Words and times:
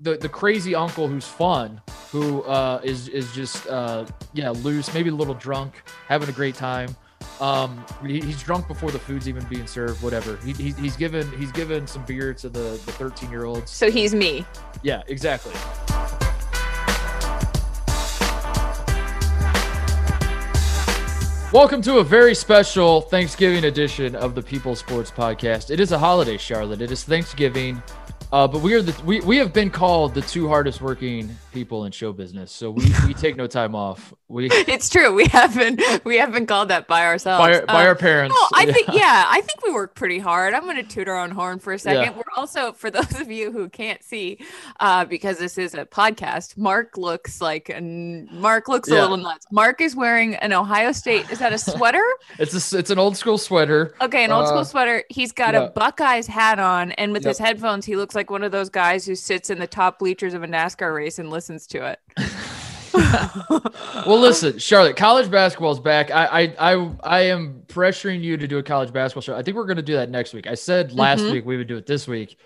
the 0.00 0.14
the 0.16 0.28
crazy 0.28 0.74
uncle 0.74 1.08
who's 1.08 1.26
fun, 1.26 1.80
who 2.10 2.42
uh, 2.42 2.80
is 2.84 3.08
is 3.08 3.32
just 3.32 3.66
uh, 3.66 4.04
yeah 4.34 4.50
loose, 4.50 4.92
maybe 4.92 5.08
a 5.08 5.14
little 5.14 5.34
drunk, 5.34 5.82
having 6.06 6.28
a 6.28 6.32
great 6.32 6.54
time. 6.54 6.94
Um, 7.40 7.84
he, 8.04 8.20
he's 8.20 8.42
drunk 8.42 8.68
before 8.68 8.90
the 8.90 8.98
food's 8.98 9.26
even 9.28 9.44
being 9.46 9.66
served. 9.66 10.02
Whatever. 10.02 10.36
He, 10.38 10.52
he, 10.52 10.72
he's 10.72 10.96
given 10.96 11.30
he's 11.38 11.50
given 11.52 11.86
some 11.86 12.04
beer 12.04 12.34
to 12.34 12.48
the 12.50 12.78
the 12.84 12.92
13 12.92 13.30
year 13.30 13.44
olds. 13.44 13.70
So 13.70 13.90
he's 13.90 14.14
me. 14.14 14.44
Yeah, 14.82 15.02
exactly. 15.08 15.54
Welcome 21.52 21.80
to 21.82 21.98
a 21.98 22.04
very 22.04 22.34
special 22.34 23.00
Thanksgiving 23.00 23.64
edition 23.64 24.14
of 24.14 24.34
the 24.34 24.42
People 24.42 24.74
Sports 24.74 25.10
Podcast. 25.10 25.70
It 25.70 25.80
is 25.80 25.92
a 25.92 25.98
holiday, 25.98 26.36
Charlotte. 26.36 26.82
It 26.82 26.90
is 26.90 27.04
Thanksgiving. 27.04 27.82
Uh, 28.36 28.46
but 28.46 28.60
we 28.60 28.74
are 28.74 28.82
the 28.82 28.94
we, 29.04 29.18
we 29.20 29.38
have 29.38 29.54
been 29.54 29.70
called 29.70 30.12
the 30.12 30.20
two 30.20 30.46
hardest 30.46 30.82
working 30.82 31.34
people 31.54 31.86
in 31.86 31.90
show 31.90 32.12
business, 32.12 32.52
so 32.52 32.70
we, 32.70 32.84
we 33.06 33.14
take 33.14 33.34
no 33.34 33.46
time 33.46 33.74
off. 33.74 34.12
We 34.28 34.46
it's 34.50 34.88
true 34.88 35.14
we 35.14 35.26
haven't 35.26 35.80
we 36.04 36.16
haven't 36.16 36.46
called 36.46 36.68
that 36.70 36.88
by 36.88 37.06
ourselves 37.06 37.40
by, 37.40 37.54
our, 37.54 37.66
by 37.66 37.82
um, 37.82 37.88
our 37.88 37.94
parents. 37.94 38.34
No, 38.34 38.58
I 38.58 38.72
think 38.72 38.88
yeah, 38.92 39.24
I 39.28 39.40
think 39.40 39.64
we 39.64 39.72
work 39.72 39.94
pretty 39.94 40.18
hard. 40.18 40.52
I'm 40.52 40.64
going 40.64 40.76
to 40.76 40.82
toot 40.82 41.06
our 41.06 41.18
own 41.18 41.30
horn 41.30 41.60
for 41.60 41.72
a 41.72 41.78
second. 41.78 42.02
Yeah. 42.02 42.16
We're 42.16 42.24
also 42.36 42.72
for 42.72 42.90
those 42.90 43.20
of 43.20 43.30
you 43.30 43.52
who 43.52 43.68
can't 43.68 44.02
see, 44.02 44.38
uh, 44.80 45.04
because 45.04 45.38
this 45.38 45.58
is 45.58 45.74
a 45.74 45.84
podcast. 45.84 46.56
Mark 46.56 46.96
looks 46.96 47.40
like 47.40 47.68
and 47.68 48.28
Mark 48.32 48.66
looks 48.66 48.88
yeah. 48.88 49.00
a 49.00 49.02
little 49.02 49.16
nuts. 49.16 49.46
Mark 49.52 49.80
is 49.80 49.94
wearing 49.94 50.34
an 50.36 50.52
Ohio 50.52 50.90
State. 50.90 51.30
Is 51.30 51.38
that 51.38 51.52
a 51.52 51.58
sweater? 51.58 52.04
it's 52.40 52.72
a 52.72 52.78
it's 52.78 52.90
an 52.90 52.98
old 52.98 53.16
school 53.16 53.38
sweater. 53.38 53.94
Okay, 54.00 54.24
an 54.24 54.32
old 54.32 54.46
uh, 54.46 54.48
school 54.48 54.64
sweater. 54.64 55.04
He's 55.08 55.30
got 55.30 55.54
yeah. 55.54 55.64
a 55.64 55.70
Buckeyes 55.70 56.26
hat 56.26 56.58
on, 56.58 56.90
and 56.92 57.12
with 57.12 57.22
yep. 57.22 57.30
his 57.30 57.38
headphones, 57.38 57.84
he 57.84 57.94
looks 57.94 58.16
like 58.16 58.30
one 58.30 58.42
of 58.42 58.50
those 58.50 58.70
guys 58.70 59.06
who 59.06 59.14
sits 59.14 59.50
in 59.50 59.60
the 59.60 59.68
top 59.68 60.00
bleachers 60.00 60.34
of 60.34 60.42
a 60.42 60.48
NASCAR 60.48 60.92
race 60.92 61.20
and 61.20 61.30
listens 61.30 61.68
to 61.68 61.86
it. 61.86 62.00
well, 64.06 64.18
listen, 64.18 64.58
Charlotte, 64.58 64.96
college 64.96 65.30
basketball 65.30 65.72
is 65.72 65.80
back. 65.80 66.10
I, 66.10 66.26
I, 66.26 66.74
I, 66.74 66.90
I 67.02 67.20
am 67.22 67.62
pressuring 67.66 68.22
you 68.22 68.36
to 68.36 68.46
do 68.46 68.58
a 68.58 68.62
college 68.62 68.92
basketball 68.92 69.22
show. 69.22 69.36
I 69.36 69.42
think 69.42 69.56
we're 69.56 69.66
going 69.66 69.76
to 69.76 69.82
do 69.82 69.94
that 69.94 70.10
next 70.10 70.32
week. 70.32 70.46
I 70.46 70.54
said 70.54 70.92
last 70.92 71.20
mm-hmm. 71.20 71.32
week 71.32 71.46
we 71.46 71.56
would 71.56 71.66
do 71.66 71.76
it 71.76 71.86
this 71.86 72.08
week, 72.08 72.38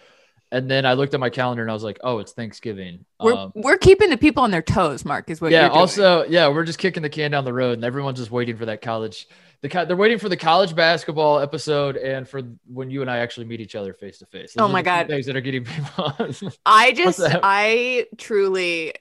and 0.53 0.71
then 0.71 0.85
I 0.85 0.95
looked 0.95 1.15
at 1.15 1.21
my 1.21 1.31
calendar 1.31 1.63
and 1.63 1.71
I 1.71 1.75
was 1.75 1.85
like, 1.85 1.99
oh, 2.03 2.19
it's 2.19 2.33
Thanksgiving. 2.33 3.05
We're, 3.21 3.35
um, 3.35 3.53
we're 3.55 3.79
keeping 3.79 4.11
the 4.11 4.19
people 4.19 4.43
on 4.43 4.51
their 4.51 4.63
toes. 4.63 5.05
Mark 5.05 5.31
is 5.31 5.41
what. 5.41 5.53
You're. 5.53 5.61
Yeah. 5.61 5.69
Also, 5.69 6.25
yeah, 6.25 6.49
we're 6.49 6.65
just 6.65 6.79
kicking 6.79 7.03
the 7.03 7.11
can 7.11 7.31
down 7.31 7.45
the 7.45 7.53
road, 7.53 7.75
and 7.75 7.85
everyone's 7.85 8.19
just 8.19 8.31
waiting 8.31 8.57
for 8.57 8.67
that 8.67 8.83
college 8.83 9.27
the 9.63 9.69
they're 9.87 9.97
waiting 9.97 10.19
for 10.19 10.29
the 10.29 10.37
college 10.37 10.75
basketball 10.75 11.39
episode 11.39 11.97
and 11.97 12.27
for 12.27 12.43
when 12.67 12.91
you 12.91 13.03
and 13.03 13.11
I 13.11 13.19
actually 13.19 13.47
meet 13.47 13.61
each 13.61 13.75
other 13.75 13.93
face 13.93 14.19
to 14.19 14.27
face. 14.27 14.55
Oh 14.57 14.69
my 14.69 14.83
god, 14.83 15.07
things 15.07 15.27
that 15.27 15.37
are 15.37 15.43
getting 15.43 15.65
people. 15.65 16.15
I 16.67 16.93
just, 16.93 17.21
I 17.43 18.07
truly, 18.17 18.95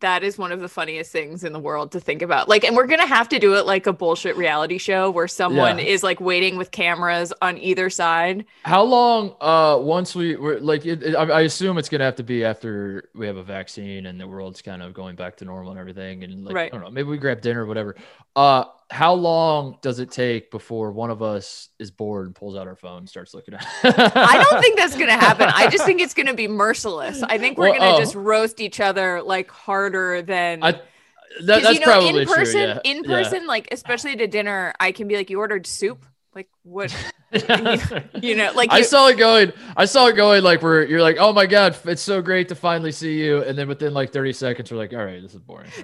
that 0.00 0.22
is 0.22 0.38
one 0.38 0.52
of 0.52 0.60
the 0.60 0.68
funniest 0.68 1.12
things 1.12 1.44
in 1.44 1.52
the 1.52 1.58
world 1.58 1.92
to 1.92 2.00
think 2.00 2.22
about. 2.22 2.48
Like, 2.48 2.64
and 2.64 2.76
we're 2.76 2.86
gonna 2.86 3.06
have 3.06 3.28
to 3.30 3.38
do 3.38 3.54
it 3.54 3.66
like 3.66 3.86
a 3.86 3.92
bullshit 3.92 4.36
reality 4.36 4.78
show 4.78 5.10
where 5.10 5.28
someone 5.28 5.78
yeah. 5.78 5.84
is 5.84 6.02
like 6.02 6.20
waiting 6.20 6.56
with 6.56 6.70
cameras 6.70 7.32
on 7.42 7.58
either 7.58 7.90
side. 7.90 8.44
How 8.64 8.82
long? 8.82 9.34
Uh, 9.40 9.78
once 9.80 10.14
we 10.14 10.36
were 10.36 10.60
like, 10.60 10.86
it, 10.86 11.02
it, 11.02 11.14
I 11.14 11.42
assume 11.42 11.78
it's 11.78 11.88
gonna 11.88 12.04
have 12.04 12.16
to 12.16 12.24
be 12.24 12.44
after 12.44 13.08
we 13.14 13.26
have 13.26 13.36
a 13.36 13.42
vaccine 13.42 14.06
and 14.06 14.20
the 14.20 14.28
world's 14.28 14.62
kind 14.62 14.82
of 14.82 14.94
going 14.94 15.16
back 15.16 15.36
to 15.38 15.44
normal 15.44 15.72
and 15.72 15.80
everything. 15.80 16.24
And 16.24 16.44
like, 16.44 16.54
right. 16.54 16.72
I 16.72 16.76
don't 16.76 16.84
know, 16.84 16.90
maybe 16.90 17.08
we 17.08 17.18
grab 17.18 17.40
dinner 17.40 17.64
or 17.64 17.66
whatever. 17.66 17.96
Uh 18.36 18.64
how 18.90 19.14
long 19.14 19.78
does 19.82 20.00
it 20.00 20.10
take 20.10 20.50
before 20.50 20.90
one 20.90 21.10
of 21.10 21.22
us 21.22 21.68
is 21.78 21.92
bored 21.92 22.26
and 22.26 22.34
pulls 22.34 22.56
out 22.56 22.66
our 22.66 22.74
phone 22.74 22.98
and 22.98 23.08
starts 23.08 23.34
looking 23.34 23.54
at 23.54 23.62
it? 23.84 23.94
I 24.16 24.44
don't 24.50 24.60
think 24.60 24.76
that's 24.76 24.96
going 24.96 25.06
to 25.06 25.12
happen. 25.12 25.48
I 25.54 25.68
just 25.68 25.84
think 25.86 26.00
it's 26.00 26.12
going 26.12 26.26
to 26.26 26.34
be 26.34 26.48
merciless. 26.48 27.22
I 27.22 27.38
think 27.38 27.56
we're 27.56 27.70
well, 27.70 27.78
going 27.78 27.92
to 27.92 27.96
oh. 27.96 28.00
just 28.00 28.16
roast 28.16 28.60
each 28.60 28.80
other 28.80 29.22
like 29.22 29.48
harder 29.64 30.22
than. 30.22 30.62
I, 30.62 30.72
that, 30.72 31.62
that's 31.62 31.74
you 31.74 31.80
know, 31.80 31.86
probably 31.86 32.20
in 32.20 32.26
person, 32.26 32.52
true, 32.52 32.60
yeah. 32.60 32.80
in 32.84 33.04
person, 33.04 33.42
yeah. 33.42 33.48
like 33.48 33.68
especially 33.72 34.16
to 34.16 34.26
dinner, 34.26 34.74
I 34.80 34.92
can 34.92 35.08
be 35.08 35.16
like, 35.16 35.30
"You 35.30 35.38
ordered 35.38 35.66
soup." 35.66 36.04
Like 36.34 36.48
what? 36.62 36.94
you 38.22 38.36
know, 38.36 38.52
like 38.54 38.70
you, 38.70 38.78
I 38.78 38.82
saw 38.82 39.08
it 39.08 39.18
going. 39.18 39.52
I 39.76 39.84
saw 39.84 40.06
it 40.06 40.14
going. 40.14 40.44
Like 40.44 40.62
where 40.62 40.86
you're 40.86 41.02
like, 41.02 41.16
oh 41.18 41.32
my 41.32 41.46
god, 41.46 41.76
it's 41.84 42.02
so 42.02 42.22
great 42.22 42.48
to 42.50 42.54
finally 42.54 42.92
see 42.92 43.18
you, 43.20 43.42
and 43.42 43.58
then 43.58 43.66
within 43.66 43.92
like 43.92 44.12
30 44.12 44.32
seconds, 44.32 44.70
we're 44.70 44.78
like, 44.78 44.92
all 44.92 45.04
right, 45.04 45.20
this 45.20 45.34
is 45.34 45.40
boring. 45.40 45.70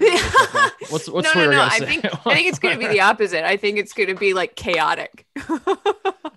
What's 0.91 1.09
what's 1.09 1.34
no, 1.34 1.47
no, 1.47 1.51
no. 1.51 1.62
I 1.62 1.81
think 1.81 2.05
I 2.05 2.34
think 2.34 2.49
it's 2.49 2.61
going 2.61 2.79
to 2.79 2.79
be 2.79 2.87
the 2.87 3.01
opposite. 3.11 3.45
I 3.45 3.57
think 3.57 3.79
it's 3.79 3.93
going 3.93 4.09
to 4.09 4.15
be 4.15 4.34
like 4.34 4.55
chaotic. 4.55 5.27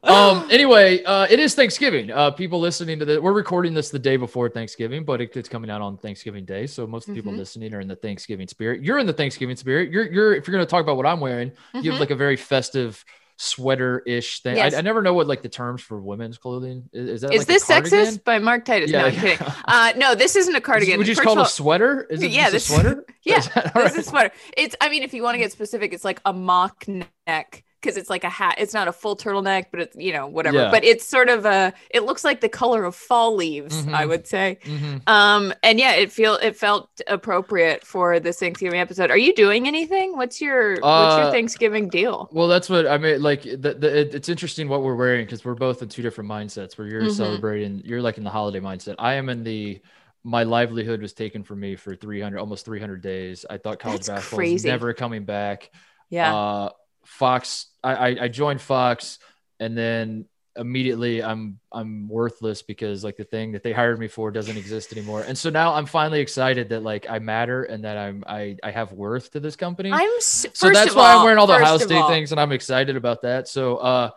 um. 0.04 0.48
Anyway, 0.50 1.04
uh, 1.04 1.28
it 1.30 1.40
is 1.40 1.54
Thanksgiving. 1.54 2.10
Uh, 2.10 2.32
people 2.32 2.60
listening 2.60 2.98
to 2.98 3.06
this, 3.06 3.20
we're 3.20 3.34
recording 3.34 3.76
this 3.76 3.92
the 3.92 4.00
day 4.00 4.18
before 4.18 4.50
Thanksgiving, 4.50 5.04
but 5.06 5.22
it, 5.22 5.36
it's 5.38 5.50
coming 5.50 5.70
out 5.70 5.82
on 5.82 5.98
Thanksgiving 5.98 6.46
Day, 6.46 6.66
so 6.66 6.88
most 6.88 7.08
of 7.08 7.14
the 7.14 7.20
people 7.20 7.32
mm-hmm. 7.32 7.40
listening 7.40 7.74
are 7.76 7.80
in 7.80 7.88
the 7.88 7.96
Thanksgiving 7.96 8.48
spirit. 8.48 8.82
You're 8.82 8.98
in 8.98 9.06
the 9.06 9.14
Thanksgiving 9.14 9.56
spirit. 9.56 9.92
You're 9.92 10.12
you're 10.12 10.34
if 10.34 10.48
you're 10.48 10.56
going 10.56 10.66
to 10.66 10.70
talk 10.70 10.82
about 10.82 10.98
what 10.98 11.06
I'm 11.06 11.20
wearing, 11.20 11.52
mm-hmm. 11.52 11.78
you 11.78 11.84
have 11.84 11.94
mm-hmm. 11.94 12.00
like 12.00 12.12
a 12.12 12.16
very 12.16 12.38
festive 12.38 13.06
sweater 13.40 14.00
ish 14.00 14.42
thing. 14.42 14.58
Yes. 14.58 14.74
I, 14.74 14.80
I, 14.80 14.82
never 14.82 15.02
know 15.02 15.14
what 15.14 15.26
like 15.26 15.42
the 15.42 15.50
terms 15.50 15.82
for 15.82 16.00
women's 16.00 16.38
clothing 16.38 16.90
is. 16.92 17.10
Is, 17.10 17.22
that 17.22 17.34
is 17.34 17.40
like 17.40 17.48
this 17.48 17.66
sexist 17.66 18.24
by 18.24 18.38
Mark 18.38 18.66
Titus? 18.66 18.92
Yeah, 18.92 19.02
no, 19.02 19.08
I'm 19.08 19.16
kidding. 19.16 19.48
Uh, 19.66 19.94
no, 19.96 20.16
this 20.16 20.36
isn't 20.36 20.56
a 20.56 20.62
cardigan. 20.62 20.98
Would 20.98 21.08
you 21.08 21.16
First 21.16 21.26
call 21.26 21.40
it 21.40 21.44
a 21.44 21.46
sweater? 21.46 22.06
Is 22.10 22.22
it 22.22 22.32
yeah, 22.32 22.50
this, 22.50 22.70
a 22.70 22.74
sweater? 22.74 23.06
yeah, 23.24 23.40
this 23.40 23.76
right? 23.76 23.86
is 23.86 23.98
a 23.98 24.04
sweater. 24.04 24.32
It's. 24.58 24.76
I 24.82 24.90
mean, 24.90 25.04
if 25.04 25.14
you 25.14 25.24
want 25.24 25.36
to 25.36 25.40
get 25.40 25.52
specific, 25.52 25.94
it's 25.94 26.04
like 26.04 26.20
a 26.26 26.34
mock 26.34 26.86
neck 26.88 27.64
because 27.82 27.98
it's 27.98 28.10
like 28.10 28.24
a 28.24 28.30
hat. 28.30 28.56
It's 28.58 28.74
not 28.74 28.88
a 28.88 28.92
full 28.92 29.16
turtleneck, 29.16 29.68
but 29.72 29.80
it's 29.80 29.96
you 29.96 30.12
know 30.12 30.28
whatever. 30.28 30.58
Yeah. 30.58 30.72
But 30.72 30.84
it's 30.84 31.06
sort 31.06 31.30
of 31.30 31.46
a. 31.46 31.74
It 31.90 32.04
looks 32.04 32.24
like 32.24 32.42
the 32.42 32.50
color 32.50 32.84
of 32.84 32.96
fall 32.96 33.36
leaves. 33.36 33.76
Mm-hmm. 33.76 33.96
I 33.96 34.06
would 34.06 34.28
say. 34.28 34.58
Mm-hmm. 34.64 34.98
Um, 35.08 35.54
and 35.64 35.80
yeah, 35.80 35.94
it 35.94 36.12
feel 36.12 36.36
it 36.36 36.56
felt 36.56 36.90
appropriate 37.08 37.86
for 37.86 38.20
this 38.20 38.40
Thanksgiving 38.40 38.80
episode. 38.80 39.12
Are 39.12 39.18
you 39.18 39.34
doing 39.34 39.68
anything? 39.68 40.18
What's 40.18 40.42
your 40.42 40.74
uh, 40.74 41.06
What's 41.06 41.18
your 41.18 41.28
uh, 41.28 41.32
Thanksgiving 41.32 41.90
deal? 41.90 42.30
Well, 42.32 42.48
that's 42.48 42.70
what 42.70 42.88
I 42.88 42.98
mean. 42.98 43.22
Like 43.22 43.44
the, 43.44 43.76
the 43.78 44.00
it, 44.02 44.16
it's 44.16 44.30
interesting 44.30 44.68
what 44.68 44.84
we're 44.84 44.96
wearing 44.96 45.26
because 45.26 45.46
we're 45.46 45.56
both 45.56 45.82
in 45.82 45.90
two 45.90 46.02
different 46.02 46.30
mindsets. 46.30 46.78
Where 46.78 46.88
you're 46.88 47.04
mm-hmm. 47.04 47.12
celebrating, 47.12 47.82
you're 47.86 48.02
like 48.02 48.18
in 48.18 48.24
the 48.24 48.30
holiday 48.30 48.60
mindset. 48.60 48.96
I 49.00 49.14
am 49.14 49.30
in 49.30 49.44
the 49.44 49.82
my 50.24 50.44
livelihood 50.44 51.02
was 51.02 51.14
taken 51.14 51.44
from 51.44 51.62
me 51.62 51.78
for 51.78 51.96
300 51.96 52.38
almost 52.40 52.66
300 52.66 53.02
days 53.02 53.46
i 53.50 53.58
thought 53.58 53.80
college 53.80 54.00
That's 54.00 54.10
basketball 54.10 54.38
crazy. 54.38 54.54
was 54.54 54.66
never 54.66 54.94
coming 54.94 55.24
back 55.24 55.72
yeah 56.10 56.36
uh, 56.36 56.70
Fox, 57.06 57.68
I, 57.84 58.18
I 58.22 58.28
joined 58.28 58.62
Fox, 58.62 59.20
and 59.60 59.78
then 59.78 60.26
immediately 60.56 61.24
I'm 61.24 61.60
I'm 61.72 62.10
worthless 62.10 62.62
because 62.62 63.04
like 63.04 63.16
the 63.16 63.24
thing 63.24 63.54
that 63.54 63.64
they 63.64 63.72
hired 63.72 64.00
me 64.00 64.08
for 64.08 64.30
doesn't 64.30 64.58
exist 64.58 64.92
anymore. 64.92 65.24
And 65.28 65.38
so 65.38 65.50
now 65.50 65.74
I'm 65.74 65.86
finally 65.86 66.20
excited 66.20 66.70
that 66.70 66.84
like 66.84 67.10
I 67.10 67.20
matter 67.20 67.64
and 67.64 67.84
that 67.86 67.98
I'm 67.98 68.24
I 68.28 68.58
I 68.62 68.72
have 68.72 68.92
worth 68.92 69.32
to 69.32 69.40
this 69.40 69.56
company. 69.56 69.92
I'm 69.92 70.10
so 70.20 70.70
that's 70.70 70.96
why 70.96 71.12
all, 71.12 71.20
I'm 71.20 71.24
wearing 71.24 71.40
all 71.40 71.48
the 71.48 71.56
Ohio 71.56 71.78
State 71.78 72.08
things 72.08 72.32
and 72.32 72.42
I'm 72.42 72.52
excited 72.52 72.96
about 72.96 73.22
that. 73.22 73.48
So 73.48 73.78
uh 73.78 74.10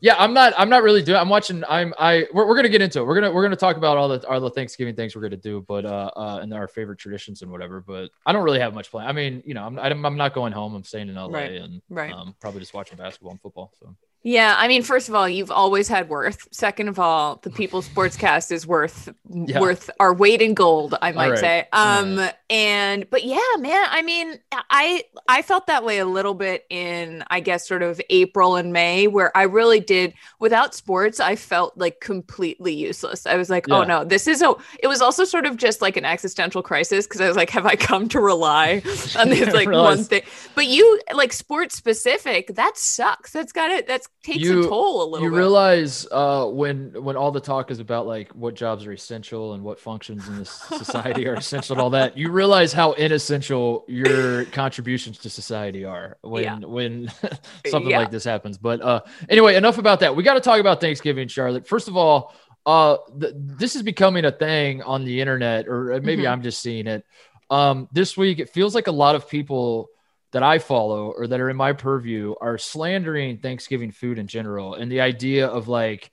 yeah, 0.00 0.14
I'm 0.18 0.32
not. 0.32 0.54
I'm 0.56 0.68
not 0.70 0.82
really 0.82 1.02
doing. 1.02 1.18
I'm 1.18 1.28
watching. 1.28 1.62
I'm. 1.68 1.92
I. 1.98 2.26
We're, 2.32 2.46
we're 2.46 2.56
gonna 2.56 2.70
get 2.70 2.80
into 2.80 3.00
it. 3.00 3.06
We're 3.06 3.14
gonna. 3.14 3.30
We're 3.30 3.42
gonna 3.42 3.56
talk 3.56 3.76
about 3.76 3.98
all 3.98 4.08
the 4.08 4.26
all 4.26 4.40
the 4.40 4.50
Thanksgiving 4.50 4.96
things 4.96 5.14
we're 5.14 5.22
gonna 5.22 5.36
do, 5.36 5.64
but 5.68 5.84
uh, 5.84 6.10
uh, 6.16 6.38
and 6.42 6.52
our 6.54 6.68
favorite 6.68 6.98
traditions 6.98 7.42
and 7.42 7.50
whatever. 7.50 7.80
But 7.80 8.10
I 8.24 8.32
don't 8.32 8.42
really 8.42 8.60
have 8.60 8.74
much 8.74 8.90
plan. 8.90 9.06
I 9.06 9.12
mean, 9.12 9.42
you 9.44 9.54
know, 9.54 9.64
I'm. 9.64 9.78
I'm 9.78 10.16
not 10.16 10.34
going 10.34 10.52
home. 10.52 10.74
I'm 10.74 10.84
staying 10.84 11.08
in 11.08 11.16
LA 11.16 11.28
right. 11.28 11.52
and 11.52 11.82
right. 11.90 12.12
Um, 12.12 12.34
probably 12.40 12.60
just 12.60 12.72
watching 12.72 12.96
basketball 12.96 13.32
and 13.32 13.40
football. 13.40 13.72
So. 13.78 13.94
Yeah, 14.22 14.54
I 14.58 14.68
mean, 14.68 14.82
first 14.82 15.08
of 15.08 15.14
all, 15.14 15.26
you've 15.26 15.50
always 15.50 15.88
had 15.88 16.10
worth. 16.10 16.46
Second 16.50 16.88
of 16.88 16.98
all, 16.98 17.36
the 17.36 17.50
People 17.60 17.80
Sportscast 17.80 18.52
is 18.52 18.66
worth 18.66 19.08
yeah. 19.30 19.60
worth 19.60 19.88
our 19.98 20.12
weight 20.12 20.42
in 20.42 20.54
gold, 20.54 20.94
I 21.00 21.12
might 21.12 21.30
right. 21.30 21.38
say. 21.38 21.68
Um, 21.72 22.18
right. 22.18 22.34
and 22.50 23.08
but 23.08 23.24
yeah, 23.24 23.38
man, 23.58 23.86
I 23.88 24.02
mean, 24.02 24.38
I 24.52 25.04
I 25.28 25.40
felt 25.42 25.66
that 25.68 25.84
way 25.84 25.98
a 25.98 26.04
little 26.04 26.34
bit 26.34 26.66
in 26.68 27.24
I 27.30 27.40
guess 27.40 27.66
sort 27.66 27.82
of 27.82 28.00
April 28.10 28.56
and 28.56 28.72
May, 28.72 29.06
where 29.06 29.34
I 29.36 29.44
really 29.44 29.80
did 29.80 30.12
without 30.38 30.74
sports, 30.74 31.18
I 31.18 31.34
felt 31.34 31.78
like 31.78 32.00
completely 32.00 32.74
useless. 32.74 33.26
I 33.26 33.36
was 33.36 33.48
like, 33.48 33.70
oh, 33.70 33.76
yeah. 33.76 33.80
oh 33.80 33.84
no, 33.84 34.04
this 34.04 34.28
is 34.28 34.42
a. 34.42 34.54
It 34.82 34.88
was 34.88 35.00
also 35.00 35.24
sort 35.24 35.46
of 35.46 35.56
just 35.56 35.80
like 35.80 35.96
an 35.96 36.04
existential 36.04 36.62
crisis 36.62 37.06
because 37.06 37.22
I 37.22 37.28
was 37.28 37.36
like, 37.36 37.50
have 37.50 37.64
I 37.64 37.74
come 37.74 38.06
to 38.10 38.20
rely 38.20 38.82
on 39.18 39.30
this 39.30 39.54
like 39.54 39.70
one 39.70 40.04
thing? 40.04 40.22
But 40.54 40.66
you 40.66 41.00
like 41.14 41.32
sports 41.32 41.74
specific, 41.74 42.54
that 42.56 42.76
sucks. 42.76 43.32
That's 43.32 43.52
got 43.52 43.70
it. 43.70 43.86
That's 43.86 44.09
takes 44.22 44.44
you, 44.44 44.64
a 44.64 44.68
toll 44.68 45.02
a 45.02 45.06
little. 45.08 45.24
You 45.24 45.30
bit. 45.30 45.36
realize 45.36 46.06
uh, 46.10 46.46
when 46.46 46.92
when 47.02 47.16
all 47.16 47.30
the 47.30 47.40
talk 47.40 47.70
is 47.70 47.80
about 47.80 48.06
like 48.06 48.30
what 48.34 48.54
jobs 48.54 48.86
are 48.86 48.92
essential 48.92 49.54
and 49.54 49.62
what 49.62 49.80
functions 49.80 50.28
in 50.28 50.38
this 50.38 50.50
society 50.50 51.26
are 51.26 51.34
essential 51.36 51.74
and 51.74 51.80
all 51.80 51.90
that, 51.90 52.16
you 52.16 52.30
realize 52.30 52.72
how 52.72 52.92
inessential 52.92 53.84
your 53.88 54.44
contributions 54.46 55.18
to 55.18 55.30
society 55.30 55.84
are 55.84 56.18
when 56.22 56.44
yeah. 56.44 56.58
when 56.58 57.08
something 57.66 57.90
yeah. 57.90 57.98
like 57.98 58.10
this 58.10 58.24
happens. 58.24 58.58
But 58.58 58.82
uh, 58.82 59.00
anyway, 59.28 59.56
enough 59.56 59.78
about 59.78 60.00
that. 60.00 60.14
We 60.14 60.22
got 60.22 60.34
to 60.34 60.40
talk 60.40 60.60
about 60.60 60.80
Thanksgiving, 60.80 61.28
Charlotte. 61.28 61.66
First 61.66 61.88
of 61.88 61.96
all, 61.96 62.34
uh, 62.66 62.98
th- 63.18 63.32
this 63.36 63.74
is 63.74 63.82
becoming 63.82 64.26
a 64.26 64.32
thing 64.32 64.82
on 64.82 65.04
the 65.04 65.20
internet, 65.20 65.66
or 65.66 65.98
maybe 66.02 66.22
mm-hmm. 66.22 66.32
I'm 66.32 66.42
just 66.42 66.60
seeing 66.60 66.86
it. 66.86 67.04
Um, 67.48 67.88
this 67.92 68.16
week, 68.16 68.38
it 68.38 68.50
feels 68.50 68.74
like 68.74 68.86
a 68.86 68.92
lot 68.92 69.14
of 69.14 69.28
people 69.28 69.88
that 70.32 70.42
I 70.42 70.58
follow 70.58 71.10
or 71.10 71.26
that 71.26 71.40
are 71.40 71.50
in 71.50 71.56
my 71.56 71.72
purview 71.72 72.34
are 72.40 72.58
slandering 72.58 73.38
Thanksgiving 73.38 73.90
food 73.90 74.18
in 74.18 74.26
general 74.26 74.74
and 74.74 74.90
the 74.90 75.00
idea 75.00 75.46
of 75.46 75.68
like 75.68 76.10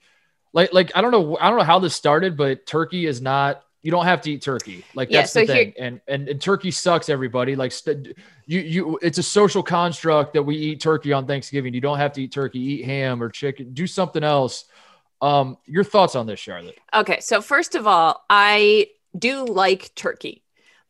like 0.52 0.72
like 0.72 0.90
I 0.94 1.00
don't 1.00 1.12
know 1.12 1.36
I 1.40 1.48
don't 1.48 1.58
know 1.58 1.64
how 1.64 1.78
this 1.78 1.94
started 1.94 2.36
but 2.36 2.66
turkey 2.66 3.06
is 3.06 3.20
not 3.20 3.62
you 3.82 3.92
don't 3.92 4.04
have 4.04 4.20
to 4.22 4.32
eat 4.32 4.42
turkey. 4.42 4.84
Like 4.94 5.08
that's 5.08 5.34
yeah, 5.34 5.40
so 5.42 5.46
the 5.46 5.46
thing. 5.46 5.72
Here- 5.76 5.86
and, 5.86 6.00
and 6.08 6.28
and 6.28 6.40
turkey 6.40 6.70
sucks. 6.70 7.08
Everybody 7.08 7.54
like 7.56 7.72
st- 7.72 8.08
you 8.46 8.60
you. 8.60 8.98
It's 9.02 9.18
a 9.18 9.22
social 9.22 9.62
construct 9.62 10.34
that 10.34 10.42
we 10.42 10.56
eat 10.56 10.80
turkey 10.80 11.12
on 11.12 11.26
Thanksgiving. 11.26 11.72
You 11.74 11.80
don't 11.80 11.98
have 11.98 12.12
to 12.14 12.22
eat 12.22 12.32
turkey. 12.32 12.58
Eat 12.58 12.84
ham 12.84 13.22
or 13.22 13.30
chicken. 13.30 13.72
Do 13.72 13.86
something 13.86 14.24
else. 14.24 14.64
Um, 15.20 15.58
your 15.66 15.84
thoughts 15.84 16.16
on 16.16 16.26
this, 16.26 16.38
Charlotte? 16.38 16.78
Okay, 16.94 17.20
so 17.20 17.40
first 17.40 17.74
of 17.74 17.86
all, 17.86 18.24
I 18.28 18.88
do 19.16 19.44
like 19.44 19.94
turkey 19.94 20.42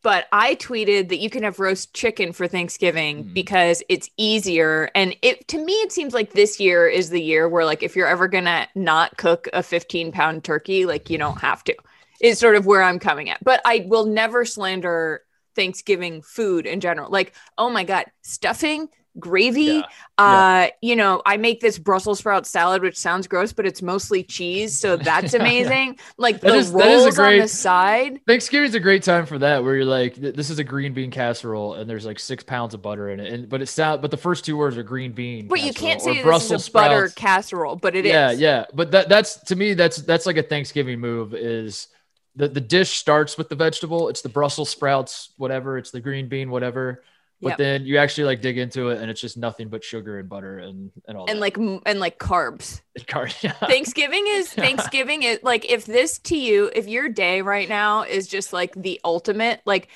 but 0.03 0.27
I 0.33 0.55
tweeted 0.57 1.09
that 1.09 1.19
you 1.19 1.31
can 1.31 1.43
have 1.43 1.59
roast 1.59 1.95
chicken 1.95 2.33
for 2.33 2.47
Thanksgiving 2.47 3.25
mm. 3.25 3.35
because 3.35 3.83
it's 3.89 4.09
easier. 4.17 4.91
And 4.95 5.17
it 5.23 5.47
to 5.49 5.65
me, 5.65 5.73
it 5.75 5.93
seems 5.93 6.15
like 6.15 6.33
this 6.33 6.61
year 6.61 6.87
is 6.87 7.11
the 7.11 7.23
year 7.23 7.49
where 7.49 7.65
like 7.65 7.83
if 7.83 7.97
you're 7.97 8.07
ever 8.07 8.29
gonna 8.29 8.69
not 8.75 9.17
cook 9.17 9.49
a 9.53 9.63
15 9.63 10.13
pound 10.13 10.45
turkey, 10.45 10.87
like 10.87 11.11
you 11.11 11.19
don't 11.19 11.41
have 11.41 11.65
to. 11.65 11.75
Is 12.21 12.39
sort 12.39 12.57
of 12.57 12.67
where 12.67 12.83
I'm 12.83 12.99
coming 12.99 13.31
at. 13.31 13.43
But 13.45 13.61
I 13.65 13.85
will 13.87 14.07
never 14.07 14.45
slander 14.45 15.23
Thanksgiving 15.55 16.23
food 16.23 16.67
in 16.67 16.81
general. 16.81 17.11
Like, 17.11 17.33
oh 17.57 17.71
my 17.71 17.85
God, 17.85 18.07
stuffing 18.23 18.89
gravy. 19.19 19.63
Yeah. 19.63 19.83
Uh, 20.19 20.25
yeah. 20.25 20.71
you 20.83 20.97
know, 20.97 21.23
I 21.25 21.37
make 21.37 21.61
this 21.61 21.79
Brussels 21.79 22.19
sprout 22.19 22.47
salad, 22.47 22.83
which 22.83 22.97
sounds 22.97 23.27
gross, 23.27 23.53
but 23.53 23.67
it's 23.67 23.83
mostly 23.83 24.23
cheese, 24.25 24.77
so 24.77 24.97
that's 25.09 25.35
amazing. 25.35 25.95
yeah. 25.95 26.03
Like 26.17 26.41
that 26.41 26.51
the 26.51 26.57
is, 26.57 26.71
rolls 26.71 27.17
great, 27.17 27.35
on 27.35 27.43
the 27.43 27.49
side. 27.49 28.21
Thanksgiving's 28.27 28.75
a 28.75 28.81
great 28.81 29.03
time 29.03 29.27
for 29.27 29.39
that, 29.39 29.63
where 29.63 29.77
you're 29.77 29.85
like, 29.85 30.15
this 30.17 30.51
is 30.51 30.59
a 30.59 30.65
green 30.65 30.93
bean 30.93 31.11
casserole, 31.11 31.75
and 31.75 31.89
there's 31.89 32.05
like 32.05 32.19
six 32.19 32.43
pounds 32.43 32.75
of 32.75 32.83
butter 32.83 33.11
in 33.11 33.21
it, 33.21 33.33
and 33.33 33.49
but 33.49 33.63
it's 33.63 33.71
sound, 33.71 34.03
but 34.03 34.11
the 34.11 34.17
first 34.17 34.45
two 34.45 34.57
words 34.57 34.77
are 34.77 34.83
green 34.83 35.13
bean. 35.13 35.47
But 35.47 35.63
you 35.63 35.73
can't 35.73 36.01
say 36.01 36.23
this 36.23 36.51
is 36.51 36.69
a 36.69 36.71
butter 36.73 37.09
casserole, 37.15 37.77
but 37.77 37.95
it 37.95 38.05
yeah, 38.05 38.31
is. 38.31 38.41
yeah, 38.41 38.65
But 38.75 38.91
that 38.93 39.09
that's 39.09 39.37
to 39.45 39.57
me, 39.57 39.75
that's 39.75 39.99
that's 39.99 40.27
like 40.27 40.37
a 40.37 40.43
Thanksgiving 40.43 40.99
move. 41.01 41.35
Is 41.35 41.89
the 42.35 42.49
the 42.49 42.61
dish 42.61 42.97
starts 42.97 43.39
with 43.39 43.49
the 43.49 43.57
vegetable. 43.57 44.09
It's 44.09 44.23
the 44.23 44.29
Brussels 44.29 44.71
sprouts, 44.71 45.31
whatever. 45.37 45.79
It's 45.79 45.91
the 45.91 46.01
green 46.01 46.29
bean, 46.29 46.51
whatever 46.51 47.03
but 47.41 47.51
yep. 47.51 47.59
then 47.59 47.87
you 47.87 47.99
actually 47.99 48.25
like 48.25 48.41
dig 48.41 48.59
into 48.59 48.89
it 48.89 49.01
and 49.01 49.11
it's 49.11 49.21
just 49.21 49.37
nothing 49.37 49.69
but 49.69 49.85
sugar 49.85 50.19
and 50.19 50.29
butter 50.29 50.59
and 50.59 50.91
and 51.07 51.17
all 51.17 51.27
and 51.29 51.37
that. 51.37 51.41
like 51.41 51.57
and 51.57 52.01
like 52.01 52.19
carbs 52.19 52.81
carbs 53.01 53.43
yeah. 53.43 53.53
thanksgiving 53.53 54.25
is 54.27 54.53
thanksgiving 54.53 55.23
is 55.23 55.39
like 55.43 55.71
if 55.71 55.87
this 55.87 56.19
to 56.19 56.37
you 56.37 56.71
if 56.75 56.89
your 56.89 57.09
day 57.09 57.43
right 57.43 57.69
now 57.69 58.03
is 58.03 58.27
just 58.27 58.53
like 58.53 58.75
the 58.75 59.01
ultimate 59.05 59.61
like 59.65 59.89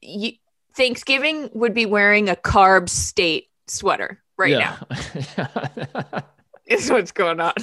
you, 0.00 0.32
thanksgiving 0.74 1.50
would 1.54 1.74
be 1.74 1.86
wearing 1.86 2.28
a 2.28 2.34
carb 2.34 2.88
state 2.88 3.48
sweater 3.66 4.20
right 4.36 4.50
yeah. 4.50 4.76
now 5.36 6.22
is 6.66 6.90
what's 6.90 7.12
going 7.12 7.40
on 7.40 7.54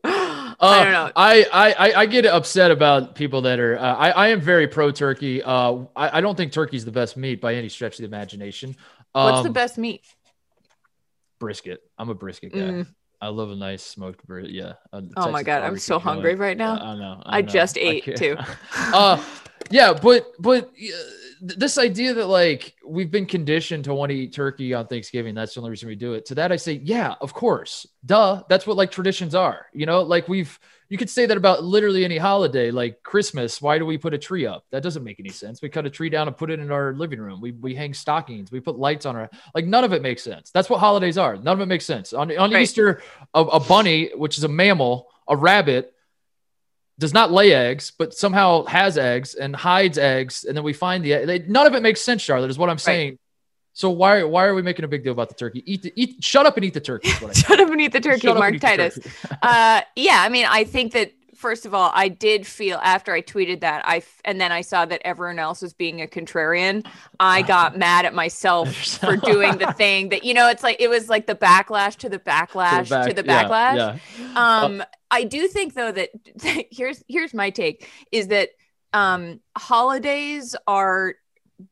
uh, 0.04 0.54
I 0.60 0.84
don't 0.84 0.92
know. 0.92 1.12
I, 1.14 1.46
I 1.52 1.92
I 2.00 2.06
get 2.06 2.26
upset 2.26 2.70
about 2.70 3.14
people 3.14 3.42
that 3.42 3.60
are. 3.60 3.78
Uh, 3.78 3.94
I 3.94 4.10
I 4.10 4.28
am 4.28 4.40
very 4.40 4.68
pro 4.68 4.90
turkey. 4.90 5.42
Uh, 5.42 5.84
I, 5.96 6.18
I 6.18 6.20
don't 6.20 6.36
think 6.36 6.52
turkey's 6.52 6.84
the 6.84 6.92
best 6.92 7.16
meat 7.16 7.40
by 7.40 7.54
any 7.54 7.68
stretch 7.68 7.94
of 7.94 7.98
the 7.98 8.06
imagination. 8.06 8.76
Um, 9.14 9.24
What's 9.24 9.42
the 9.42 9.48
um, 9.48 9.52
best 9.52 9.78
meat? 9.78 10.02
Brisket. 11.38 11.80
I'm 11.98 12.08
a 12.08 12.14
brisket 12.14 12.52
guy. 12.52 12.58
Mm. 12.58 12.86
I 13.20 13.28
love 13.28 13.50
a 13.50 13.56
nice 13.56 13.82
smoked 13.82 14.24
brisket. 14.26 14.54
Yeah. 14.54 14.74
oh 15.16 15.30
my 15.30 15.42
god, 15.42 15.62
I'm 15.62 15.78
so 15.78 15.98
hungry 15.98 16.34
right 16.34 16.56
now. 16.56 16.78
I 16.78 16.96
know. 16.96 17.22
I, 17.24 17.38
I 17.38 17.40
know. 17.40 17.48
just 17.48 17.78
ate 17.78 18.16
too. 18.16 18.36
uh, 18.76 19.22
yeah, 19.70 19.92
but 19.92 20.32
but 20.38 20.70
this 21.40 21.78
idea 21.78 22.14
that 22.14 22.26
like 22.26 22.74
we've 22.84 23.10
been 23.10 23.26
conditioned 23.26 23.84
to 23.84 23.94
want 23.94 24.10
to 24.10 24.16
eat 24.16 24.32
turkey 24.32 24.74
on 24.74 24.86
Thanksgiving, 24.86 25.34
that's 25.34 25.54
the 25.54 25.60
only 25.60 25.70
reason 25.70 25.88
we 25.88 25.94
do 25.94 26.14
it. 26.14 26.26
To 26.26 26.34
that, 26.36 26.52
I 26.52 26.56
say, 26.56 26.80
yeah, 26.82 27.14
of 27.20 27.32
course, 27.32 27.86
duh. 28.04 28.42
That's 28.48 28.66
what 28.66 28.76
like 28.76 28.90
traditions 28.90 29.34
are. 29.34 29.66
You 29.72 29.86
know, 29.86 30.02
like 30.02 30.28
we've 30.28 30.58
you 30.88 30.96
could 30.96 31.10
say 31.10 31.26
that 31.26 31.36
about 31.36 31.64
literally 31.64 32.04
any 32.04 32.16
holiday, 32.16 32.70
like 32.70 33.02
Christmas. 33.02 33.60
Why 33.60 33.78
do 33.78 33.84
we 33.84 33.98
put 33.98 34.14
a 34.14 34.18
tree 34.18 34.46
up? 34.46 34.64
That 34.70 34.82
doesn't 34.82 35.04
make 35.04 35.20
any 35.20 35.28
sense. 35.28 35.60
We 35.60 35.68
cut 35.68 35.84
a 35.84 35.90
tree 35.90 36.08
down 36.08 36.28
and 36.28 36.36
put 36.36 36.50
it 36.50 36.60
in 36.60 36.70
our 36.70 36.94
living 36.94 37.20
room. 37.20 37.40
We 37.40 37.52
we 37.52 37.74
hang 37.74 37.92
stockings. 37.92 38.50
We 38.50 38.60
put 38.60 38.78
lights 38.78 39.04
on 39.06 39.14
our 39.16 39.30
like 39.54 39.66
none 39.66 39.84
of 39.84 39.92
it 39.92 40.02
makes 40.02 40.22
sense. 40.22 40.50
That's 40.50 40.70
what 40.70 40.80
holidays 40.80 41.18
are. 41.18 41.36
None 41.36 41.54
of 41.54 41.60
it 41.60 41.66
makes 41.66 41.84
sense. 41.84 42.12
On 42.12 42.30
on 42.36 42.52
right. 42.52 42.62
Easter, 42.62 43.02
a, 43.34 43.40
a 43.40 43.60
bunny, 43.60 44.10
which 44.14 44.38
is 44.38 44.44
a 44.44 44.48
mammal, 44.48 45.08
a 45.28 45.36
rabbit 45.36 45.94
does 46.98 47.14
not 47.14 47.30
lay 47.30 47.52
eggs, 47.52 47.92
but 47.96 48.12
somehow 48.12 48.64
has 48.64 48.98
eggs 48.98 49.34
and 49.34 49.54
hides 49.54 49.98
eggs, 49.98 50.44
and 50.44 50.56
then 50.56 50.64
we 50.64 50.72
find 50.72 51.04
the 51.04 51.24
they, 51.24 51.38
none 51.40 51.66
of 51.66 51.74
it 51.74 51.82
makes 51.82 52.00
sense. 52.00 52.22
Charlotte 52.22 52.50
is 52.50 52.58
what 52.58 52.68
I'm 52.68 52.78
saying. 52.78 53.10
Right. 53.10 53.20
So 53.72 53.90
why 53.90 54.24
why 54.24 54.44
are 54.44 54.54
we 54.54 54.62
making 54.62 54.84
a 54.84 54.88
big 54.88 55.04
deal 55.04 55.12
about 55.12 55.28
the 55.28 55.36
turkey? 55.36 55.62
Eat 55.64 55.82
the 55.82 55.92
eat. 55.94 56.24
Shut 56.24 56.46
up 56.46 56.56
and 56.56 56.64
eat 56.64 56.74
the 56.74 56.80
turkey. 56.80 57.08
shut 57.32 57.60
up 57.60 57.70
and 57.70 57.80
eat 57.80 57.92
the 57.92 58.00
turkey, 58.00 58.26
shut 58.26 58.36
Mark 58.36 58.58
Titus. 58.58 58.98
uh, 59.42 59.82
yeah, 59.94 60.20
I 60.20 60.28
mean, 60.28 60.46
I 60.48 60.64
think 60.64 60.92
that 60.94 61.12
first 61.38 61.64
of 61.64 61.72
all, 61.72 61.92
I 61.94 62.08
did 62.08 62.46
feel 62.46 62.78
after 62.82 63.12
I 63.12 63.22
tweeted 63.22 63.60
that 63.60 63.82
I 63.86 64.02
and 64.24 64.40
then 64.40 64.50
I 64.50 64.60
saw 64.60 64.84
that 64.84 65.00
everyone 65.04 65.38
else 65.38 65.62
was 65.62 65.72
being 65.72 66.02
a 66.02 66.06
contrarian. 66.06 66.84
I 67.20 67.42
got 67.42 67.78
mad 67.78 68.04
at 68.04 68.12
myself 68.12 68.74
for 69.00 69.16
doing 69.16 69.58
the 69.58 69.72
thing 69.72 70.08
that 70.10 70.24
you 70.24 70.34
know. 70.34 70.48
It's 70.48 70.62
like 70.62 70.76
it 70.80 70.88
was 70.88 71.08
like 71.08 71.26
the 71.26 71.36
backlash 71.36 71.96
to 71.98 72.08
the 72.08 72.18
backlash 72.18 72.84
to 72.84 72.88
the, 72.88 72.94
back, 72.94 73.08
to 73.08 73.14
the 73.14 73.22
backlash. 73.22 73.76
Yeah, 73.76 73.98
yeah. 74.20 74.60
Um, 74.60 74.80
uh, 74.80 74.84
I 75.10 75.24
do 75.24 75.46
think 75.48 75.74
though 75.74 75.92
that 75.92 76.10
here's 76.70 77.02
here's 77.08 77.32
my 77.32 77.50
take 77.50 77.88
is 78.10 78.28
that 78.28 78.50
um, 78.92 79.40
holidays 79.56 80.56
are 80.66 81.14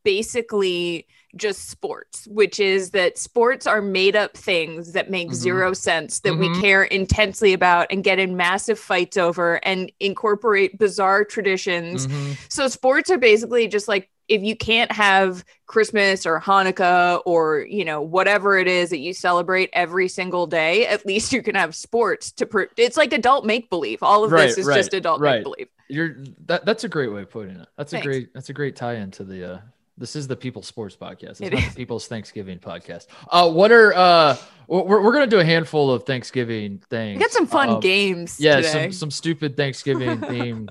basically 0.05 1.07
just 1.37 1.69
sports, 1.69 2.27
which 2.29 2.61
is 2.61 2.91
that 2.91 3.19
sports 3.19 3.67
are 3.67 3.83
made 3.83 4.17
up 4.17 4.37
things 4.37 4.93
that 4.93 5.11
make 5.11 5.29
mm-hmm. 5.29 5.35
zero 5.35 5.73
sense 5.73 6.21
that 6.21 6.33
mm-hmm. 6.33 6.53
we 6.53 6.61
care 6.61 6.85
intensely 6.85 7.53
about 7.53 7.87
and 7.91 8.05
get 8.05 8.19
in 8.19 8.37
massive 8.37 8.79
fights 8.79 9.17
over 9.17 9.56
and 9.65 9.91
incorporate 10.00 10.79
bizarre 10.79 11.25
traditions. 11.25 12.06
Mm-hmm. 12.06 12.33
So 12.49 12.69
sports 12.69 13.11
are 13.11 13.19
basically 13.19 13.69
just 13.69 13.88
like 13.88 14.11
if 14.29 14.43
you 14.43 14.56
can't 14.56 14.91
have 14.93 15.44
Christmas 15.67 16.27
or 16.27 16.41
Hanukkah 16.41 17.23
or 17.27 17.61
you 17.69 17.85
know 17.85 18.00
whatever 18.00 18.59
it 18.59 18.67
is 18.67 18.91
that 18.91 18.99
you 18.99 19.12
celebrate 19.12 19.71
every 19.73 20.09
single 20.09 20.47
day, 20.47 20.87
at 20.87 21.06
least 21.06 21.32
you 21.32 21.43
can 21.43 21.55
have 21.55 21.75
sports 21.75 22.32
to. 22.32 22.47
Pr- 22.47 22.65
it's 22.77 22.97
like 22.97 23.12
adult 23.12 23.44
make 23.44 23.71
believe. 23.71 24.03
All 24.03 24.25
of 24.25 24.32
right, 24.32 24.49
this 24.49 24.59
is 24.59 24.67
right, 24.67 24.77
just 24.77 24.94
adult 24.94 25.21
right. 25.21 25.37
make 25.37 25.44
believe. 25.44 25.69
You're 25.89 26.17
that. 26.47 26.65
That's 26.65 26.85
a 26.85 26.89
great 26.89 27.12
way 27.12 27.23
of 27.23 27.31
putting 27.31 27.56
it. 27.56 27.69
That's 27.77 27.93
Thanks. 27.93 28.06
a 28.06 28.09
great. 28.09 28.35
That's 28.35 28.49
a 28.49 28.53
great 28.53 28.77
tie 28.77 28.97
into 28.97 29.25
the 29.25 29.55
uh, 29.55 29.59
this 29.98 30.16
is 30.16 30.28
the 30.28 30.37
People's 30.37 30.66
Sports 30.66 30.96
Podcast. 30.96 31.31
It's 31.31 31.40
it 31.40 31.52
not 31.52 31.62
is. 31.62 31.69
the 31.70 31.76
People's 31.76 32.06
Thanksgiving 32.06 32.58
Podcast. 32.58 33.06
Uh, 33.31 33.50
what 33.50 33.72
are 33.72 33.94
uh, 33.94 34.37
we're, 34.69 35.02
we're 35.02 35.12
gonna 35.12 35.26
do 35.26 35.40
a 35.40 35.44
handful 35.44 35.90
of 35.90 36.04
Thanksgiving 36.04 36.82
things. 36.90 37.16
We 37.16 37.20
got 37.20 37.31
some 37.31 37.46
fun 37.46 37.70
um, 37.70 37.81
games. 37.81 38.38
Yeah, 38.38 38.56
today. 38.56 38.69
some 38.72 38.93
some 38.93 39.10
stupid 39.10 39.56
Thanksgiving 39.56 40.20
theme 40.28 40.69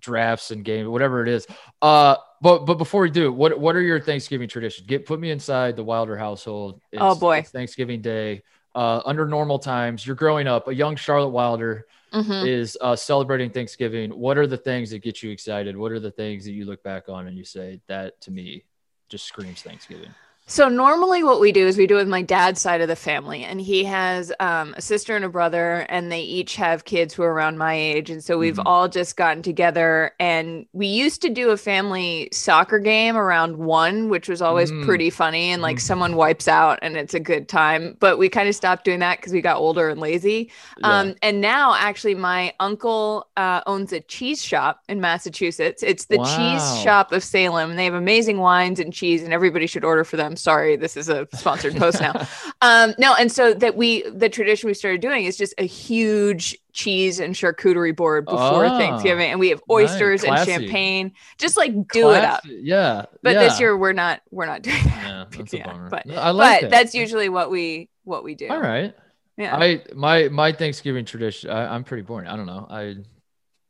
drafts 0.00 0.50
and 0.50 0.64
games, 0.64 0.88
whatever 0.88 1.22
it 1.22 1.28
is. 1.28 1.46
Uh, 1.82 2.16
but 2.40 2.66
but 2.66 2.74
before 2.74 3.02
we 3.02 3.10
do, 3.10 3.32
what 3.32 3.58
what 3.58 3.76
are 3.76 3.82
your 3.82 4.00
Thanksgiving 4.00 4.48
traditions? 4.48 4.86
Get 4.86 5.06
put 5.06 5.20
me 5.20 5.30
inside 5.30 5.76
the 5.76 5.84
Wilder 5.84 6.16
household. 6.16 6.80
It's, 6.92 7.02
oh 7.02 7.14
boy, 7.14 7.42
Thanksgiving 7.42 8.00
Day. 8.00 8.42
Uh, 8.74 9.00
under 9.04 9.24
normal 9.24 9.60
times, 9.60 10.04
you're 10.04 10.16
growing 10.16 10.48
up, 10.48 10.66
a 10.66 10.74
young 10.74 10.96
Charlotte 10.96 11.28
Wilder 11.28 11.86
mm-hmm. 12.14 12.46
is 12.46 12.78
uh, 12.80 12.96
celebrating 12.96 13.50
Thanksgiving. 13.50 14.10
What 14.10 14.38
are 14.38 14.46
the 14.46 14.56
things 14.56 14.90
that 14.90 15.00
get 15.00 15.22
you 15.22 15.30
excited? 15.30 15.76
What 15.76 15.92
are 15.92 16.00
the 16.00 16.10
things 16.10 16.44
that 16.44 16.52
you 16.52 16.64
look 16.64 16.82
back 16.82 17.08
on 17.08 17.26
and 17.26 17.36
you 17.36 17.44
say 17.44 17.80
that 17.88 18.20
to 18.22 18.30
me 18.30 18.64
just 19.08 19.26
screams 19.26 19.62
Thanksgiving? 19.62 20.14
So 20.46 20.68
normally 20.68 21.24
what 21.24 21.40
we 21.40 21.52
do 21.52 21.66
is 21.66 21.78
we 21.78 21.86
do 21.86 21.94
it 21.94 22.00
with 22.00 22.08
my 22.08 22.20
dad's 22.20 22.60
side 22.60 22.82
of 22.82 22.88
the 22.88 22.96
family 22.96 23.44
and 23.44 23.58
he 23.58 23.82
has 23.84 24.30
um, 24.40 24.74
a 24.76 24.82
sister 24.82 25.16
and 25.16 25.24
a 25.24 25.28
brother 25.30 25.86
and 25.88 26.12
they 26.12 26.20
each 26.20 26.56
have 26.56 26.84
kids 26.84 27.14
who 27.14 27.22
are 27.22 27.32
around 27.32 27.56
my 27.56 27.72
age 27.72 28.10
and 28.10 28.22
so 28.22 28.36
we've 28.36 28.56
mm-hmm. 28.56 28.66
all 28.66 28.86
just 28.86 29.16
gotten 29.16 29.42
together 29.42 30.12
and 30.20 30.66
we 30.74 30.86
used 30.86 31.22
to 31.22 31.30
do 31.30 31.48
a 31.48 31.56
family 31.56 32.28
soccer 32.30 32.78
game 32.78 33.16
around 33.16 33.56
1 33.56 34.10
which 34.10 34.28
was 34.28 34.42
always 34.42 34.70
mm-hmm. 34.70 34.84
pretty 34.84 35.08
funny 35.08 35.44
and 35.44 35.62
like 35.62 35.76
mm-hmm. 35.76 35.86
someone 35.86 36.14
wipes 36.14 36.46
out 36.46 36.78
and 36.82 36.98
it's 36.98 37.14
a 37.14 37.20
good 37.20 37.48
time 37.48 37.96
but 37.98 38.18
we 38.18 38.28
kind 38.28 38.46
of 38.46 38.54
stopped 38.54 38.84
doing 38.84 38.98
that 38.98 39.22
cuz 39.22 39.32
we 39.32 39.40
got 39.40 39.56
older 39.56 39.88
and 39.88 39.98
lazy. 39.98 40.50
Yeah. 40.78 40.98
Um, 40.98 41.14
and 41.22 41.40
now 41.40 41.74
actually 41.74 42.16
my 42.16 42.52
uncle 42.60 43.28
uh, 43.38 43.62
owns 43.66 43.94
a 43.94 44.00
cheese 44.00 44.44
shop 44.44 44.82
in 44.90 45.00
Massachusetts. 45.00 45.82
It's 45.82 46.04
the 46.04 46.18
wow. 46.18 46.24
cheese 46.24 46.82
shop 46.82 47.12
of 47.12 47.24
Salem 47.24 47.70
and 47.70 47.78
they 47.78 47.86
have 47.86 47.94
amazing 47.94 48.38
wines 48.38 48.78
and 48.78 48.92
cheese 48.92 49.22
and 49.22 49.32
everybody 49.32 49.66
should 49.66 49.84
order 49.84 50.04
for 50.04 50.18
them 50.18 50.33
I'm 50.34 50.38
sorry, 50.38 50.74
this 50.74 50.96
is 50.96 51.08
a 51.08 51.28
sponsored 51.34 51.76
post 51.76 52.00
now. 52.00 52.26
Um, 52.60 52.94
no, 52.98 53.14
and 53.14 53.30
so 53.30 53.52
that 53.52 53.76
we 53.76 54.08
the 54.08 54.30
tradition 54.30 54.68
we 54.68 54.74
started 54.74 55.02
doing 55.02 55.26
is 55.26 55.36
just 55.36 55.52
a 55.58 55.66
huge 55.66 56.56
cheese 56.72 57.20
and 57.20 57.34
charcuterie 57.34 57.94
board 57.94 58.24
before 58.24 58.64
oh, 58.64 58.78
Thanksgiving, 58.78 59.30
and 59.30 59.38
we 59.38 59.50
have 59.50 59.62
oysters 59.70 60.24
nice. 60.24 60.48
and 60.48 60.48
champagne. 60.48 61.12
Just 61.36 61.58
like 61.58 61.72
do 61.88 62.04
Classy. 62.04 62.16
it 62.16 62.24
up. 62.24 62.42
Yeah. 62.46 63.04
But 63.22 63.34
yeah. 63.34 63.40
this 63.40 63.60
year 63.60 63.76
we're 63.76 63.92
not 63.92 64.22
we're 64.30 64.46
not 64.46 64.62
doing 64.62 64.82
that. 64.82 65.06
Yeah, 65.06 65.24
that's 65.36 65.52
yeah, 65.52 65.60
a 65.60 65.66
bummer. 65.66 65.90
But, 65.90 66.10
I 66.10 66.30
like 66.30 66.62
but 66.62 66.70
that's 66.70 66.94
usually 66.94 67.28
what 67.28 67.50
we 67.50 67.90
what 68.04 68.24
we 68.24 68.34
do. 68.34 68.48
All 68.48 68.60
right. 68.60 68.94
Yeah. 69.36 69.54
I 69.54 69.82
my 69.94 70.28
my 70.28 70.52
Thanksgiving 70.52 71.04
tradition. 71.04 71.50
I, 71.50 71.74
I'm 71.74 71.84
pretty 71.84 72.04
boring. 72.04 72.28
I 72.28 72.36
don't 72.36 72.46
know. 72.46 72.66
I 72.70 72.96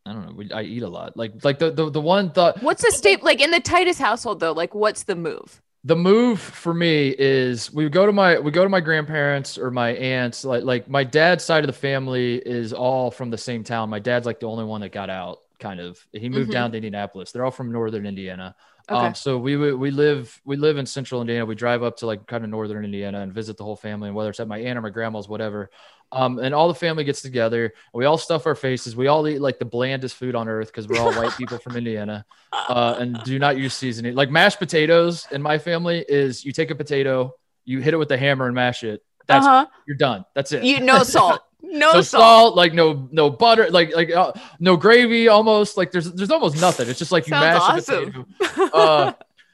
I 0.06 0.12
don't 0.12 0.26
know. 0.26 0.32
We, 0.36 0.52
I 0.52 0.62
eat 0.62 0.82
a 0.82 0.88
lot. 0.88 1.16
Like 1.16 1.44
like 1.44 1.58
the 1.58 1.70
the, 1.70 1.90
the 1.90 2.00
one 2.00 2.30
thought. 2.30 2.62
What's 2.62 2.82
the 2.82 2.92
state 2.92 3.24
like 3.24 3.40
in 3.40 3.50
the 3.50 3.60
Titus 3.60 3.98
household 3.98 4.38
though? 4.38 4.52
Like 4.52 4.74
what's 4.74 5.04
the 5.04 5.16
move? 5.16 5.62
The 5.84 5.96
move 5.96 6.40
for 6.40 6.72
me 6.72 7.08
is 7.10 7.72
we 7.72 7.88
go 7.88 8.06
to 8.06 8.12
my 8.12 8.38
we 8.38 8.50
go 8.50 8.62
to 8.62 8.68
my 8.70 8.80
grandparents 8.80 9.58
or 9.58 9.70
my 9.70 9.90
aunts 9.90 10.44
like 10.44 10.64
like 10.64 10.88
my 10.88 11.04
dad's 11.04 11.44
side 11.44 11.62
of 11.62 11.66
the 11.66 11.74
family 11.74 12.36
is 12.36 12.72
all 12.72 13.10
from 13.10 13.30
the 13.30 13.36
same 13.38 13.62
town 13.62 13.90
my 13.90 13.98
dad's 13.98 14.24
like 14.24 14.40
the 14.40 14.46
only 14.46 14.64
one 14.64 14.80
that 14.80 14.92
got 14.92 15.10
out 15.10 15.40
kind 15.64 15.80
of. 15.80 16.06
He 16.12 16.28
moved 16.28 16.44
mm-hmm. 16.44 16.52
down 16.52 16.70
to 16.72 16.76
Indianapolis. 16.76 17.32
They're 17.32 17.44
all 17.44 17.50
from 17.50 17.72
northern 17.72 18.06
Indiana. 18.06 18.54
Okay. 18.88 19.06
Um, 19.06 19.14
so 19.14 19.38
we 19.38 19.56
we 19.56 19.90
live 19.90 20.40
we 20.44 20.56
live 20.56 20.76
in 20.76 20.84
central 20.84 21.22
Indiana. 21.22 21.46
We 21.46 21.54
drive 21.54 21.82
up 21.82 21.96
to 21.98 22.06
like 22.06 22.26
kind 22.26 22.44
of 22.44 22.50
northern 22.50 22.84
Indiana 22.84 23.20
and 23.20 23.32
visit 23.32 23.56
the 23.56 23.64
whole 23.64 23.76
family, 23.76 24.08
and 24.08 24.16
whether 24.16 24.28
it's 24.28 24.40
at 24.40 24.48
my 24.48 24.58
aunt 24.58 24.78
or 24.78 24.82
my 24.82 24.90
grandma's, 24.90 25.26
whatever. 25.26 25.70
Um, 26.12 26.38
and 26.38 26.54
all 26.54 26.68
the 26.68 26.74
family 26.74 27.02
gets 27.02 27.22
together. 27.22 27.74
We 27.92 28.04
all 28.04 28.18
stuff 28.18 28.46
our 28.46 28.54
faces. 28.54 28.94
We 28.94 29.08
all 29.08 29.26
eat 29.26 29.40
like 29.40 29.58
the 29.58 29.64
blandest 29.64 30.14
food 30.16 30.34
on 30.34 30.48
earth 30.48 30.68
because 30.68 30.86
we're 30.86 31.00
all 31.00 31.12
white 31.12 31.36
people 31.36 31.58
from 31.58 31.76
Indiana, 31.76 32.24
uh, 32.52 32.96
and 32.98 33.20
do 33.24 33.38
not 33.38 33.56
use 33.58 33.74
seasoning. 33.74 34.14
Like 34.14 34.30
mashed 34.30 34.58
potatoes 34.58 35.26
in 35.32 35.42
my 35.42 35.58
family 35.58 36.04
is 36.08 36.44
you 36.44 36.52
take 36.52 36.70
a 36.70 36.74
potato, 36.74 37.34
you 37.64 37.80
hit 37.80 37.94
it 37.94 37.96
with 37.96 38.12
a 38.12 38.16
hammer 38.16 38.46
and 38.46 38.54
mash 38.54 38.84
it. 38.84 39.02
That's 39.26 39.46
uh-huh. 39.46 39.66
you're 39.86 39.96
done. 39.96 40.24
That's 40.34 40.52
it. 40.52 40.64
You 40.64 40.80
no 40.80 41.02
salt. 41.02 41.40
No, 41.66 41.92
no 41.94 42.02
salt. 42.02 42.06
salt. 42.06 42.56
like 42.56 42.74
no 42.74 43.08
no 43.10 43.30
butter, 43.30 43.68
like 43.70 43.96
like 43.96 44.10
uh, 44.10 44.32
no 44.60 44.76
gravy. 44.76 45.28
Almost 45.28 45.78
like 45.78 45.90
there's 45.90 46.12
there's 46.12 46.30
almost 46.30 46.60
nothing. 46.60 46.88
It's 46.88 46.98
just 46.98 47.10
like 47.10 47.26
you 47.26 47.32
mash 47.32 47.60
awesome. 47.60 48.26
a 48.28 48.46
potato. 48.46 48.68
Uh, 48.72 49.12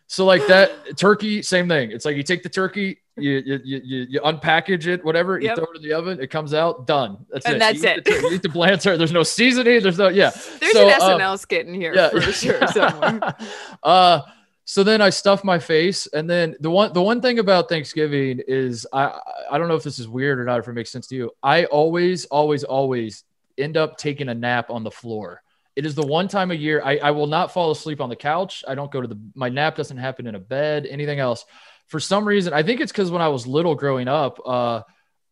so 0.09 0.25
like 0.26 0.45
that 0.49 0.99
turkey, 0.99 1.40
same 1.40 1.69
thing. 1.69 1.92
It's 1.92 2.04
like 2.04 2.16
you 2.16 2.25
take 2.25 2.42
the 2.42 2.49
turkey, 2.49 2.99
you 3.21 3.43
you 3.45 3.61
you, 3.65 4.07
you 4.11 4.21
unpackage 4.21 4.87
it, 4.87 5.05
whatever, 5.05 5.39
you 5.39 5.55
throw 5.55 5.65
it 5.65 5.77
in 5.77 5.83
the 5.83 5.93
oven, 5.93 6.21
it 6.21 6.29
comes 6.29 6.55
out, 6.55 6.87
done. 6.87 7.25
That's 7.31 7.47
and 7.47 7.57
it. 7.57 7.59
That's 7.59 7.83
you 7.83 7.89
it. 7.89 8.05
The, 8.05 8.11
you 8.11 8.35
eat 8.35 8.43
the 8.43 8.49
blanter. 8.49 8.99
There's 8.99 9.12
no 9.12 9.23
seasoning. 9.23 9.83
There's 9.83 9.99
no 9.99 10.09
yeah. 10.09 10.31
There's 10.61 10.73
so, 10.73 10.89
an 10.89 11.00
SNL 11.00 11.21
um, 11.33 11.37
skit 11.37 11.67
in 11.67 11.75
here 11.75 11.95
yeah, 11.95 12.11
for 12.11 12.21
sure 12.33 12.67
somewhere. 12.69 13.21
uh 13.83 14.23
so 14.71 14.85
then 14.85 15.00
I 15.03 15.11
stuff 15.11 15.43
my 15.43 15.59
face, 15.59 16.07
and 16.07 16.31
then 16.31 16.55
the 16.61 16.71
one 16.71 16.93
the 16.93 17.03
one 17.03 17.21
thing 17.21 17.41
about 17.41 17.69
Thanksgiving 17.69 18.41
is 18.47 18.87
I 18.93 19.19
I 19.50 19.59
don't 19.59 19.67
know 19.67 19.75
if 19.75 19.83
this 19.83 19.99
is 19.99 20.07
weird 20.07 20.39
or 20.39 20.45
not, 20.45 20.61
if 20.61 20.69
it 20.69 20.75
makes 20.75 20.91
sense 20.91 21.09
to 21.09 21.17
you. 21.17 21.33
I 21.43 21.65
always 21.65 22.25
always 22.27 22.62
always 22.62 23.25
end 23.59 23.77
up 23.77 23.99
taking 23.99 24.29
a 24.29 24.35
nap 24.35 24.71
on 24.71 24.85
the 24.85 24.91
floor. 24.93 25.43
It 25.75 25.87
is 25.87 25.97
the 25.97 26.07
one 26.07 26.29
time 26.29 26.53
a 26.53 26.55
year 26.55 26.83
I, 26.85 26.99
I 26.99 27.11
will 27.11 27.27
not 27.27 27.53
fall 27.53 27.73
asleep 27.73 28.00
on 28.00 28.09
the 28.09 28.15
couch. 28.15 28.62
I 28.69 28.77
don't 28.77 28.93
go 28.93 29.00
to 29.00 29.09
the 29.09 29.19
my 29.35 29.49
nap 29.49 29.75
doesn't 29.75 29.97
happen 29.97 30.29
in 30.29 30.37
a 30.37 30.39
bed, 30.39 30.87
anything 30.87 31.19
else. 31.19 31.45
For 31.90 32.00
some 32.00 32.26
reason, 32.26 32.52
I 32.52 32.62
think 32.62 32.80
it's 32.80 32.92
because 32.92 33.11
when 33.11 33.23
I 33.23 33.28
was 33.28 33.47
little 33.47 33.75
growing 33.75 34.09
up, 34.09 34.40
uh, 34.47 34.82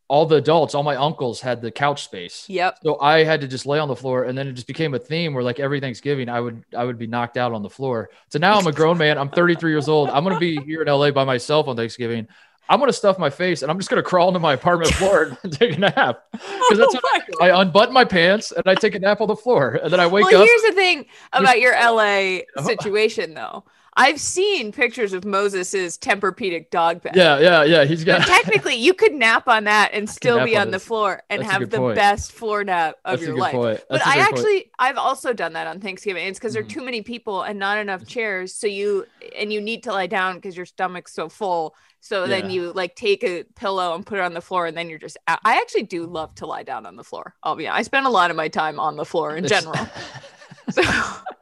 all 0.09 0.27
the 0.27 0.37
adults, 0.37 0.75
all 0.75 0.83
my 0.83 0.97
uncles 0.97 1.41
had 1.41 1.61
the 1.61 1.71
couch 1.71 2.05
space. 2.05 2.47
Yep. 2.49 2.79
So 2.83 2.99
I 3.01 3.25
had 3.25 3.43
to 3.43 3.49
just 3.49 3.67
lay 3.67 3.79
on 3.79 3.89
the 3.89 3.97
floor, 3.97 4.25
and 4.25 4.37
then 4.37 4.49
it 4.49 4.55
just 4.55 4.67
became 4.67 4.95
a 4.95 4.99
theme 4.99 5.35
where 5.35 5.45
like 5.45 5.61
every 5.61 5.81
Thanksgiving, 5.81 6.29
I 6.29 6.41
would 6.41 6.65
I 6.77 6.85
would 6.85 6.99
be 6.99 7.07
knocked 7.07 7.37
out 7.37 7.53
on 7.53 7.63
the 7.63 7.71
floor. 7.71 8.11
So 8.31 8.39
now 8.39 8.59
I'm 8.59 8.67
a 8.67 8.73
grown 8.73 8.99
man. 8.99 9.19
I'm 9.19 9.31
33 9.31 9.71
years 9.71 9.89
old. 9.89 10.09
I'm 10.11 10.25
gonna 10.25 10.39
be 10.39 10.57
here 10.63 10.83
in 10.83 10.89
LA 10.89 11.11
by 11.11 11.25
myself 11.25 11.69
on 11.69 11.77
Thanksgiving. 11.77 12.27
I'm 12.71 12.81
gonna 12.81 12.93
stuff 12.93 13.19
my 13.19 13.31
face 13.31 13.63
and 13.63 13.71
I'm 13.71 13.79
just 13.79 13.89
gonna 13.89 14.03
crawl 14.03 14.29
into 14.29 14.41
my 14.41 14.53
apartment 14.53 14.93
floor 14.95 15.39
and 15.43 15.53
take 15.59 15.77
a 15.77 15.81
nap 15.81 16.23
because 16.33 16.79
that's 16.79 16.95
oh 16.95 17.01
what 17.01 17.43
I, 17.43 17.51
I, 17.51 17.63
unbutton 17.63 17.95
my 17.95 18.05
pants 18.05 18.53
and 18.53 18.63
I 18.67 18.75
take 18.75 18.95
a 18.95 18.99
nap 18.99 19.21
on 19.21 19.29
the 19.29 19.37
floor 19.37 19.81
and 19.83 19.91
then 19.93 20.01
I 20.01 20.07
wake 20.07 20.27
well, 20.27 20.43
up. 20.43 20.47
Here's 20.47 20.63
the 20.63 20.73
thing 20.73 21.07
about 21.33 21.61
your 21.61 21.73
LA 21.81 22.41
situation 22.65 23.35
though. 23.35 23.65
I've 23.99 24.21
seen 24.21 24.71
pictures 24.71 25.13
of 25.13 25.25
Moses's 25.25 25.99
Tempur-Pedic 25.99 26.71
dog 26.71 27.03
bed. 27.03 27.17
Yeah, 27.17 27.41
yeah, 27.41 27.65
yeah. 27.65 27.85
He's 27.85 28.05
got. 28.05 28.21
But 28.21 28.29
technically, 28.29 28.77
you 28.77 28.95
could 28.95 29.13
nap 29.13 29.49
on 29.49 29.65
that 29.65 29.91
and 29.93 30.09
still 30.09 30.45
be 30.45 30.57
on, 30.57 30.69
on 30.69 30.71
the 30.71 30.79
floor 30.79 31.23
and 31.29 31.43
That's 31.43 31.51
have 31.51 31.71
the 31.71 31.79
point. 31.79 31.97
best 31.97 32.31
floor 32.31 32.63
nap 32.63 32.95
of 33.05 33.19
That's 33.19 33.29
your 33.29 33.37
life. 33.37 33.83
But 33.91 34.07
I 34.07 34.19
actually, 34.19 34.61
point. 34.61 34.71
I've 34.79 34.99
also 34.99 35.33
done 35.33 35.55
that 35.55 35.67
on 35.67 35.81
Thanksgiving. 35.81 36.29
It's 36.29 36.39
because 36.39 36.53
mm-hmm. 36.53 36.55
there 36.55 36.63
are 36.63 36.65
mm-hmm. 36.67 36.79
too 36.79 36.85
many 36.85 37.03
people 37.03 37.43
and 37.43 37.59
not 37.59 37.79
enough 37.79 38.07
chairs. 38.07 38.55
So 38.55 38.69
you 38.69 39.05
and 39.37 39.53
you 39.53 39.61
need 39.61 39.83
to 39.83 39.93
lie 39.93 40.07
down 40.07 40.37
because 40.37 40.57
your 40.57 40.67
stomach's 40.67 41.13
so 41.13 41.29
full. 41.29 41.75
So 42.01 42.23
yeah. 42.23 42.41
then 42.41 42.51
you 42.51 42.73
like 42.73 42.95
take 42.95 43.25
a 43.25 43.43
pillow 43.57 43.97
and 43.97 44.07
put 44.07 44.19
it 44.19 44.23
on 44.23 44.33
the 44.33 44.41
floor, 44.41 44.67
and 44.67 44.77
then 44.77 44.89
you're 44.89 45.01
just. 45.01 45.17
Out. 45.27 45.41
I 45.45 45.57
actually 45.57 45.83
do 45.83 46.07
love 46.07 46.35
to 46.37 46.47
lie 46.47 46.63
down 46.63 46.87
on 46.87 46.95
the 46.95 47.05
floor. 47.05 47.35
I'll 47.43 47.57
be. 47.57 47.67
I 47.67 47.83
spend 47.83 48.07
a 48.07 48.11
lot 48.11 48.31
of 48.31 48.37
my 48.37 48.47
time 48.47 48.79
on 48.79 48.97
the 48.97 49.05
floor 49.05 49.37
in 49.37 49.47
general. 49.47 49.75
so 50.71 50.83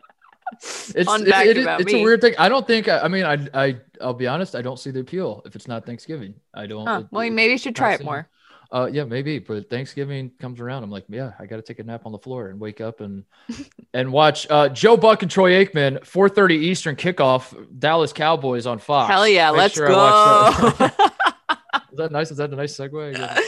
it's 0.63 0.95
it, 0.97 1.07
it, 1.07 1.57
it's 1.81 1.93
me. 1.93 2.01
a 2.01 2.05
weird 2.05 2.21
thing. 2.21 2.35
I 2.39 2.49
don't 2.49 2.67
think. 2.67 2.89
I 2.89 3.09
mean, 3.09 3.25
I 3.25 3.47
I 3.55 3.77
I'll 4.01 4.15
be 4.15 4.27
honest. 4.27 4.55
I 4.55 4.63
don't 4.63 4.79
see 4.79 4.91
the 4.91 5.01
appeal 5.01 5.43
if 5.45 5.57
it's 5.57 5.69
not 5.69 5.87
Thanksgiving. 5.87 6.35
I 6.55 6.67
don't. 6.67 6.87
Huh. 6.87 7.05
well, 7.11 7.31
maybe 7.31 7.53
you 7.53 7.59
should 7.59 7.77
try 7.77 7.95
it 7.95 8.05
more. 8.05 8.29
Uh, 8.73 8.89
yeah, 8.93 9.05
maybe. 9.05 9.39
But 9.39 9.71
Thanksgiving 9.71 10.31
comes 10.41 10.61
around, 10.61 10.83
I'm 10.83 10.91
like, 10.91 11.05
yeah, 11.09 11.33
I 11.39 11.47
got 11.47 11.57
to 11.57 11.63
take 11.63 11.79
a 11.79 11.85
nap 11.85 12.03
on 12.05 12.13
the 12.13 12.19
floor 12.19 12.49
and 12.49 12.59
wake 12.59 12.81
up 12.81 13.01
and 13.01 13.25
and 13.95 14.13
watch 14.13 14.47
uh, 14.51 14.69
Joe 14.69 14.97
Buck 14.97 15.23
and 15.23 15.31
Troy 15.31 15.65
Aikman, 15.65 16.01
4:30 16.01 16.53
Eastern 16.53 16.97
kickoff, 16.97 17.55
Dallas 17.79 18.13
Cowboys 18.13 18.67
on 18.67 18.79
Fox. 18.79 19.11
Hell 19.11 19.29
yeah, 19.29 19.51
Make 19.51 19.59
let's 19.59 19.75
sure 19.75 19.89
go. 19.89 19.95
That. 19.95 21.13
Is 21.93 21.97
that 21.99 22.13
nice? 22.13 22.31
Is 22.31 22.39
that 22.39 22.53
a 22.53 22.57
nice 22.57 22.77
segue? 22.77 23.17
Yeah. 23.17 23.39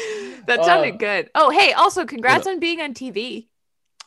that 0.46 0.64
sounded 0.64 0.94
uh, 0.94 0.98
good. 0.98 1.30
Oh, 1.34 1.50
hey, 1.50 1.72
also 1.72 2.04
congrats 2.06 2.46
on 2.46 2.60
being 2.60 2.80
on 2.80 2.94
TV. 2.94 3.47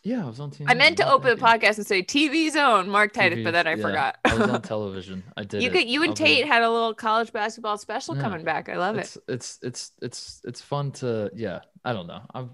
Yeah, 0.04 0.24
I 0.24 0.28
was 0.28 0.40
on 0.40 0.50
TV. 0.50 0.66
I 0.68 0.74
meant 0.74 0.98
to 0.98 1.08
open 1.08 1.38
the 1.38 1.42
podcast 1.42 1.78
and 1.78 1.86
say 1.86 2.02
TV 2.02 2.50
Zone, 2.50 2.90
Mark 2.90 3.14
Titus, 3.14 3.44
but 3.44 3.52
then 3.52 3.68
I 3.68 3.76
yeah, 3.76 3.82
forgot. 3.84 4.18
I 4.26 4.34
was 4.34 4.50
on 4.50 4.62
television. 4.64 5.24
I 5.38 5.44
did. 5.44 5.62
You 5.62 5.70
could. 5.70 5.88
You 5.88 6.02
and 6.02 6.10
I'll 6.10 6.16
Tate 6.16 6.48
had 6.48 6.64
a 6.64 6.70
little 6.72 6.96
college 6.96 7.32
basketball 7.32 7.78
special 7.78 8.16
yeah. 8.16 8.22
coming 8.24 8.44
back. 8.44 8.68
I 8.68 8.78
love 8.78 8.98
it's, 8.98 9.16
it. 9.16 9.24
It's 9.28 9.60
it's 9.62 9.92
it's 10.02 10.42
it's 10.44 10.62
fun 10.62 10.92
to 10.94 11.30
yeah. 11.36 11.60
I 11.84 11.94
don't 11.94 12.06
know. 12.06 12.22
I'm, 12.36 12.52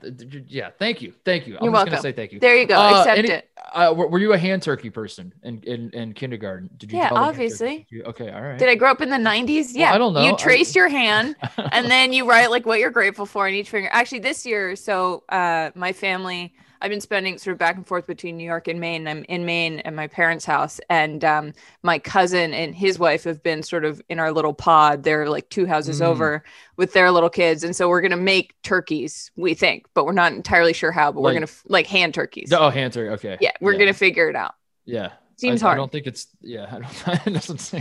yeah, 0.48 0.70
thank 0.80 1.02
you, 1.02 1.14
thank 1.26 1.48
you. 1.48 1.58
I'm 1.58 1.66
You're 1.66 1.74
just 1.74 1.78
welcome. 1.80 1.92
gonna 1.92 2.02
say 2.02 2.12
thank 2.14 2.32
you. 2.32 2.40
There 2.40 2.56
you 2.56 2.66
go. 2.66 2.80
Uh, 2.80 3.00
Accept 3.00 3.18
any, 3.18 3.30
it. 3.30 3.50
Uh, 3.74 3.94
were, 3.96 4.08
were, 4.08 4.20
you 4.20 4.32
a 4.32 4.38
hand 4.38 4.62
turkey 4.62 4.90
person 4.90 5.34
in 5.44 5.62
in, 5.64 5.90
in 5.92 6.14
kindergarten? 6.14 6.70
Did 6.78 6.92
you? 6.92 6.98
Yeah, 6.98 7.10
obviously. 7.12 7.88
Okay, 8.06 8.30
all 8.30 8.42
right. 8.42 8.58
Did 8.58 8.70
I 8.70 8.76
grow 8.76 8.92
up 8.92 9.02
in 9.02 9.10
the 9.10 9.18
'90s? 9.18 9.72
Yeah. 9.74 9.88
Well, 9.88 9.96
I 9.96 9.98
don't 9.98 10.14
know. 10.14 10.26
You 10.26 10.38
trace 10.38 10.76
I, 10.76 10.80
your 10.80 10.90
hand, 10.90 11.36
and 11.72 11.88
then 11.88 12.12
you 12.12 12.28
write 12.28 12.52
like 12.52 12.66
what 12.66 12.80
you're 12.80 12.92
grateful 12.92 13.26
for 13.26 13.48
in 13.48 13.54
each 13.54 13.70
finger. 13.70 13.90
Actually, 13.92 14.20
this 14.20 14.46
year, 14.46 14.76
so 14.76 15.24
uh, 15.30 15.72
my 15.76 15.92
family 15.94 16.54
I've 16.82 16.90
been 16.90 17.02
spending 17.02 17.38
sort 17.38 17.54
of 17.54 17.58
back 17.58 17.76
and 17.76 17.86
forth 17.86 18.08
between 18.08 18.38
New 18.38 18.44
York 18.44 18.68
and 18.68 18.80
Maine. 18.80 19.08
I'm 19.08 19.24
in 19.26 19.46
Maine 19.46 19.80
at 19.80 19.94
my 19.94 20.08
parents' 20.08 20.46
house, 20.46 20.80
and 20.90 21.24
um, 21.24 21.54
my 21.84 22.00
cousin 22.00 22.54
and 22.54 22.76
his 22.76 23.00
wife 23.00 23.24
have 23.24 23.42
been 23.44 23.64
sort 23.64 23.86
of 23.86 24.02
in 24.10 24.20
our 24.20 24.32
little 24.32 24.54
pod. 24.54 25.04
They're 25.04 25.30
like 25.30 25.50
two 25.50 25.66
houses 25.66 26.02
mm. 26.02 26.06
over 26.06 26.44
with 26.76 26.94
their 26.94 27.12
little 27.12 27.30
kids, 27.30 27.64
and 27.64 27.76
so 27.76 27.90
we're 27.90 28.02
gonna 28.02 28.18
make 28.18 28.54
turkeys. 28.64 29.32
We 29.36 29.54
think, 29.54 29.88
but 29.94 30.06
we're 30.06 30.12
not 30.14 30.34
entirely 30.34 30.74
sure 30.74 30.92
how. 30.92 31.12
But 31.12 31.22
like, 31.22 31.32
we're 31.32 31.40
gonna 31.40 31.52
like 31.68 31.88
hand 31.88 32.14
turkeys. 32.14 32.52
Oh, 32.54 32.70
hand 32.70 32.94
turkey. 32.94 33.10
Okay. 33.10 33.38
Yeah, 33.42 33.52
we're 33.62 33.74
yeah. 33.74 33.80
gonna 33.80 33.94
figure 33.94 34.30
it 34.30 34.36
out. 34.36 34.56
Yeah. 34.86 35.12
Seems 35.38 35.62
I, 35.62 35.68
hard. 35.68 35.76
I 35.76 35.78
don't 35.78 35.92
think 35.92 36.08
it's. 36.08 36.28
Yeah, 36.42 36.66
I 36.70 36.80
don't. 36.80 37.28
It 37.28 37.34
doesn't. 37.34 37.74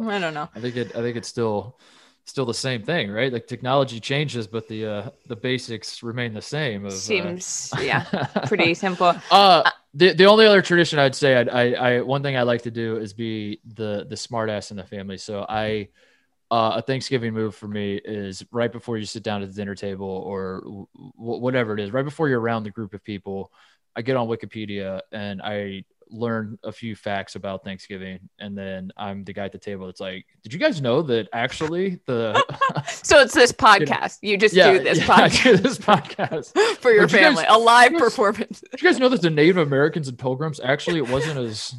I 0.00 0.18
don't 0.18 0.34
know. 0.34 0.48
I 0.54 0.60
think 0.60 0.76
it. 0.76 0.96
I 0.96 1.00
think 1.02 1.16
it's 1.16 1.28
still 1.28 1.78
still 2.28 2.46
the 2.46 2.54
same 2.54 2.82
thing, 2.82 3.10
right? 3.10 3.32
Like 3.32 3.46
technology 3.46 4.00
changes, 4.00 4.46
but 4.46 4.68
the 4.68 4.86
uh, 4.86 5.10
the 5.26 5.36
basics 5.36 6.02
remain 6.02 6.34
the 6.34 6.42
same. 6.42 6.84
Of, 6.84 6.92
uh, 6.92 6.96
Seems 6.96 7.70
uh, 7.76 7.80
yeah, 7.82 8.04
pretty 8.46 8.74
simple. 8.74 9.14
Uh, 9.30 9.68
the 9.94 10.12
the 10.12 10.26
only 10.26 10.46
other 10.46 10.62
tradition 10.62 10.98
I'd 10.98 11.14
say, 11.14 11.36
I'd, 11.36 11.48
I 11.48 11.72
I 11.72 12.00
one 12.00 12.22
thing 12.22 12.36
I 12.36 12.42
like 12.42 12.62
to 12.62 12.70
do 12.70 12.96
is 12.98 13.12
be 13.12 13.60
the 13.64 14.06
the 14.08 14.16
smartass 14.16 14.70
in 14.70 14.76
the 14.76 14.84
family. 14.84 15.18
So 15.18 15.44
I. 15.48 15.88
Uh, 16.50 16.76
a 16.76 16.80
Thanksgiving 16.80 17.34
move 17.34 17.54
for 17.54 17.68
me 17.68 18.00
is 18.02 18.42
right 18.52 18.72
before 18.72 18.96
you 18.96 19.04
sit 19.04 19.22
down 19.22 19.42
at 19.42 19.48
the 19.50 19.54
dinner 19.54 19.74
table 19.74 20.08
or 20.08 20.62
w- 20.62 20.86
whatever 21.14 21.74
it 21.74 21.80
is, 21.80 21.92
right 21.92 22.06
before 22.06 22.26
you're 22.30 22.40
around 22.40 22.62
the 22.62 22.70
group 22.70 22.94
of 22.94 23.04
people, 23.04 23.52
I 23.94 24.00
get 24.00 24.16
on 24.16 24.28
Wikipedia 24.28 25.02
and 25.12 25.42
I 25.42 25.84
learn 26.10 26.58
a 26.64 26.72
few 26.72 26.96
facts 26.96 27.34
about 27.34 27.64
Thanksgiving, 27.64 28.20
and 28.38 28.56
then 28.56 28.90
I'm 28.96 29.24
the 29.24 29.32
guy 29.32 29.44
at 29.44 29.52
the 29.52 29.58
table 29.58 29.86
that's 29.86 30.00
like, 30.00 30.26
"Did 30.42 30.52
you 30.52 30.58
guys 30.58 30.80
know 30.80 31.02
that 31.02 31.28
actually 31.32 32.00
the?" 32.06 32.42
so 32.88 33.20
it's 33.20 33.34
this 33.34 33.52
podcast. 33.52 34.18
You 34.22 34.36
just 34.36 34.54
yeah, 34.54 34.72
do 34.72 34.78
this 34.80 34.98
yeah, 34.98 35.04
podcast. 35.06 35.42
Do 35.42 35.56
this 35.56 35.78
podcast 35.78 36.76
for 36.78 36.90
your 36.90 37.08
family, 37.08 37.44
guys, 37.44 37.54
a 37.54 37.58
live 37.58 37.92
guys, 37.92 38.00
performance. 38.00 38.60
Did 38.70 38.82
you 38.82 38.88
guys 38.88 38.98
know 38.98 39.08
that 39.08 39.22
the 39.22 39.30
Native 39.30 39.58
Americans 39.58 40.08
and 40.08 40.18
Pilgrims 40.18 40.60
actually 40.60 40.98
it 40.98 41.08
wasn't 41.08 41.38
as 41.38 41.74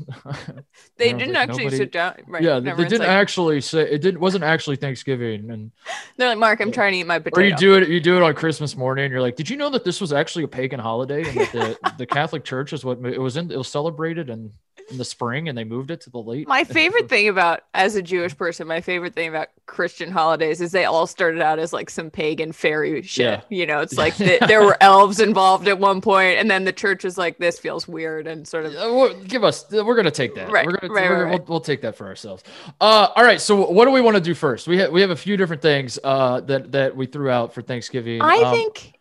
they 0.97 1.13
didn't 1.13 1.33
like, 1.33 1.49
actually 1.49 1.65
nobody, 1.65 1.77
sit 1.77 1.91
down. 1.91 2.15
Right, 2.27 2.43
yeah, 2.43 2.59
they 2.59 2.73
didn't 2.75 2.99
like, 2.99 3.09
actually 3.09 3.61
say 3.61 3.81
it 3.81 4.01
didn't 4.01 4.19
wasn't 4.19 4.43
actually 4.43 4.75
Thanksgiving, 4.75 5.49
and 5.49 5.71
they're 6.17 6.29
like, 6.29 6.37
"Mark, 6.37 6.59
I'm 6.59 6.71
trying 6.71 6.93
to 6.93 6.99
eat 6.99 7.07
my 7.07 7.19
potato." 7.19 7.41
Or 7.41 7.43
you 7.43 7.55
do 7.55 7.75
it, 7.75 7.89
you 7.89 7.99
do 7.99 8.17
it 8.17 8.23
on 8.23 8.33
Christmas 8.33 8.75
morning. 8.75 9.11
You're 9.11 9.21
like, 9.21 9.35
"Did 9.35 9.49
you 9.49 9.57
know 9.57 9.69
that 9.69 9.83
this 9.85 10.01
was 10.01 10.13
actually 10.13 10.43
a 10.43 10.47
pagan 10.47 10.79
holiday 10.79 11.27
and 11.27 11.39
that 11.39 11.51
the, 11.51 11.93
the 11.97 12.05
Catholic 12.05 12.43
Church 12.43 12.73
is 12.73 12.83
what 12.83 13.03
it 13.05 13.19
was 13.19 13.37
in? 13.37 13.51
It 13.51 13.57
was 13.57 13.67
celebrated 13.67 14.18
and." 14.27 14.53
in 14.89 14.97
the 14.97 15.05
spring 15.05 15.49
and 15.49 15.57
they 15.57 15.63
moved 15.63 15.91
it 15.91 16.01
to 16.01 16.09
the 16.09 16.17
late. 16.17 16.47
My 16.47 16.63
favorite 16.65 17.09
thing 17.09 17.27
about, 17.27 17.61
as 17.73 17.95
a 17.95 18.01
Jewish 18.01 18.35
person, 18.35 18.67
my 18.67 18.81
favorite 18.81 19.13
thing 19.13 19.29
about 19.29 19.49
Christian 19.65 20.11
holidays 20.11 20.61
is 20.61 20.71
they 20.71 20.85
all 20.85 21.07
started 21.07 21.41
out 21.41 21.59
as 21.59 21.73
like 21.73 21.89
some 21.89 22.09
pagan 22.09 22.51
fairy 22.51 23.01
shit. 23.03 23.43
Yeah. 23.49 23.57
You 23.57 23.65
know, 23.65 23.79
it's 23.81 23.93
like 23.97 24.15
the, 24.17 24.39
there 24.47 24.63
were 24.63 24.77
elves 24.81 25.19
involved 25.19 25.67
at 25.67 25.79
one 25.79 26.01
point, 26.01 26.39
and 26.39 26.49
then 26.49 26.63
the 26.63 26.73
church 26.73 27.05
is 27.05 27.17
like, 27.17 27.37
this 27.37 27.59
feels 27.59 27.87
weird 27.87 28.27
and 28.27 28.47
sort 28.47 28.65
of. 28.65 28.75
Uh, 28.75 29.13
give 29.27 29.43
us, 29.43 29.65
we're 29.71 29.95
gonna 29.95 30.11
take 30.11 30.35
that. 30.35 30.51
Right. 30.51 30.65
We're 30.65 30.77
gonna, 30.77 30.93
right, 30.93 31.09
we're, 31.09 31.25
right. 31.25 31.39
We'll, 31.39 31.45
we'll, 31.47 31.59
take 31.59 31.81
that 31.81 31.95
for 31.95 32.07
ourselves. 32.07 32.43
Uh, 32.79 33.09
all 33.15 33.23
right. 33.23 33.39
So 33.41 33.69
what 33.69 33.85
do 33.85 33.91
we 33.91 34.01
want 34.01 34.15
to 34.15 34.21
do 34.21 34.33
first? 34.33 34.67
We 34.67 34.77
have 34.77 34.91
we 34.91 35.01
have 35.01 35.09
a 35.09 35.15
few 35.15 35.37
different 35.37 35.61
things 35.61 35.99
uh, 36.03 36.41
that 36.41 36.71
that 36.71 36.95
we 36.95 37.05
threw 37.05 37.29
out 37.29 37.53
for 37.53 37.61
Thanksgiving. 37.61 38.21
I 38.21 38.37
um, 38.43 38.53
think 38.53 38.98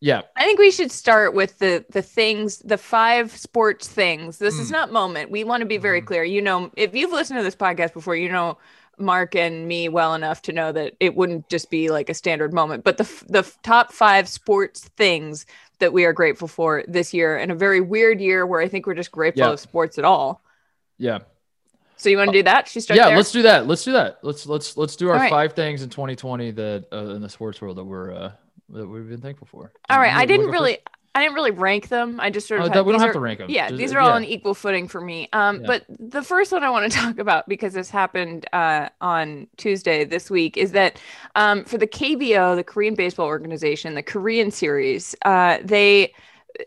yeah. 0.00 0.22
I 0.36 0.44
think 0.44 0.58
we 0.58 0.70
should 0.70 0.92
start 0.92 1.34
with 1.34 1.58
the 1.58 1.84
the 1.90 2.02
things, 2.02 2.58
the 2.58 2.78
five 2.78 3.34
sports 3.36 3.88
things. 3.88 4.38
This 4.38 4.56
mm. 4.56 4.60
is 4.60 4.70
not 4.70 4.92
moment. 4.92 5.30
We 5.30 5.44
want 5.44 5.60
to 5.62 5.66
be 5.66 5.78
very 5.78 6.02
mm. 6.02 6.06
clear. 6.06 6.24
You 6.24 6.42
know, 6.42 6.70
if 6.76 6.94
you've 6.94 7.12
listened 7.12 7.38
to 7.38 7.44
this 7.44 7.56
podcast 7.56 7.92
before, 7.92 8.16
you 8.16 8.30
know 8.30 8.58
Mark 8.98 9.34
and 9.34 9.66
me 9.66 9.88
well 9.88 10.14
enough 10.14 10.42
to 10.42 10.52
know 10.52 10.72
that 10.72 10.94
it 11.00 11.14
wouldn't 11.14 11.48
just 11.48 11.70
be 11.70 11.90
like 11.90 12.08
a 12.08 12.14
standard 12.14 12.52
moment, 12.52 12.84
but 12.84 12.98
the 12.98 13.24
the 13.28 13.50
top 13.62 13.92
5 13.92 14.28
sports 14.28 14.88
things 14.96 15.46
that 15.78 15.92
we 15.92 16.04
are 16.04 16.12
grateful 16.12 16.48
for 16.48 16.84
this 16.86 17.12
year 17.12 17.36
in 17.36 17.50
a 17.50 17.54
very 17.54 17.80
weird 17.80 18.20
year 18.20 18.46
where 18.46 18.60
I 18.60 18.68
think 18.68 18.86
we're 18.86 18.94
just 18.94 19.10
grateful 19.10 19.46
yeah. 19.46 19.52
of 19.52 19.60
sports 19.60 19.98
at 19.98 20.04
all. 20.04 20.42
Yeah. 20.98 21.20
So 21.96 22.08
you 22.08 22.18
want 22.18 22.30
to 22.32 22.38
do 22.38 22.42
that? 22.44 22.68
She 22.68 22.80
Yeah, 22.90 23.06
there? 23.06 23.16
let's 23.16 23.32
do 23.32 23.42
that. 23.42 23.66
Let's 23.66 23.84
do 23.84 23.92
that. 23.92 24.18
Let's 24.22 24.46
let's 24.46 24.76
let's 24.76 24.96
do 24.96 25.08
our 25.08 25.16
right. 25.16 25.30
five 25.30 25.54
things 25.54 25.82
in 25.82 25.90
2020 25.90 26.50
that 26.52 26.86
uh, 26.92 27.14
in 27.14 27.22
the 27.22 27.28
sports 27.28 27.60
world 27.60 27.76
that 27.76 27.84
we're 27.84 28.12
uh, 28.12 28.32
that 28.74 28.86
we've 28.86 29.08
been 29.08 29.20
thankful 29.20 29.46
for. 29.50 29.72
All 29.88 29.98
right, 29.98 30.14
I 30.14 30.26
didn't 30.26 30.50
really. 30.50 30.74
First? 30.74 30.88
I 31.16 31.22
didn't 31.22 31.36
really 31.36 31.52
rank 31.52 31.88
them. 31.88 32.18
I 32.18 32.30
just 32.30 32.48
sort 32.48 32.60
of. 32.60 32.66
Oh, 32.66 32.72
had, 32.72 32.84
we 32.84 32.90
don't 32.90 33.00
have 33.00 33.10
are, 33.10 33.14
to 33.14 33.20
rank 33.20 33.38
them. 33.38 33.48
Yeah, 33.48 33.68
just, 33.68 33.78
these 33.78 33.92
are 33.92 34.00
all 34.00 34.10
on 34.10 34.24
equal 34.24 34.52
footing 34.52 34.88
for 34.88 35.00
me. 35.00 35.28
Um, 35.32 35.60
yeah. 35.60 35.66
but 35.66 35.84
the 35.88 36.22
first 36.22 36.50
one 36.50 36.64
I 36.64 36.70
want 36.70 36.90
to 36.90 36.98
talk 36.98 37.18
about 37.18 37.48
because 37.48 37.74
this 37.74 37.88
happened 37.88 38.46
uh, 38.52 38.88
on 39.00 39.46
Tuesday 39.56 40.04
this 40.04 40.28
week 40.28 40.56
is 40.56 40.72
that 40.72 40.98
um, 41.36 41.64
for 41.64 41.78
the 41.78 41.86
KBO, 41.86 42.56
the 42.56 42.64
Korean 42.64 42.96
Baseball 42.96 43.26
Organization, 43.26 43.94
the 43.94 44.02
Korean 44.02 44.50
Series, 44.50 45.14
uh, 45.24 45.58
they 45.62 46.12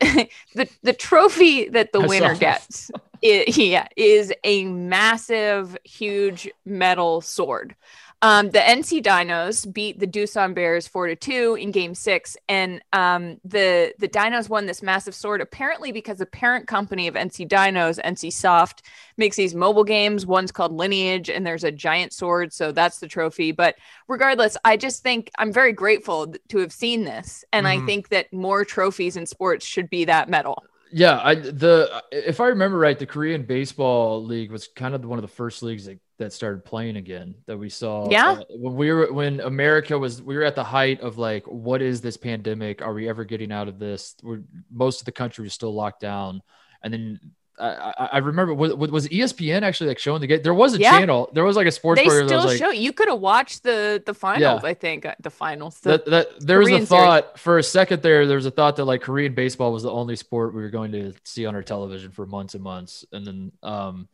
the 0.54 0.68
the 0.82 0.94
trophy 0.94 1.68
that 1.68 1.92
the 1.92 2.00
I 2.00 2.06
winner 2.06 2.34
gets, 2.34 2.90
it, 3.20 3.56
yeah, 3.56 3.86
is 3.96 4.32
a 4.44 4.64
massive, 4.64 5.76
huge 5.84 6.50
metal 6.64 7.20
sword. 7.20 7.74
Um, 8.20 8.50
the 8.50 8.58
NC 8.58 9.00
Dinos 9.02 9.72
beat 9.72 10.00
the 10.00 10.06
Doosan 10.06 10.52
Bears 10.52 10.88
four 10.88 11.06
to 11.06 11.14
two 11.14 11.56
in 11.60 11.70
Game 11.70 11.94
Six, 11.94 12.36
and 12.48 12.82
um, 12.92 13.40
the 13.44 13.94
the 13.98 14.08
Dinos 14.08 14.48
won 14.48 14.66
this 14.66 14.82
massive 14.82 15.14
sword 15.14 15.40
apparently 15.40 15.92
because 15.92 16.18
the 16.18 16.26
parent 16.26 16.66
company 16.66 17.06
of 17.06 17.14
NC 17.14 17.48
Dinos, 17.48 18.00
NC 18.04 18.32
Soft, 18.32 18.82
makes 19.16 19.36
these 19.36 19.54
mobile 19.54 19.84
games. 19.84 20.26
One's 20.26 20.50
called 20.50 20.72
Lineage, 20.72 21.30
and 21.30 21.46
there's 21.46 21.62
a 21.62 21.70
giant 21.70 22.12
sword, 22.12 22.52
so 22.52 22.72
that's 22.72 22.98
the 22.98 23.06
trophy. 23.06 23.52
But 23.52 23.76
regardless, 24.08 24.56
I 24.64 24.76
just 24.76 25.04
think 25.04 25.30
I'm 25.38 25.52
very 25.52 25.72
grateful 25.72 26.34
to 26.48 26.58
have 26.58 26.72
seen 26.72 27.04
this, 27.04 27.44
and 27.52 27.66
mm-hmm. 27.66 27.84
I 27.84 27.86
think 27.86 28.08
that 28.08 28.32
more 28.32 28.64
trophies 28.64 29.16
in 29.16 29.26
sports 29.26 29.64
should 29.64 29.88
be 29.88 30.04
that 30.06 30.28
medal. 30.28 30.64
Yeah, 30.90 31.20
I 31.22 31.36
the 31.36 32.02
if 32.10 32.40
I 32.40 32.48
remember 32.48 32.78
right, 32.78 32.98
the 32.98 33.06
Korean 33.06 33.44
Baseball 33.44 34.24
League 34.24 34.50
was 34.50 34.66
kind 34.66 34.96
of 34.96 35.04
one 35.04 35.18
of 35.18 35.22
the 35.22 35.28
first 35.28 35.62
leagues 35.62 35.84
that 35.84 35.98
that 36.18 36.32
started 36.32 36.64
playing 36.64 36.96
again 36.96 37.34
that 37.46 37.56
we 37.56 37.68
saw 37.68 38.08
yeah 38.10 38.32
uh, 38.32 38.44
when 38.50 38.74
we 38.74 38.92
were 38.92 39.12
when 39.12 39.40
america 39.40 39.98
was 39.98 40.20
we 40.20 40.36
were 40.36 40.44
at 40.44 40.54
the 40.54 40.64
height 40.64 41.00
of 41.00 41.18
like 41.18 41.46
what 41.46 41.80
is 41.80 42.00
this 42.00 42.16
pandemic 42.16 42.82
are 42.82 42.92
we 42.92 43.08
ever 43.08 43.24
getting 43.24 43.52
out 43.52 43.68
of 43.68 43.78
this 43.78 44.16
we're, 44.22 44.42
most 44.70 45.00
of 45.00 45.04
the 45.04 45.12
country 45.12 45.44
was 45.44 45.54
still 45.54 45.74
locked 45.74 46.00
down 46.00 46.42
and 46.82 46.92
then 46.92 47.20
I, 47.60 48.08
I 48.12 48.18
remember 48.18 48.54
was, 48.54 48.74
was 48.74 49.08
ESPN 49.08 49.62
actually 49.62 49.88
like 49.88 49.98
showing 49.98 50.20
the 50.20 50.26
game. 50.26 50.42
There 50.42 50.54
was 50.54 50.74
a 50.74 50.78
yeah. 50.78 50.98
channel. 50.98 51.28
There 51.32 51.44
was 51.44 51.56
like 51.56 51.66
a 51.66 51.72
sports. 51.72 52.00
They 52.00 52.08
still 52.08 52.44
like, 52.44 52.58
show. 52.58 52.70
You 52.70 52.92
could 52.92 53.08
have 53.08 53.20
watched 53.20 53.62
the 53.62 54.02
the 54.04 54.14
finals. 54.14 54.60
Yeah. 54.62 54.68
I 54.68 54.74
think 54.74 55.06
uh, 55.06 55.14
the 55.20 55.30
finals. 55.30 55.80
The 55.80 55.90
that, 55.90 56.06
that 56.06 56.40
there 56.40 56.62
Korean 56.62 56.80
was 56.80 56.90
a 56.90 56.94
thought 56.94 57.24
series. 57.24 57.40
for 57.40 57.58
a 57.58 57.62
second 57.62 58.02
there. 58.02 58.26
There 58.26 58.36
was 58.36 58.46
a 58.46 58.50
thought 58.50 58.76
that 58.76 58.84
like 58.84 59.02
Korean 59.02 59.34
baseball 59.34 59.72
was 59.72 59.82
the 59.82 59.90
only 59.90 60.16
sport 60.16 60.54
we 60.54 60.62
were 60.62 60.70
going 60.70 60.92
to 60.92 61.14
see 61.24 61.46
on 61.46 61.54
our 61.54 61.62
television 61.62 62.10
for 62.12 62.26
months 62.26 62.54
and 62.54 62.62
months, 62.62 63.04
and 63.12 63.26
then 63.26 63.52
um, 63.62 64.08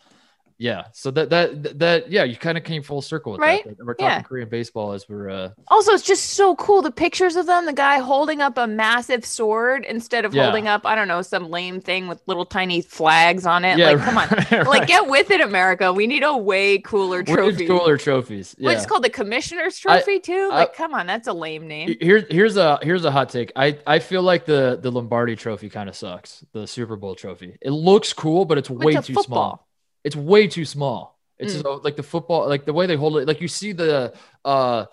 yeah 0.59 0.85
so 0.93 1.11
that 1.11 1.31
that 1.31 1.79
that 1.79 2.11
yeah 2.11 2.23
you 2.23 2.37
kind 2.37 2.57
of 2.57 2.63
came 2.63 2.83
full 2.83 3.03
circle 3.03 3.33
with 3.33 3.41
right 3.41 3.65
that. 3.65 3.85
we're 3.85 3.95
talking 3.95 4.07
yeah. 4.07 4.23
korean 4.23 4.49
baseball 4.49 4.93
as 4.93 5.09
we're 5.09 5.29
uh 5.29 5.51
also 5.69 5.93
it's 5.93 6.05
just 6.05 6.31
so 6.31 6.55
cool 6.57 6.81
the 6.81 6.93
pictures 6.93 7.35
of 7.35 7.47
them 7.47 7.67
the 7.67 7.73
guy 7.73 7.99
holding 7.99 8.41
up 8.41 8.57
a 8.57 8.67
massive 8.67 9.25
sword 9.25 9.85
instead 9.85 10.25
of 10.25 10.33
yeah. 10.33 10.45
holding 10.45 10.69
up 10.69 10.87
i 10.87 10.95
don't 10.95 11.09
know 11.09 11.23
some 11.23 11.51
lame 11.51 11.81
thing 11.81 12.07
with 12.07 12.23
little 12.27 12.47
tiny 12.47 12.81
flags 12.81 13.47
on 13.47 13.65
it 13.65 13.79
yeah, 13.79 13.91
like 13.91 13.99
come 13.99 14.17
on 14.19 14.29
right. 14.51 14.67
like 14.67 14.87
get 14.87 15.09
with 15.09 15.31
it 15.31 15.41
america 15.41 15.93
we 15.93 16.07
need 16.07 16.23
a 16.23 16.37
way 16.37 16.79
cooler 16.79 17.23
trophy 17.23 17.67
cooler 17.67 17.97
trophies 17.97 18.55
yeah. 18.59 18.71
it's 18.71 18.87
called 18.87 19.03
the 19.03 19.11
commissioner's 19.11 19.77
trophy 19.79 20.15
I, 20.15 20.19
too 20.19 20.49
like 20.51 20.71
I, 20.71 20.75
come 20.75 20.95
on 20.95 21.07
that's 21.07 21.27
a 21.27 21.33
lame 21.33 21.67
name 21.67 21.97
here's 22.01 22.25
here's 22.31 22.57
a 22.57 22.79
here's 22.83 23.05
a 23.05 23.11
hot 23.11 23.29
take 23.29 23.51
i 23.57 23.77
i 23.87 23.99
feel 23.99 24.23
like 24.23 24.45
the 24.45 24.79
the 24.81 24.91
lombardi 24.91 25.35
trophy 25.35 25.69
kind 25.69 25.89
of 25.89 25.97
sucks 25.97 26.45
the 26.53 26.67
super 26.67 26.95
bowl 26.95 27.17
trophy 27.17 27.57
it 27.61 27.71
looks 27.71 28.13
cool 28.13 28.45
but 28.45 28.57
it's 28.57 28.71
way 28.71 28.95
too 28.95 29.15
football. 29.15 29.23
small 29.25 29.69
it's 30.05 30.15
way 30.15 30.47
too 30.47 30.65
small. 30.65 31.19
It's 31.39 31.55
mm. 31.55 31.83
like 31.83 31.97
the 31.97 32.03
football, 32.03 32.49
like 32.49 32.65
the 32.65 32.73
way 32.73 32.87
they 32.87 32.97
hold 32.97 33.17
it. 33.17 33.27
Like 33.27 33.41
you 33.41 33.49
see 33.49 33.73
the 33.73 34.15
uh 34.45 34.87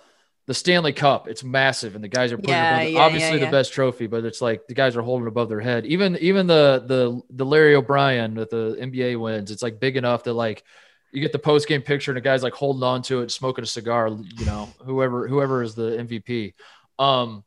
the 0.47 0.54
Stanley 0.56 0.91
Cup, 0.91 1.28
it's 1.28 1.43
massive, 1.43 1.93
and 1.95 2.04
the 2.04 2.08
guys 2.08 2.32
are 2.32 2.38
putting 2.38 2.50
yeah, 2.50 2.80
above, 2.80 2.93
yeah, 2.93 3.00
obviously 3.00 3.39
yeah, 3.39 3.45
the 3.45 3.52
best 3.52 3.74
trophy, 3.74 4.08
but 4.08 4.26
it's 4.26 4.41
like 4.41 4.65
the 4.67 4.74
guys 4.74 4.97
are 4.97 5.02
holding 5.02 5.28
above 5.28 5.50
their 5.50 5.60
head. 5.60 5.86
Even 5.86 6.17
even 6.17 6.47
the 6.47 6.84
the 6.88 7.21
the 7.30 7.45
Larry 7.45 7.76
O'Brien 7.76 8.34
that 8.36 8.50
the 8.50 8.76
NBA 8.82 9.19
wins, 9.19 9.52
it's 9.52 9.62
like 9.62 9.80
big 9.80 9.97
enough 9.97 10.24
that 10.24 10.34
like 10.34 10.63
you 11.12 11.21
get 11.21 11.32
the 11.32 11.39
post 11.39 11.67
game 11.67 11.82
picture 11.82 12.12
and 12.12 12.17
the 12.17 12.21
guy's 12.21 12.43
like 12.43 12.54
holding 12.54 12.84
on 12.84 13.02
to 13.04 13.21
it, 13.21 13.32
smoking 13.32 13.63
a 13.63 13.67
cigar. 13.67 14.08
You 14.08 14.45
know, 14.45 14.69
whoever 14.84 15.28
whoever 15.28 15.62
is 15.62 15.76
the 15.76 15.91
MVP. 15.91 16.54
Um, 16.97 17.43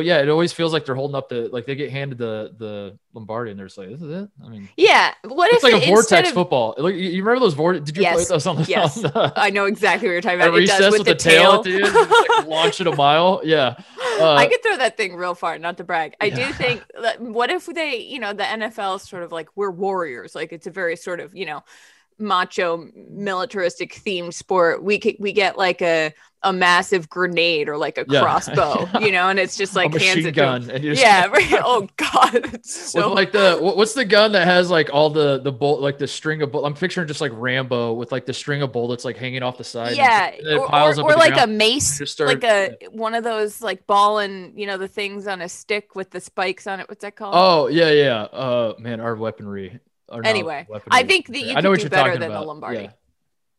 but 0.00 0.06
yeah, 0.06 0.22
it 0.22 0.30
always 0.30 0.50
feels 0.50 0.72
like 0.72 0.86
they're 0.86 0.94
holding 0.94 1.14
up 1.14 1.28
the 1.28 1.50
like 1.52 1.66
they 1.66 1.74
get 1.74 1.90
handed 1.90 2.16
the 2.16 2.54
the 2.56 2.98
Lombardi 3.12 3.50
and 3.50 3.60
they're 3.60 3.66
just 3.66 3.76
like, 3.76 3.90
"This 3.90 4.00
is 4.00 4.10
it." 4.10 4.30
I 4.42 4.48
mean, 4.48 4.66
yeah. 4.74 5.12
What 5.24 5.52
it's 5.52 5.62
if 5.62 5.74
like 5.74 5.82
a 5.82 5.86
vortex 5.86 6.28
of... 6.30 6.34
football? 6.34 6.74
Like, 6.78 6.94
you 6.94 7.22
remember 7.22 7.40
those 7.40 7.52
vortex? 7.52 7.84
Did 7.84 7.98
you 7.98 8.04
yes. 8.04 8.14
play 8.14 8.24
those 8.24 8.46
on 8.46 8.56
the? 8.56 8.62
Yes, 8.62 9.04
on 9.04 9.12
the, 9.12 9.32
I 9.36 9.50
know 9.50 9.66
exactly 9.66 10.08
what 10.08 10.12
you're 10.12 10.22
talking 10.22 10.40
about. 10.40 10.58
It 10.58 10.68
does 10.68 10.90
with, 10.90 11.00
with 11.00 11.06
the, 11.06 11.14
tail, 11.16 11.62
tail. 11.62 11.84
at 11.84 11.92
the 11.92 11.98
end, 11.98 12.38
like 12.38 12.46
launch 12.46 12.80
it 12.80 12.86
a 12.86 12.96
mile. 12.96 13.42
Yeah, 13.44 13.74
uh, 14.18 14.36
I 14.36 14.46
could 14.46 14.62
throw 14.62 14.78
that 14.78 14.96
thing 14.96 15.16
real 15.16 15.34
far. 15.34 15.58
Not 15.58 15.76
to 15.76 15.84
brag, 15.84 16.14
I 16.18 16.26
yeah. 16.26 16.46
do 16.46 16.52
think. 16.54 16.82
That, 16.98 17.20
what 17.20 17.50
if 17.50 17.66
they, 17.66 17.98
you 17.98 18.20
know, 18.20 18.32
the 18.32 18.44
NFL 18.44 19.06
sort 19.06 19.22
of 19.22 19.32
like 19.32 19.50
we're 19.54 19.70
warriors. 19.70 20.34
Like 20.34 20.54
it's 20.54 20.66
a 20.66 20.70
very 20.70 20.96
sort 20.96 21.20
of 21.20 21.36
you 21.36 21.44
know 21.44 21.62
macho 22.18 22.88
militaristic 23.08 23.94
themed 23.94 24.34
sport 24.34 24.82
we 24.82 24.98
could 24.98 25.16
we 25.18 25.32
get 25.32 25.56
like 25.56 25.80
a 25.80 26.12
a 26.42 26.52
massive 26.52 27.08
grenade 27.08 27.68
or 27.68 27.76
like 27.76 27.98
a 27.98 28.04
yeah. 28.08 28.20
crossbow 28.22 28.88
you 29.00 29.12
know 29.12 29.28
and 29.28 29.38
it's 29.38 29.56
just 29.56 29.76
like 29.76 29.94
a 29.94 29.98
hands 29.98 30.24
it 30.24 30.32
gun 30.32 30.68
yeah 30.82 31.26
right? 31.30 31.52
oh 31.64 31.86
god 31.96 32.64
so 32.64 33.08
with 33.10 33.16
like 33.16 33.32
the 33.32 33.58
what's 33.60 33.94
the 33.94 34.04
gun 34.04 34.32
that 34.32 34.46
has 34.46 34.70
like 34.70 34.88
all 34.92 35.10
the 35.10 35.38
the 35.40 35.52
bolt 35.52 35.80
like 35.80 35.98
the 35.98 36.06
string 36.06 36.40
of 36.42 36.50
bullets 36.50 36.66
i'm 36.66 36.74
picturing 36.74 37.06
just 37.06 37.20
like 37.20 37.32
rambo 37.34 37.92
with 37.92 38.10
like 38.10 38.26
the 38.26 38.32
string 38.32 38.62
of 38.62 38.72
bullets 38.72 39.04
like 39.04 39.16
hanging 39.16 39.42
off 39.42 39.58
the 39.58 39.64
side 39.64 39.96
yeah 39.96 40.34
or, 40.52 40.74
or, 40.74 41.00
or 41.00 41.14
like 41.16 41.34
ground. 41.34 41.50
a 41.50 41.54
mace 41.54 42.00
start, 42.10 42.28
like 42.28 42.44
a 42.44 42.76
yeah. 42.80 42.88
one 42.88 43.14
of 43.14 43.22
those 43.22 43.60
like 43.60 43.86
ball 43.86 44.18
and 44.18 44.58
you 44.58 44.66
know 44.66 44.78
the 44.78 44.88
things 44.88 45.26
on 45.26 45.42
a 45.42 45.48
stick 45.48 45.94
with 45.94 46.10
the 46.10 46.20
spikes 46.20 46.66
on 46.66 46.80
it 46.80 46.88
what's 46.88 47.02
that 47.02 47.16
called 47.16 47.34
oh 47.36 47.66
yeah 47.66 47.90
yeah 47.90 48.22
uh 48.22 48.74
man 48.78 49.00
our 49.00 49.14
weaponry 49.14 49.78
anyway, 50.24 50.66
I 50.90 51.02
think 51.04 51.28
that 51.28 51.40
you 51.40 51.54
I 51.54 51.60
know 51.60 51.70
what 51.70 51.80
you're 51.80 51.88
talking 51.88 52.20
than 52.20 52.30
about. 52.30 52.40
the 52.40 52.46
Lombardi. 52.46 52.90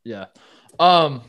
Yeah. 0.03 0.25
yeah. 0.79 1.05
Um. 1.05 1.21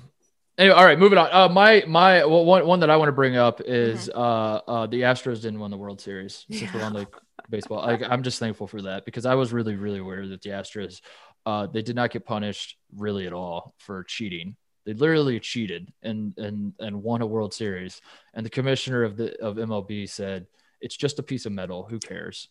Anyway, 0.58 0.74
all 0.74 0.84
right, 0.84 0.98
moving 0.98 1.18
on. 1.18 1.28
Uh, 1.32 1.48
my 1.48 1.82
my 1.86 2.24
well, 2.24 2.44
one 2.44 2.66
one 2.66 2.80
that 2.80 2.90
I 2.90 2.96
want 2.96 3.08
to 3.08 3.12
bring 3.12 3.36
up 3.36 3.60
is 3.62 4.08
mm-hmm. 4.08 4.18
uh, 4.18 4.56
uh 4.82 4.86
the 4.86 5.02
Astros 5.02 5.42
didn't 5.42 5.60
win 5.60 5.70
the 5.70 5.76
World 5.76 6.00
Series 6.00 6.44
since 6.50 6.62
yeah. 6.62 6.70
we're 6.74 6.84
on 6.84 6.92
the 6.92 7.06
baseball. 7.48 7.78
Like, 7.78 8.02
I'm 8.02 8.22
just 8.22 8.38
thankful 8.38 8.66
for 8.66 8.82
that 8.82 9.04
because 9.04 9.24
I 9.24 9.34
was 9.34 9.52
really 9.52 9.76
really 9.76 9.98
aware 9.98 10.26
that 10.28 10.42
the 10.42 10.50
Astros 10.50 11.00
uh 11.46 11.66
they 11.66 11.82
did 11.82 11.96
not 11.96 12.10
get 12.10 12.26
punished 12.26 12.76
really 12.94 13.26
at 13.26 13.32
all 13.32 13.74
for 13.78 14.04
cheating. 14.04 14.56
They 14.84 14.92
literally 14.92 15.40
cheated 15.40 15.92
and 16.02 16.36
and 16.36 16.74
and 16.78 17.02
won 17.02 17.22
a 17.22 17.26
World 17.26 17.54
Series. 17.54 18.00
And 18.34 18.44
the 18.44 18.50
commissioner 18.50 19.04
of 19.04 19.16
the 19.16 19.40
of 19.42 19.56
MLB 19.56 20.08
said 20.08 20.46
it's 20.82 20.96
just 20.96 21.18
a 21.18 21.22
piece 21.22 21.46
of 21.46 21.52
metal. 21.52 21.86
Who 21.88 21.98
cares? 21.98 22.48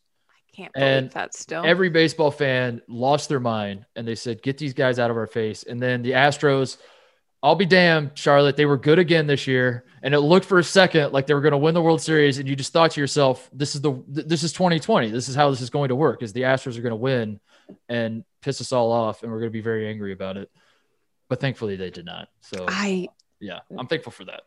I 0.54 0.56
can't 0.56 0.74
believe 0.74 0.88
and 0.88 1.12
that 1.12 1.36
still. 1.36 1.64
Every 1.64 1.90
baseball 1.90 2.32
fan 2.32 2.82
lost 2.88 3.30
their 3.30 3.40
mind 3.40 3.86
and 3.96 4.08
they 4.08 4.16
said, 4.16 4.42
get 4.42 4.58
these 4.58 4.74
guys 4.74 5.00
out 5.00 5.12
of 5.12 5.18
our 5.18 5.28
face. 5.28 5.64
And 5.64 5.80
then 5.82 6.02
the 6.02 6.12
Astros, 6.12 6.78
I'll 7.44 7.56
be 7.56 7.66
damned, 7.66 8.12
Charlotte, 8.14 8.56
they 8.56 8.66
were 8.66 8.78
good 8.78 9.00
again 9.00 9.26
this 9.26 9.48
year. 9.48 9.86
And 10.04 10.14
it 10.14 10.20
looked 10.20 10.46
for 10.46 10.60
a 10.60 10.64
second 10.64 11.12
like 11.12 11.28
they 11.28 11.34
were 11.34 11.42
going 11.42 11.54
to 11.54 11.58
win 11.58 11.74
the 11.74 11.82
World 11.82 12.02
Series. 12.02 12.38
And 12.38 12.48
you 12.48 12.56
just 12.56 12.72
thought 12.72 12.92
to 12.92 13.02
yourself, 13.02 13.50
this 13.52 13.76
is 13.76 13.82
the 13.82 14.04
this 14.08 14.44
is 14.44 14.54
2020. 14.54 15.10
This 15.10 15.30
is 15.30 15.36
how 15.36 15.50
this 15.50 15.62
is 15.62 15.70
going 15.70 15.90
to 15.90 15.96
work, 15.96 16.22
is 16.22 16.34
the 16.34 16.42
Astros 16.42 16.78
are 16.78 16.82
going 16.82 16.92
to 16.92 16.96
win 16.96 17.40
and 17.90 18.24
piss 18.42 18.62
us 18.62 18.72
all 18.72 18.92
off, 18.92 19.24
and 19.24 19.32
we're 19.32 19.40
going 19.40 19.50
to 19.50 19.54
be 19.54 19.62
very 19.62 19.88
angry 19.88 20.14
about 20.14 20.38
it. 20.38 20.50
But 21.30 21.40
thankfully 21.40 21.76
they 21.76 21.90
did 21.90 22.06
not. 22.06 22.30
So 22.42 22.66
I 22.68 23.08
yeah, 23.40 23.60
I'm 23.78 23.88
thankful 23.88 24.12
for 24.12 24.26
that. 24.26 24.42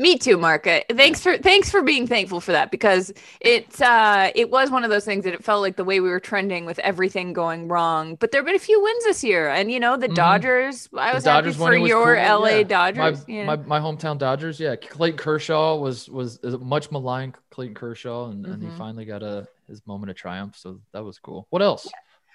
Me 0.00 0.16
too, 0.16 0.38
Marka. 0.38 0.82
Thanks 0.96 1.22
for 1.22 1.36
thanks 1.36 1.70
for 1.70 1.82
being 1.82 2.06
thankful 2.06 2.40
for 2.40 2.52
that 2.52 2.70
because 2.70 3.12
it's 3.38 3.82
uh 3.82 4.30
it 4.34 4.48
was 4.48 4.70
one 4.70 4.82
of 4.82 4.88
those 4.88 5.04
things 5.04 5.24
that 5.24 5.34
it 5.34 5.44
felt 5.44 5.60
like 5.60 5.76
the 5.76 5.84
way 5.84 6.00
we 6.00 6.08
were 6.08 6.18
trending 6.18 6.64
with 6.64 6.78
everything 6.78 7.34
going 7.34 7.68
wrong. 7.68 8.14
But 8.14 8.32
there 8.32 8.38
have 8.40 8.46
been 8.46 8.54
a 8.54 8.58
few 8.58 8.82
wins 8.82 9.04
this 9.04 9.22
year, 9.22 9.50
and 9.50 9.70
you 9.70 9.78
know 9.78 9.98
the 9.98 10.06
mm-hmm. 10.06 10.14
Dodgers. 10.14 10.88
I 10.96 11.12
was 11.12 11.26
happy 11.26 11.52
for 11.52 11.74
your 11.76 12.16
cool. 12.16 12.40
LA 12.40 12.48
yeah. 12.48 12.62
Dodgers. 12.62 13.28
My, 13.28 13.44
my, 13.44 13.56
my 13.56 13.78
hometown 13.78 14.16
Dodgers. 14.16 14.58
Yeah, 14.58 14.74
Clayton 14.76 15.18
Kershaw 15.18 15.76
was 15.76 16.08
was 16.08 16.40
much 16.42 16.90
maligned. 16.90 17.34
Clayton 17.50 17.74
Kershaw, 17.74 18.30
and, 18.30 18.44
mm-hmm. 18.44 18.52
and 18.54 18.62
he 18.62 18.68
mm-hmm. 18.68 18.78
finally 18.78 19.04
got 19.04 19.22
a 19.22 19.46
his 19.68 19.86
moment 19.86 20.08
of 20.08 20.16
triumph. 20.16 20.56
So 20.56 20.80
that 20.92 21.04
was 21.04 21.18
cool. 21.18 21.46
What 21.50 21.60
else? 21.60 21.86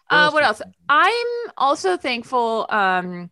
What 0.10 0.18
uh, 0.18 0.24
else 0.26 0.34
what 0.36 0.44
else? 0.44 0.62
I'm 0.88 1.28
also 1.58 1.98
thankful. 1.98 2.68
Um, 2.70 3.32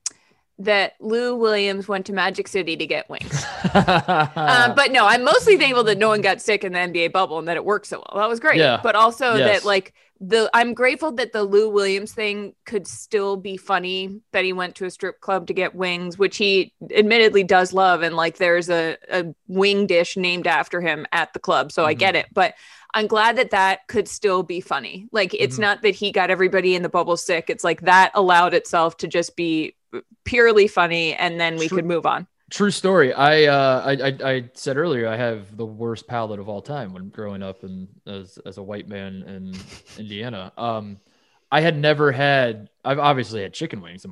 that 0.59 0.93
Lou 0.99 1.35
Williams 1.35 1.87
went 1.87 2.05
to 2.05 2.13
Magic 2.13 2.47
City 2.47 2.77
to 2.77 2.85
get 2.85 3.09
wings. 3.09 3.43
uh, 3.73 4.73
but 4.75 4.91
no, 4.91 5.07
I'm 5.07 5.23
mostly 5.23 5.57
thankful 5.57 5.83
that 5.85 5.97
no 5.97 6.09
one 6.09 6.21
got 6.21 6.41
sick 6.41 6.63
in 6.63 6.73
the 6.73 6.79
NBA 6.79 7.11
bubble 7.11 7.39
and 7.39 7.47
that 7.47 7.57
it 7.57 7.65
worked 7.65 7.87
so 7.87 7.97
well. 7.97 8.21
That 8.21 8.29
was 8.29 8.39
great. 8.39 8.57
Yeah. 8.57 8.79
But 8.81 8.95
also 8.95 9.35
yes. 9.35 9.61
that 9.61 9.65
like 9.65 9.93
the 10.19 10.49
I'm 10.53 10.73
grateful 10.73 11.11
that 11.13 11.33
the 11.33 11.43
Lou 11.43 11.69
Williams 11.69 12.13
thing 12.13 12.53
could 12.65 12.87
still 12.87 13.35
be 13.35 13.57
funny 13.57 14.21
that 14.31 14.45
he 14.45 14.53
went 14.53 14.75
to 14.75 14.85
a 14.85 14.91
strip 14.91 15.19
club 15.21 15.47
to 15.47 15.53
get 15.53 15.75
wings, 15.75 16.17
which 16.17 16.37
he 16.37 16.71
admittedly 16.95 17.43
does 17.43 17.73
love. 17.73 18.03
And 18.03 18.15
like 18.15 18.37
there's 18.37 18.69
a, 18.69 18.97
a 19.11 19.25
wing 19.47 19.87
dish 19.87 20.15
named 20.15 20.47
after 20.47 20.81
him 20.81 21.05
at 21.11 21.33
the 21.33 21.39
club. 21.39 21.71
So 21.71 21.81
mm-hmm. 21.81 21.89
I 21.89 21.93
get 21.95 22.15
it. 22.15 22.27
But 22.31 22.53
I'm 22.93 23.07
glad 23.07 23.37
that 23.37 23.51
that 23.51 23.87
could 23.87 24.07
still 24.07 24.43
be 24.43 24.61
funny. 24.61 25.09
Like 25.11 25.33
it's 25.33 25.55
mm-hmm. 25.55 25.61
not 25.63 25.81
that 25.81 25.95
he 25.95 26.11
got 26.11 26.29
everybody 26.29 26.75
in 26.75 26.83
the 26.83 26.89
bubble 26.89 27.17
sick. 27.17 27.49
It's 27.49 27.63
like 27.63 27.81
that 27.81 28.11
allowed 28.13 28.53
itself 28.53 28.97
to 28.97 29.07
just 29.07 29.35
be 29.35 29.75
purely 30.23 30.67
funny, 30.67 31.13
and 31.15 31.39
then 31.39 31.57
we 31.57 31.67
True. 31.67 31.77
could 31.77 31.85
move 31.85 32.05
on. 32.05 32.27
True 32.49 32.71
story. 32.71 33.13
I, 33.13 33.45
uh, 33.45 33.83
I, 33.85 34.07
I 34.07 34.31
I 34.35 34.49
said 34.53 34.77
earlier 34.77 35.07
I 35.07 35.17
have 35.17 35.57
the 35.57 35.65
worst 35.65 36.07
palate 36.07 36.39
of 36.39 36.49
all 36.49 36.61
time 36.61 36.93
when 36.93 37.09
growing 37.09 37.41
up 37.41 37.63
and 37.63 37.87
as 38.05 38.37
as 38.45 38.57
a 38.57 38.63
white 38.63 38.87
man 38.87 39.23
in 39.23 39.55
Indiana. 39.97 40.51
Um, 40.57 40.99
I 41.51 41.61
had 41.61 41.77
never 41.77 42.11
had. 42.11 42.69
I've 42.83 42.99
obviously 42.99 43.41
had 43.41 43.53
chicken 43.53 43.81
wings. 43.81 44.05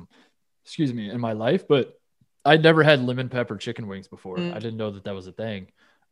Excuse 0.64 0.92
me, 0.92 1.10
in 1.10 1.20
my 1.20 1.32
life, 1.32 1.66
but 1.68 1.98
I'd 2.44 2.62
never 2.62 2.82
had 2.82 3.02
lemon 3.02 3.28
pepper 3.28 3.56
chicken 3.56 3.86
wings 3.86 4.08
before. 4.08 4.36
Mm. 4.36 4.52
I 4.52 4.58
didn't 4.58 4.76
know 4.76 4.90
that 4.90 5.04
that 5.04 5.14
was 5.14 5.26
a 5.26 5.32
thing. 5.32 5.68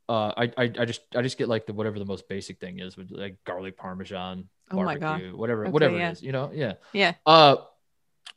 Uh, 0.09 0.33
I, 0.37 0.45
I, 0.57 0.63
I 0.63 0.85
just 0.85 1.03
I 1.15 1.23
just 1.23 1.39
get 1.39 1.49
like 1.49 1.67
the 1.67 1.73
whatever 1.73 1.99
the 1.99 2.05
most 2.05 2.29
basic 2.29 2.59
thing 2.59 2.81
is 2.81 2.97
with 2.97 3.11
like 3.11 3.37
garlic 3.45 3.77
parmesan, 3.77 4.49
oh 4.73 4.83
my 4.83 4.99
God. 4.99 5.33
whatever 5.33 5.63
okay, 5.63 5.71
whatever 5.71 5.97
yeah. 5.97 6.09
it 6.09 6.13
is, 6.13 6.23
you 6.23 6.33
know, 6.33 6.51
yeah, 6.53 6.75
yeah. 6.93 7.15
Uh, 7.25 7.57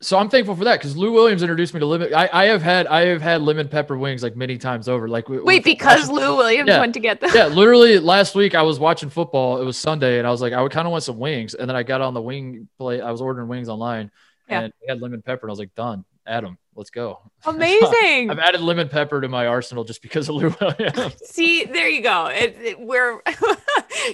so 0.00 0.18
I'm 0.18 0.28
thankful 0.28 0.54
for 0.54 0.64
that 0.64 0.78
because 0.78 0.96
Lou 0.96 1.12
Williams 1.12 1.42
introduced 1.42 1.72
me 1.72 1.80
to 1.80 1.86
lemon. 1.86 2.12
I, 2.14 2.28
I 2.32 2.44
have 2.46 2.62
had 2.62 2.86
I 2.86 3.06
have 3.06 3.22
had 3.22 3.42
lemon 3.42 3.68
pepper 3.68 3.96
wings 3.96 4.22
like 4.22 4.36
many 4.36 4.58
times 4.58 4.88
over. 4.88 5.08
Like 5.08 5.28
wait, 5.28 5.64
because 5.64 6.08
watching, 6.08 6.14
Lou 6.24 6.36
Williams 6.36 6.68
yeah, 6.68 6.80
went 6.80 6.94
to 6.94 7.00
get 7.00 7.20
them. 7.20 7.30
Yeah, 7.34 7.46
literally 7.46 7.98
last 7.98 8.34
week 8.34 8.54
I 8.54 8.62
was 8.62 8.78
watching 8.78 9.08
football. 9.08 9.60
It 9.60 9.64
was 9.64 9.78
Sunday, 9.78 10.18
and 10.18 10.26
I 10.26 10.30
was 10.30 10.42
like, 10.42 10.52
I 10.52 10.60
would 10.60 10.72
kind 10.72 10.86
of 10.86 10.92
want 10.92 11.04
some 11.04 11.18
wings, 11.18 11.54
and 11.54 11.68
then 11.68 11.76
I 11.76 11.82
got 11.82 12.00
on 12.00 12.12
the 12.12 12.22
wing 12.22 12.68
plate. 12.78 13.00
I 13.00 13.10
was 13.10 13.20
ordering 13.20 13.48
wings 13.48 13.68
online, 13.68 14.10
yeah. 14.48 14.60
and 14.60 14.72
they 14.80 14.92
had 14.92 15.00
lemon 15.00 15.22
pepper, 15.22 15.46
and 15.46 15.50
I 15.50 15.52
was 15.52 15.58
like, 15.58 15.74
done. 15.74 16.04
Adam, 16.26 16.58
let's 16.76 16.90
go. 16.90 17.20
Amazing. 17.44 18.30
I've 18.30 18.38
added 18.38 18.60
lemon 18.60 18.88
pepper 18.88 19.20
to 19.20 19.28
my 19.28 19.46
arsenal 19.46 19.84
just 19.84 20.02
because 20.02 20.28
of 20.28 20.34
Lou 20.36 20.54
Williams. 20.60 21.16
See, 21.24 21.64
there 21.64 21.88
you 21.88 22.02
go. 22.02 22.26
It, 22.26 22.56
it, 22.60 22.80
we're 22.80 23.22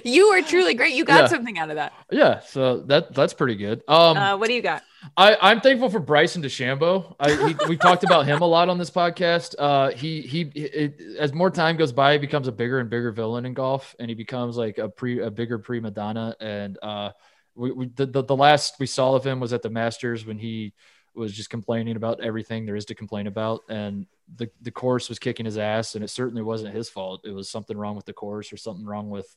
you 0.03 0.27
are 0.27 0.41
truly 0.41 0.73
great. 0.73 0.93
You 0.93 1.05
got 1.05 1.21
yeah. 1.21 1.27
something 1.27 1.57
out 1.57 1.69
of 1.69 1.75
that. 1.75 1.93
Yeah, 2.11 2.39
so 2.39 2.81
that 2.81 3.13
that's 3.13 3.33
pretty 3.33 3.55
good. 3.55 3.83
Um, 3.87 4.17
uh, 4.17 4.37
what 4.37 4.47
do 4.47 4.53
you 4.53 4.61
got? 4.61 4.83
I, 5.17 5.35
I'm 5.41 5.61
thankful 5.61 5.89
for 5.89 5.99
Bryson 5.99 6.43
DeChambeau. 6.43 7.15
I, 7.19 7.47
he, 7.47 7.55
we 7.67 7.75
talked 7.75 8.03
about 8.03 8.27
him 8.27 8.41
a 8.41 8.45
lot 8.45 8.69
on 8.69 8.77
this 8.77 8.91
podcast. 8.91 9.55
Uh, 9.57 9.91
he 9.91 10.21
he, 10.21 10.41
it, 10.41 11.17
as 11.17 11.33
more 11.33 11.49
time 11.49 11.75
goes 11.75 11.91
by, 11.91 12.13
he 12.13 12.19
becomes 12.19 12.47
a 12.47 12.51
bigger 12.51 12.79
and 12.79 12.89
bigger 12.89 13.11
villain 13.11 13.45
in 13.45 13.53
golf, 13.53 13.95
and 13.99 14.09
he 14.09 14.15
becomes 14.15 14.57
like 14.57 14.77
a 14.77 14.89
pre 14.89 15.21
a 15.21 15.31
bigger 15.31 15.57
prima 15.57 15.89
donna. 15.91 16.35
And 16.39 16.77
uh, 16.81 17.11
we, 17.55 17.71
we 17.71 17.87
the, 17.87 18.05
the 18.05 18.23
the 18.23 18.35
last 18.35 18.75
we 18.79 18.85
saw 18.85 19.15
of 19.15 19.25
him 19.25 19.39
was 19.39 19.53
at 19.53 19.63
the 19.63 19.69
Masters 19.69 20.25
when 20.25 20.37
he 20.37 20.73
was 21.15 21.33
just 21.33 21.49
complaining 21.49 21.95
about 21.95 22.21
everything 22.21 22.65
there 22.65 22.75
is 22.75 22.85
to 22.85 22.95
complain 22.95 23.27
about. 23.27 23.61
And 23.69 24.05
the, 24.35 24.49
the 24.61 24.71
course 24.71 25.09
was 25.09 25.19
kicking 25.19 25.45
his 25.45 25.57
ass, 25.57 25.95
and 25.95 26.03
it 26.03 26.09
certainly 26.09 26.41
wasn't 26.41 26.73
his 26.73 26.89
fault. 26.89 27.21
It 27.25 27.31
was 27.31 27.49
something 27.49 27.77
wrong 27.77 27.95
with 27.95 28.05
the 28.05 28.13
course 28.13 28.53
or 28.53 28.57
something 28.57 28.85
wrong 28.85 29.09
with 29.09 29.35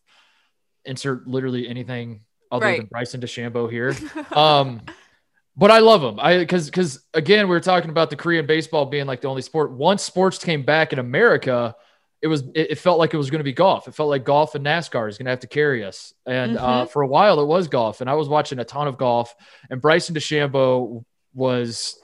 insert 0.85 1.27
literally 1.27 1.69
anything 1.69 2.21
other 2.51 2.67
right. 2.67 2.79
than 2.79 2.87
Bryson 2.87 3.21
DeChambeau 3.21 3.71
here. 3.71 3.95
Um, 4.37 4.83
but 5.57 5.71
I 5.71 5.79
love 5.79 6.03
him. 6.03 6.19
I 6.19 6.39
because 6.39 6.67
because 6.67 7.05
again, 7.15 7.47
we 7.47 7.51
were 7.51 7.61
talking 7.61 7.91
about 7.91 8.11
the 8.11 8.17
Korean 8.17 8.47
baseball 8.47 8.87
being 8.87 9.07
like 9.07 9.21
the 9.21 9.29
only 9.29 9.43
sport. 9.43 9.71
Once 9.71 10.03
sports 10.03 10.39
came 10.39 10.65
back 10.65 10.93
in 10.93 10.99
America, 10.99 11.77
it 12.21 12.27
was 12.27 12.43
it, 12.55 12.73
it 12.73 12.79
felt 12.79 12.99
like 12.99 13.15
it 13.15 13.19
was 13.19 13.31
going 13.31 13.39
to 13.39 13.45
be 13.45 13.53
golf. 13.53 13.87
It 13.87 13.95
felt 13.95 14.09
like 14.09 14.25
golf 14.25 14.57
and 14.57 14.67
NASCAR 14.67 15.09
is 15.09 15.17
going 15.17 15.27
to 15.27 15.31
have 15.31 15.41
to 15.41 15.47
carry 15.47 15.85
us. 15.85 16.13
And 16.27 16.57
uh, 16.57 16.61
mm-hmm. 16.61 16.71
uh, 16.71 16.87
for 16.87 17.03
a 17.03 17.07
while, 17.07 17.39
it 17.39 17.47
was 17.47 17.69
golf. 17.69 18.01
And 18.01 18.11
I 18.11 18.15
was 18.15 18.29
watching 18.29 18.59
a 18.59 18.65
ton 18.65 18.89
of 18.89 18.99
golf. 18.99 19.33
And 19.71 19.81
Bryson 19.81 20.15
DeChambeau 20.15 21.05
was 21.35 21.99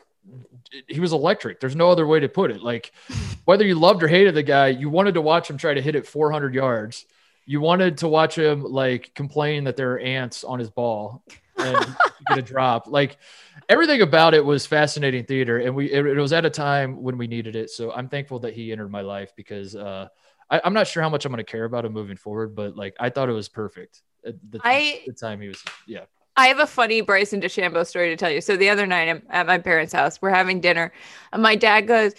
he 0.87 1.01
was 1.01 1.13
electric. 1.13 1.61
There's 1.61 1.77
no 1.77 1.91
other 1.91 2.07
way 2.07 2.21
to 2.21 2.29
put 2.29 2.51
it. 2.51 2.63
Like 2.63 2.93
whether 3.45 3.65
you 3.65 3.75
loved 3.75 4.03
or 4.03 4.09
hated 4.09 4.35
the 4.35 4.43
guy, 4.43 4.69
you 4.69 4.89
wanted 4.89 5.15
to 5.15 5.21
watch 5.21 5.49
him 5.51 5.57
try 5.57 5.75
to 5.75 5.83
hit 5.83 5.97
it 5.97 6.07
400 6.07 6.55
yards. 6.55 7.07
You 7.47 7.61
wanted 7.61 7.99
to 7.99 8.09
watch 8.09 8.37
him 8.39 8.63
like 8.63 9.13
complain 9.15 9.65
that 9.65 9.77
there 9.77 9.93
are 9.95 9.99
ants 9.99 10.45
on 10.45 10.59
his 10.59 10.71
ball 10.71 11.25
and 11.59 11.97
get 12.29 12.39
a 12.39 12.43
drop. 12.43 12.87
Like 12.87 13.19
everything 13.69 14.03
about 14.03 14.35
it 14.35 14.45
was 14.45 14.67
fascinating 14.67 15.25
theater, 15.25 15.59
and 15.59 15.75
we 15.75 15.91
it, 15.91 16.07
it, 16.07 16.19
was 16.19 16.33
at 16.33 16.45
a 16.45 16.51
time 16.51 17.03
when 17.03 17.19
we 17.19 17.27
needed 17.27 17.57
it. 17.57 17.71
So 17.71 17.93
I'm 17.93 18.09
thankful 18.09 18.41
that 18.41 18.55
he 18.55 18.73
entered 18.73 18.91
my 18.91 19.01
life 19.01 19.33
because 19.37 19.75
uh, 19.75 20.09
I, 20.51 20.61
am 20.65 20.75
not 20.75 20.87
sure 20.87 21.03
how 21.03 21.09
much 21.09 21.25
I'm 21.25 21.33
going 21.33 21.45
to 21.45 21.51
care 21.51 21.65
about 21.65 21.85
him 21.85 21.93
moving 21.93 22.17
forward, 22.17 22.55
but 22.55 22.77
like 22.77 22.95
I 23.01 23.11
thought 23.11 23.29
it 23.29 23.33
was 23.33 23.49
perfect. 23.49 24.03
At 24.25 24.35
the, 24.51 24.61
I, 24.63 25.03
the 25.07 25.15
time 25.15 25.41
he 25.41 25.49
was, 25.49 25.63
yeah. 25.87 26.05
I 26.41 26.47
have 26.47 26.59
a 26.59 26.67
funny 26.67 27.03
Bryson 27.03 27.43
DeChambeau 27.43 27.87
story 27.87 28.09
to 28.09 28.17
tell 28.17 28.31
you. 28.31 28.41
So 28.41 28.57
the 28.57 28.71
other 28.71 28.87
night 28.87 29.11
I'm 29.11 29.23
at 29.29 29.47
my 29.47 29.59
parents' 29.59 29.93
house, 29.93 30.23
we're 30.23 30.31
having 30.31 30.61
dinner, 30.61 30.91
and 31.35 31.43
my 31.43 31.55
dad 31.55 31.83
goes, 31.83 32.15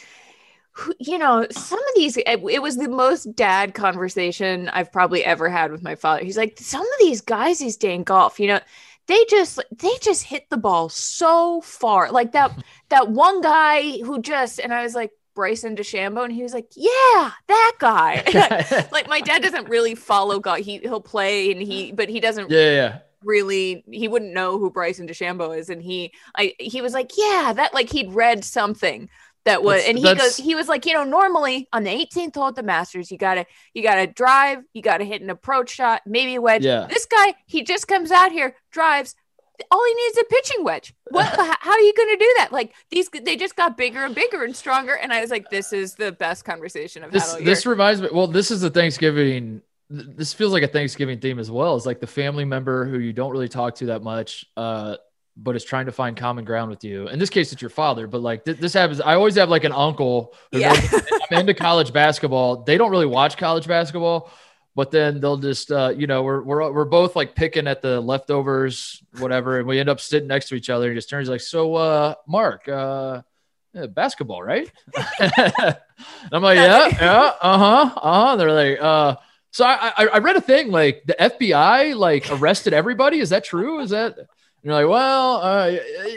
you 1.00 1.18
know, 1.18 1.48
some 1.50 1.80
of 1.80 1.96
these, 1.96 2.18
it 2.18 2.62
was 2.62 2.78
the 2.78 2.88
most 2.88 3.36
dad 3.36 3.74
conversation 3.74 4.70
I've 4.70 4.92
probably 4.92 5.26
ever 5.26 5.50
had 5.50 5.72
with 5.72 5.82
my 5.82 5.96
father. 5.96 6.24
He's 6.24 6.38
like, 6.38 6.60
some 6.60 6.84
of 6.84 6.94
these 7.00 7.20
guys 7.20 7.58
these 7.58 7.78
day 7.78 7.96
in 7.96 8.04
golf, 8.04 8.40
you 8.40 8.46
know, 8.46 8.60
they 9.08 9.26
just 9.26 9.60
they 9.76 9.92
just 10.02 10.24
hit 10.24 10.48
the 10.52 10.58
ball 10.58 10.88
so 10.88 11.60
far. 11.62 12.12
Like 12.12 12.32
that 12.34 12.52
that 12.90 13.10
one 13.10 13.42
guy 13.42 13.98
who 14.04 14.22
just 14.22 14.60
and 14.60 14.72
I 14.72 14.84
was 14.84 14.94
like, 14.94 15.12
Bryson 15.34 15.76
DeChambeau, 15.76 16.26
and 16.26 16.34
he 16.34 16.44
was 16.44 16.54
like, 16.54 16.68
"Yeah, 16.76 17.32
that 17.48 17.74
guy." 17.80 18.88
like 18.92 19.08
my 19.08 19.22
dad 19.22 19.42
doesn't 19.42 19.70
really 19.70 19.96
follow 19.96 20.40
golf. 20.40 20.60
He 20.60 20.78
he'll 20.80 21.02
play 21.02 21.52
and 21.52 21.62
he, 21.62 21.92
but 21.92 22.10
he 22.10 22.20
doesn't. 22.20 22.52
Yeah, 22.52 22.72
yeah 22.72 23.00
really 23.24 23.84
he 23.90 24.08
wouldn't 24.08 24.34
know 24.34 24.58
who 24.58 24.70
Bryson 24.70 25.08
DeChambeau 25.08 25.58
is 25.58 25.70
and 25.70 25.82
he 25.82 26.14
I 26.36 26.54
he 26.60 26.82
was 26.82 26.94
like 26.94 27.12
yeah 27.18 27.54
that 27.56 27.74
like 27.74 27.90
he'd 27.90 28.14
read 28.14 28.44
something 28.44 29.10
that 29.44 29.64
was 29.64 29.78
that's, 29.78 29.90
and 29.90 29.98
he 29.98 30.16
goes 30.16 30.38
he 30.38 30.56
was 30.56 30.68
like 30.68 30.86
you 30.86 30.94
know 30.94 31.04
normally 31.04 31.68
on 31.74 31.84
the 31.84 31.90
18th 31.90 32.36
hole 32.36 32.48
at 32.48 32.56
the 32.56 32.64
Masters 32.64 33.12
you 33.12 33.18
gotta 33.18 33.46
you 33.74 33.84
gotta 33.84 34.08
drive 34.08 34.64
you 34.74 34.82
gotta 34.82 35.04
hit 35.04 35.22
an 35.22 35.30
approach 35.30 35.70
shot 35.70 36.02
maybe 36.06 36.36
a 36.36 36.42
wedge 36.42 36.64
yeah. 36.64 36.88
this 36.90 37.06
guy 37.06 37.34
he 37.46 37.64
just 37.64 37.88
comes 37.88 38.12
out 38.12 38.32
here 38.32 38.56
drives 38.72 39.16
all 39.70 39.86
he 39.86 39.94
needs 39.94 40.18
is 40.18 40.24
a 40.24 40.26
pitching 40.26 40.64
wedge. 40.64 40.94
What? 41.10 41.26
how 41.60 41.72
are 41.72 41.80
you 41.80 41.94
to 41.94 42.16
do 42.18 42.34
that? 42.38 42.52
Like 42.52 42.74
these, 42.90 43.10
they 43.10 43.36
just 43.36 43.56
got 43.56 43.78
bigger 43.78 44.04
and 44.06 44.16
bigger 44.16 44.44
and 44.44 44.56
stronger. 44.56 44.96
And 44.96 45.14
I 45.14 45.22
was 45.22 45.30
like, 45.30 45.50
this 45.50 45.74
is 45.74 45.96
the 45.96 46.12
best 46.12 46.46
conversation 46.46 47.04
I've 47.04 47.12
this, 47.12 47.34
had. 47.34 47.46
This 47.46 47.66
reminds 47.66 48.02
me. 48.02 48.10
Well, 48.12 48.28
this 48.28 48.52
is 48.52 48.62
the 48.62 48.70
Thanksgiving 48.70 49.62
this 49.92 50.34
feels 50.34 50.54
like 50.54 50.64
a 50.64 50.68
Thanksgiving 50.68 51.20
theme 51.20 51.40
as 51.40 51.52
well. 51.52 51.76
It's 51.76 51.86
like 51.86 52.00
the 52.00 52.08
family 52.08 52.46
member 52.46 52.86
who 52.86 53.00
you 53.00 53.14
don't 53.14 53.32
really 53.32 53.50
talk 53.50 53.76
to 53.76 53.88
that 53.88 54.02
much, 54.02 54.46
uh, 54.56 54.96
but 55.36 55.56
is 55.56 55.64
trying 55.64 55.88
to 55.88 55.92
find 55.92 56.16
common 56.16 56.46
ground 56.46 56.70
with 56.70 56.84
you. 56.84 57.08
In 57.08 57.20
this 57.20 57.30
case, 57.30 57.52
it's 57.52 57.62
your 57.62 57.70
father, 57.70 58.08
but 58.08 58.22
like 58.22 58.46
th- 58.46 58.58
this 58.58 58.74
happens. 58.74 59.02
I 59.02 59.16
always 59.16 59.36
have 59.36 59.50
like 59.50 59.64
an 59.64 59.74
uncle. 59.74 60.34
Yeah. 60.52 60.74
I'm 61.32 61.40
into 61.40 61.54
college 61.54 61.94
basketball. 61.94 62.64
They 62.64 62.78
don't 62.78 62.92
really 62.92 63.06
watch 63.06 63.38
college 63.38 63.68
basketball, 63.68 64.32
but 64.76 64.92
then 64.92 65.20
they'll 65.20 65.38
just, 65.38 65.72
uh, 65.72 65.94
you 65.96 66.08
know, 66.08 66.24
we're, 66.24 66.42
we're, 66.42 66.72
we're 66.72 66.86
both 66.86 67.16
like 67.16 67.36
picking 67.36 67.68
at 67.68 67.82
the 67.82 68.00
leftovers, 68.00 69.02
whatever. 69.20 69.60
And 69.60 69.68
we 69.68 69.80
end 69.80 69.90
up 69.90 70.00
sitting 70.00 70.28
next 70.28 70.50
to 70.50 70.56
each 70.56 70.70
other. 70.70 70.88
and 70.88 70.96
just 70.96 71.10
turns 71.10 71.30
like, 71.30 71.42
so, 71.42 71.76
uh, 71.76 72.16
Mark, 72.28 72.68
uh, 72.68 73.22
yeah, 73.74 73.88
basketball, 73.88 74.44
right? 74.44 74.72
I'm 75.20 76.44
like, 76.44 76.58
yeah, 76.58 76.88
yeah, 76.90 77.32
uh 77.42 77.58
huh, 77.58 77.92
uh 77.96 78.26
huh. 78.26 78.36
They're 78.36 78.52
like, 78.52 78.82
uh, 78.82 79.16
so 79.52 79.66
I, 79.66 79.92
I, 79.98 80.08
I 80.08 80.18
read 80.20 80.36
a 80.36 80.42
thing 80.42 80.72
like 80.72 81.04
the 81.06 81.16
FBI 81.20 81.96
like 81.96 82.32
arrested 82.32 82.74
everybody. 82.74 83.20
Is 83.20 83.30
that 83.30 83.44
true? 83.44 83.80
Is 83.80 83.92
that 83.92 84.16
you're 84.64 84.76
like, 84.76 84.88
well, 84.88 85.38
uh, 85.42 85.68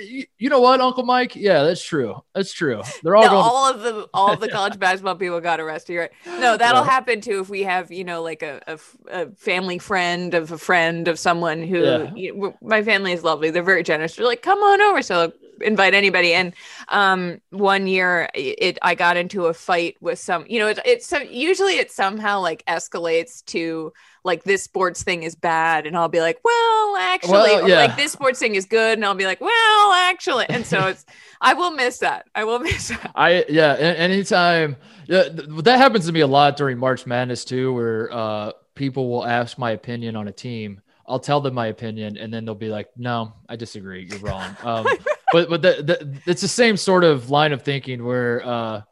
you, 0.03 0.27
you, 0.39 0.51
know 0.51 0.61
what, 0.61 0.79
Uncle 0.79 1.03
Mike? 1.03 1.35
Yeah, 1.35 1.63
that's 1.63 1.83
true. 1.83 2.23
That's 2.35 2.53
true. 2.53 2.83
They're 3.03 3.17
all 3.17 3.23
no, 3.23 3.31
going- 3.31 3.43
all 3.43 3.71
of 3.71 3.81
the 3.81 4.09
all 4.13 4.33
of 4.33 4.41
the 4.41 4.49
college 4.51 4.79
basketball 4.79 5.15
people 5.15 5.41
got 5.41 5.61
arrested. 5.61 5.97
Right? 5.97 6.11
No, 6.27 6.57
that'll 6.57 6.85
yeah. 6.85 6.91
happen 6.91 7.23
too 7.23 7.41
if 7.41 7.49
we 7.49 7.63
have 7.63 7.91
you 7.91 8.05
know 8.05 8.23
like 8.23 8.43
a, 8.43 8.61
a, 8.67 8.79
a, 9.11 9.31
family 9.33 9.79
friend 9.79 10.35
of 10.35 10.53
a 10.53 10.59
friend 10.59 11.09
of 11.09 11.19
someone 11.19 11.63
who 11.63 11.81
yeah. 11.81 12.15
you, 12.15 12.55
my 12.61 12.83
family 12.83 13.13
is 13.13 13.25
lovely. 13.25 13.51
They're 13.51 13.63
very 13.63 13.83
generous. 13.83 14.17
They're 14.17 14.27
like, 14.27 14.43
come 14.43 14.59
on 14.59 14.81
over. 14.83 15.01
So 15.01 15.33
invite 15.61 15.95
anybody. 15.95 16.35
And 16.35 16.53
um, 16.89 17.41
one 17.51 17.87
year, 17.87 18.29
it 18.35 18.79
I 18.83 18.95
got 18.95 19.17
into 19.17 19.47
a 19.47 19.55
fight 19.55 19.97
with 20.01 20.19
some. 20.19 20.45
You 20.49 20.61
know, 20.61 20.69
it, 20.69 20.79
it's 20.85 21.07
so 21.07 21.19
usually 21.19 21.79
it 21.79 21.91
somehow 21.91 22.41
like 22.41 22.65
escalates 22.67 23.45
to 23.47 23.93
like 24.25 24.45
this 24.45 24.63
sports 24.63 25.03
thing 25.03 25.23
is 25.23 25.35
bad, 25.35 25.87
and 25.87 25.97
I'll 25.97 26.09
be 26.09 26.21
like, 26.21 26.41
well, 26.45 26.97
actually, 26.97 27.33
well, 27.33 27.69
yeah. 27.69 27.77
like 27.77 27.97
this 27.97 28.13
sports 28.13 28.39
thing 28.39 28.55
is 28.55 28.65
good, 28.65 28.99
and 28.99 29.05
I'll 29.05 29.15
be 29.15 29.27
like, 29.27 29.41
well, 29.41 29.93
actually, 29.93 30.47
and 30.49 30.65
so 30.67 30.87
it's 30.89 31.05
I 31.41 31.55
will 31.55 31.73
miss 31.73 31.99
that. 31.99 32.27
I 32.35 32.45
will 32.45 32.59
miss 32.61 32.89
that. 32.89 33.13
I 33.15 33.45
yeah. 33.49 33.75
Anytime 33.75 34.77
yeah, 35.07 35.25
that 35.29 35.79
happens 35.79 36.07
to 36.07 36.13
me 36.13 36.21
a 36.21 36.27
lot 36.27 36.57
during 36.57 36.79
March 36.79 37.07
Madness 37.07 37.45
too, 37.45 37.73
where 37.75 38.13
uh, 38.13 38.53
people 38.75 39.09
will 39.09 39.27
ask 39.27 39.59
my 39.59 39.73
opinion 39.73 40.17
on 40.17 40.29
a 40.29 40.33
team. 40.33 40.81
I'll 41.07 41.21
tell 41.21 41.41
them 41.41 41.55
my 41.55 41.67
opinion, 41.67 42.17
and 42.17 42.33
then 42.33 42.45
they'll 42.45 42.55
be 42.55 42.71
like, 42.71 42.89
"No, 42.97 43.35
I 43.49 43.57
disagree. 43.57 44.09
You're 44.11 44.21
wrong." 44.21 44.57
Um, 44.65 44.87
but 45.35 45.51
but 45.51 45.63
the, 45.63 45.83
the, 45.83 46.21
it's 46.27 46.43
the 46.43 46.49
same 46.49 46.77
sort 46.77 47.03
of 47.03 47.29
line 47.29 47.53
of 47.53 47.63
thinking 47.63 48.05
where 48.05 48.47
uh, 48.47 48.83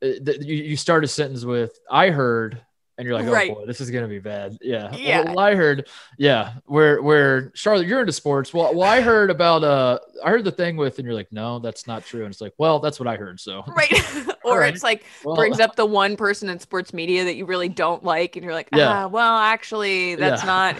the, 0.00 0.38
you, 0.40 0.56
you 0.56 0.76
start 0.76 1.04
a 1.04 1.08
sentence 1.08 1.44
with 1.44 1.78
"I 1.88 2.10
heard," 2.10 2.60
and 2.98 3.06
you're 3.06 3.16
like, 3.16 3.26
oh 3.26 3.32
right. 3.32 3.54
boy, 3.54 3.66
this 3.66 3.80
is 3.80 3.92
gonna 3.92 4.08
be 4.08 4.18
bad. 4.18 4.58
Yeah. 4.60 4.92
Yeah. 4.96 5.26
Well, 5.26 5.38
I 5.38 5.54
heard, 5.54 5.88
yeah, 6.18 6.54
where 6.64 7.00
where 7.00 7.52
Charlotte, 7.54 7.86
you're 7.86 8.00
into 8.00 8.12
sports. 8.12 8.52
Well, 8.52 8.74
well, 8.74 8.88
I 8.88 9.00
heard 9.00 9.30
about 9.30 9.62
uh, 9.62 10.00
I 10.24 10.30
heard 10.30 10.42
the 10.42 10.50
thing 10.50 10.76
with, 10.76 10.98
and 10.98 11.06
you're 11.06 11.14
like, 11.14 11.30
no, 11.30 11.60
that's 11.60 11.86
not 11.86 12.04
true. 12.04 12.24
And 12.24 12.32
it's 12.32 12.40
like, 12.40 12.54
well, 12.58 12.80
that's 12.80 12.98
what 12.98 13.06
I 13.06 13.16
heard. 13.16 13.38
So 13.38 13.62
right. 13.68 14.36
or 14.44 14.58
right. 14.58 14.74
it's 14.74 14.82
like 14.82 15.04
well, 15.24 15.36
brings 15.36 15.60
up 15.60 15.76
the 15.76 15.86
one 15.86 16.16
person 16.16 16.48
in 16.48 16.58
sports 16.58 16.92
media 16.92 17.22
that 17.22 17.36
you 17.36 17.46
really 17.46 17.68
don't 17.68 18.02
like, 18.02 18.34
and 18.34 18.44
you're 18.44 18.54
like, 18.54 18.70
yeah. 18.74 19.04
ah, 19.04 19.06
well, 19.06 19.36
actually, 19.36 20.16
that's 20.16 20.42
yeah. 20.42 20.46
not. 20.46 20.76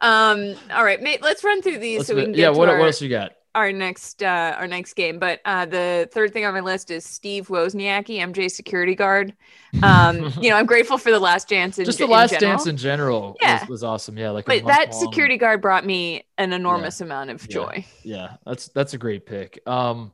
Um. 0.00 0.56
All 0.72 0.84
right, 0.84 1.00
mate. 1.00 1.22
Let's 1.22 1.44
run 1.44 1.62
through 1.62 1.78
these 1.78 1.98
let's 1.98 2.08
so 2.08 2.16
we 2.16 2.22
can 2.22 2.32
get. 2.32 2.40
Yeah. 2.40 2.48
What, 2.50 2.68
our... 2.68 2.78
what 2.78 2.86
else 2.86 3.00
you 3.00 3.10
got? 3.10 3.32
Our 3.54 3.72
next 3.72 4.22
uh 4.22 4.54
our 4.56 4.66
next 4.66 4.94
game 4.94 5.18
but 5.18 5.40
uh 5.44 5.66
the 5.66 6.08
third 6.12 6.32
thing 6.32 6.44
on 6.44 6.54
my 6.54 6.60
list 6.60 6.90
is 6.90 7.04
steve 7.04 7.48
wozniacki 7.48 8.18
mj 8.18 8.50
security 8.50 8.94
guard 8.94 9.34
um 9.82 10.32
you 10.40 10.50
know 10.50 10.56
i'm 10.56 10.66
grateful 10.66 10.96
for 10.96 11.10
the 11.10 11.18
last 11.18 11.48
dance 11.48 11.78
in, 11.78 11.84
just 11.84 11.98
the 11.98 12.06
last 12.06 12.38
dance 12.38 12.66
in 12.66 12.76
general 12.76 13.36
yeah. 13.40 13.60
was, 13.60 13.68
was 13.68 13.84
awesome 13.84 14.16
yeah 14.16 14.30
like 14.30 14.44
but 14.44 14.64
that 14.66 14.92
long. 14.92 15.00
security 15.00 15.36
guard 15.36 15.60
brought 15.60 15.84
me 15.84 16.24
an 16.38 16.52
enormous 16.52 17.00
yeah. 17.00 17.06
amount 17.06 17.30
of 17.30 17.48
joy 17.48 17.84
yeah. 18.02 18.16
yeah 18.16 18.36
that's 18.46 18.68
that's 18.68 18.94
a 18.94 18.98
great 18.98 19.26
pick 19.26 19.60
um 19.66 20.12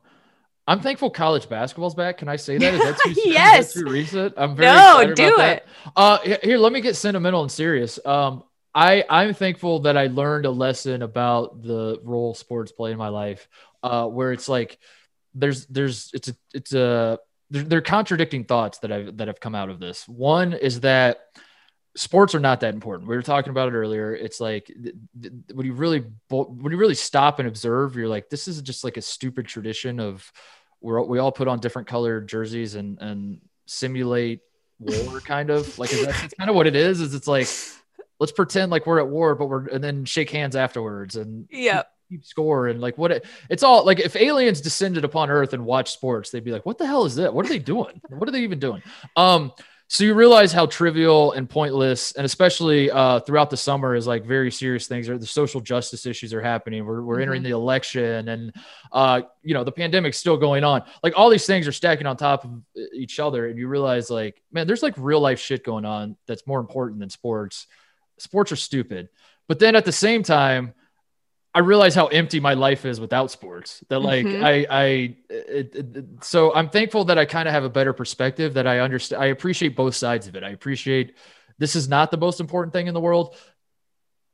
I'm 0.69 0.81
thankful 0.81 1.09
college 1.09 1.47
basketball's 1.47 1.95
back. 1.95 2.17
Can 2.17 2.27
I 2.27 2.35
say 2.35 2.57
that? 2.57 2.73
Is 2.73 2.79
that 2.81 2.99
too, 2.99 3.13
yes. 3.25 3.69
Is 3.69 3.73
that 3.73 3.79
too 3.79 3.89
recent? 3.89 4.33
I'm 4.35 4.53
very 4.53 4.67
no, 4.67 5.13
do 5.13 5.39
it. 5.39 5.65
Uh, 5.95 6.17
here, 6.43 6.57
let 6.57 6.73
me 6.73 6.81
get 6.81 6.97
sentimental 6.97 7.41
and 7.41 7.49
serious. 7.49 8.05
Um, 8.05 8.43
I 8.77 9.03
I'm 9.09 9.33
thankful 9.33 9.79
that 9.79 9.97
I 9.97 10.05
learned 10.05 10.45
a 10.45 10.51
lesson 10.51 11.01
about 11.01 11.63
the 11.63 11.99
role 12.03 12.35
sports 12.35 12.71
play 12.71 12.91
in 12.91 12.97
my 12.99 13.07
life, 13.07 13.49
uh, 13.81 14.05
where 14.05 14.31
it's 14.31 14.47
like 14.47 14.77
there's 15.33 15.65
there's 15.65 16.11
it's 16.13 16.27
a 16.27 16.35
it's 16.53 16.73
a 16.73 17.17
they're, 17.49 17.81
contradicting 17.81 18.43
thoughts 18.43 18.77
that 18.79 18.91
I've 18.91 19.17
that 19.17 19.29
have 19.29 19.39
come 19.39 19.55
out 19.55 19.69
of 19.69 19.79
this. 19.79 20.07
One 20.07 20.53
is 20.53 20.81
that 20.81 21.21
sports 21.95 22.35
are 22.35 22.39
not 22.39 22.59
that 22.59 22.75
important. 22.75 23.09
We 23.09 23.15
were 23.15 23.23
talking 23.23 23.49
about 23.49 23.69
it 23.69 23.75
earlier. 23.75 24.13
It's 24.13 24.39
like 24.39 24.71
when 25.51 25.65
you 25.65 25.73
really 25.73 26.05
when 26.29 26.71
you 26.71 26.77
really 26.77 26.93
stop 26.93 27.39
and 27.39 27.47
observe, 27.47 27.95
you're 27.95 28.07
like, 28.07 28.29
this 28.29 28.47
is 28.47 28.61
just 28.61 28.83
like 28.83 28.97
a 28.97 29.01
stupid 29.01 29.47
tradition 29.47 29.99
of 29.99 30.31
where 30.81 31.01
we 31.01 31.17
all 31.17 31.31
put 31.31 31.47
on 31.47 31.59
different 31.59 31.87
colored 31.87 32.27
jerseys 32.27 32.75
and 32.75 33.01
and 33.01 33.41
simulate 33.65 34.41
war, 34.77 35.19
kind 35.21 35.49
of 35.49 35.79
like 35.79 35.89
that's 35.89 36.35
kind 36.35 36.51
of 36.51 36.55
what 36.55 36.67
it 36.67 36.75
is. 36.75 37.01
Is 37.01 37.15
it's 37.15 37.27
like 37.27 37.47
let's 38.19 38.31
pretend 38.31 38.71
like 38.71 38.85
we're 38.85 38.99
at 38.99 39.07
war, 39.07 39.35
but 39.35 39.47
we're 39.47 39.67
and 39.67 39.83
then 39.83 40.05
shake 40.05 40.29
hands 40.29 40.55
afterwards 40.55 41.15
and 41.15 41.47
yeah. 41.51 41.83
Keep, 42.09 42.23
score 42.23 42.67
and 42.67 42.79
like 42.79 42.97
what 42.97 43.11
it, 43.11 43.25
it's 43.49 43.63
all 43.63 43.85
like 43.85 43.99
if 43.99 44.15
aliens 44.15 44.61
descended 44.61 45.03
upon 45.03 45.29
earth 45.29 45.51
and 45.51 45.65
watched 45.65 45.91
sports 45.91 46.29
they'd 46.29 46.41
be 46.41 46.53
like 46.53 46.65
what 46.65 46.77
the 46.77 46.85
hell 46.85 47.03
is 47.03 47.15
that? 47.15 47.33
What 47.33 47.45
are 47.45 47.49
they 47.49 47.59
doing? 47.59 48.01
What 48.09 48.29
are 48.29 48.31
they 48.31 48.43
even 48.43 48.59
doing? 48.59 48.81
Um 49.17 49.51
so 49.89 50.03
you 50.03 50.13
realize 50.13 50.51
how 50.51 50.65
trivial 50.65 51.31
and 51.31 51.49
pointless 51.49 52.11
and 52.13 52.25
especially 52.25 52.91
uh, 52.91 53.21
throughout 53.21 53.49
the 53.49 53.55
summer 53.55 53.95
is 53.95 54.05
like 54.05 54.25
very 54.25 54.51
serious 54.51 54.85
things 54.85 55.07
or 55.07 55.17
the 55.17 55.25
social 55.25 55.61
justice 55.61 56.05
issues 56.05 56.33
are 56.33 56.41
happening. 56.41 56.85
We're, 56.85 57.01
we're 57.01 57.21
entering 57.21 57.41
mm-hmm. 57.41 57.51
the 57.51 57.55
election 57.55 58.27
and 58.27 58.53
uh, 58.91 59.21
you 59.43 59.53
know 59.53 59.63
the 59.63 59.71
pandemic's 59.71 60.17
still 60.17 60.35
going 60.35 60.65
on. 60.65 60.83
Like 61.03 61.13
all 61.17 61.29
these 61.29 61.45
things 61.45 61.67
are 61.67 61.71
stacking 61.71 62.05
on 62.05 62.17
top 62.17 62.43
of 62.43 62.51
each 62.93 63.19
other 63.19 63.47
and 63.47 63.57
you 63.57 63.69
realize 63.69 64.09
like 64.09 64.41
man 64.51 64.67
there's 64.67 64.83
like 64.83 64.93
real 64.97 65.21
life 65.21 65.39
shit 65.39 65.63
going 65.63 65.85
on 65.85 66.17
that's 66.25 66.45
more 66.45 66.59
important 66.59 66.99
than 66.99 67.09
sports 67.09 67.67
sports 68.17 68.51
are 68.51 68.57
stupid. 68.57 69.09
But 69.47 69.59
then 69.59 69.75
at 69.75 69.85
the 69.85 69.91
same 69.91 70.23
time, 70.23 70.73
I 71.57 71.61
realize 71.61 71.95
how 71.95 72.05
empty 72.07 72.39
my 72.39 72.53
life 72.53 72.85
is 72.85 72.99
without 72.99 73.31
sports. 73.31 73.83
That 73.89 73.99
like 73.99 74.25
mm-hmm. 74.25 74.45
I 74.45 74.67
I 74.69 74.85
it, 75.29 75.75
it, 75.75 76.05
so 76.21 76.53
I'm 76.53 76.69
thankful 76.69 77.05
that 77.05 77.17
I 77.17 77.25
kind 77.25 77.47
of 77.47 77.53
have 77.53 77.63
a 77.63 77.69
better 77.69 77.93
perspective 77.93 78.53
that 78.53 78.67
I 78.67 78.79
understand. 78.79 79.23
I 79.23 79.27
appreciate 79.27 79.75
both 79.75 79.95
sides 79.95 80.27
of 80.27 80.35
it. 80.35 80.43
I 80.43 80.49
appreciate 80.49 81.15
this 81.57 81.75
is 81.75 81.87
not 81.87 82.11
the 82.11 82.17
most 82.17 82.39
important 82.39 82.73
thing 82.73 82.85
in 82.85 82.93
the 82.93 82.99
world, 82.99 83.35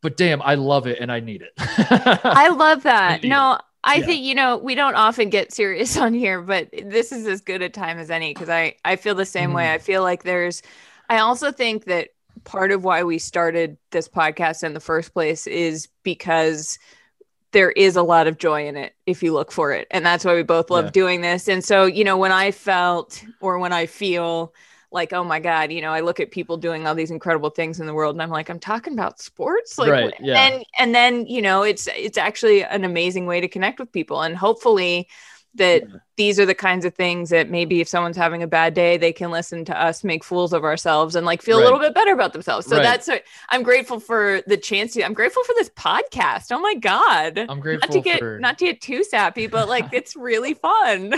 but 0.02 0.18
damn, 0.18 0.42
I 0.42 0.56
love 0.56 0.86
it 0.86 1.00
and 1.00 1.10
I 1.10 1.22
need 1.22 1.44
it. 1.44 1.54
I 1.58 2.50
love 2.50 2.84
that. 2.84 3.22
I 3.24 3.28
no, 3.28 3.54
it. 3.54 3.62
I 3.86 3.96
yeah. 3.96 4.06
think 4.06 4.24
you 4.26 4.36
know 4.36 4.58
we 4.58 4.76
don't 4.76 4.96
often 4.96 5.30
get 5.30 5.54
serious 5.54 5.96
on 6.06 6.14
here, 6.14 6.42
but 6.42 6.72
this 6.72 7.14
is 7.14 7.26
as 7.26 7.40
good 7.40 7.62
a 7.62 7.70
time 7.70 8.00
as 8.00 8.12
any 8.12 8.34
because 8.34 8.50
I 8.50 8.76
I 8.84 8.98
feel 8.98 9.16
the 9.16 9.26
same 9.26 9.52
mm. 9.52 9.56
way. 9.56 9.72
I 9.72 9.78
feel 9.78 10.02
like 10.02 10.24
there's. 10.24 10.62
I 11.10 11.20
also 11.20 11.52
think 11.52 11.86
that 11.86 12.10
part 12.44 12.72
of 12.72 12.84
why 12.84 13.04
we 13.04 13.18
started 13.18 13.78
this 13.92 14.08
podcast 14.08 14.64
in 14.64 14.74
the 14.74 14.80
first 14.80 15.14
place 15.14 15.48
is 15.48 15.88
because 16.04 16.80
there 17.52 17.72
is 17.72 17.96
a 17.96 18.04
lot 18.04 18.28
of 18.28 18.38
joy 18.38 18.68
in 18.68 18.76
it 18.76 18.96
if 19.06 19.24
you 19.24 19.32
look 19.32 19.52
for 19.52 19.72
it. 19.72 19.88
And 19.92 20.06
that's 20.06 20.26
why 20.26 20.36
we 20.36 20.44
both 20.44 20.70
love 20.70 20.86
yeah. 20.86 20.92
doing 20.92 21.22
this. 21.22 21.48
And 21.48 21.64
so, 21.64 21.86
you 21.86 22.04
know, 22.04 22.18
when 22.18 22.32
I 22.32 22.52
felt 22.52 23.24
or 23.40 23.60
when 23.60 23.72
I 23.72 23.86
feel 23.86 24.54
like, 24.92 25.14
oh 25.14 25.24
my 25.24 25.40
God, 25.40 25.72
you 25.72 25.82
know, 25.82 25.92
I 25.92 26.02
look 26.02 26.20
at 26.20 26.32
people 26.32 26.58
doing 26.58 26.86
all 26.86 26.96
these 26.96 27.12
incredible 27.12 27.50
things 27.50 27.80
in 27.80 27.86
the 27.86 27.94
world 27.94 28.16
and 28.16 28.22
I'm 28.22 28.30
like, 28.30 28.50
I'm 28.50 28.60
talking 28.60 28.94
about 28.94 29.20
sports. 29.20 29.78
Like 29.78 29.92
right, 29.92 30.14
yeah. 30.20 30.36
and 30.36 30.66
and 30.80 30.96
then, 30.96 31.26
you 31.26 31.42
know, 31.42 31.64
it's 31.64 31.88
it's 31.96 32.18
actually 32.18 32.64
an 32.64 32.84
amazing 32.84 33.26
way 33.26 33.42
to 33.42 33.48
connect 33.48 33.80
with 33.80 33.92
people. 33.92 34.22
And 34.22 34.36
hopefully 34.36 35.08
that 35.56 35.84
yeah. 35.88 35.98
these 36.16 36.40
are 36.40 36.46
the 36.46 36.56
kinds 36.56 36.86
of 36.86 36.94
things 36.94 37.30
that 37.30 37.50
maybe 37.50 37.82
if 37.82 37.88
someone's 37.88 38.18
having 38.18 38.42
a 38.42 38.48
bad 38.48 38.74
day 38.74 38.98
they 38.98 39.14
can 39.14 39.32
listen 39.32 39.64
to 39.66 39.82
us 39.82 40.04
make 40.04 40.24
fools 40.24 40.54
of 40.54 40.64
ourselves 40.64 41.16
and 41.16 41.26
like 41.26 41.42
feel 41.42 41.58
right. 41.58 41.64
a 41.64 41.66
little 41.66 41.80
bit 41.80 41.94
better 41.94 42.12
about 42.12 42.34
themselves 42.34 42.66
so 42.68 42.78
right. 42.78 42.84
that's 42.84 43.08
what 43.08 43.24
i'm 43.50 43.64
grateful 43.64 44.00
for 44.00 44.42
the 44.48 44.58
chance 44.58 44.94
to 44.94 45.04
i'm 45.04 45.14
grateful 45.14 45.44
for 45.44 45.54
this 45.58 45.70
podcast 45.70 46.52
oh 46.52 46.60
my 46.60 46.74
god 46.76 47.38
i'm 47.50 47.60
grateful 47.60 47.88
not 47.88 47.94
to 47.94 48.02
get 48.02 48.20
for... 48.20 48.40
not 48.40 48.58
to 48.58 48.66
get 48.66 48.82
too 48.82 49.04
sappy 49.04 49.48
but 49.48 49.68
like 49.68 49.86
it's 49.92 50.16
really 50.16 50.54
fun 50.54 51.14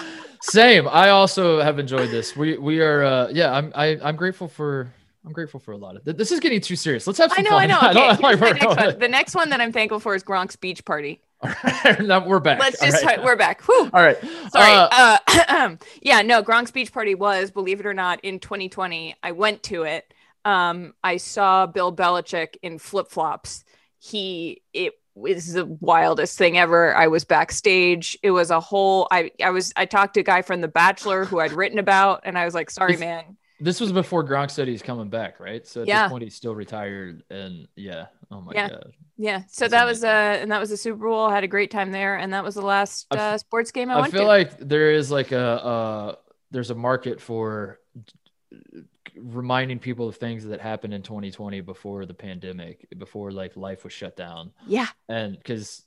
same 0.42 0.86
i 0.88 1.10
also 1.10 1.60
have 1.60 1.78
enjoyed 1.78 2.10
this 2.10 2.36
we 2.36 2.56
we 2.58 2.80
are 2.80 3.02
uh 3.04 3.28
yeah 3.32 3.52
i'm 3.52 3.72
I, 3.74 3.98
i'm 4.02 4.16
grateful 4.16 4.48
for 4.48 4.92
I'm 5.24 5.32
grateful 5.32 5.60
for 5.60 5.72
a 5.72 5.76
lot 5.76 5.96
of 5.96 6.04
th- 6.06 6.16
this. 6.16 6.32
Is 6.32 6.40
getting 6.40 6.62
too 6.62 6.76
serious. 6.76 7.06
Let's 7.06 7.18
have 7.18 7.30
some 7.30 7.40
I 7.40 7.42
know, 7.42 7.50
fun. 7.50 7.70
I 7.82 7.92
know. 7.92 8.10
Okay, 8.12 8.26
I 8.26 8.52
next 8.52 8.64
one. 8.64 8.98
The 8.98 9.08
next 9.08 9.34
one 9.34 9.50
that 9.50 9.60
I'm 9.60 9.70
thankful 9.70 10.00
for 10.00 10.14
is 10.14 10.22
Gronk's 10.24 10.56
beach 10.56 10.82
party. 10.84 11.20
now 12.00 12.26
we're 12.26 12.40
back. 12.40 12.60
Let's 12.60 12.80
just 12.80 13.04
right. 13.04 13.22
we're 13.22 13.36
back. 13.36 13.62
Whew. 13.62 13.90
All 13.92 14.02
right. 14.02 14.18
Sorry. 14.50 14.72
Uh, 14.72 15.18
uh, 15.26 15.76
yeah, 16.02 16.20
no, 16.22 16.42
Gronk's 16.42 16.70
beach 16.70 16.92
party 16.92 17.14
was, 17.14 17.50
believe 17.50 17.80
it 17.80 17.86
or 17.86 17.94
not, 17.94 18.20
in 18.22 18.40
2020. 18.40 19.16
I 19.22 19.32
went 19.32 19.62
to 19.64 19.84
it. 19.84 20.12
Um, 20.44 20.94
I 21.02 21.16
saw 21.16 21.66
Bill 21.66 21.94
Belichick 21.94 22.56
in 22.62 22.78
flip 22.78 23.08
flops. 23.08 23.64
He 23.98 24.62
it 24.74 24.94
was 25.14 25.54
the 25.54 25.66
wildest 25.66 26.36
thing 26.36 26.58
ever. 26.58 26.94
I 26.94 27.08
was 27.08 27.24
backstage. 27.24 28.18
It 28.22 28.30
was 28.32 28.50
a 28.50 28.60
whole. 28.60 29.08
I 29.10 29.30
I 29.42 29.50
was 29.50 29.72
I 29.76 29.86
talked 29.86 30.14
to 30.14 30.20
a 30.20 30.24
guy 30.24 30.42
from 30.42 30.60
The 30.60 30.68
Bachelor 30.68 31.24
who 31.24 31.40
I'd 31.40 31.52
written 31.52 31.78
about, 31.78 32.22
and 32.24 32.36
I 32.36 32.44
was 32.44 32.54
like, 32.54 32.70
"Sorry, 32.70 32.96
man, 32.98 33.36
this 33.60 33.80
was 33.80 33.92
before 33.92 34.24
Gronk 34.24 34.50
said 34.50 34.68
he's 34.68 34.82
coming 34.82 35.08
back, 35.08 35.38
right? 35.38 35.66
So 35.66 35.82
at 35.82 35.88
yeah. 35.88 36.02
this 36.04 36.10
point, 36.10 36.24
he's 36.24 36.34
still 36.34 36.54
retired, 36.54 37.22
and 37.30 37.68
yeah, 37.76 38.06
oh 38.30 38.40
my 38.40 38.52
yeah. 38.54 38.68
god, 38.70 38.92
yeah. 39.16 39.42
So 39.48 39.64
That's 39.64 39.72
that 39.72 39.82
amazing. 39.84 39.86
was 39.86 40.04
uh, 40.04 40.38
and 40.42 40.52
that 40.52 40.60
was 40.60 40.70
the 40.70 40.76
Super 40.76 41.08
Bowl. 41.08 41.26
I 41.26 41.34
had 41.34 41.44
a 41.44 41.48
great 41.48 41.70
time 41.70 41.92
there, 41.92 42.16
and 42.16 42.32
that 42.32 42.42
was 42.42 42.54
the 42.54 42.62
last 42.62 43.06
uh, 43.10 43.36
sports 43.38 43.70
game 43.70 43.90
I, 43.90 43.94
I 43.94 44.00
went 44.00 44.12
to. 44.12 44.16
I 44.16 44.20
feel 44.20 44.28
like 44.28 44.58
there 44.58 44.92
is 44.92 45.10
like 45.10 45.32
a 45.32 45.64
uh, 45.64 46.14
there's 46.50 46.70
a 46.70 46.74
market 46.74 47.20
for 47.20 47.80
reminding 49.16 49.78
people 49.78 50.08
of 50.08 50.16
things 50.16 50.44
that 50.46 50.60
happened 50.60 50.94
in 50.94 51.02
2020 51.02 51.60
before 51.60 52.06
the 52.06 52.14
pandemic, 52.14 52.86
before 52.96 53.30
like 53.30 53.56
life 53.56 53.84
was 53.84 53.92
shut 53.92 54.16
down. 54.16 54.52
Yeah, 54.66 54.88
and 55.08 55.36
because 55.36 55.84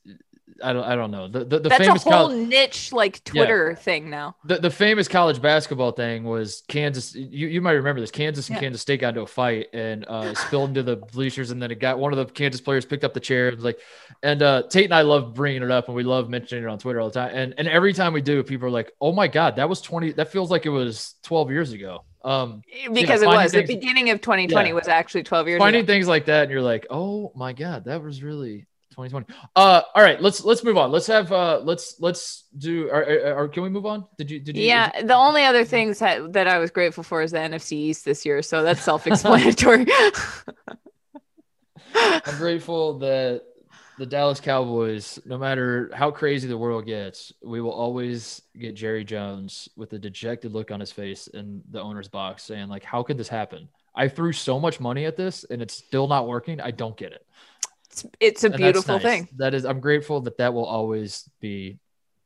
I 0.62 0.74
don't 0.74 0.84
I 0.84 0.96
don't 0.96 1.12
know. 1.12 1.28
The 1.28 1.40
the, 1.40 1.60
the 1.60 1.70
That's 1.70 1.86
famous 1.86 2.06
a 2.06 2.12
whole 2.12 2.30
niche 2.30 2.92
like 2.92 3.24
Twitter 3.24 3.70
yeah. 3.72 3.76
thing 3.76 4.10
now. 4.10 4.36
The 4.46 4.58
the 4.58 4.70
famous 4.70 5.08
college 5.08 5.42
basketball 5.42 5.92
thing 5.92 6.24
was 6.26 6.64
Kansas. 6.68 7.16
You, 7.16 7.48
you 7.48 7.62
might 7.62 7.74
remember 7.74 8.02
this. 8.02 8.12
Kansas 8.12 8.50
and 8.50 8.56
yeah. 8.56 8.62
Kansas 8.62 8.82
State 8.82 9.02
got 9.02 9.10
into 9.10 9.22
a 9.22 9.28
fight 9.28 9.68
and 9.74 10.06
uh, 10.08 10.34
spilled 10.34 10.70
into 10.70 10.84
the 10.84 10.98
bleachers, 10.98 11.52
and 11.52 11.62
then 11.62 11.72
it 11.72 11.80
got 11.80 11.98
one 11.98 12.12
of 12.12 12.18
the 12.18 12.26
Kansas 12.26 12.62
players 12.62 12.86
picked 12.86 13.04
up 13.04 13.14
the 13.14 13.20
chair 13.20 13.48
and 13.48 13.58
was 13.58 13.66
like. 13.66 13.80
And 14.22 14.42
uh, 14.42 14.64
Tate 14.70 14.86
and 14.86 14.94
I 14.94 15.02
love 15.02 15.34
bringing 15.34 15.64
it 15.64 15.72
up, 15.72 15.88
and 15.88 15.96
we 15.96 16.04
love 16.04 16.30
mentioning 16.30 16.64
it 16.64 16.68
on 16.68 16.78
Twitter 16.78 17.02
all 17.02 17.10
the 17.10 17.14
time. 17.14 17.32
And 17.34 17.54
and 17.58 17.68
every 17.68 17.94
time 17.94 18.14
we 18.14 18.22
do, 18.22 18.44
people 18.44 18.68
are 18.68 18.72
like, 18.72 18.92
"Oh 19.02 19.12
my 19.12 19.28
god, 19.28 19.58
that 19.58 19.68
was 19.68 19.82
twenty. 19.82 20.12
That 20.14 20.32
feels 20.32 20.52
like 20.52 20.66
it 20.66 20.70
was 20.70 21.16
twelve 21.24 21.52
years 21.52 21.72
ago." 21.72 22.06
Um, 22.24 22.62
because 22.94 23.22
you 23.22 23.28
know, 23.28 23.34
it 23.34 23.44
was 23.44 23.52
things, 23.52 23.68
the 23.68 23.76
beginning 23.76 24.10
of 24.10 24.22
2020 24.22 24.70
yeah. 24.70 24.74
was 24.74 24.88
actually 24.88 25.24
12 25.24 25.50
years. 25.50 25.60
Finding 25.60 25.82
ago. 25.82 25.92
things 25.92 26.08
like 26.08 26.28
that, 26.28 26.44
and 26.44 26.52
you're 26.52 26.62
like, 26.62 26.88
"Oh 26.90 27.34
my 27.36 27.52
god, 27.52 27.84
that 27.86 28.02
was 28.02 28.24
really 28.24 28.66
2020. 28.94 29.26
Uh, 29.56 29.82
all 29.96 30.04
right, 30.04 30.22
let's 30.22 30.44
let's 30.44 30.64
move 30.64 30.78
on. 30.78 30.92
Let's 30.92 31.08
have 31.08 31.32
uh, 31.32 31.62
let's 31.64 31.96
let's 32.00 32.46
do. 32.58 32.90
Or, 32.90 33.04
or, 33.04 33.34
or 33.36 33.48
can 33.48 33.64
we 33.64 33.70
move 33.70 33.86
on? 33.86 34.06
Did 34.18 34.32
you 34.32 34.40
did 34.40 34.56
you? 34.58 34.64
Yeah, 34.64 35.02
the 35.02 35.16
only 35.16 35.44
other 35.44 35.66
things 35.66 36.00
that, 36.00 36.34
that 36.34 36.48
I 36.48 36.60
was 36.60 36.72
grateful 36.72 37.04
for 37.04 37.22
is 37.22 37.32
the 37.32 37.40
NFC 37.40 37.74
East 37.74 38.06
this 38.06 38.26
year, 38.26 38.42
so 38.42 38.64
that's 38.64 38.82
self-explanatory. 38.86 39.86
I'm 41.96 42.38
grateful 42.38 43.00
that 43.00 43.44
the 43.98 44.06
Dallas 44.06 44.40
Cowboys, 44.40 45.20
no 45.26 45.38
matter 45.38 45.92
how 45.94 46.12
crazy 46.12 46.48
the 46.48 46.58
world 46.58 46.86
gets, 46.86 47.32
we 47.44 47.62
will 47.62 47.72
always 47.72 48.42
get 48.58 48.76
Jerry 48.76 49.04
Jones 49.04 49.70
with 49.76 49.94
a 49.94 50.00
dejected 50.00 50.52
look 50.52 50.72
on 50.72 50.80
his 50.80 50.92
face 50.92 51.28
in 51.28 51.62
the 51.70 51.82
owner's 51.82 52.08
box, 52.08 52.44
saying 52.44 52.70
like, 52.70 52.84
"How 52.84 53.04
could 53.04 53.18
this 53.18 53.30
happen? 53.30 53.70
I 53.96 54.08
threw 54.08 54.32
so 54.32 54.60
much 54.60 54.80
money 54.80 55.06
at 55.06 55.18
this, 55.18 55.44
and 55.44 55.62
it's 55.62 55.76
still 55.76 56.08
not 56.08 56.28
working. 56.28 56.60
I 56.60 56.72
don't 56.72 56.98
get 56.98 57.12
it." 57.12 57.26
It's, 57.94 58.06
it's 58.20 58.44
a 58.44 58.50
beautiful 58.50 58.96
nice. 58.96 59.04
thing. 59.04 59.30
That 59.38 59.54
is, 59.54 59.66
I'm 59.66 59.80
grateful 59.80 60.22
that 60.22 60.38
that 60.38 60.54
will 60.54 60.66
always 60.66 61.30
be 61.40 61.80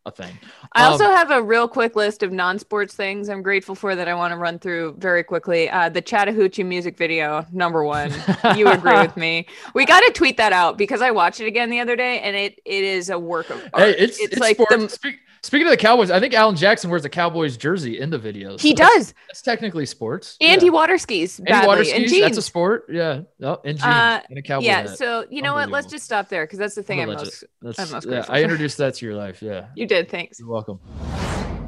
a 0.06 0.12
thing. 0.12 0.39
I 0.73 0.86
um, 0.86 0.93
also 0.93 1.06
have 1.06 1.32
a 1.32 1.41
real 1.41 1.67
quick 1.67 1.95
list 1.95 2.23
of 2.23 2.32
non-sports 2.32 2.95
things 2.95 3.30
I'm 3.30 3.41
grateful 3.41 3.75
for 3.75 3.95
that 3.95 4.08
I 4.08 4.15
want 4.15 4.32
to 4.32 4.38
run 4.38 4.58
through 4.58 4.95
very 4.97 5.23
quickly. 5.23 5.69
Uh, 5.69 5.89
the 5.89 6.01
Chattahoochee 6.01 6.63
music 6.63 6.97
video, 6.97 7.45
number 7.51 7.84
one. 7.84 8.13
you 8.56 8.67
agree 8.71 8.99
with 8.99 9.17
me? 9.17 9.45
We 9.73 9.86
got 9.86 9.99
to 10.01 10.12
tweet 10.13 10.38
that 10.38 10.53
out 10.53 10.77
because 10.77 11.01
I 11.01 11.12
watched 11.12 11.41
it 11.41 11.45
again 11.45 11.69
the 11.69 11.80
other 11.80 11.95
day, 11.95 12.19
and 12.21 12.36
it 12.36 12.60
it 12.65 12.84
is 12.84 13.10
a 13.10 13.19
work 13.19 13.49
of 13.49 13.62
art. 13.73 13.84
Hey, 13.84 13.95
it's, 13.97 14.19
it's, 14.19 14.34
it's 14.34 14.39
like 14.39 14.58
the. 14.58 15.17
Speak- 15.41 15.58
Speaking 15.58 15.67
of 15.67 15.71
the 15.71 15.78
Cowboys, 15.78 16.12
I 16.12 16.19
think 16.19 16.36
Alan 16.36 16.56
Jackson 16.56 16.91
wears 16.91 17.04
a 17.04 17.10
Cowboys 17.10 17.58
jersey 17.58 18.00
in 18.00 18.12
the 18.12 18.19
videos. 18.19 18.62
He 18.62 18.76
does. 18.76 19.15
That's, 19.28 19.41
technically 19.41 19.88
sports. 19.88 20.38
And 20.39 20.62
yeah. 20.62 20.65
he 20.65 20.69
water 20.69 21.00
skis 21.00 21.39
badly. 21.39 21.58
And 21.58 21.67
water 21.67 21.84
skis. 21.84 22.13
In 22.13 22.21
that's 22.21 22.38
a 22.38 22.43
sport. 22.43 22.86
Yeah. 22.89 23.21
Oh, 23.41 23.56
in 23.63 23.78
jeans. 23.78 23.84
Uh, 23.84 24.21
in 24.30 24.38
a 24.38 24.43
cowboy 24.43 24.67
Yeah. 24.67 24.82
Hat. 24.82 24.97
So 25.00 25.26
you 25.32 25.41
know 25.41 25.56
what? 25.56 25.69
Let's 25.69 25.88
just 25.88 26.06
stop 26.06 26.30
there 26.30 26.45
because 26.45 26.60
that's 26.60 26.76
the 26.76 26.84
thing 26.84 27.02
I'm, 27.02 27.10
I'm 27.10 27.15
most. 27.15 27.43
That's, 27.62 27.80
I'm 27.80 27.89
most 27.89 28.08
yeah, 28.08 28.26
I 28.30 28.43
introduced 28.43 28.78
that 28.78 28.93
to 28.95 29.06
your 29.08 29.15
life. 29.15 29.41
Yeah. 29.41 29.65
You 29.76 29.88
did. 29.88 30.10
Thanks. 30.10 30.39
You're 30.39 30.47
welcome. 30.47 30.80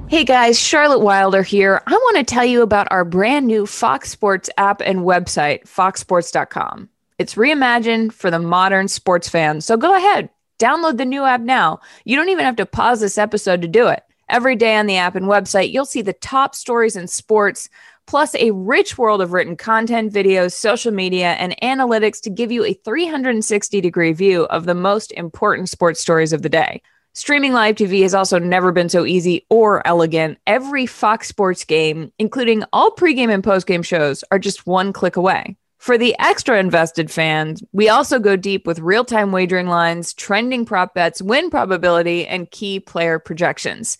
Hey 0.07 0.23
guys, 0.23 0.59
Charlotte 0.59 0.99
Wilder 0.99 1.43
here. 1.43 1.81
I 1.85 1.91
want 1.91 2.17
to 2.17 2.23
tell 2.23 2.45
you 2.45 2.61
about 2.61 2.87
our 2.91 3.05
brand 3.05 3.47
new 3.47 3.65
Fox 3.65 4.09
Sports 4.09 4.49
app 4.57 4.81
and 4.81 4.99
website, 4.99 5.63
foxsports.com. 5.63 6.89
It's 7.19 7.35
reimagined 7.35 8.13
for 8.13 8.31
the 8.31 8.39
modern 8.39 8.87
sports 8.87 9.27
fan. 9.27 9.61
So 9.61 9.77
go 9.77 9.95
ahead, 9.95 10.29
Download 10.59 10.97
the 10.97 11.05
new 11.05 11.23
app 11.23 11.41
now. 11.41 11.79
You 12.03 12.17
don't 12.17 12.29
even 12.29 12.45
have 12.45 12.57
to 12.57 12.65
pause 12.65 12.99
this 12.99 13.17
episode 13.17 13.61
to 13.61 13.67
do 13.67 13.87
it. 13.87 14.03
Every 14.27 14.55
day 14.55 14.75
on 14.75 14.85
the 14.85 14.97
app 14.97 15.15
and 15.15 15.25
website, 15.25 15.71
you'll 15.71 15.85
see 15.85 16.01
the 16.01 16.13
top 16.13 16.53
stories 16.53 16.95
in 16.95 17.07
sports, 17.07 17.69
plus 18.05 18.35
a 18.35 18.51
rich 18.51 18.97
world 18.97 19.21
of 19.21 19.31
written 19.31 19.55
content, 19.55 20.13
videos, 20.13 20.53
social 20.53 20.91
media, 20.91 21.31
and 21.33 21.55
analytics 21.63 22.21
to 22.21 22.29
give 22.29 22.51
you 22.51 22.63
a 22.65 22.73
360 22.73 23.81
degree 23.81 24.11
view 24.11 24.43
of 24.45 24.65
the 24.65 24.75
most 24.75 25.11
important 25.13 25.69
sports 25.69 26.01
stories 26.01 26.33
of 26.33 26.41
the 26.41 26.49
day. 26.49 26.81
Streaming 27.13 27.53
live 27.53 27.75
TV 27.75 28.03
has 28.03 28.13
also 28.13 28.37
never 28.37 28.71
been 28.71 28.89
so 28.89 29.05
easy 29.05 29.45
or 29.49 29.85
elegant. 29.87 30.37
Every 30.45 30.85
Fox 30.85 31.27
Sports 31.27 31.63
game, 31.63 32.11
including 32.19 32.63
all 32.71 32.91
pregame 32.91 33.33
and 33.33 33.43
postgame 33.43 33.83
shows, 33.83 34.23
are 34.29 34.39
just 34.39 34.67
one 34.67 34.93
click 34.93 35.15
away. 35.15 35.57
For 35.79 35.97
the 35.97 36.15
extra 36.19 36.59
invested 36.59 37.09
fans, 37.09 37.63
we 37.71 37.87
also 37.87 38.19
go 38.19 38.35
deep 38.35 38.67
with 38.67 38.79
real 38.79 39.05
time 39.05 39.31
wagering 39.31 39.67
lines, 39.67 40.13
trending 40.13 40.65
prop 40.65 40.93
bets, 40.93 41.21
win 41.21 41.49
probability, 41.49 42.27
and 42.27 42.51
key 42.51 42.81
player 42.81 43.17
projections. 43.17 43.97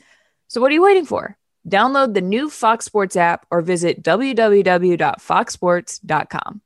So, 0.49 0.59
what 0.59 0.71
are 0.71 0.73
you 0.73 0.83
waiting 0.83 1.05
for? 1.05 1.37
Download 1.69 2.13
the 2.13 2.19
new 2.19 2.49
Fox 2.49 2.83
Sports 2.83 3.15
app 3.15 3.45
or 3.49 3.61
visit 3.61 4.03
www.foxsports.com. 4.03 6.61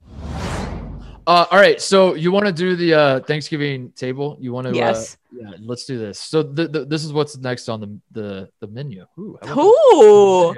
Uh, 1.26 1.46
all 1.52 1.60
right, 1.60 1.80
so 1.80 2.16
you 2.16 2.32
want 2.32 2.48
to 2.48 2.52
do 2.52 2.76
the 2.76 2.94
uh, 2.96 3.20
Thanksgiving 3.20 3.92
table? 3.92 4.36
You 4.42 4.52
want 4.52 4.66
to? 4.66 4.72
Uh, 4.72 4.76
yes. 4.76 5.18
Uh, 5.32 5.36
yeah, 5.42 5.52
let's 5.60 5.86
do 5.86 6.00
this. 6.00 6.20
So 6.20 6.42
the, 6.42 6.68
the, 6.68 6.86
this 6.86 7.06
is 7.06 7.14
what's 7.14 7.38
next 7.38 7.70
on 7.70 7.82
the 7.82 8.00
the, 8.12 8.50
the 8.62 8.68
menu. 8.68 9.06
Ooh. 9.20 9.38
Ooh. 9.48 10.56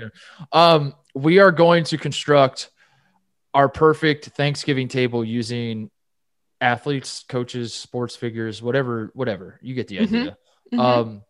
Um, 0.54 0.96
we 1.14 1.40
are 1.40 1.52
going 1.52 1.84
to 1.86 1.98
construct 1.98 2.70
our 3.56 3.70
perfect 3.70 4.26
Thanksgiving 4.26 4.90
table 4.90 5.24
using 5.24 5.90
athletes, 6.60 7.24
coaches, 7.28 7.74
sports 7.74 8.16
figures, 8.16 8.62
whatever, 8.62 9.12
whatever. 9.14 9.60
You 9.64 9.74
get 9.74 9.88
the 9.88 9.98
mm-hmm. 9.98 10.16
idea. 10.16 10.38
Mm-hmm. 10.74 10.80
Um, 10.80 11.22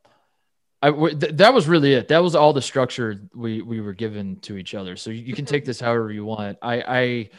I, 0.82 0.92
th- 0.92 1.36
that 1.38 1.54
was 1.54 1.68
really 1.68 1.94
it. 1.94 2.08
That 2.10 2.24
was 2.24 2.36
all 2.36 2.52
the 2.52 2.62
structure 2.62 3.22
we 3.34 3.62
we 3.62 3.80
were 3.80 3.94
given 3.94 4.38
to 4.42 4.58
each 4.58 4.74
other. 4.74 4.96
So 4.96 5.12
you, 5.12 5.22
you 5.24 5.34
can 5.34 5.46
take 5.46 5.66
this 5.66 5.80
however 5.80 6.12
you 6.12 6.26
want. 6.26 6.58
I 6.62 7.30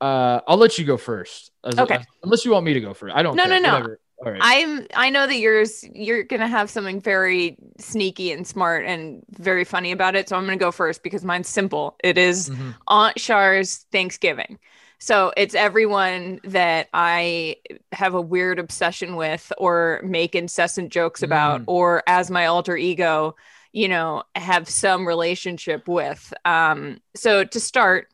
I 0.00 0.04
uh, 0.04 0.40
I'll 0.46 0.56
let 0.56 0.78
you 0.78 0.84
go 0.84 0.96
first. 0.96 1.50
As, 1.64 1.78
okay. 1.78 1.96
As, 1.96 2.06
unless 2.22 2.44
you 2.44 2.52
want 2.52 2.64
me 2.64 2.74
to 2.74 2.80
go 2.80 2.94
first. 2.94 3.14
I 3.14 3.22
don't. 3.22 3.36
No, 3.36 3.44
care. 3.44 3.60
no, 3.60 3.68
no. 3.68 3.72
Whatever. 3.74 4.00
All 4.24 4.32
right. 4.32 4.40
I'm 4.42 4.86
I 4.94 5.10
know 5.10 5.26
that 5.26 5.36
yours 5.36 5.84
you're 5.92 6.24
gonna 6.24 6.48
have 6.48 6.70
something 6.70 7.00
very 7.00 7.56
sneaky 7.78 8.32
and 8.32 8.46
smart 8.46 8.84
and 8.84 9.22
very 9.30 9.64
funny 9.64 9.92
about 9.92 10.16
it. 10.16 10.28
So 10.28 10.36
I'm 10.36 10.44
gonna 10.44 10.56
go 10.56 10.70
first 10.72 11.02
because 11.02 11.24
mine's 11.24 11.48
simple. 11.48 11.96
It 12.02 12.16
is 12.16 12.50
mm-hmm. 12.50 12.70
Aunt 12.88 13.16
Char's 13.16 13.86
Thanksgiving. 13.92 14.58
So 15.04 15.32
it's 15.36 15.54
everyone 15.54 16.40
that 16.44 16.88
I 16.94 17.56
have 17.92 18.14
a 18.14 18.22
weird 18.22 18.58
obsession 18.58 19.16
with 19.16 19.52
or 19.58 20.00
make 20.02 20.34
incessant 20.34 20.90
jokes 20.90 21.22
about, 21.22 21.60
mm. 21.60 21.64
or 21.66 22.02
as 22.06 22.30
my 22.30 22.46
alter 22.46 22.74
ego, 22.74 23.36
you 23.72 23.88
know, 23.88 24.22
have 24.34 24.66
some 24.66 25.06
relationship 25.06 25.88
with. 25.88 26.32
Um, 26.46 27.00
so 27.14 27.44
to 27.44 27.60
start, 27.60 28.08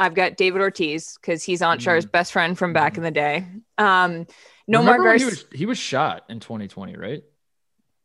I've 0.00 0.14
got 0.14 0.36
David 0.36 0.62
Ortiz 0.62 1.16
because 1.20 1.44
he's 1.44 1.62
Aunt 1.62 1.80
mm. 1.80 1.84
Char's 1.84 2.06
best 2.06 2.32
friend 2.32 2.58
from 2.58 2.72
back 2.72 2.94
mm. 2.94 2.96
in 2.96 3.02
the 3.04 3.10
day. 3.12 3.46
Um, 3.78 4.26
no 4.66 4.80
Remember 4.80 5.04
Garcia. 5.04 5.18
He 5.18 5.24
was, 5.24 5.44
he 5.52 5.66
was 5.66 5.78
shot 5.78 6.24
in 6.28 6.40
2020, 6.40 6.96
right? 6.96 7.22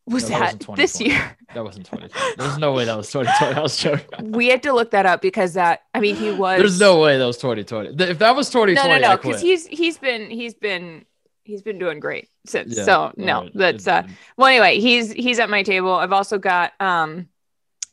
Was 0.08 0.30
no, 0.30 0.40
that, 0.40 0.60
that 0.60 0.76
this 0.76 1.00
year? 1.00 1.38
That 1.54 1.66
wasn't 1.66 1.86
2020. 1.88 2.38
There's 2.38 2.58
no 2.58 2.72
way 2.72 2.86
that 2.86 2.96
was 2.96 3.12
2020. 3.12 3.56
I 3.56 3.62
was 3.62 3.76
joking. 3.76 4.32
we 4.32 4.48
had 4.48 4.64
to 4.64 4.72
look 4.72 4.92
that 4.92 5.06
up 5.06 5.22
because 5.22 5.56
that. 5.56 5.82
I 5.94 6.00
mean, 6.00 6.16
he 6.16 6.32
was. 6.32 6.60
There's 6.60 6.80
no 6.80 7.02
way 7.02 7.18
that 7.18 7.26
was 7.26 7.38
2020. 7.38 8.02
If 8.10 8.20
that 8.20 8.36
was 8.36 8.50
2020, 8.50 8.74
no, 8.74 9.00
no, 9.00 9.10
no, 9.10 9.18
because 9.18 9.42
he's 9.42 9.68
he's 9.68 9.98
been 9.98 10.30
he's 10.30 10.54
been 10.54 11.04
he's 11.44 11.62
been 11.62 11.78
doing 11.78 12.00
great 12.00 12.30
since. 12.46 12.78
Yeah, 12.78 12.86
so 12.86 13.12
no, 13.18 13.42
right. 13.42 13.52
that's 13.54 13.86
uh. 13.86 14.04
Well, 14.38 14.48
anyway, 14.48 14.80
he's 14.80 15.12
he's 15.12 15.40
at 15.40 15.50
my 15.50 15.62
table. 15.62 15.94
I've 15.94 16.14
also 16.14 16.38
got 16.40 16.72
um, 16.80 17.28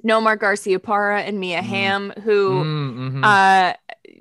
Nomar 0.07 0.39
Garciaparra 0.39 1.27
and 1.27 1.41
Mia 1.41 1.61
mm. 1.61 1.65
Hamm, 1.65 2.13
who 2.23 2.65
mm, 2.65 2.95
mm-hmm. 2.95 3.25
uh, 3.25 3.73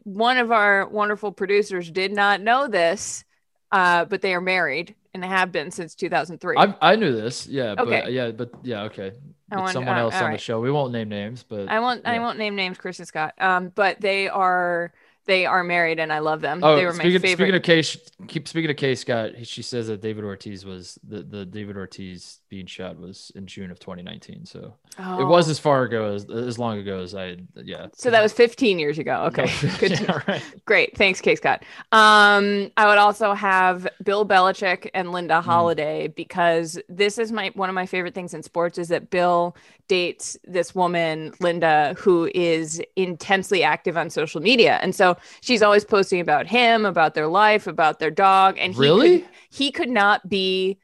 one 0.04 0.38
of 0.40 0.52
our 0.52 0.88
wonderful 0.88 1.32
producers 1.32 1.92
did 1.92 2.12
not 2.12 2.42
know 2.42 2.68
this 2.68 3.24
uh, 3.72 4.06
but 4.06 4.22
they 4.22 4.34
are 4.34 4.42
married 4.42 4.96
and 5.14 5.24
have 5.24 5.52
been 5.52 5.72
since 5.72 5.96
2003. 5.96 6.58
I, 6.58 6.76
I 6.82 6.96
knew 6.96 7.12
this, 7.12 7.48
yeah. 7.48 7.76
Okay. 7.78 8.02
But, 8.04 8.12
yeah, 8.12 8.32
but 8.32 8.52
yeah, 8.64 8.84
okay. 8.84 9.14
Want, 9.52 9.72
someone 9.72 9.96
uh, 9.96 10.02
else 10.02 10.16
on 10.16 10.24
right. 10.24 10.32
the 10.34 10.38
show. 10.38 10.60
We 10.60 10.72
won't 10.72 10.92
name 10.92 11.08
names, 11.08 11.44
but 11.48 11.70
I 11.70 11.80
won't. 11.80 12.02
Yeah. 12.04 12.14
I 12.14 12.20
won't 12.20 12.38
name 12.38 12.56
names. 12.56 12.78
Chris 12.78 13.00
and 13.00 13.08
Scott. 13.08 13.34
Um, 13.40 13.72
but 13.74 14.02
they 14.02 14.28
are 14.28 14.92
they 15.28 15.46
are 15.46 15.64
married 15.64 16.00
and 16.00 16.12
I 16.12 16.20
love 16.20 16.42
them. 16.42 16.62
Oh, 16.64 16.76
they 16.76 16.86
were 16.86 16.94
speaking, 16.94 17.14
my 17.14 17.20
favorite. 17.20 17.36
Speaking 17.36 17.56
of 17.56 17.64
case, 17.64 17.98
keep 18.28 18.48
speaking 18.48 18.72
of 18.72 18.78
case, 18.78 19.02
Scott. 19.02 19.32
She 19.44 19.62
says 19.62 19.88
that 19.88 20.02
David 20.02 20.24
Ortiz 20.24 20.66
was 20.66 20.98
the, 21.08 21.22
the 21.22 21.46
David 21.46 21.78
Ortiz 21.78 22.40
being 22.50 22.66
shot 22.66 22.98
was 22.98 23.32
in 23.36 23.46
June 23.46 23.72
of 23.72 23.80
2019. 23.80 24.46
So 24.46 24.74
oh. 25.00 25.20
it 25.20 25.26
was 25.26 25.50
as 25.50 25.60
far 25.60 25.84
ago 25.84 26.14
as 26.14 26.30
as 26.30 26.58
long 26.58 26.78
ago 26.80 27.00
as 27.00 27.14
I 27.14 27.38
yeah. 27.56 27.88
So 27.94 28.10
that 28.10 28.22
was 28.22 28.34
15 28.34 28.80
years 28.80 28.98
ago. 28.98 29.16
Okay, 29.28 29.52
good. 29.80 30.00
yeah, 30.00 30.22
right. 30.28 30.42
Great, 30.66 30.98
thanks, 30.98 31.20
Case 31.20 31.40
Scott. 31.40 31.64
Um, 31.92 32.72
I 32.78 32.88
would 32.88 32.98
also 32.98 33.34
have 33.34 33.86
Bill 34.04 34.26
Belichick 34.26 34.90
and 34.94 35.12
Linda 35.12 35.42
Holliday 35.42 36.08
mm. 36.08 36.16
because 36.16 36.80
this 36.88 37.18
is 37.18 37.32
my 37.32 37.52
one 37.56 37.68
of 37.68 37.76
my 37.76 37.86
favorite 37.86 38.16
things 38.16 38.34
in 38.34 38.42
sports 38.42 38.78
is 38.78 38.88
that 38.88 39.10
Bill 39.10 39.56
dates 39.90 40.38
this 40.46 40.74
woman 40.74 41.34
Linda 41.42 41.94
who 41.98 42.30
is 42.34 42.82
intensely 42.96 43.64
active 43.64 43.98
on 43.98 44.10
social 44.10 44.40
media, 44.40 44.80
and 44.82 44.96
so 44.96 45.18
she's 45.42 45.62
always 45.62 45.84
posting 45.84 46.22
about 46.22 46.48
him, 46.48 46.86
about 46.86 47.14
their 47.14 47.28
life, 47.28 47.68
about 47.68 48.00
their 48.00 48.12
dog. 48.12 48.58
And 48.58 48.74
he 48.74 48.80
really, 48.80 49.20
could, 49.20 49.30
he 49.50 49.72
could 49.72 49.90
not 49.90 50.30
be 50.30 50.80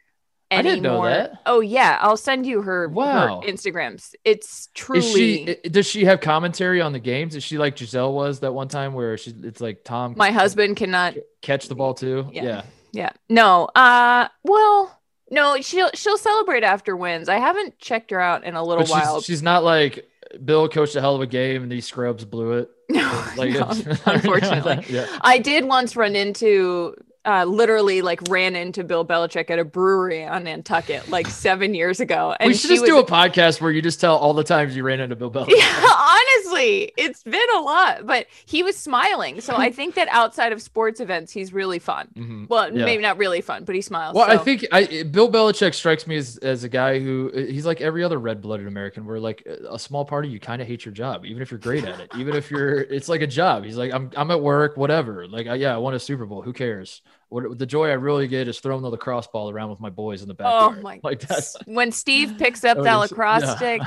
any 0.54 0.80
more. 0.80 1.30
Oh 1.46 1.60
yeah, 1.60 1.98
I'll 2.02 2.18
send 2.18 2.46
you 2.46 2.62
her, 2.62 2.88
wow. 2.88 3.42
her 3.42 3.48
Instagrams. 3.48 4.14
It's 4.24 4.70
truly. 4.74 5.44
Is 5.44 5.58
she, 5.64 5.70
does 5.70 5.86
she 5.86 6.06
have 6.06 6.22
commentary 6.22 6.82
on 6.82 6.94
the 6.94 7.00
games? 7.00 7.36
Is 7.36 7.44
she 7.44 7.58
like 7.58 7.76
Gisele 7.76 8.14
was 8.14 8.40
that 8.42 8.54
one 8.54 8.68
time 8.68 8.94
where 8.94 9.18
she? 9.18 9.34
It's 9.44 9.62
like 9.62 9.84
Tom. 9.84 10.16
My 10.18 10.32
husband 10.32 10.78
cannot 10.78 11.16
catch 11.42 11.68
the 11.68 11.76
ball 11.76 11.94
too. 11.94 12.30
Yeah. 12.32 12.44
Yeah. 12.44 12.62
yeah. 12.92 13.10
No. 13.30 13.66
Uh. 13.76 14.28
Well. 14.44 15.00
No. 15.32 15.60
She'll 15.62 15.92
she'll 15.94 16.18
celebrate 16.18 16.64
after 16.64 16.96
wins. 16.96 17.30
I 17.30 17.38
haven't 17.38 17.80
checked 17.80 18.12
her 18.12 18.20
out 18.20 18.44
in 18.44 18.56
a 18.56 18.64
little 18.64 18.86
she's, 18.86 18.92
while. 18.92 19.22
She's 19.22 19.44
not 19.44 19.64
like 19.64 20.08
Bill 20.44 20.68
coached 20.68 20.96
a 20.96 21.02
hell 21.02 21.16
of 21.16 21.22
a 21.22 21.28
game 21.28 21.64
and 21.64 21.72
these 21.72 21.86
scrubs 21.86 22.26
blew 22.26 22.54
it. 22.54 22.70
No, 22.90 23.26
like 23.38 23.54
no 23.54 23.70
unfortunately. 24.06 24.86
yeah. 24.90 25.08
I 25.22 25.40
did 25.40 25.66
once 25.66 25.96
run 25.96 26.16
into 26.16 26.96
uh, 27.26 27.46
literally 27.46 28.02
like 28.02 28.20
ran 28.30 28.56
into 28.56 28.84
Bill 28.84 29.06
Belichick 29.06 29.50
at 29.50 29.60
a 29.60 29.64
brewery 29.64 30.26
on 30.26 30.44
Nantucket 30.44 31.10
like 31.10 31.28
seven 31.30 31.74
years 31.74 32.00
ago. 32.00 32.36
And 32.40 32.50
we 32.50 32.54
should 32.54 32.70
just 32.70 32.82
was, 32.82 32.90
do 32.90 33.00
a 33.00 33.06
podcast 33.06 33.62
where 33.62 33.72
you 33.72 33.82
just 33.82 34.02
tell 34.02 34.18
all 34.18 34.34
the 34.34 34.44
times 34.44 34.76
you 34.76 34.84
ran 34.84 35.00
into 35.00 35.16
Bill 35.16 35.32
Belichick. 35.32 35.56
Yeah, 35.56 35.86
honestly, 35.88 36.92
it's 36.98 37.24
been 37.24 37.42
a 37.56 37.60
lot, 37.60 38.06
but 38.06 38.28
he 38.46 38.62
was 38.62 38.76
smiling. 38.76 39.40
So 39.42 39.56
I 39.56 39.72
think 39.74 39.96
that 39.96 40.08
outside 40.10 40.52
of 40.52 40.62
sports 40.62 41.00
events, 41.00 41.32
he's 41.32 41.54
really 41.54 41.80
fun. 41.80 42.10
Mm-hmm. 42.16 42.46
Well, 42.50 42.76
yeah. 42.76 42.86
maybe 42.86 43.02
not 43.02 43.18
really 43.18 43.42
fun, 43.42 43.64
but 43.64 43.76
he 43.76 43.82
smiles. 43.82 44.16
Well, 44.16 44.28
so. 44.28 44.34
I 44.34 44.38
think 44.38 44.66
I, 44.72 45.04
Bill 45.04 45.32
Belichick 45.32 45.74
strikes 45.74 46.06
me 46.06 46.18
as, 46.18 46.38
as 46.38 46.64
a 46.64 46.70
guy 46.70 47.00
who 47.00 47.32
he's 47.34 47.66
like 47.66 47.80
every 47.80 48.04
other 48.04 48.20
red 48.20 48.42
blooded 48.42 48.68
American, 48.68 49.06
where 49.06 49.20
like 49.20 49.46
a 49.46 49.80
small 49.80 50.04
party, 50.04 50.28
you 50.28 50.40
kind 50.40 50.62
of 50.62 50.68
hate 50.68 50.84
your 50.84 50.94
job, 50.94 51.26
even 51.26 51.42
if 51.42 51.52
you're 51.52 51.60
great 51.60 51.86
at 51.86 52.00
it, 52.00 52.12
even 52.18 52.36
if 52.36 52.52
you're, 52.52 52.80
it's 52.80 53.08
like 53.08 53.22
a 53.22 53.28
job. 53.28 53.64
He's 53.64 53.78
like, 53.78 53.94
I'm, 53.94 54.12
I'm 54.18 54.30
at 54.32 54.42
work, 54.42 54.76
whatever. 54.76 55.28
Like, 55.28 55.48
yeah, 55.58 55.74
I 55.74 55.78
won 55.78 55.94
a 55.94 56.00
Super 56.00 56.26
Bowl. 56.26 56.42
Who 56.42 56.52
cares? 56.52 57.02
What 57.34 57.58
the 57.58 57.66
joy 57.66 57.90
I 57.90 57.94
really 57.94 58.28
get 58.28 58.48
is 58.48 58.60
throwing 58.60 58.84
the 58.84 58.92
lacrosse 58.92 59.26
ball 59.26 59.50
around 59.50 59.72
with 59.72 59.80
my 59.80 59.90
boys 59.90 60.22
in 60.22 60.28
the 60.28 60.36
oh 60.36 60.38
backyard. 60.38 60.78
Oh 60.78 60.82
my! 60.84 61.00
Like 61.02 61.22
that. 61.22 61.44
When 61.66 61.92
Steve 61.92 62.36
picks 62.38 62.64
up 62.64 62.78
oh, 62.78 62.84
that 62.84 62.94
lacrosse 62.94 63.42
yeah. 63.42 63.56
stick, 63.56 63.82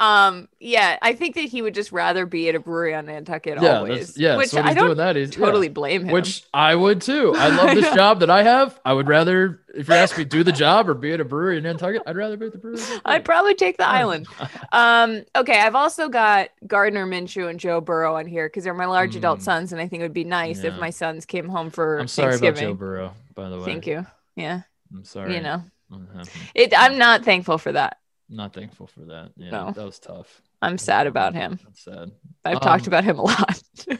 Um, 0.00 0.48
yeah, 0.60 0.96
I 1.02 1.12
think 1.12 1.34
that 1.34 1.42
he 1.42 1.60
would 1.60 1.74
just 1.74 1.90
rather 1.90 2.24
be 2.24 2.48
at 2.48 2.54
a 2.54 2.60
brewery 2.60 2.94
on 2.94 3.06
Nantucket 3.06 3.60
yeah, 3.60 3.78
always. 3.78 4.16
Yeah, 4.16 4.36
which 4.36 4.50
so 4.50 4.62
I 4.62 4.72
don't 4.72 4.96
that 4.96 5.16
is 5.16 5.30
totally 5.30 5.66
yeah. 5.66 5.72
blame 5.72 6.04
him. 6.04 6.12
Which 6.12 6.44
I 6.54 6.76
would 6.76 7.00
too. 7.00 7.34
I 7.36 7.48
love 7.48 7.74
this 7.74 7.92
job 7.94 8.20
that 8.20 8.30
I 8.30 8.44
have. 8.44 8.78
I 8.84 8.92
would 8.92 9.08
rather, 9.08 9.60
if 9.74 9.88
you 9.88 9.94
ask 9.94 10.16
me, 10.16 10.24
do 10.24 10.44
the 10.44 10.52
job 10.52 10.88
or 10.88 10.94
be 10.94 11.12
at 11.12 11.20
a 11.20 11.24
brewery 11.24 11.58
in 11.58 11.64
Nantucket. 11.64 12.02
I'd 12.06 12.16
rather 12.16 12.36
be 12.36 12.46
at 12.46 12.52
the 12.52 12.58
brewery. 12.58 12.80
I'd 13.04 13.24
probably 13.24 13.56
take 13.56 13.76
the 13.76 13.88
island. 13.88 14.28
um, 14.72 15.24
okay, 15.34 15.58
I've 15.58 15.74
also 15.74 16.08
got 16.08 16.50
Gardner 16.64 17.04
Minshew 17.04 17.50
and 17.50 17.58
Joe 17.58 17.80
Burrow 17.80 18.14
on 18.16 18.26
here 18.26 18.48
because 18.48 18.62
they're 18.62 18.74
my 18.74 18.86
large 18.86 19.14
mm. 19.14 19.18
adult 19.18 19.42
sons, 19.42 19.72
and 19.72 19.80
I 19.80 19.88
think 19.88 20.00
it 20.00 20.04
would 20.04 20.12
be 20.12 20.24
nice 20.24 20.62
yeah. 20.62 20.74
if 20.74 20.78
my 20.78 20.90
sons 20.90 21.26
came 21.26 21.48
home 21.48 21.70
for. 21.70 21.98
I'm 21.98 22.06
sorry 22.06 22.36
about 22.36 22.54
Joe 22.54 22.74
Burrow, 22.74 23.14
by 23.34 23.48
the 23.48 23.58
way. 23.58 23.64
Thank 23.64 23.88
you. 23.88 24.06
Yeah. 24.36 24.62
I'm 24.92 25.04
sorry. 25.04 25.34
You 25.34 25.40
know, 25.40 25.62
it. 26.54 26.72
I'm 26.76 26.98
not 26.98 27.24
thankful 27.24 27.58
for 27.58 27.72
that. 27.72 27.98
Not 28.28 28.52
thankful 28.52 28.86
for 28.86 29.00
that. 29.06 29.32
Yeah, 29.36 29.50
no. 29.50 29.72
that 29.72 29.84
was 29.84 29.98
tough. 29.98 30.42
I'm 30.60 30.76
sad 30.76 31.06
about 31.06 31.34
him. 31.34 31.58
That's 31.64 31.84
sad. 31.84 32.10
I've 32.44 32.56
um, 32.56 32.60
talked 32.60 32.86
about 32.86 33.04
him 33.04 33.18
a 33.18 33.22
lot. 33.22 33.62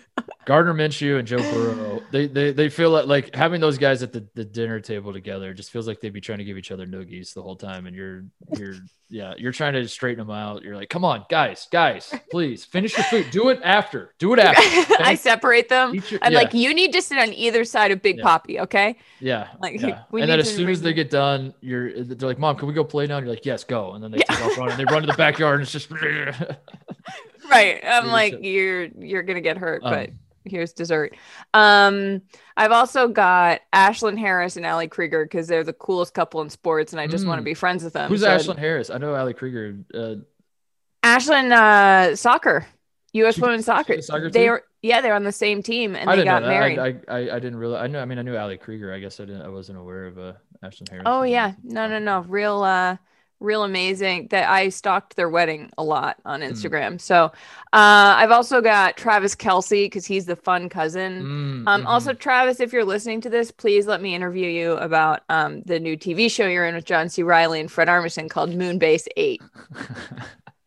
Gardner 0.49 0.73
Minshew 0.73 1.19
and 1.19 1.29
Joe 1.29 1.37
Burrow, 1.37 2.03
they, 2.11 2.27
they 2.27 2.53
they 2.53 2.71
feel 2.71 2.91
like, 2.91 3.05
like 3.05 3.35
having 3.35 3.61
those 3.61 3.77
guys 3.77 4.03
at 4.03 4.15
the, 4.15 4.27
the 4.35 4.47
dinner 4.47 4.81
table 4.81 5.13
together 5.13 5.53
just 5.53 5.71
feels 5.71 5.87
like 5.87 6.01
they'd 6.01 6.15
be 6.15 6.23
trying 6.23 6.39
to 6.39 6.45
give 6.45 6.57
each 6.57 6.71
other 6.71 6.87
noogies 6.87 7.35
the 7.35 7.43
whole 7.43 7.55
time. 7.55 7.87
And 7.87 7.95
you're 7.95 8.25
you're 8.57 8.77
yeah, 9.11 9.35
you're 9.37 9.53
trying 9.53 9.75
to 9.75 9.87
straighten 9.89 10.27
them 10.27 10.35
out. 10.35 10.63
You're 10.63 10.75
like, 10.75 10.89
come 10.89 11.05
on, 11.05 11.27
guys, 11.29 11.69
guys, 11.71 12.15
please 12.31 12.65
finish 12.65 12.97
your 12.97 13.05
food. 13.05 13.31
Do 13.31 13.51
it 13.51 13.61
after. 13.63 14.15
Do 14.19 14.33
it 14.33 14.39
after. 14.39 14.95
I 15.03 15.17
separate 15.17 15.69
them. 15.69 15.95
Your, 15.95 16.19
I'm 16.23 16.33
yeah. 16.33 16.39
like, 16.39 16.55
you 16.55 16.73
need 16.73 16.95
to 16.95 17.03
sit 17.03 17.19
on 17.19 17.35
either 17.35 17.65
side 17.65 17.91
of 17.91 18.01
Big 18.01 18.17
yeah. 18.17 18.23
Poppy, 18.25 18.61
okay? 18.61 18.97
Yeah. 19.21 19.49
Like, 19.61 19.81
yeah. 19.81 20.05
and 20.13 20.31
then 20.31 20.39
as 20.39 20.55
soon 20.55 20.69
as 20.71 20.81
they 20.81 20.95
get 20.95 21.11
done, 21.11 21.53
you're 21.61 22.05
they're 22.05 22.29
like, 22.29 22.39
Mom, 22.39 22.57
can 22.57 22.69
we 22.69 22.75
go 22.75 22.85
play 22.85 23.07
now? 23.07 23.19
And 23.19 23.27
you're 23.27 23.35
like, 23.35 23.45
Yes, 23.45 23.65
go. 23.65 23.93
And 23.93 24.03
then 24.03 24.11
they 24.11 24.19
take 24.29 24.41
off 24.41 24.57
running. 24.57 24.79
They 24.79 24.85
run 24.85 25.03
to 25.03 25.07
the 25.07 25.15
backyard 25.15 25.57
and 25.57 25.63
it's 25.63 25.73
just 25.73 25.91
right. 27.51 27.81
I'm 27.85 28.09
like, 28.09 28.43
you're 28.43 28.85
you're 28.85 29.23
gonna 29.23 29.41
get 29.41 29.57
hurt, 29.57 29.83
um, 29.85 29.93
but 29.93 30.11
here's 30.45 30.73
dessert. 30.73 31.15
Um, 31.55 32.23
I've 32.57 32.73
also 32.73 33.09
got 33.09 33.61
Ashlyn 33.73 34.19
Harris 34.19 34.57
and 34.57 34.67
Ali 34.67 34.89
Krieger 34.89 35.25
because 35.25 35.47
they're 35.47 35.65
the 35.65 35.73
coolest 35.73 36.15
couple 36.15 36.41
in 36.41 36.51
sports, 36.51 36.93
and 36.93 37.01
I 37.01 37.07
just 37.07 37.25
mm. 37.25 37.29
want 37.29 37.39
to 37.39 37.45
be 37.45 37.55
friends 37.55 37.85
with 37.85 37.93
them. 37.93 38.09
Who's 38.09 38.21
so 38.21 38.29
Ashlyn 38.29 38.59
Harris? 38.59 38.91
I 38.91 38.99
know 38.99 39.15
Ali 39.15 39.35
Krieger. 39.35 39.79
Uh, 39.93 40.17
Ashlyn 41.03 41.53
uh, 41.53 42.17
soccer, 42.17 42.67
U.S. 43.13 43.37
She, 43.37 43.41
women's 43.41 43.67
soccer. 43.67 44.01
soccer 44.03 44.31
they 44.31 44.51
were 44.51 44.65
yeah, 44.83 45.01
they're 45.01 45.15
on 45.15 45.25
the 45.25 45.33
same 45.33 45.63
team, 45.63 45.97
and 45.97 46.09
they 46.09 46.25
got 46.25 46.43
married. 46.43 46.79
I, 46.79 46.97
I, 47.09 47.19
I 47.19 47.39
didn't 47.39 47.57
really. 47.57 47.77
I 47.77 47.87
know. 47.87 48.01
I 48.01 48.05
mean, 48.05 48.19
I 48.19 48.23
knew 48.23 48.37
Ali 48.37 48.59
Krieger. 48.59 48.93
I 48.93 49.01
guess 49.01 49.19
I 49.21 49.25
didn't. 49.25 49.43
I 49.43 49.49
wasn't 49.49 49.79
aware 49.79 50.07
of 50.07 50.19
uh, 50.19 50.33
Ashlyn 50.63 50.89
Harris. 50.89 51.05
Oh 51.07 51.23
yeah, 51.23 51.53
no, 51.63 51.89
no, 51.89 51.99
no, 51.99 52.21
real. 52.21 52.63
uh 52.63 52.97
real 53.41 53.63
amazing 53.63 54.29
that 54.29 54.49
I 54.49 54.69
stalked 54.69 55.17
their 55.17 55.29
wedding 55.29 55.71
a 55.79 55.85
lot 55.85 56.17
on 56.25 56.41
hmm. 56.41 56.49
Instagram. 56.49 56.95
Mm. 56.95 57.01
So 57.01 57.25
uh, 57.25 57.31
I've 57.73 58.31
also 58.31 58.61
got 58.61 58.97
Travis 58.97 59.35
Kelce 59.35 59.87
because 59.87 60.07
he's 60.07 60.27
the 60.27 60.37
fun 60.37 60.69
cousin. 60.69 61.23
Mm, 61.23 61.27
um, 61.27 61.67
mm-hmm. 61.67 61.87
Also, 61.87 62.13
Travis, 62.13 62.61
if 62.61 62.73
you're 62.73 62.85
listening 62.85 63.21
to 63.23 63.31
this, 63.31 63.51
please 63.51 63.87
let 63.87 64.03
me 64.03 64.15
interview 64.15 64.49
you 64.49 64.73
about 64.73 65.23
um, 65.29 65.63
the 65.63 65.79
new 65.79 65.97
TV 65.97 66.31
show 66.31 66.47
you're 66.47 66.67
in 66.67 66.75
with 66.75 66.85
John 66.85 67.09
C. 67.09 67.23
Reilly 67.23 67.61
and 67.61 67.71
Fred 67.71 67.89
Armisen 67.89 68.29
called 68.29 68.51
Moonbase 68.51 69.07
8. 69.17 69.43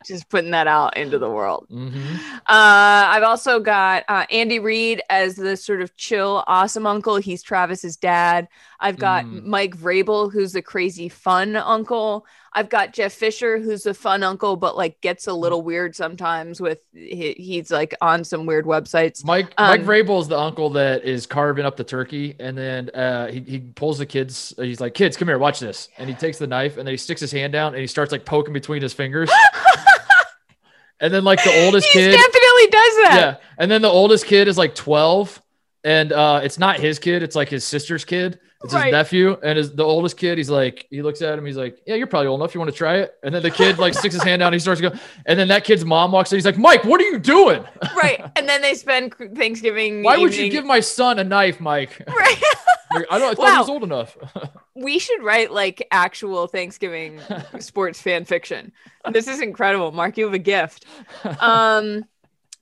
Just 0.05 0.30
putting 0.30 0.51
that 0.51 0.65
out 0.65 0.97
into 0.97 1.19
the 1.19 1.30
world. 1.30 1.67
Mm-hmm. 1.72 2.15
Uh, 2.36 2.39
I've 2.47 3.22
also 3.22 3.59
got 3.59 4.03
uh, 4.07 4.26
Andy 4.32 4.57
Reid 4.57 5.01
as 5.11 5.36
the 5.36 5.55
sort 5.55 5.82
of 5.82 5.95
chill, 5.95 6.43
awesome 6.47 6.88
uncle. 6.88 7.17
He's 7.17 7.43
Travis's 7.43 7.97
dad. 7.97 8.47
I've 8.80 8.97
got 8.97 9.26
mm. 9.26 9.43
Mike 9.43 9.78
Vrabel, 9.78 10.32
who's 10.32 10.53
the 10.53 10.61
crazy 10.63 11.07
fun 11.07 11.55
uncle. 11.55 12.26
I've 12.54 12.68
got 12.68 12.91
Jeff 12.91 13.14
Fisher, 13.14 13.60
who's 13.60 13.86
a 13.86 13.93
fun 13.93 14.24
uncle, 14.24 14.58
but 14.58 14.76
like 14.76 14.99
gets 14.99 15.28
a 15.28 15.34
little 15.34 15.62
weird 15.62 15.95
sometimes 15.95 16.60
with 16.60 16.84
he, 16.93 17.34
he's 17.38 17.72
like 17.72 17.95
on 18.02 18.26
some 18.26 18.45
weird 18.45 18.66
websites. 18.66 19.24
Mike 19.24 19.54
um, 19.58 19.70
Mike 19.70 19.84
Vrabel 19.84 20.20
is 20.20 20.28
the 20.28 20.38
uncle 20.38 20.70
that 20.72 21.06
is 21.06 21.26
carving 21.26 21.66
up 21.66 21.78
the 21.78 21.86
turkey, 21.86 22.36
and 22.39 22.58
then 22.58 22.89
uh, 22.89 23.28
he 23.32 23.39
he 23.39 23.60
pulls 23.60 23.99
the 23.99 24.06
kids. 24.06 24.54
He's 24.58 24.82
like, 24.82 24.93
"Kids, 24.93 25.16
come 25.16 25.30
here, 25.30 25.38
watch 25.38 25.62
this," 25.62 25.88
and 25.97 26.10
he 26.10 26.16
takes 26.16 26.39
the 26.39 26.47
knife 26.47 26.76
and 26.78 26.86
then 26.86 26.91
he 26.91 26.97
sticks 26.97 27.22
his 27.22 27.32
hand 27.32 27.54
down 27.54 27.74
and 27.74 27.80
he 27.80 27.88
starts 27.88 28.12
like 28.12 28.26
poking 28.26 28.54
between 28.54 28.82
his 28.82 28.93
fingers. 28.93 29.32
and 30.99 31.14
then 31.14 31.24
like 31.24 31.41
the 31.45 31.66
oldest 31.66 31.88
he 31.88 31.99
kid 31.99 32.12
definitely 32.12 32.68
does 32.68 32.97
that. 32.97 33.16
Yeah, 33.18 33.38
and 33.60 33.72
then 33.72 33.82
the 33.82 33.89
oldest 33.89 34.26
kid 34.26 34.49
is 34.49 34.58
like 34.58 34.76
twelve, 34.76 35.41
and 35.86 36.12
uh, 36.12 36.41
it's 36.43 36.60
not 36.60 36.82
his 36.82 36.99
kid; 36.99 37.24
it's 37.24 37.36
like 37.36 37.47
his 37.47 37.64
sister's 37.64 38.04
kid 38.04 38.41
it's 38.64 38.74
right. 38.74 38.86
his 38.86 38.91
nephew 38.91 39.38
and 39.43 39.57
his 39.57 39.74
the 39.74 39.84
oldest 39.84 40.18
kid. 40.18 40.38
He's 40.38 40.49
like, 40.49 40.88
he 40.89 41.01
looks 41.01 41.22
at 41.22 41.38
him. 41.38 41.45
He's 41.45 41.57
like, 41.57 41.82
"Yeah, 41.86 41.95
you're 41.95 42.07
probably 42.07 42.28
old 42.28 42.41
enough. 42.41 42.53
You 42.53 42.59
want 42.59 42.72
to 42.72 42.78
try 42.78 42.97
it?" 42.97 43.16
And 43.24 43.34
then 43.34 43.41
the 43.41 43.51
kid 43.51 43.80
like 43.80 43.93
sticks 43.93 44.14
his 44.14 44.24
hand 44.24 44.39
down. 44.39 44.47
And 44.47 44.55
he 44.55 44.59
starts 44.59 44.82
to 44.82 44.89
go, 44.89 44.95
and 45.26 45.39
then 45.39 45.47
that 45.47 45.64
kid's 45.64 45.84
mom 45.84 46.12
walks 46.12 46.32
in. 46.32 46.38
He's 46.38 46.45
like, 46.45 46.57
"Mike, 46.57 46.84
what 46.84 47.01
are 47.01 47.05
you 47.05 47.20
doing?" 47.20 47.64
Right. 47.95 48.22
And 48.36 48.47
then 48.47 48.62
they 48.62 48.74
spend 48.74 49.14
Thanksgiving. 49.36 50.03
Why 50.03 50.14
evening... 50.14 50.24
would 50.24 50.38
you 50.38 50.49
give 50.49 50.66
my 50.66 50.80
son 50.80 51.20
a 51.20 51.24
knife, 51.24 51.59
Mike? 51.59 52.01
Right. 52.07 52.41
I 52.91 53.20
don't. 53.20 53.32
I 53.32 53.34
thought 53.34 53.38
wow. 53.38 53.51
he 53.53 53.57
was 53.59 53.70
old 53.70 53.84
enough. 53.84 54.18
we 54.76 54.99
should 54.99 55.24
write 55.24 55.51
like 55.51 55.88
actual 55.91 56.47
Thanksgiving 56.47 57.22
sports 57.59 58.01
fan 58.01 58.26
fiction. 58.26 58.74
This 59.12 59.28
is 59.28 59.39
incredible, 59.39 59.93
Mark. 59.93 60.18
You 60.18 60.26
have 60.26 60.34
a 60.34 60.39
gift. 60.39 60.86
Um. 61.39 62.05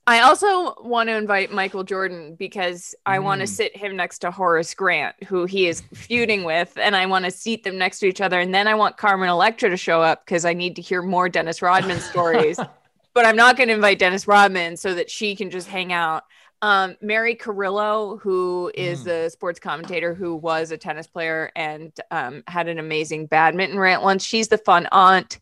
I 0.09 0.21
also 0.21 0.73
want 0.81 1.07
to 1.09 1.15
invite 1.15 1.51
Michael 1.51 1.83
Jordan 1.83 2.33
because 2.33 2.95
I 3.05 3.19
mm. 3.19 3.25
want 3.25 3.41
to 3.41 3.47
sit 3.47 3.77
him 3.77 3.95
next 3.95 4.19
to 4.19 4.31
Horace 4.31 4.73
Grant, 4.73 5.15
who 5.25 5.45
he 5.45 5.67
is 5.67 5.81
feuding 5.93 6.45
with, 6.45 6.75
and 6.77 6.95
I 6.95 7.05
want 7.05 7.25
to 7.25 7.31
seat 7.31 7.63
them 7.63 7.77
next 7.77 7.99
to 7.99 8.07
each 8.07 8.19
other. 8.19 8.39
And 8.39 8.51
then 8.51 8.67
I 8.67 8.73
want 8.73 8.97
Carmen 8.97 9.29
Electra 9.29 9.69
to 9.69 9.77
show 9.77 10.01
up 10.01 10.25
because 10.25 10.45
I 10.45 10.53
need 10.53 10.77
to 10.77 10.81
hear 10.81 11.03
more 11.03 11.29
Dennis 11.29 11.61
Rodman 11.61 11.99
stories. 11.99 12.57
but 13.13 13.25
I'm 13.27 13.35
not 13.35 13.55
going 13.55 13.67
to 13.67 13.75
invite 13.75 13.99
Dennis 13.99 14.27
Rodman 14.27 14.77
so 14.77 14.95
that 14.95 15.11
she 15.11 15.35
can 15.35 15.51
just 15.51 15.67
hang 15.67 15.93
out. 15.93 16.23
Um, 16.63 16.97
Mary 17.01 17.35
Carillo, 17.35 18.17
who 18.17 18.71
is 18.73 19.01
mm. 19.01 19.03
the 19.03 19.29
sports 19.29 19.59
commentator 19.59 20.15
who 20.15 20.35
was 20.35 20.71
a 20.71 20.77
tennis 20.77 21.05
player 21.05 21.51
and 21.55 21.93
um, 22.09 22.43
had 22.47 22.67
an 22.67 22.79
amazing 22.79 23.27
badminton 23.27 23.77
rant 23.77 24.01
once. 24.01 24.23
She's 24.23 24.47
the 24.47 24.57
fun 24.57 24.87
aunt. 24.91 25.39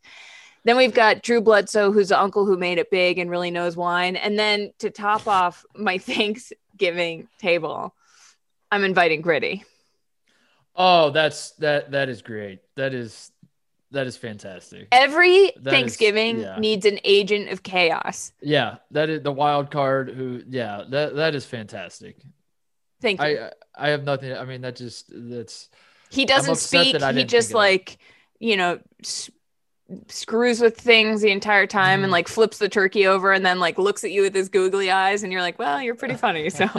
Then 0.67 0.75
we've 0.75 0.93
got 0.93 1.21
Drew 1.21 1.39
Bledsoe, 1.39 1.93
who's 1.93 2.09
the 2.09 2.19
uncle 2.19 2.45
who 2.45 2.57
made 2.57 2.77
it 2.77 2.91
big 2.91 3.19
and 3.19 3.31
really 3.31 3.51
knows 3.51 3.77
wine. 3.77 4.17
And 4.17 4.37
then 4.37 4.73
to 4.79 4.89
top 4.89 5.25
off 5.25 5.65
my 5.73 5.97
Thanksgiving 5.97 7.29
table, 7.39 7.95
I'm 8.69 8.83
inviting 8.83 9.21
Gritty. 9.21 9.63
Oh, 10.75 11.11
that's 11.11 11.51
that 11.51 11.91
that 11.91 12.09
is 12.09 12.21
great. 12.21 12.59
That 12.75 12.93
is 12.93 13.31
that 13.91 14.07
is 14.07 14.17
fantastic. 14.17 14.89
Every 14.91 15.53
that 15.55 15.71
Thanksgiving 15.71 16.39
is, 16.39 16.43
yeah. 16.43 16.59
needs 16.59 16.85
an 16.85 16.99
agent 17.05 17.47
of 17.47 17.63
chaos. 17.63 18.33
Yeah, 18.41 18.75
that 18.91 19.09
is 19.09 19.23
the 19.23 19.31
wild 19.31 19.71
card 19.71 20.09
who 20.09 20.43
yeah, 20.49 20.83
that 20.89 21.15
that 21.15 21.33
is 21.33 21.45
fantastic. 21.45 22.17
Thank 23.01 23.21
you. 23.21 23.25
I 23.25 23.51
I 23.73 23.89
have 23.91 24.03
nothing 24.03 24.33
I 24.33 24.43
mean 24.43 24.59
that 24.61 24.75
just 24.75 25.05
that's 25.13 25.69
he 26.09 26.25
doesn't 26.25 26.57
speak. 26.57 27.01
He 27.01 27.23
just 27.23 27.53
like, 27.53 27.99
you 28.39 28.57
know, 28.57 28.79
screws 30.07 30.59
with 30.59 30.77
things 30.77 31.21
the 31.21 31.31
entire 31.31 31.65
time 31.65 31.99
and 31.99 32.05
mm-hmm. 32.05 32.13
like 32.13 32.27
flips 32.27 32.57
the 32.57 32.67
turkey 32.67 33.07
over 33.07 33.31
and 33.31 33.45
then 33.45 33.59
like 33.59 33.77
looks 33.77 34.03
at 34.03 34.11
you 34.11 34.21
with 34.21 34.35
his 34.35 34.49
googly 34.49 34.91
eyes 34.91 35.23
and 35.23 35.31
you're 35.31 35.41
like 35.41 35.57
well 35.57 35.81
you're 35.81 35.95
pretty 35.95 36.15
funny 36.15 36.49
so. 36.49 36.67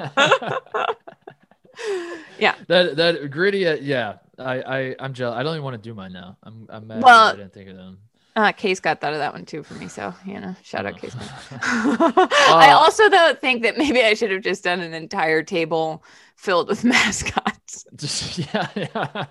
Yeah. 2.38 2.54
That 2.68 2.96
that 2.96 3.30
gritty 3.30 3.66
uh, 3.66 3.74
yeah. 3.74 4.14
I 4.38 4.60
i 4.60 4.96
i'm 5.00 5.14
jealous. 5.14 5.36
I 5.36 5.42
don't 5.42 5.54
even 5.54 5.64
want 5.64 5.82
to 5.82 5.88
do 5.88 5.94
mine 5.94 6.12
now. 6.12 6.36
I'm 6.42 6.66
i'm 6.70 6.86
mad 6.86 7.02
well, 7.02 7.28
i 7.28 7.36
didn't 7.36 7.52
think 7.52 7.70
of 7.70 7.76
them. 7.76 7.98
uh, 8.36 8.52
Case 8.52 8.80
got 8.80 9.00
that 9.00 9.12
of 9.12 9.18
that 9.18 9.32
one 9.32 9.44
too 9.44 9.62
for 9.62 9.74
me, 9.74 9.88
so 9.88 10.14
you 10.24 10.40
know, 10.40 10.54
shout 10.62 10.86
out 10.86 10.98
Case. 10.98 11.14
uh, 11.50 11.58
I 11.60 12.70
also 12.72 13.08
though 13.08 13.34
think 13.40 13.62
that 13.62 13.76
maybe 13.76 14.02
I 14.02 14.14
should 14.14 14.30
have 14.30 14.42
just 14.42 14.64
done 14.64 14.80
an 14.80 14.94
entire 14.94 15.42
table 15.42 16.04
filled 16.36 16.68
with 16.68 16.84
mascots. 16.84 17.84
Just 17.96 18.38
yeah, 18.38 18.68
yeah 18.76 19.26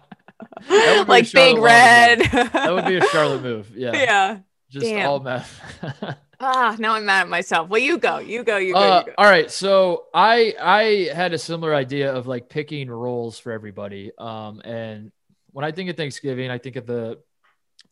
like 1.07 1.31
Big 1.31 1.57
Red. 1.57 2.19
that 2.19 2.71
would 2.71 2.85
be 2.85 2.97
a 2.97 3.05
Charlotte 3.07 3.41
move. 3.41 3.71
Yeah. 3.75 3.91
Yeah. 3.97 4.39
Just 4.69 4.85
Damn. 4.85 5.09
all 5.09 5.19
math. 5.21 6.17
ah, 6.41 6.75
now 6.77 6.93
I'm 6.95 7.05
mad 7.05 7.21
at 7.21 7.29
myself. 7.29 7.69
Well, 7.69 7.79
you 7.79 7.97
go, 7.97 8.19
you 8.19 8.43
go, 8.43 8.57
you 8.57 8.73
go, 8.73 8.79
uh, 8.79 8.99
you 8.99 9.05
go. 9.05 9.13
All 9.17 9.25
right. 9.25 9.49
So 9.49 10.05
I 10.13 10.55
I 10.59 11.13
had 11.15 11.33
a 11.33 11.37
similar 11.37 11.73
idea 11.73 12.13
of 12.13 12.27
like 12.27 12.49
picking 12.49 12.89
roles 12.89 13.39
for 13.39 13.53
everybody. 13.53 14.11
Um, 14.17 14.61
and 14.65 15.13
when 15.51 15.63
I 15.63 15.71
think 15.71 15.89
of 15.89 15.95
Thanksgiving, 15.95 16.51
I 16.51 16.57
think 16.57 16.75
of 16.75 16.85
the 16.85 17.19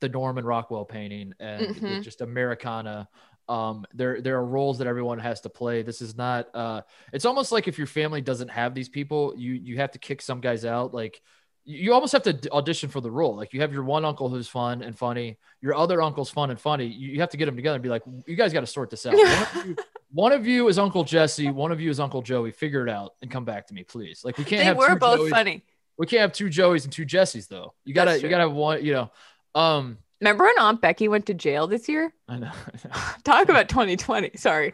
the 0.02 0.10
Norman 0.10 0.46
Rockwell 0.46 0.86
painting 0.86 1.34
and 1.40 1.76
mm-hmm. 1.76 2.02
just 2.02 2.22
Americana. 2.22 3.08
Um, 3.48 3.86
there 3.94 4.22
there 4.22 4.38
are 4.38 4.46
roles 4.46 4.80
that 4.80 4.88
everyone 4.88 5.20
has 5.20 5.42
to 5.42 5.50
play. 5.50 5.82
This 5.82 6.02
is 6.02 6.18
not. 6.18 6.48
Uh, 6.54 6.82
it's 7.14 7.26
almost 7.26 7.52
like 7.52 7.68
if 7.68 7.78
your 7.78 7.88
family 7.88 8.22
doesn't 8.22 8.50
have 8.50 8.74
these 8.74 8.90
people, 8.90 9.34
you 9.38 9.54
you 9.54 9.78
have 9.78 9.92
to 9.92 10.00
kick 10.00 10.22
some 10.22 10.42
guys 10.42 10.66
out. 10.66 10.94
Like 10.94 11.22
you 11.66 11.94
almost 11.94 12.14
have 12.14 12.22
to 12.24 12.52
audition 12.52 12.90
for 12.90 13.02
the 13.02 13.10
role. 13.10 13.36
Like 13.36 13.52
you 13.52 13.62
have 13.62 13.74
your 13.74 13.84
one 13.84 14.06
uncle 14.06 14.30
who's 14.30 14.48
fun 14.48 14.84
and 14.84 14.96
funny, 14.98 15.38
your 15.62 15.74
other 15.74 16.02
uncle's 16.02 16.30
fun 16.30 16.52
and 16.52 16.60
funny. 16.60 16.86
You, 16.86 17.20
have 17.20 17.30
to 17.32 17.38
get 17.38 17.48
them 17.48 17.56
together 17.56 17.76
and 17.76 17.84
be 17.84 17.90
like, 17.90 18.04
you 18.28 18.36
guys 18.36 18.54
got 18.54 18.62
to 18.62 18.68
sort 18.68 18.92
this 18.92 19.06
out. 19.06 19.16
one, 19.16 19.26
of 19.26 19.66
you, 19.66 19.76
one, 20.12 20.32
of 20.32 20.48
you, 20.48 20.68
is 20.68 20.78
Uncle 20.78 21.04
Jesse, 21.04 21.50
one 21.50 21.72
of 21.72 21.82
you 21.82 21.90
is 21.90 22.00
Uncle 22.00 22.22
Joey. 22.22 22.52
Figure 22.52 22.86
it 22.86 22.90
out 22.90 23.14
and 23.24 23.32
come 23.32 23.46
back 23.46 23.66
to 23.68 23.74
me, 23.74 23.84
please. 23.84 24.24
Like 24.24 24.38
we 24.38 24.44
can't 24.44 24.60
they 24.60 24.66
have. 24.66 24.78
We're 24.78 24.96
both 24.96 25.22
Joeys. 25.22 25.30
funny. 25.32 25.64
We 25.98 26.06
can't 26.06 26.22
have 26.22 26.34
two 26.34 26.48
Joeys 26.48 26.84
and 26.84 26.94
two 26.94 27.06
Jessies 27.06 27.48
though. 27.48 27.74
You 27.84 27.96
gotta, 27.96 28.22
you 28.22 28.30
gotta 28.30 28.44
have 28.44 28.54
one. 28.54 28.86
You 28.86 28.94
know. 28.94 29.12
Um. 29.56 29.98
Remember 30.22 30.46
when 30.46 30.60
Aunt 30.60 30.82
Becky 30.82 31.08
went 31.08 31.26
to 31.26 31.34
jail 31.34 31.68
this 31.68 31.90
year? 31.90 32.14
I 32.28 32.38
know. 32.38 32.52
Talk 33.24 33.50
about 33.50 33.70
2020. 33.70 34.32
Sorry. 34.36 34.74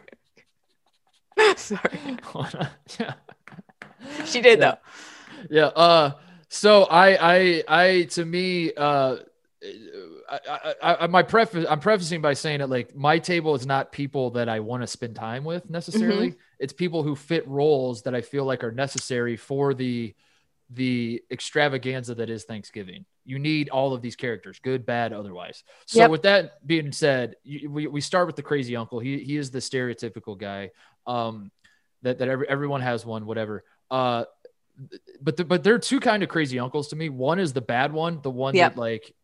Sorry. 1.56 1.98
yeah. 3.00 3.14
She 4.24 4.40
did 4.40 4.60
yeah. 4.60 4.74
though. 4.74 4.78
Yeah. 5.50 5.66
Uh 5.66 6.12
so 6.52 6.84
I 6.84 7.16
I 7.16 7.64
I 7.66 8.02
to 8.10 8.24
me 8.24 8.72
uh 8.74 9.16
I, 10.28 10.74
I, 10.82 10.94
I, 11.00 11.06
my 11.06 11.22
preface, 11.22 11.66
I'm 11.68 11.80
prefacing 11.80 12.20
by 12.20 12.34
saying 12.34 12.58
that 12.58 12.68
like 12.68 12.96
my 12.96 13.18
table 13.18 13.54
is 13.54 13.64
not 13.64 13.92
people 13.92 14.30
that 14.30 14.48
I 14.48 14.60
want 14.60 14.82
to 14.82 14.86
spend 14.86 15.14
time 15.14 15.44
with 15.44 15.68
necessarily. 15.70 16.30
Mm-hmm. 16.30 16.40
It's 16.58 16.72
people 16.72 17.02
who 17.02 17.14
fit 17.14 17.46
roles 17.46 18.02
that 18.02 18.14
I 18.14 18.22
feel 18.22 18.44
like 18.44 18.64
are 18.64 18.72
necessary 18.72 19.36
for 19.36 19.72
the 19.72 20.14
the 20.70 21.22
extravaganza 21.30 22.14
that 22.16 22.30
is 22.30 22.44
Thanksgiving. 22.44 23.04
You 23.24 23.38
need 23.38 23.68
all 23.68 23.94
of 23.94 24.02
these 24.02 24.16
characters, 24.16 24.58
good, 24.58 24.84
bad, 24.84 25.12
otherwise. 25.12 25.62
So 25.86 26.00
yep. 26.00 26.10
with 26.10 26.22
that 26.22 26.66
being 26.66 26.92
said, 26.92 27.36
you, 27.44 27.70
we, 27.70 27.86
we 27.86 28.00
start 28.00 28.26
with 28.26 28.36
the 28.36 28.42
crazy 28.42 28.74
uncle. 28.74 28.98
He 28.98 29.18
he 29.18 29.36
is 29.36 29.50
the 29.50 29.60
stereotypical 29.60 30.36
guy. 30.36 30.70
Um, 31.06 31.50
that 32.02 32.18
that 32.18 32.28
every, 32.28 32.48
everyone 32.48 32.80
has 32.80 33.06
one, 33.06 33.26
whatever. 33.26 33.64
Uh, 33.90 34.24
but 35.20 35.36
the, 35.36 35.44
but 35.44 35.62
there 35.62 35.74
are 35.74 35.78
two 35.78 36.00
kind 36.00 36.22
of 36.22 36.28
crazy 36.28 36.58
uncles 36.58 36.88
to 36.88 36.96
me. 36.96 37.08
One 37.08 37.38
is 37.38 37.52
the 37.52 37.60
bad 37.60 37.92
one, 37.92 38.20
the 38.22 38.30
one 38.30 38.54
yep. 38.54 38.74
that 38.74 38.80
like, 38.80 39.14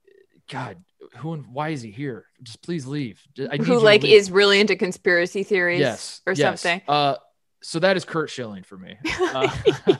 God, 0.49 0.83
who 1.17 1.35
and 1.35 1.47
why 1.47 1.71
is 1.71 1.83
he 1.83 1.91
here? 1.91 2.27
Just 2.43 2.63
please 2.63 2.87
leave. 2.87 3.21
who 3.37 3.81
like 3.81 4.05
is 4.05 4.31
really 4.31 4.61
into 4.61 4.77
conspiracy 4.77 5.43
theories, 5.43 5.81
yes, 5.81 6.21
or 6.27 6.33
yes. 6.33 6.61
something. 6.61 6.83
Uh, 6.87 7.17
so 7.63 7.81
that 7.81 7.97
is 7.97 8.05
Curt 8.05 8.31
Schilling 8.31 8.63
for 8.63 8.77
me. 8.77 8.97
Uh. 9.21 9.49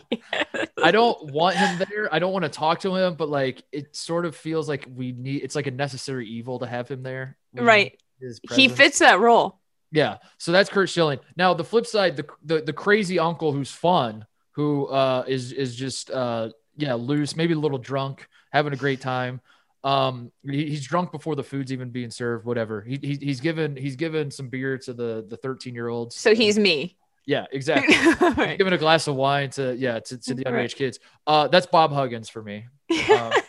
I 0.83 0.91
don't 0.91 1.33
want 1.33 1.57
him 1.57 1.79
there. 1.79 2.09
I 2.13 2.19
don't 2.19 2.33
want 2.33 2.45
to 2.45 2.49
talk 2.49 2.81
to 2.81 2.95
him, 2.95 3.15
but 3.15 3.29
like 3.29 3.63
it 3.73 3.97
sort 3.97 4.25
of 4.25 4.37
feels 4.37 4.69
like 4.69 4.89
we 4.95 5.13
need. 5.13 5.43
It's 5.43 5.55
like 5.55 5.67
a 5.67 5.73
necessary 5.73 6.29
evil 6.29 6.61
to 6.61 6.67
have 6.67 6.89
him 6.89 7.03
there. 7.03 7.37
Right. 7.53 8.01
He 8.53 8.69
fits 8.69 9.01
that 9.01 9.21
role. 9.21 9.61
Yeah. 9.91 10.19
So 10.39 10.53
that's 10.53 10.71
Curt 10.71 10.89
Schilling. 10.89 11.19
Now 11.37 11.55
the 11.55 11.65
flip 11.65 11.87
side, 11.87 12.17
the 12.17 12.27
the, 12.45 12.63
the 12.63 12.73
crazy 12.73 13.19
uncle 13.19 13.53
who's 13.53 13.71
fun, 13.71 14.27
who 14.59 14.87
uh, 14.89 15.23
is 15.29 15.53
is 15.53 15.77
just 15.77 16.11
uh, 16.11 16.49
yeah 16.77 16.95
loose, 16.95 17.37
maybe 17.37 17.55
a 17.55 17.59
little 17.59 17.79
drunk, 17.79 18.29
having 18.51 18.73
a 18.73 18.77
great 18.77 19.01
time. 19.01 19.41
Um, 19.85 20.33
he, 20.45 20.69
he's 20.71 20.85
drunk 20.85 21.13
before 21.13 21.37
the 21.37 21.45
food's 21.45 21.73
even 21.73 21.91
being 21.91 22.11
served. 22.11 22.45
Whatever. 22.45 22.83
He, 22.83 22.99
he 23.01 23.15
he's 23.15 23.41
given 23.41 23.77
he's 23.77 23.95
given 23.95 24.33
some 24.33 24.49
beer 24.49 24.77
to 24.79 24.93
the 24.93 25.25
the 25.29 25.37
thirteen 25.37 25.77
year 25.77 25.87
olds. 25.87 26.17
So 26.17 26.35
he's 26.35 26.59
me. 26.59 26.97
Yeah, 27.25 27.47
exactly. 27.53 27.95
right. 28.37 28.59
Giving 28.59 28.73
a 28.73 28.79
glass 28.79 29.07
of 29.07 29.15
wine 29.15 29.51
to 29.51 29.77
yeah 29.77 30.01
to, 30.01 30.19
to 30.19 30.35
the 30.35 30.43
underage 30.43 30.53
right. 30.53 30.75
kids. 30.75 30.99
Uh, 31.25 31.47
that's 31.47 31.67
Bob 31.67 31.93
Huggins 31.93 32.29
for 32.29 32.43
me. 32.43 32.67
Uh, 32.91 33.31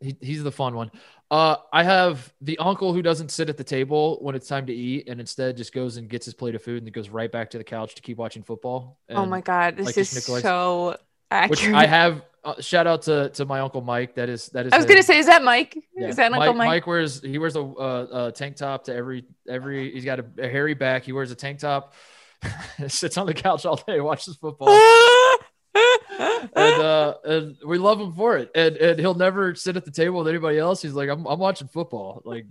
he, 0.00 0.16
he's 0.20 0.42
the 0.42 0.52
fun 0.52 0.74
one. 0.74 0.90
Uh, 1.30 1.56
I 1.72 1.84
have 1.84 2.32
the 2.40 2.58
uncle 2.58 2.92
who 2.92 3.02
doesn't 3.02 3.30
sit 3.30 3.48
at 3.48 3.56
the 3.56 3.64
table 3.64 4.18
when 4.20 4.34
it's 4.34 4.48
time 4.48 4.66
to 4.66 4.72
eat, 4.72 5.08
and 5.08 5.20
instead 5.20 5.56
just 5.56 5.72
goes 5.72 5.96
and 5.96 6.08
gets 6.08 6.24
his 6.24 6.34
plate 6.34 6.54
of 6.54 6.62
food 6.62 6.78
and 6.78 6.86
then 6.86 6.92
goes 6.92 7.08
right 7.08 7.30
back 7.30 7.50
to 7.50 7.58
the 7.58 7.64
couch 7.64 7.94
to 7.94 8.02
keep 8.02 8.16
watching 8.18 8.42
football. 8.42 8.98
oh 9.10 9.26
my 9.26 9.40
god, 9.40 9.76
this 9.76 9.86
like 9.86 9.98
is 9.98 10.10
so 10.10 10.96
accurate. 11.30 11.50
Which 11.50 11.68
I 11.68 11.86
have. 11.86 12.22
Uh, 12.42 12.58
shout 12.58 12.86
out 12.86 13.02
to, 13.02 13.28
to 13.28 13.44
my 13.44 13.60
uncle 13.60 13.82
Mike. 13.82 14.14
That 14.14 14.30
is 14.30 14.48
that 14.48 14.66
is. 14.66 14.72
I 14.72 14.76
was 14.76 14.86
him. 14.86 14.88
gonna 14.88 15.02
say, 15.02 15.18
is 15.18 15.26
that 15.26 15.44
Mike? 15.44 15.76
Yeah. 15.94 16.08
Is 16.08 16.16
that 16.16 16.32
Mike, 16.32 16.40
Uncle 16.40 16.54
Mike? 16.54 16.68
Mike 16.68 16.86
wears 16.86 17.20
he 17.20 17.36
wears 17.36 17.54
a, 17.54 17.60
uh, 17.60 18.28
a 18.28 18.32
tank 18.32 18.56
top 18.56 18.84
to 18.84 18.94
every 18.94 19.26
every. 19.46 19.92
He's 19.92 20.06
got 20.06 20.20
a, 20.20 20.24
a 20.38 20.48
hairy 20.48 20.72
back. 20.72 21.04
He 21.04 21.12
wears 21.12 21.30
a 21.30 21.34
tank 21.34 21.58
top. 21.58 21.92
sits 22.88 23.18
on 23.18 23.26
the 23.26 23.34
couch 23.34 23.66
all 23.66 23.76
day, 23.76 24.00
watches 24.00 24.36
football. 24.36 24.68
and 26.20 26.82
uh, 26.82 27.14
and 27.24 27.56
we 27.66 27.78
love 27.78 28.00
him 28.00 28.12
for 28.12 28.36
it. 28.36 28.50
And 28.54 28.76
and 28.76 28.98
he'll 28.98 29.14
never 29.14 29.54
sit 29.54 29.76
at 29.76 29.84
the 29.84 29.90
table 29.90 30.18
with 30.18 30.28
anybody 30.28 30.58
else. 30.58 30.82
He's 30.82 30.92
like, 30.92 31.08
I'm 31.08 31.26
I'm 31.26 31.38
watching 31.38 31.68
football. 31.68 32.22
Like, 32.24 32.46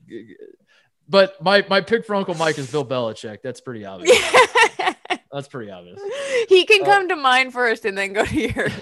but 1.08 1.42
my 1.44 1.66
my 1.70 1.82
pick 1.82 2.06
for 2.06 2.16
Uncle 2.16 2.36
Mike 2.36 2.58
is 2.58 2.72
Bill 2.72 2.86
Belichick. 2.86 3.40
That's 3.44 3.62
pretty 3.62 3.86
obvious. 3.86 4.18
That's 5.32 5.48
pretty 5.48 5.72
obvious. 5.72 6.00
He 6.48 6.66
can 6.66 6.82
uh, 6.82 6.86
come 6.86 7.06
uh, 7.06 7.10
to 7.10 7.16
mine 7.16 7.52
first 7.52 7.86
and 7.86 7.98
then 7.98 8.14
go 8.14 8.26
to 8.26 8.36
yours. 8.36 8.74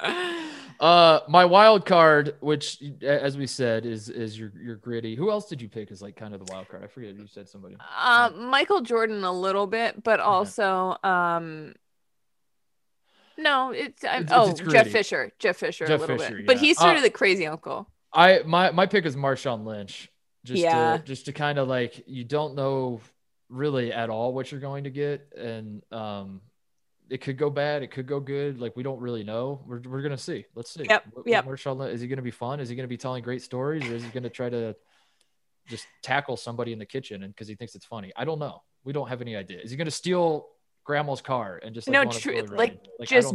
uh, 0.80 1.20
my 1.28 1.44
wild 1.44 1.84
card, 1.84 2.36
which 2.40 2.80
as 3.02 3.36
we 3.36 3.46
said, 3.46 3.84
is 3.84 4.08
is 4.08 4.38
your 4.38 4.52
your 4.60 4.76
gritty. 4.76 5.16
Who 5.16 5.30
else 5.30 5.48
did 5.48 5.60
you 5.60 5.68
pick 5.68 5.90
as 5.90 6.00
like 6.00 6.14
kind 6.14 6.34
of 6.34 6.46
the 6.46 6.52
wild 6.52 6.68
card? 6.68 6.84
I 6.84 6.86
forget 6.86 7.16
you 7.16 7.26
said 7.26 7.48
somebody. 7.48 7.76
Uh, 7.96 8.30
Michael 8.36 8.82
Jordan 8.82 9.24
a 9.24 9.32
little 9.32 9.66
bit, 9.66 10.04
but 10.04 10.20
also 10.20 10.96
um 11.02 11.74
no, 13.38 13.70
it's, 13.70 14.02
it's 14.02 14.32
oh 14.32 14.50
it's 14.50 14.60
Jeff 14.60 14.88
Fisher, 14.88 15.32
Jeff 15.38 15.56
Fisher 15.56 15.86
Jeff 15.86 15.98
a 15.98 16.00
little 16.00 16.18
Fisher, 16.18 16.30
bit, 16.30 16.40
yeah. 16.40 16.46
but 16.46 16.58
he's 16.58 16.76
sort 16.76 16.94
uh, 16.94 16.96
of 16.96 17.02
the 17.02 17.10
crazy 17.10 17.46
uncle. 17.46 17.88
I 18.12 18.40
my 18.44 18.72
my 18.72 18.86
pick 18.86 19.06
is 19.06 19.16
Marshawn 19.16 19.64
Lynch. 19.64 20.10
Just 20.44 20.62
yeah. 20.62 20.96
to 20.96 21.02
just 21.04 21.26
to 21.26 21.32
kind 21.32 21.58
of 21.58 21.68
like 21.68 22.04
you 22.06 22.24
don't 22.24 22.54
know 22.54 23.00
really 23.48 23.92
at 23.92 24.10
all 24.10 24.34
what 24.34 24.50
you're 24.50 24.60
going 24.60 24.84
to 24.84 24.90
get, 24.90 25.32
and 25.36 25.82
um, 25.92 26.40
it 27.08 27.20
could 27.20 27.38
go 27.38 27.48
bad, 27.48 27.82
it 27.82 27.90
could 27.90 28.06
go 28.06 28.20
good. 28.20 28.60
Like 28.60 28.76
we 28.76 28.82
don't 28.82 29.00
really 29.00 29.24
know. 29.24 29.62
We're 29.66 29.80
we're 29.80 30.02
gonna 30.02 30.18
see. 30.18 30.44
Let's 30.54 30.72
see. 30.72 30.84
Yep. 30.88 31.04
Yep. 31.26 31.46
Marshawn 31.46 31.78
Lynch, 31.78 31.94
is 31.94 32.00
he 32.00 32.08
gonna 32.08 32.22
be 32.22 32.30
fun? 32.30 32.60
Is 32.60 32.68
he 32.68 32.76
gonna 32.76 32.88
be 32.88 32.96
telling 32.96 33.22
great 33.22 33.42
stories, 33.42 33.86
or 33.88 33.94
is 33.94 34.02
he 34.02 34.10
gonna 34.10 34.28
try 34.28 34.48
to 34.48 34.74
just 35.68 35.86
tackle 36.02 36.36
somebody 36.36 36.72
in 36.72 36.78
the 36.78 36.86
kitchen 36.86 37.22
and 37.22 37.32
because 37.32 37.48
he 37.48 37.54
thinks 37.54 37.74
it's 37.74 37.86
funny? 37.86 38.12
I 38.16 38.24
don't 38.24 38.38
know. 38.38 38.62
We 38.84 38.92
don't 38.92 39.08
have 39.08 39.20
any 39.20 39.36
idea. 39.36 39.60
Is 39.60 39.70
he 39.70 39.76
gonna 39.76 39.90
steal 39.90 40.48
grandma's 40.88 41.20
car 41.20 41.60
and 41.62 41.74
just 41.74 41.86
like, 41.86 41.92
no 41.92 42.10
true 42.10 42.40
like, 42.50 42.80
like 42.98 43.08
just 43.08 43.34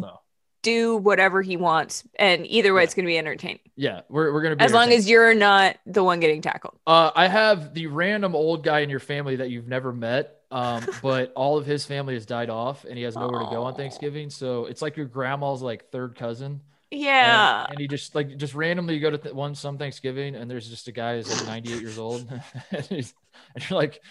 do 0.63 0.97
whatever 0.97 1.43
he 1.43 1.55
wants 1.55 2.03
and 2.17 2.47
either 2.47 2.73
way 2.73 2.81
yeah. 2.81 2.85
it's 2.85 2.95
going 2.95 3.05
to 3.05 3.07
be 3.07 3.17
entertaining. 3.17 3.59
Yeah 3.75 4.01
we're, 4.09 4.33
we're 4.33 4.41
going 4.41 4.53
to 4.53 4.55
be 4.55 4.65
as 4.65 4.73
long 4.73 4.91
as 4.91 5.07
you're 5.07 5.35
not 5.35 5.77
the 5.85 6.03
one 6.03 6.19
getting 6.19 6.41
tackled. 6.41 6.79
Uh, 6.87 7.11
i 7.15 7.27
have 7.27 7.75
the 7.75 7.85
random 7.85 8.35
old 8.35 8.63
guy 8.63 8.79
in 8.79 8.89
your 8.89 8.99
family 8.99 9.35
that 9.35 9.51
you've 9.51 9.67
never 9.67 9.93
met 9.93 10.39
um, 10.49 10.83
but 11.03 11.31
all 11.35 11.59
of 11.59 11.67
his 11.67 11.85
family 11.85 12.15
has 12.15 12.25
died 12.25 12.49
off 12.49 12.85
and 12.85 12.97
he 12.97 13.03
has 13.03 13.15
nowhere 13.15 13.41
Aww. 13.41 13.49
to 13.49 13.55
go 13.55 13.63
on 13.65 13.75
thanksgiving 13.75 14.31
so 14.31 14.65
it's 14.65 14.81
like 14.81 14.97
your 14.97 15.05
grandma's 15.05 15.61
like 15.61 15.91
third 15.91 16.15
cousin. 16.15 16.61
Yeah. 16.89 17.61
and, 17.63 17.71
and 17.71 17.79
he 17.79 17.87
just 17.87 18.15
like 18.15 18.37
just 18.37 18.55
randomly 18.55 18.95
you 18.95 18.99
go 18.99 19.11
to 19.11 19.17
th- 19.19 19.35
one 19.35 19.53
some 19.53 19.77
thanksgiving 19.77 20.35
and 20.35 20.49
there's 20.49 20.69
just 20.69 20.87
a 20.87 20.91
guy 20.91 21.17
who's 21.17 21.29
like 21.29 21.47
98 21.47 21.81
years 21.81 21.99
old. 21.99 22.27
And, 22.71 23.13
and 23.55 23.69
you're 23.69 23.79
like 23.79 24.01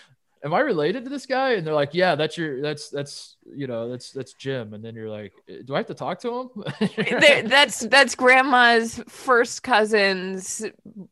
am 0.44 0.54
I 0.54 0.60
related 0.60 1.04
to 1.04 1.10
this 1.10 1.26
guy? 1.26 1.52
And 1.52 1.66
they're 1.66 1.74
like, 1.74 1.94
yeah, 1.94 2.14
that's 2.14 2.36
your, 2.36 2.60
that's, 2.60 2.90
that's, 2.90 3.36
you 3.54 3.66
know, 3.66 3.88
that's, 3.88 4.10
that's 4.10 4.32
Jim. 4.34 4.74
And 4.74 4.84
then 4.84 4.94
you're 4.94 5.10
like, 5.10 5.32
do 5.64 5.74
I 5.74 5.78
have 5.78 5.86
to 5.86 5.94
talk 5.94 6.20
to 6.20 6.50
him? 6.56 7.48
that's, 7.48 7.80
that's 7.80 8.14
grandma's 8.14 9.02
first 9.08 9.62
cousin's 9.62 10.64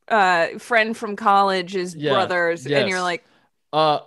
uh, 0.08 0.58
friend 0.58 0.96
from 0.96 1.16
college, 1.16 1.72
his 1.74 1.94
yeah, 1.94 2.12
brothers. 2.12 2.66
Yes. 2.66 2.80
And 2.80 2.90
you're 2.90 3.02
like, 3.02 3.24
uh, 3.72 4.00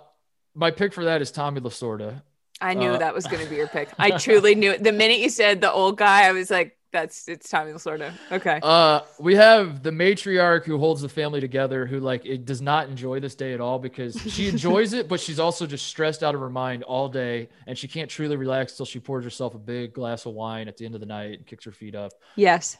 my 0.54 0.70
pick 0.70 0.92
for 0.92 1.04
that 1.04 1.22
is 1.22 1.30
Tommy 1.30 1.60
Lasorda. 1.60 2.22
I 2.60 2.74
knew 2.74 2.90
uh, 2.90 2.98
that 2.98 3.14
was 3.14 3.26
going 3.26 3.42
to 3.42 3.50
be 3.50 3.56
your 3.56 3.66
pick. 3.66 3.88
I 3.98 4.10
truly 4.18 4.54
knew 4.54 4.72
it. 4.72 4.82
The 4.82 4.92
minute 4.92 5.18
you 5.18 5.28
said 5.28 5.60
the 5.60 5.72
old 5.72 5.98
guy, 5.98 6.28
I 6.28 6.32
was 6.32 6.50
like, 6.50 6.76
that's 6.94 7.28
it's 7.28 7.50
Tommy 7.50 7.72
Lasorda. 7.72 8.12
Okay. 8.30 8.60
Uh, 8.62 9.00
we 9.18 9.34
have 9.34 9.82
the 9.82 9.90
matriarch 9.90 10.64
who 10.64 10.78
holds 10.78 11.02
the 11.02 11.08
family 11.08 11.40
together, 11.40 11.86
who 11.86 11.98
like 11.98 12.24
it 12.24 12.44
does 12.44 12.62
not 12.62 12.88
enjoy 12.88 13.18
this 13.18 13.34
day 13.34 13.52
at 13.52 13.60
all 13.60 13.80
because 13.80 14.16
she 14.32 14.48
enjoys 14.54 14.92
it, 14.92 15.08
but 15.08 15.18
she's 15.20 15.40
also 15.40 15.66
just 15.66 15.86
stressed 15.86 16.22
out 16.22 16.36
of 16.36 16.40
her 16.40 16.48
mind 16.48 16.84
all 16.84 17.08
day, 17.08 17.48
and 17.66 17.76
she 17.76 17.88
can't 17.88 18.08
truly 18.08 18.36
relax 18.36 18.76
till 18.76 18.86
she 18.86 19.00
pours 19.00 19.24
herself 19.24 19.56
a 19.56 19.58
big 19.58 19.92
glass 19.92 20.24
of 20.24 20.34
wine 20.34 20.68
at 20.68 20.76
the 20.76 20.86
end 20.86 20.94
of 20.94 21.00
the 21.00 21.06
night 21.06 21.38
and 21.38 21.46
kicks 21.46 21.64
her 21.64 21.72
feet 21.72 21.96
up. 21.96 22.12
Yes. 22.36 22.76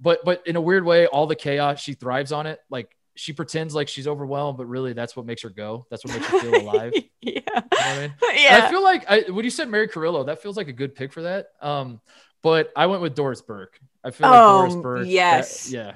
but 0.00 0.20
but 0.24 0.46
in 0.46 0.54
a 0.54 0.60
weird 0.60 0.84
way, 0.84 1.06
all 1.06 1.26
the 1.26 1.34
chaos 1.34 1.80
she 1.80 1.94
thrives 1.94 2.30
on 2.30 2.46
it. 2.46 2.60
Like 2.70 2.96
she 3.16 3.32
pretends 3.32 3.74
like 3.74 3.88
she's 3.88 4.06
overwhelmed, 4.06 4.58
but 4.58 4.66
really 4.66 4.92
that's 4.92 5.16
what 5.16 5.26
makes 5.26 5.42
her 5.42 5.50
go. 5.50 5.86
That's 5.90 6.04
what 6.04 6.14
makes 6.14 6.26
her 6.28 6.38
feel 6.38 6.54
alive. 6.62 6.92
yeah. 7.20 7.40
You 7.40 7.42
know 7.56 7.62
I 7.72 8.00
mean? 8.00 8.14
Yeah. 8.34 8.56
And 8.56 8.62
I 8.64 8.70
feel 8.70 8.82
like 8.82 9.04
I, 9.10 9.30
when 9.30 9.44
you 9.44 9.50
said 9.50 9.68
Mary 9.68 9.88
Carillo, 9.88 10.24
that 10.24 10.42
feels 10.42 10.56
like 10.56 10.68
a 10.68 10.72
good 10.72 10.94
pick 10.94 11.12
for 11.12 11.22
that. 11.22 11.48
Um, 11.60 12.00
but 12.44 12.70
I 12.76 12.86
went 12.86 13.00
with 13.00 13.14
Doris 13.14 13.40
Burke. 13.40 13.80
I 14.04 14.10
feel 14.10 14.28
like 14.28 14.38
oh, 14.38 14.58
Doris 14.60 14.76
Burke. 14.76 15.06
Yes. 15.08 15.64
That, 15.64 15.76
yeah. 15.76 15.94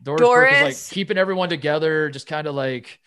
Doris, 0.00 0.20
Doris 0.20 0.52
Burke 0.52 0.68
is 0.68 0.88
like 0.88 0.94
keeping 0.94 1.18
everyone 1.18 1.48
together, 1.48 2.08
just 2.08 2.28
kind 2.28 2.46
of 2.46 2.54
like 2.54 3.00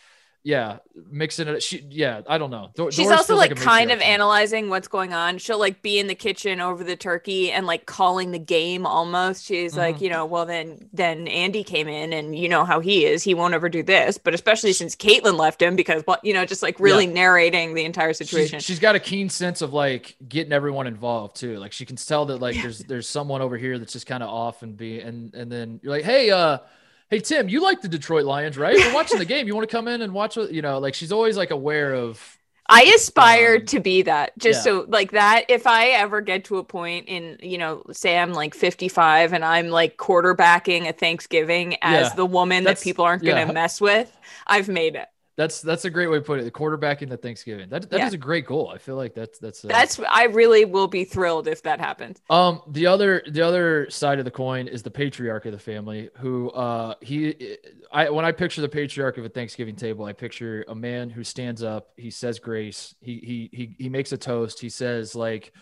yeah, 0.44 0.80
mixing 1.12 1.48
it. 1.48 1.62
She, 1.62 1.86
yeah, 1.90 2.22
I 2.28 2.40
don't 2.40 2.50
know. 2.50 2.72
Do- 2.74 2.90
She's 2.90 3.06
Doris 3.06 3.20
also 3.20 3.36
like, 3.36 3.52
like 3.52 3.60
kind 3.60 3.92
of 3.92 4.02
analyzing 4.02 4.70
what's 4.70 4.88
going 4.88 5.14
on. 5.14 5.38
She'll 5.38 5.60
like 5.60 5.84
be 5.84 6.00
in 6.00 6.08
the 6.08 6.16
kitchen 6.16 6.60
over 6.60 6.84
the 6.84 6.96
turkey 6.96 7.52
and 7.52 7.68
like 7.68 7.86
calling 7.86 8.32
the 8.32 8.40
game 8.40 8.88
almost. 8.88 9.46
She's 9.46 9.74
mm-hmm. 9.74 9.80
like, 9.80 10.02
you 10.02 10.10
know, 10.10 10.26
well 10.26 10.48
then, 10.48 10.90
then 10.94 11.28
Andy 11.28 11.64
came 11.64 11.88
in 11.88 12.12
and 12.12 12.36
you 12.36 12.50
know 12.50 12.66
how 12.66 12.80
he 12.80 13.06
is. 13.06 13.22
He 13.22 13.36
won't 13.36 13.54
ever 13.54 13.70
do 13.70 13.84
this, 13.84 14.18
but 14.18 14.34
especially 14.34 14.74
since 14.74 14.96
Caitlin 14.96 15.38
left 15.38 15.62
him 15.62 15.76
because 15.76 16.02
what 16.06 16.26
you 16.26 16.34
know, 16.34 16.44
just 16.44 16.64
like 16.64 16.80
really 16.80 17.06
yeah. 17.06 17.14
narrating 17.14 17.76
the 17.76 17.86
entire 17.86 18.14
situation. 18.14 18.60
She's, 18.60 18.66
she's 18.66 18.80
got 18.80 18.96
a 18.96 19.00
keen 19.00 19.30
sense 19.30 19.62
of 19.62 19.74
like 19.74 20.16
getting 20.28 20.54
everyone 20.54 20.88
involved 20.88 21.36
too. 21.36 21.60
Like 21.60 21.72
she 21.72 21.86
can 21.86 21.98
tell 21.98 22.26
that 22.26 22.38
like 22.38 22.56
there's 22.56 22.80
there's 22.80 23.08
someone 23.08 23.42
over 23.42 23.58
here 23.58 23.78
that's 23.78 23.94
just 23.94 24.08
kind 24.08 24.24
of 24.24 24.30
off 24.30 24.64
and 24.64 24.76
be 24.76 25.02
and 25.02 25.36
and 25.36 25.52
then 25.52 25.80
you're 25.84 25.94
like, 25.94 26.04
hey, 26.04 26.32
uh 26.32 26.58
hey 27.12 27.20
Tim, 27.20 27.48
you 27.48 27.62
like 27.62 27.82
the 27.82 27.88
Detroit 27.88 28.26
Lions, 28.26 28.58
right? 28.58 28.76
We're 28.76 28.94
watching 28.94 29.20
the 29.20 29.26
game. 29.26 29.46
You 29.46 29.54
want 29.54 29.70
to 29.70 29.76
come 29.76 29.88
in 29.88 30.02
and 30.02 30.14
watch? 30.14 30.38
You 30.38 30.64
know, 30.64 30.80
like 30.80 30.96
she's 30.96 31.12
always 31.12 31.38
like 31.38 31.52
aware 31.52 31.94
of 31.94 32.40
I 32.68 32.84
aspire 32.96 33.58
um, 33.58 33.66
to 33.68 33.80
be 33.82 34.02
that. 34.04 34.38
Just 34.40 34.60
yeah. 34.60 34.64
so 34.64 34.86
like 34.88 35.12
that. 35.12 35.46
If 35.50 35.68
I 35.68 35.90
ever 35.90 36.22
get 36.22 36.46
to 36.46 36.58
a 36.58 36.64
point 36.64 37.08
in, 37.08 37.38
you 37.42 37.58
know, 37.58 37.84
say 37.92 38.18
I'm 38.18 38.32
like 38.32 38.56
55 38.56 39.34
and 39.34 39.44
I'm 39.44 39.68
like 39.68 39.98
quarterbacking 39.98 40.88
a 40.88 40.94
Thanksgiving 40.94 41.76
as 41.82 42.08
yeah. 42.08 42.16
the 42.16 42.26
woman 42.26 42.64
That's, 42.64 42.80
that 42.80 42.84
people 42.84 43.04
aren't 43.04 43.24
going 43.24 43.46
to 43.46 43.54
mess 43.54 43.82
with, 43.82 44.16
I've 44.48 44.70
made 44.70 44.96
it. 44.96 45.08
That's 45.38 45.62
that's 45.62 45.86
a 45.86 45.90
great 45.90 46.08
way 46.08 46.18
to 46.18 46.24
put 46.24 46.40
it. 46.40 46.44
The 46.44 46.52
quarterback 46.52 47.02
into 47.02 47.16
Thanksgiving. 47.16 47.70
That 47.70 47.90
that 47.90 48.00
yeah. 48.00 48.08
is 48.08 48.14
a 48.14 48.18
great 48.18 48.46
goal. 48.46 48.70
I 48.70 48.78
feel 48.78 48.96
like 48.96 49.16
that's 49.16 49.40
that's 49.40 49.62
that's. 49.62 50.00
I 50.10 50.26
really 50.26 50.66
will 50.66 50.88
be 50.88 51.06
thrilled 51.06 51.48
if 51.48 51.64
that 51.64 51.80
happens. 51.80 52.22
Um, 52.30 52.62
the 52.68 52.88
other 52.88 53.24
the 53.28 53.42
other 53.42 53.90
side 53.90 54.20
of 54.20 54.26
the 54.26 54.32
coin 54.32 54.68
is 54.68 54.84
the 54.84 54.92
patriarch 54.92 55.46
of 55.46 55.54
the 55.54 55.60
family. 55.60 56.10
Who 56.18 56.50
uh 56.52 56.96
he, 57.02 57.58
I 57.92 58.10
when 58.10 58.26
I 58.26 58.34
picture 58.34 58.62
the 58.62 58.70
patriarch 58.70 59.18
of 59.18 59.24
a 59.24 59.30
Thanksgiving 59.30 59.76
table, 59.76 60.04
I 60.04 60.14
picture 60.14 60.66
a 60.68 60.76
man 60.76 61.10
who 61.10 61.24
stands 61.24 61.64
up. 61.64 61.92
He 61.96 62.12
says 62.12 62.40
grace. 62.40 62.94
He 63.00 63.20
he 63.24 63.58
he 63.58 63.76
he 63.84 63.90
makes 63.90 64.12
a 64.12 64.18
toast. 64.18 64.60
He 64.60 64.70
says 64.70 65.16
like 65.16 65.54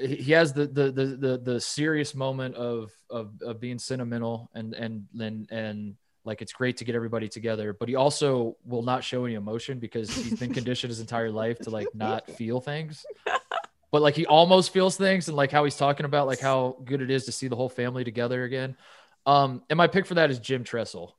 he 0.00 0.32
has 0.32 0.52
the 0.54 0.66
the 0.66 0.90
the 0.90 1.04
the, 1.04 1.38
the 1.38 1.60
serious 1.60 2.14
moment 2.14 2.54
of, 2.54 2.90
of 3.10 3.32
of 3.42 3.60
being 3.60 3.78
sentimental 3.78 4.50
and 4.54 4.74
and 4.74 5.06
and 5.20 5.50
and 5.50 5.94
like 6.24 6.42
it's 6.42 6.52
great 6.52 6.76
to 6.78 6.84
get 6.84 6.94
everybody 6.94 7.28
together, 7.28 7.72
but 7.72 7.88
he 7.88 7.94
also 7.94 8.56
will 8.64 8.82
not 8.82 9.02
show 9.02 9.24
any 9.24 9.34
emotion 9.34 9.78
because 9.78 10.10
he's 10.10 10.38
been 10.38 10.54
conditioned 10.54 10.90
his 10.90 11.00
entire 11.00 11.30
life 11.30 11.58
to 11.60 11.70
like 11.70 11.88
not 11.94 12.30
feel 12.36 12.60
things. 12.60 13.04
But 13.90 14.02
like 14.02 14.14
he 14.14 14.26
almost 14.26 14.72
feels 14.72 14.96
things 14.96 15.28
and 15.28 15.36
like 15.36 15.50
how 15.50 15.64
he's 15.64 15.76
talking 15.76 16.06
about 16.06 16.26
like 16.26 16.40
how 16.40 16.76
good 16.84 17.02
it 17.02 17.10
is 17.10 17.26
to 17.26 17.32
see 17.32 17.48
the 17.48 17.56
whole 17.56 17.68
family 17.68 18.04
together 18.04 18.44
again. 18.44 18.76
Um, 19.26 19.62
and 19.68 19.76
my 19.76 19.86
pick 19.86 20.06
for 20.06 20.14
that 20.14 20.30
is 20.30 20.38
Jim 20.38 20.64
Tressel 20.64 21.16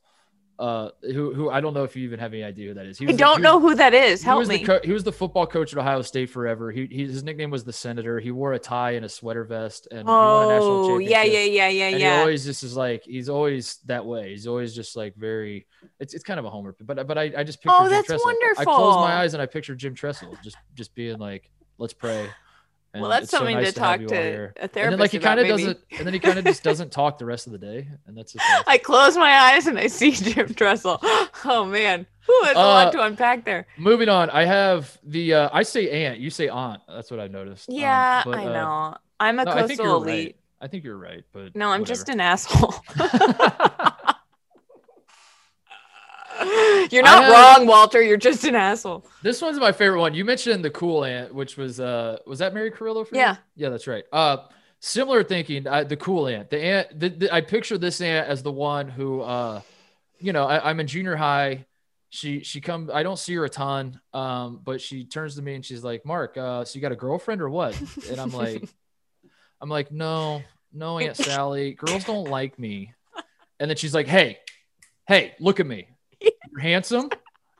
uh, 0.64 0.91
who 1.01 1.34
who 1.34 1.49
I 1.49 1.59
don't 1.59 1.74
know 1.74 1.84
if 1.84 1.93
you 1.93 2.05
even 2.05 2.20
have 2.20 2.32
any 2.32 2.41
idea 2.41 2.70
who 2.70 2.76
that 2.76 2.86
is. 2.86 2.97
He 2.97 3.05
I 3.05 3.11
don't 3.11 3.41
the, 3.41 3.43
know 3.43 3.59
who 3.59 3.76
that 3.76 3.93
is. 3.93 4.24
Help 4.24 4.47
me. 4.47 4.64
Co- 4.64 4.80
he 4.82 4.93
was 4.93 5.03
the 5.03 5.11
football 5.11 5.45
coach 5.45 5.74
at 5.74 5.78
Ohio 5.78 6.01
State 6.01 6.30
forever. 6.30 6.72
He, 6.72 6.86
he, 6.86 7.03
his 7.03 7.22
nickname 7.22 7.49
was 7.49 7.66
the 7.66 7.74
Senator. 7.74 8.18
He 8.18 8.32
wore 8.32 8.53
a 8.53 8.59
tie 8.59 8.91
and 8.91 9.03
a 9.03 9.09
sweater 9.09 9.43
vest, 9.43 9.89
and 9.91 10.05
oh 10.07 10.99
yeah 10.99 11.24
yeah 11.24 11.39
yeah 11.39 11.68
yeah 11.68 11.88
and 11.89 11.99
yeah. 11.99 12.16
He 12.16 12.22
always 12.22 12.45
just 12.45 12.64
is 12.64 12.78
like 12.78 13.03
he's 13.03 13.28
always 13.28 13.80
that 13.88 14.05
way. 14.05 14.30
He's 14.30 14.47
always 14.47 14.74
just 14.74 14.95
like 14.95 15.18
very. 15.18 15.68
It's 15.99 16.14
it's 16.14 16.24
kind 16.24 16.39
of 16.39 16.45
a 16.45 16.49
homer, 16.49 16.74
but 16.80 17.07
but 17.07 17.18
I 17.18 17.34
I 17.38 17.43
just 17.43 17.61
picture. 17.61 17.76
Oh, 17.78 17.84
Jim 17.84 17.89
that's 17.89 18.07
Tressel. 18.07 18.26
wonderful. 18.26 18.61
I 18.61 18.64
close 18.64 18.95
my 18.95 19.16
eyes 19.16 19.34
and 19.34 19.43
I 19.43 19.47
picture 19.47 19.76
Jim 19.76 19.95
Tressel 19.95 20.34
just 20.41 20.55
just 20.76 20.95
being 20.95 21.18
like, 21.18 21.51
let's 21.78 21.93
pray. 21.93 22.30
And 22.94 23.02
well, 23.02 23.10
that's 23.10 23.32
something 23.32 23.56
so 23.56 23.62
nice 23.62 23.68
to, 23.70 23.74
to 23.74 23.80
talk 23.80 24.00
to 24.02 24.06
a 24.06 24.08
therapist. 24.08 24.78
And 24.78 24.94
then, 24.94 25.00
like 25.00 25.10
he 25.10 25.18
kind 25.18 25.39
of 25.39 25.48
doesn't, 25.48 25.80
and 25.98 26.06
then 26.06 26.14
he 26.14 26.20
kind 26.20 26.38
of 26.38 26.46
just 26.46 26.62
doesn't 26.62 26.91
talk 26.91 27.18
the 27.18 27.26
rest 27.26 27.48
of 27.48 27.52
the 27.52 27.58
day, 27.58 27.88
and 28.06 28.16
that's. 28.16 28.36
I 28.68 28.78
close 28.78 29.18
my 29.18 29.32
eyes 29.32 29.66
and 29.66 29.80
I 29.80 29.88
see 29.88 30.12
Jim 30.12 30.54
Tressel. 30.54 31.02
Oh 31.46 31.66
man, 31.66 32.06
Ooh, 32.30 32.39
that's 32.44 32.58
uh, 32.58 32.62
a 32.62 32.62
lot 32.62 32.91
to 32.94 33.02
unpack 33.04 33.44
there. 33.44 33.66
Moving 33.78 34.08
on, 34.08 34.30
I 34.30 34.46
have 34.46 34.98
the. 35.04 35.34
Uh, 35.34 35.50
I 35.52 35.64
say 35.64 36.06
aunt, 36.06 36.20
you 36.20 36.30
say 36.30 36.48
aunt. 36.48 36.82
That's 36.88 37.12
what 37.12 37.20
I've 37.20 37.32
noticed. 37.32 37.70
Um, 37.70 37.76
yeah, 37.76 38.24
um, 38.26 38.32
but, 38.32 38.39
I 38.39 38.46
uh, 38.46 38.54
know. 38.54 38.98
I'm 39.20 39.39
a 39.39 39.46
no, 39.46 39.54
coastal 39.54 39.96
elite. 39.98 40.28
Right. 40.28 40.36
I 40.62 40.68
think 40.68 40.84
you're 40.84 40.98
right, 40.98 41.24
but 41.34 41.56
no, 41.56 41.66
I'm 41.66 41.82
whatever. 41.82 41.86
just 41.86 42.10
an 42.10 42.22
asshole. 42.22 42.76
You're 46.92 47.04
not 47.04 47.24
have, 47.24 47.32
wrong, 47.32 47.68
Walter. 47.68 48.02
You're 48.02 48.18
just 48.18 48.44
an 48.44 48.56
asshole. 48.56 49.06
This 49.22 49.42
one's 49.42 49.60
my 49.60 49.72
favorite 49.72 50.00
one. 50.00 50.14
You 50.14 50.26
mentioned 50.26 50.64
the 50.64 50.70
cool 50.70 51.04
aunt, 51.04 51.34
which 51.34 51.58
was 51.58 51.80
uh 51.80 52.18
was 52.26 52.40
that 52.40 52.54
Mary 52.54 52.72
Carillo? 52.72 53.04
for 53.04 53.16
Yeah. 53.16 53.38
You? 53.56 53.66
Yeah, 53.66 53.70
that's 53.70 53.88
right. 53.88 54.04
Uh 54.12 54.38
similar 54.80 55.24
thinking, 55.24 55.66
uh, 55.66 55.84
the 55.84 55.96
cool 55.96 56.28
aunt. 56.28 56.50
The 56.50 56.60
aunt 56.60 57.00
the, 57.00 57.10
the, 57.10 57.34
I 57.34 57.42
picture 57.42 57.78
this 57.78 58.02
aunt 58.02 58.28
as 58.28 58.44
the 58.44 58.52
one 58.52 58.88
who 58.88 59.22
uh 59.22 59.62
you 60.20 60.34
know, 60.34 60.46
I, 60.46 60.70
I'm 60.70 60.80
in 60.80 60.88
junior 60.88 61.16
high. 61.16 61.66
She 62.10 62.44
she 62.44 62.62
come 62.62 62.90
I 62.94 63.04
don't 63.04 63.18
see 63.20 63.34
her 63.36 63.46
a 63.46 63.50
ton. 63.50 64.00
Um, 64.14 64.62
but 64.64 64.82
she 64.82 65.06
turns 65.06 65.36
to 65.36 65.42
me 65.42 65.56
and 65.56 65.66
she's 65.66 65.84
like, 65.84 66.06
Mark, 66.06 66.38
uh, 66.38 66.64
so 66.64 66.76
you 66.76 66.82
got 66.82 66.92
a 66.92 66.98
girlfriend 66.98 67.42
or 67.42 67.50
what? 67.50 67.80
And 68.10 68.20
I'm 68.20 68.32
like, 68.32 68.64
I'm 69.62 69.70
like, 69.70 69.92
no, 69.92 70.44
no, 70.74 71.00
Aunt 71.00 71.16
Sally. 71.28 71.74
Girls 71.74 72.04
don't 72.04 72.30
like 72.30 72.60
me. 72.60 72.94
And 73.60 73.70
then 73.70 73.78
she's 73.78 73.94
like, 73.94 74.08
Hey, 74.08 74.40
hey, 75.08 75.34
look 75.40 75.60
at 75.60 75.66
me. 75.66 75.88
You're 76.54 76.62
handsome. 76.62 77.10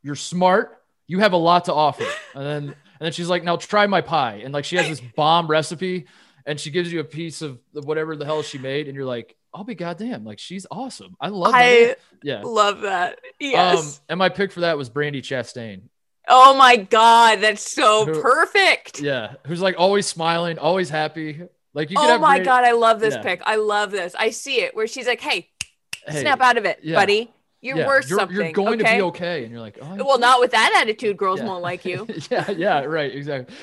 You're 0.04 0.16
smart. 0.16 0.80
You 1.08 1.20
have 1.20 1.34
a 1.34 1.38
lot 1.38 1.66
to 1.66 1.74
offer. 1.74 2.06
And 2.36 2.46
then 2.46 2.64
and 2.66 2.76
then 3.08 3.12
she's 3.12 3.28
like, 3.28 3.44
now 3.44 3.58
try 3.58 3.88
my 3.88 4.02
pie. 4.02 4.42
And 4.44 4.54
like 4.54 4.66
she 4.66 4.78
has 4.78 4.88
this 4.88 5.02
bomb 5.16 5.48
recipe 5.48 6.06
and 6.46 6.60
she 6.60 6.72
gives 6.72 6.92
you 6.92 7.00
a 7.00 7.04
piece 7.04 7.42
of 7.42 7.60
whatever 7.74 8.16
the 8.16 8.26
hell 8.26 8.44
she 8.44 8.58
made. 8.58 8.88
And 8.88 8.96
you're 8.96 9.06
like, 9.06 9.36
I'll 9.54 9.64
be 9.64 9.76
goddamn. 9.76 10.24
Like 10.24 10.40
she's 10.40 10.66
awesome. 10.72 11.16
I 11.20 11.28
love 11.30 11.54
I 11.54 11.96
Yeah. 12.22 12.42
Love 12.44 12.82
that. 12.82 13.20
Yes. 13.40 13.98
Um, 13.98 14.04
and 14.10 14.20
my 14.20 14.30
pick 14.30 14.52
for 14.52 14.62
that 14.62 14.78
was 14.78 14.90
Brandi 14.90 15.22
Chastain. 15.22 15.84
Oh 16.28 16.56
my 16.56 16.78
God. 16.78 17.42
That's 17.42 17.70
so 17.70 18.06
Who, 18.06 18.22
perfect. 18.22 19.02
Yeah. 19.02 19.34
Who's 19.48 19.62
like 19.62 19.76
always 19.78 20.08
smiling, 20.08 20.58
always 20.58 20.90
happy. 20.90 21.42
Like 21.74 21.90
you 21.90 21.98
Oh 22.00 22.20
my 22.20 22.40
God. 22.40 22.64
I 22.64 22.72
love 22.72 23.00
this 23.00 23.16
yeah. 23.16 23.22
pick. 23.22 23.42
I 23.46 23.58
love 23.58 23.92
this. 23.92 24.16
I 24.18 24.30
see 24.30 24.62
it 24.62 24.76
where 24.76 24.88
she's 24.88 25.08
like, 25.08 25.22
hey, 25.22 25.50
hey 26.08 26.22
snap 26.22 26.40
out 26.42 26.58
of 26.58 26.66
it, 26.66 26.80
yeah. 26.84 26.96
buddy. 26.96 27.32
You're 27.64 27.78
yeah, 27.78 27.88
worth 27.88 28.10
you're, 28.10 28.20
something. 28.20 28.36
You're 28.36 28.52
going 28.52 28.82
okay? 28.82 28.92
to 28.92 28.98
be 28.98 29.02
okay. 29.04 29.44
And 29.44 29.52
you're 29.52 29.62
like, 29.62 29.80
oh, 29.82 29.96
well, 29.96 30.20
not 30.20 30.42
with 30.42 30.52
that 30.52 30.78
attitude. 30.82 31.16
Girls 31.16 31.40
yeah. 31.40 31.46
won't 31.46 31.64
like 31.64 31.86
you. 31.86 32.06
yeah, 32.30 32.52
yeah, 32.52 32.80
right, 32.82 33.16
exactly. 33.16 33.56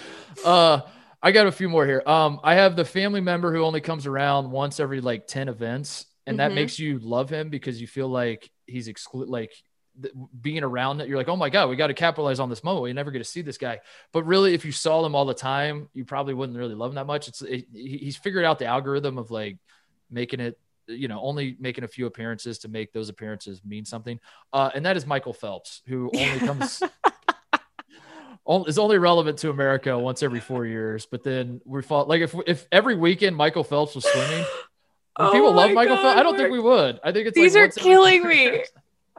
Uh, 0.42 0.80
I 1.22 1.32
got 1.32 1.46
a 1.46 1.52
few 1.52 1.68
more 1.68 1.84
here. 1.84 2.02
Um, 2.06 2.40
I 2.42 2.54
have 2.54 2.76
the 2.76 2.84
family 2.84 3.20
member 3.20 3.52
who 3.52 3.62
only 3.62 3.82
comes 3.82 4.06
around 4.06 4.50
once 4.50 4.80
every 4.80 5.02
like 5.02 5.26
10 5.26 5.48
events, 5.48 6.06
and 6.26 6.38
mm-hmm. 6.38 6.48
that 6.48 6.54
makes 6.54 6.78
you 6.78 6.98
love 6.98 7.28
him 7.28 7.50
because 7.50 7.78
you 7.78 7.86
feel 7.86 8.08
like 8.08 8.50
he's 8.66 8.88
exclude 8.88 9.28
like 9.28 9.52
th- 10.00 10.14
being 10.40 10.62
around 10.62 11.02
it. 11.02 11.08
You're 11.08 11.18
like, 11.18 11.28
oh 11.28 11.36
my 11.36 11.50
God, 11.50 11.68
we 11.68 11.76
got 11.76 11.88
to 11.88 11.94
capitalize 11.94 12.40
on 12.40 12.48
this 12.48 12.64
moment. 12.64 12.84
We 12.84 12.94
never 12.94 13.10
get 13.10 13.18
to 13.18 13.24
see 13.24 13.42
this 13.42 13.58
guy. 13.58 13.80
But 14.12 14.24
really, 14.24 14.54
if 14.54 14.64
you 14.64 14.72
saw 14.72 15.04
him 15.04 15.14
all 15.14 15.26
the 15.26 15.34
time, 15.34 15.90
you 15.92 16.06
probably 16.06 16.32
wouldn't 16.32 16.56
really 16.56 16.74
love 16.74 16.92
him 16.92 16.94
that 16.94 17.06
much. 17.06 17.28
It's 17.28 17.42
it, 17.42 17.66
he's 17.70 18.16
figured 18.16 18.46
out 18.46 18.58
the 18.58 18.66
algorithm 18.66 19.18
of 19.18 19.30
like 19.30 19.58
making 20.10 20.40
it 20.40 20.58
you 20.90 21.08
know, 21.08 21.20
only 21.20 21.56
making 21.58 21.84
a 21.84 21.88
few 21.88 22.06
appearances 22.06 22.58
to 22.60 22.68
make 22.68 22.92
those 22.92 23.08
appearances 23.08 23.62
mean 23.64 23.84
something. 23.84 24.20
Uh, 24.52 24.70
and 24.74 24.84
that 24.86 24.96
is 24.96 25.06
Michael 25.06 25.32
Phelps, 25.32 25.82
who 25.86 26.10
only 26.14 26.38
comes 26.38 26.82
is 28.66 28.78
only 28.78 28.98
relevant 28.98 29.38
to 29.38 29.50
America 29.50 29.98
once 29.98 30.22
every 30.22 30.40
four 30.40 30.66
years. 30.66 31.06
But 31.06 31.22
then 31.22 31.60
we 31.64 31.82
fought 31.82 32.08
like 32.08 32.22
if 32.22 32.34
if 32.46 32.66
every 32.72 32.96
weekend 32.96 33.36
Michael 33.36 33.64
Phelps 33.64 33.94
was 33.94 34.04
swimming, 34.04 34.44
oh 35.16 35.32
people 35.32 35.52
love 35.52 35.72
Michael 35.72 35.96
God, 35.96 36.02
Phelps. 36.02 36.20
I 36.20 36.22
don't 36.22 36.36
think 36.36 36.50
we 36.50 36.60
would. 36.60 37.00
I 37.04 37.12
think 37.12 37.28
it's 37.28 37.34
these 37.34 37.54
like 37.54 37.64
are 37.64 37.68
killing 37.68 38.26
me. 38.26 38.64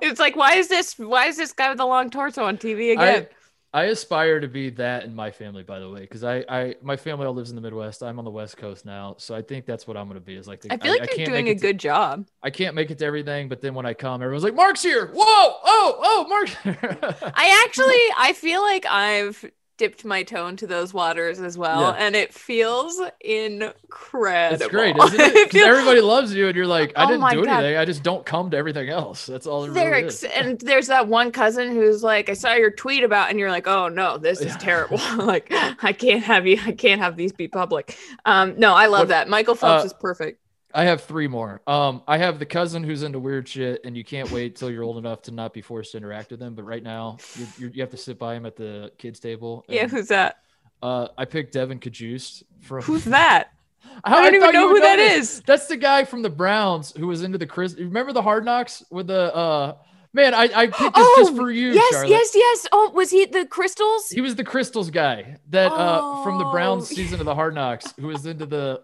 It's 0.02 0.20
like 0.20 0.36
why 0.36 0.56
is 0.56 0.68
this 0.68 0.98
why 0.98 1.28
is 1.28 1.38
this 1.38 1.54
guy 1.54 1.70
with 1.70 1.78
the 1.78 1.86
long 1.86 2.10
torso 2.10 2.44
on 2.44 2.58
TV 2.58 2.94
again? 2.94 3.28
I, 3.30 3.36
I 3.74 3.86
aspire 3.86 4.42
to 4.42 4.50
be 4.50 4.70
that 4.72 5.06
in 5.06 5.16
my 5.16 5.32
family, 5.32 5.64
by 5.64 5.80
the 5.80 5.90
way, 5.90 6.02
because 6.02 6.26
I, 6.26 6.44
I, 6.50 6.76
my 6.82 6.98
family 6.98 7.26
all 7.26 7.34
lives 7.34 7.52
in 7.52 7.56
the 7.56 7.62
Midwest. 7.62 8.04
I'm 8.04 8.20
on 8.20 8.26
the 8.26 8.32
West 8.32 8.58
Coast 8.58 8.86
now, 8.86 9.16
so 9.18 9.34
I 9.34 9.42
think 9.42 9.66
that's 9.66 9.88
what 9.88 9.96
I'm 9.96 10.08
going 10.08 10.20
to 10.20 10.26
be. 10.26 10.36
Is 10.36 10.46
like, 10.46 10.60
the, 10.60 10.74
I 10.74 10.78
feel 10.78 10.92
like 10.92 11.10
I, 11.10 11.16
you're 11.16 11.30
I 11.30 11.32
doing 11.32 11.48
a 11.48 11.56
good 11.56 11.80
to, 11.80 11.88
job. 11.88 12.28
I 12.44 12.50
can't 12.50 12.76
make 12.76 12.92
it 12.92 12.98
to 12.98 13.06
everything, 13.06 13.48
but 13.48 13.62
then 13.62 13.74
when 13.74 13.86
I 13.86 13.94
come, 13.94 14.22
everyone's 14.22 14.44
like, 14.44 14.56
"Mark's 14.56 14.84
here! 14.84 15.08
Whoa! 15.08 15.16
Oh! 15.24 15.56
Oh! 15.64 16.00
oh 16.04 16.26
Mark!" 16.28 16.50
I 17.34 17.64
actually, 17.66 18.02
I 18.18 18.34
feel 18.34 18.62
like 18.62 18.86
I've 18.86 19.50
dipped 19.82 20.06
my 20.06 20.22
toe 20.22 20.46
into 20.46 20.68
those 20.68 20.94
waters 20.94 21.40
as 21.40 21.58
well, 21.58 21.82
yeah. 21.82 22.06
and 22.06 22.16
it 22.16 22.32
feels 22.32 23.02
incredible. 23.20 24.62
It's 24.62 24.68
great, 24.68 24.96
isn't 25.04 25.20
it? 25.20 25.52
feels... 25.52 25.66
Everybody 25.66 26.02
loves 26.02 26.36
you, 26.36 26.46
and 26.46 26.56
you're 26.56 26.68
like, 26.68 26.94
I 26.96 27.06
oh 27.06 27.08
didn't 27.08 27.32
do 27.32 27.46
God. 27.46 27.64
anything. 27.64 27.78
I 27.78 27.86
just 27.86 28.04
don't 28.04 28.24
come 28.24 28.52
to 28.52 28.58
everything 28.58 28.90
else. 28.90 29.26
That's 29.26 29.48
all. 29.48 29.64
It 29.64 29.72
really 29.72 30.04
is. 30.04 30.24
And 30.24 30.60
there's 30.60 30.86
that 30.86 31.08
one 31.08 31.32
cousin 31.32 31.72
who's 31.72 32.04
like, 32.04 32.30
I 32.30 32.34
saw 32.34 32.54
your 32.54 32.70
tweet 32.70 33.04
about, 33.04 33.32
and 33.32 33.40
you're 33.40 33.50
like, 33.50 33.66
oh 33.66 33.88
no, 33.88 34.20
this 34.20 34.40
is 34.40 34.54
yeah. 34.54 34.58
terrible. 34.58 34.98
like, 35.18 35.48
I 35.50 35.94
can't 35.94 36.24
have 36.24 36.46
you. 36.46 36.60
I 36.64 36.74
can't 36.74 37.02
have 37.02 37.16
these 37.16 37.32
be 37.32 37.48
public. 37.48 37.98
Um, 38.24 38.54
no, 38.60 38.76
I 38.76 38.86
love 38.86 39.00
what, 39.00 39.08
that. 39.08 39.30
Michael 39.30 39.56
Phelps 39.56 39.82
uh, 39.82 39.86
is 39.88 39.94
perfect. 39.94 40.40
I 40.74 40.86
have 40.86 41.02
three 41.04 41.28
more. 41.28 41.62
Um, 41.68 42.04
I 42.08 42.18
have 42.18 42.40
the 42.40 42.46
cousin 42.46 42.84
who's 42.84 43.04
into 43.04 43.20
weird 43.20 43.48
shit, 43.48 43.82
and 43.86 43.96
you 43.96 44.04
can't 44.04 44.32
wait 44.32 44.56
till 44.56 44.70
you're 44.70 44.84
old 44.84 44.98
enough 44.98 45.22
to 45.24 45.32
not 45.32 45.54
be 45.54 45.62
forced 45.62 45.92
to 45.92 45.98
interact 45.98 46.32
with 46.32 46.42
him. 46.42 46.56
But 46.56 46.64
right 46.64 46.84
now, 46.84 47.18
you 47.36 47.48
you 47.58 47.72
you 47.76 47.82
have 47.82 47.92
to 47.92 47.98
sit 47.98 48.18
by 48.18 48.36
him 48.36 48.46
at 48.46 48.56
the 48.56 48.92
kids' 48.98 49.20
table. 49.20 49.66
And, 49.68 49.76
yeah, 49.76 49.88
who's 49.88 50.08
that? 50.08 50.38
Uh, 50.82 51.08
I 51.18 51.26
picked 51.26 51.54
Devon 51.54 51.80
Cajuste 51.80 52.44
from. 52.62 52.82
Who's 52.84 53.06
that? 53.06 53.52
I 54.04 54.24
don't 54.24 54.34
I 54.34 54.38
even 54.38 54.54
know 54.54 54.70
who 54.70 54.80
that 54.80 55.00
is. 55.00 55.42
That's 55.42 55.68
the 55.68 55.78
guy 55.78 56.04
from 56.06 56.22
the 56.22 56.30
Browns 56.30 56.94
who 56.96 57.08
was 57.08 57.24
into 57.24 57.38
the 57.38 57.48
Chris. 57.48 57.76
Remember 57.76 58.14
the 58.14 58.22
Hard 58.22 58.46
Knocks 58.46 58.84
with 58.90 59.08
the 59.08 59.36
uh 59.36 59.76
man? 60.14 60.34
I 60.34 60.50
I 60.54 60.68
picked 60.68 60.96
this 60.96 61.08
oh, 61.08 61.16
just 61.24 61.36
for 61.36 61.52
you. 61.52 61.72
Yes, 61.72 61.94
Charlotte. 61.94 62.10
yes, 62.10 62.32
yes. 62.36 62.68
Oh, 62.72 62.92
was 62.92 63.10
he 63.10 63.26
the 63.26 63.46
Crystals? 63.46 64.10
He 64.10 64.22
was 64.22 64.36
the 64.36 64.44
Crystals 64.44 64.90
guy 64.90 65.38
that 65.50 65.72
oh. 65.72 65.76
uh 65.76 66.24
from 66.24 66.38
the 66.38 66.46
Browns 66.46 66.92
oh. 66.92 66.96
season 66.96 67.20
of 67.20 67.26
the 67.26 67.36
Hard 67.36 67.56
Knocks 67.56 67.94
who 68.00 68.08
was 68.08 68.26
into 68.26 68.46
the 68.46 68.82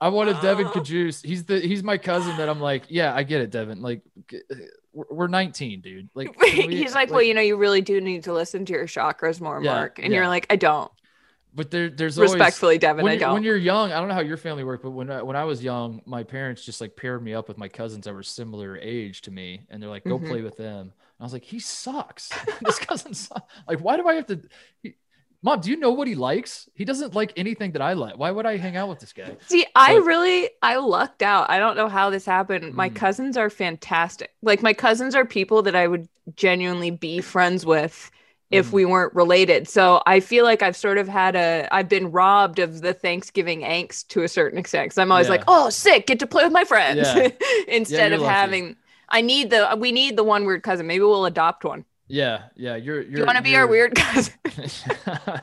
I 0.00 0.08
wanted 0.08 0.40
Devon 0.40 0.66
Cajuste. 0.66 1.24
He's 1.24 1.44
the 1.44 1.58
he's 1.58 1.82
my 1.82 1.96
cousin 1.96 2.36
that 2.36 2.48
I'm 2.48 2.60
like, 2.60 2.84
yeah, 2.88 3.14
I 3.14 3.22
get 3.22 3.40
it, 3.40 3.50
Devon. 3.50 3.80
Like, 3.80 4.02
we're 4.92 5.26
19, 5.26 5.80
dude. 5.80 6.08
Like, 6.14 6.38
we, 6.40 6.50
he's 6.50 6.94
like, 6.94 7.08
like, 7.08 7.10
well, 7.10 7.22
you 7.22 7.34
know, 7.34 7.40
you 7.40 7.56
really 7.56 7.80
do 7.80 8.00
need 8.00 8.24
to 8.24 8.32
listen 8.32 8.64
to 8.66 8.72
your 8.72 8.86
chakras 8.86 9.40
more, 9.40 9.62
yeah, 9.62 9.74
Mark. 9.74 9.98
And 9.98 10.12
yeah. 10.12 10.18
you're 10.18 10.28
like, 10.28 10.46
I 10.50 10.56
don't. 10.56 10.90
But 11.54 11.70
there, 11.70 11.88
there's 11.88 12.18
respectfully, 12.18 12.72
always, 12.72 12.80
Devon. 12.80 13.08
I 13.08 13.16
don't. 13.16 13.32
When 13.32 13.42
you're 13.42 13.56
young, 13.56 13.90
I 13.90 13.98
don't 13.98 14.08
know 14.08 14.14
how 14.14 14.20
your 14.20 14.36
family 14.36 14.62
worked, 14.62 14.82
but 14.82 14.90
when 14.90 15.10
I, 15.10 15.22
when 15.22 15.36
I 15.36 15.44
was 15.44 15.64
young, 15.64 16.02
my 16.04 16.22
parents 16.22 16.62
just 16.62 16.82
like 16.82 16.94
paired 16.96 17.22
me 17.22 17.32
up 17.32 17.48
with 17.48 17.56
my 17.56 17.68
cousins 17.68 18.04
that 18.04 18.12
were 18.12 18.22
similar 18.22 18.76
age 18.76 19.22
to 19.22 19.30
me, 19.30 19.62
and 19.70 19.82
they're 19.82 19.88
like, 19.88 20.04
go 20.04 20.18
mm-hmm. 20.18 20.28
play 20.28 20.42
with 20.42 20.58
them. 20.58 20.80
And 20.80 20.92
I 21.18 21.24
was 21.24 21.32
like, 21.32 21.44
he 21.44 21.58
sucks. 21.58 22.30
this 22.60 22.78
cousin 22.78 23.14
sucks. 23.14 23.50
Like, 23.66 23.80
why 23.80 23.96
do 23.96 24.06
I 24.06 24.16
have 24.16 24.26
to? 24.26 24.42
He, 24.82 24.96
Mom, 25.42 25.60
do 25.60 25.70
you 25.70 25.76
know 25.76 25.92
what 25.92 26.08
he 26.08 26.14
likes? 26.14 26.68
He 26.74 26.84
doesn't 26.84 27.14
like 27.14 27.32
anything 27.36 27.72
that 27.72 27.82
I 27.82 27.92
like. 27.92 28.18
Why 28.18 28.30
would 28.30 28.46
I 28.46 28.56
hang 28.56 28.76
out 28.76 28.88
with 28.88 29.00
this 29.00 29.12
guy? 29.12 29.36
See, 29.46 29.64
but, 29.74 29.80
I 29.80 29.94
really 29.96 30.50
I 30.62 30.76
lucked 30.76 31.22
out. 31.22 31.50
I 31.50 31.58
don't 31.58 31.76
know 31.76 31.88
how 31.88 32.10
this 32.10 32.24
happened. 32.24 32.72
Mm. 32.72 32.74
My 32.74 32.88
cousins 32.88 33.36
are 33.36 33.50
fantastic. 33.50 34.32
Like 34.42 34.62
my 34.62 34.72
cousins 34.72 35.14
are 35.14 35.24
people 35.24 35.62
that 35.62 35.76
I 35.76 35.86
would 35.86 36.08
genuinely 36.34 36.90
be 36.90 37.20
friends 37.20 37.64
with 37.64 38.10
if 38.50 38.68
mm. 38.68 38.72
we 38.72 38.84
weren't 38.84 39.14
related. 39.14 39.68
So 39.68 40.02
I 40.06 40.20
feel 40.20 40.44
like 40.44 40.62
I've 40.62 40.76
sort 40.76 40.98
of 40.98 41.08
had 41.08 41.36
a 41.36 41.68
I've 41.70 41.88
been 41.88 42.10
robbed 42.10 42.58
of 42.58 42.80
the 42.80 42.92
Thanksgiving 42.92 43.60
angst 43.60 44.08
to 44.08 44.22
a 44.22 44.28
certain 44.28 44.58
extent. 44.58 44.90
Cause 44.90 44.98
I'm 44.98 45.12
always 45.12 45.26
yeah. 45.26 45.32
like, 45.32 45.44
oh 45.48 45.70
sick, 45.70 46.06
get 46.06 46.18
to 46.20 46.26
play 46.26 46.44
with 46.44 46.52
my 46.52 46.64
friends 46.64 47.08
yeah. 47.14 47.28
instead 47.68 48.10
yeah, 48.10 48.16
of 48.16 48.22
lucky. 48.22 48.34
having 48.34 48.76
I 49.08 49.20
need 49.20 49.50
the 49.50 49.76
we 49.78 49.92
need 49.92 50.16
the 50.16 50.24
one 50.24 50.44
weird 50.44 50.62
cousin. 50.62 50.86
Maybe 50.86 51.04
we'll 51.04 51.26
adopt 51.26 51.64
one. 51.64 51.84
Yeah, 52.08 52.44
yeah. 52.54 52.76
You're. 52.76 53.02
you're 53.02 53.20
you 53.20 53.26
want 53.26 53.36
to 53.36 53.42
be 53.42 53.56
our 53.56 53.66
weird 53.66 53.94
cousin? 53.94 54.34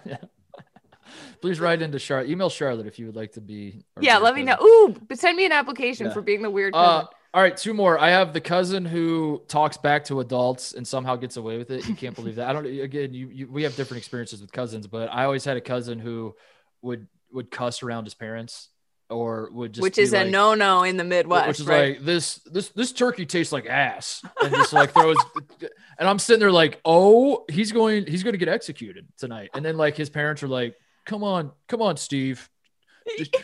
yeah. 0.05 0.17
Please 1.41 1.59
write 1.59 1.81
into 1.81 1.99
Charlotte. 1.99 2.29
Email 2.29 2.49
Charlotte 2.49 2.87
if 2.87 2.97
you 2.97 3.05
would 3.05 3.17
like 3.17 3.33
to 3.33 3.41
be. 3.41 3.83
Yeah, 3.99 4.17
let 4.17 4.33
cousin. 4.33 4.45
me 4.45 4.51
know. 4.51 4.57
Ooh, 4.63 4.95
but 5.07 5.19
send 5.19 5.35
me 5.35 5.45
an 5.45 5.51
application 5.51 6.07
yeah. 6.07 6.13
for 6.13 6.21
being 6.21 6.41
the 6.41 6.49
weird 6.49 6.73
uh, 6.73 6.77
cousin. 6.77 7.07
Uh, 7.07 7.35
all 7.35 7.41
right, 7.41 7.57
two 7.57 7.73
more. 7.73 7.99
I 7.99 8.11
have 8.11 8.31
the 8.31 8.39
cousin 8.39 8.85
who 8.85 9.41
talks 9.47 9.75
back 9.75 10.05
to 10.05 10.19
adults 10.19 10.73
and 10.73 10.87
somehow 10.87 11.15
gets 11.15 11.35
away 11.35 11.57
with 11.57 11.71
it. 11.71 11.87
You 11.87 11.95
can't 11.95 12.15
believe 12.15 12.35
that. 12.35 12.47
I 12.47 12.53
don't. 12.53 12.65
Again, 12.65 13.13
you, 13.13 13.27
you 13.29 13.47
we 13.47 13.63
have 13.63 13.75
different 13.75 13.99
experiences 13.99 14.39
with 14.39 14.51
cousins, 14.51 14.87
but 14.87 15.09
I 15.11 15.25
always 15.25 15.43
had 15.43 15.57
a 15.57 15.61
cousin 15.61 15.99
who 15.99 16.35
would 16.81 17.07
would 17.31 17.51
cuss 17.51 17.83
around 17.83 18.05
his 18.05 18.13
parents 18.13 18.69
or 19.09 19.49
would 19.51 19.73
just 19.73 19.83
which 19.83 19.97
is 19.97 20.13
like, 20.13 20.27
a 20.27 20.29
no 20.29 20.55
no 20.55 20.83
in 20.83 20.97
the 20.97 21.03
Midwest, 21.03 21.47
which 21.47 21.59
is 21.59 21.67
right? 21.67 21.95
like 21.97 22.05
this 22.05 22.35
this 22.45 22.69
this 22.69 22.91
turkey 22.91 23.25
tastes 23.25 23.53
like 23.53 23.65
ass, 23.65 24.21
and 24.41 24.53
just 24.53 24.73
like 24.73 24.91
throws, 24.91 25.17
and 25.99 26.07
I'm 26.07 26.19
sitting 26.19 26.39
there 26.39 26.51
like, 26.51 26.79
oh, 26.85 27.45
he's 27.49 27.71
going 27.71 28.05
he's 28.05 28.23
going 28.23 28.33
to 28.33 28.37
get 28.37 28.49
executed 28.49 29.07
tonight, 29.17 29.49
and 29.53 29.63
then 29.63 29.77
like 29.77 29.95
his 29.95 30.09
parents 30.09 30.43
are 30.43 30.47
like, 30.47 30.75
come 31.05 31.23
on, 31.23 31.51
come 31.67 31.81
on, 31.81 31.97
Steve, 31.97 32.49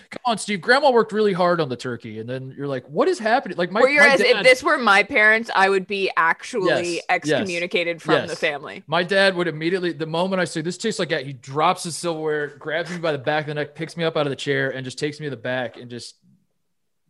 come 0.10 0.22
on, 0.26 0.38
Steve. 0.38 0.62
Grandma 0.62 0.92
worked 0.92 1.12
really 1.12 1.34
hard 1.34 1.60
on 1.60 1.70
the 1.70 1.76
turkey, 1.76 2.20
and 2.20 2.30
then 2.30 2.54
you're 2.58 2.68
like, 2.68 2.88
"What 2.90 3.08
is 3.08 3.20
happening?" 3.20 3.58
Like 3.58 3.72
my. 3.72 3.82
Whereas 3.82 4.20
my 4.20 4.26
dad, 4.26 4.38
if 4.38 4.44
this 4.44 4.64
were 4.64 4.78
my 4.78 5.04
parents, 5.04 5.50
I 5.56 5.70
would 5.70 5.88
be 5.88 6.12
actually 6.16 6.96
yes, 6.96 7.04
excommunicated 7.10 7.98
yes, 7.98 8.04
from 8.04 8.14
yes. 8.16 8.30
the 8.30 8.36
family. 8.36 8.84
My 8.88 9.04
dad 9.04 9.36
would 9.36 9.48
immediately, 9.48 9.94
the 9.94 10.06
moment 10.06 10.42
I 10.42 10.46
say 10.46 10.62
this 10.62 10.78
tastes 10.78 11.00
like 11.00 11.10
that, 11.10 11.26
he 11.26 11.34
drops 11.34 11.84
his 11.84 11.96
silverware, 11.96 12.48
grabs 12.58 12.90
me 12.90 12.98
by 12.98 13.12
the 13.12 13.18
back 13.18 13.44
of 13.44 13.48
the 13.48 13.54
neck, 13.56 13.76
picks 13.76 13.98
me 13.98 14.04
up 14.04 14.18
out 14.18 14.26
of 14.26 14.32
the 14.32 14.36
chair, 14.36 14.70
and 14.72 14.86
just 14.86 15.00
takes 15.00 15.20
me 15.20 15.26
to 15.26 15.32
the 15.32 15.38
back 15.38 15.78
and 15.78 15.90
just 15.90 16.16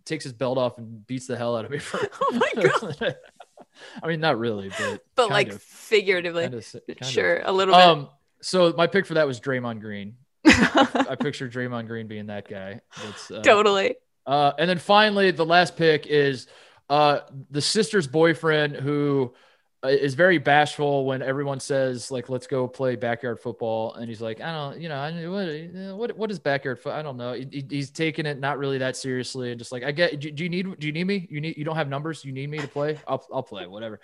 takes 0.05 0.23
his 0.23 0.33
belt 0.33 0.57
off 0.57 0.77
and 0.77 1.05
beats 1.07 1.27
the 1.27 1.37
hell 1.37 1.55
out 1.55 1.65
of 1.65 1.71
me. 1.71 1.77
For, 1.77 1.99
oh 2.21 2.31
my 2.31 2.63
god. 2.63 3.15
I 4.03 4.07
mean, 4.07 4.19
not 4.19 4.37
really, 4.37 4.69
but 4.77 5.03
but 5.15 5.29
like 5.29 5.49
of, 5.49 5.61
figuratively, 5.61 6.43
kind 6.43 6.55
of, 6.55 6.73
kind 6.87 7.05
sure, 7.05 7.37
of. 7.37 7.53
a 7.53 7.57
little 7.57 7.73
bit. 7.73 7.83
Um, 7.83 8.09
so 8.41 8.73
my 8.75 8.87
pick 8.87 9.05
for 9.05 9.13
that 9.13 9.27
was 9.27 9.39
Draymond 9.39 9.79
Green. 9.79 10.15
I 10.45 11.15
picture 11.19 11.49
Draymond 11.49 11.87
Green 11.87 12.07
being 12.07 12.27
that 12.27 12.47
guy. 12.47 12.81
Uh, 13.31 13.41
totally. 13.41 13.95
Uh, 14.25 14.53
and 14.57 14.69
then 14.69 14.77
finally, 14.77 15.31
the 15.31 15.45
last 15.45 15.75
pick 15.75 16.05
is 16.05 16.47
uh, 16.89 17.21
the 17.49 17.61
sister's 17.61 18.07
boyfriend 18.07 18.75
who 18.75 19.33
uh, 19.81 19.91
very 20.09 20.37
bashful 20.37 21.05
when 21.05 21.21
everyone 21.21 21.59
says 21.59 22.11
like 22.11 22.27
let's 22.27 22.47
go 22.47 22.67
play 22.67 22.95
backyard 22.95 23.39
football. 23.39 23.93
And 23.93 24.09
he's 24.09 24.21
like 24.21 24.41
i 24.41 24.51
don't 24.51 24.79
you 24.79 24.89
know 24.89 24.97
I, 24.97 25.27
what 25.27 25.97
what 25.97 26.17
what 26.17 26.31
is 26.31 26.39
backyard 26.39 26.79
foot 26.79 26.93
i 26.93 27.01
don't 27.01 27.17
know. 27.17 27.33
He, 27.33 27.65
he's 27.69 27.89
taking 27.89 28.25
it 28.25 28.39
not 28.39 28.57
really 28.57 28.79
that 28.79 28.97
seriously 28.97 29.51
and 29.51 29.59
just 29.59 29.71
like 29.71 29.83
i 29.83 29.91
get 29.91 30.19
do, 30.19 30.31
do 30.31 30.43
you 30.43 30.49
need 30.49 30.79
do 30.79 30.87
you 30.87 30.93
need 30.93 31.05
me? 31.05 31.27
You 31.29 31.39
need 31.39 31.57
you 31.57 31.63
don't 31.63 31.77
have 31.77 31.87
numbers? 31.87 32.25
You 32.25 32.33
need 32.33 32.49
me 32.49 32.59
to 32.59 32.67
play? 32.67 32.99
I'll, 33.07 33.25
I'll 33.33 33.43
play 33.43 33.67
whatever. 33.67 33.99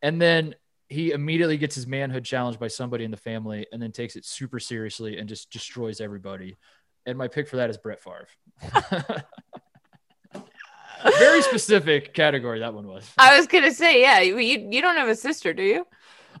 And 0.00 0.20
then 0.20 0.54
he 0.88 1.12
immediately 1.12 1.58
gets 1.58 1.74
his 1.74 1.86
manhood 1.86 2.24
challenged 2.24 2.58
by 2.58 2.68
somebody 2.68 3.04
in 3.04 3.10
the 3.10 3.16
family 3.16 3.66
and 3.72 3.80
then 3.80 3.92
takes 3.92 4.16
it 4.16 4.24
super 4.24 4.58
seriously 4.58 5.18
and 5.18 5.28
just 5.28 5.50
destroys 5.50 6.00
everybody. 6.00 6.56
And 7.06 7.18
my 7.18 7.28
pick 7.28 7.48
for 7.48 7.56
that 7.56 7.70
is 7.70 7.76
Brett 7.76 8.00
Favre. 8.00 8.26
Very 11.18 11.42
specific 11.42 12.12
category 12.12 12.60
that 12.60 12.74
one 12.74 12.88
was. 12.88 13.08
I 13.18 13.36
was 13.36 13.46
gonna 13.46 13.72
say, 13.72 14.00
yeah, 14.00 14.20
you 14.20 14.36
you 14.38 14.80
don't 14.80 14.96
have 14.96 15.08
a 15.08 15.14
sister, 15.14 15.52
do 15.54 15.62
you? 15.62 15.86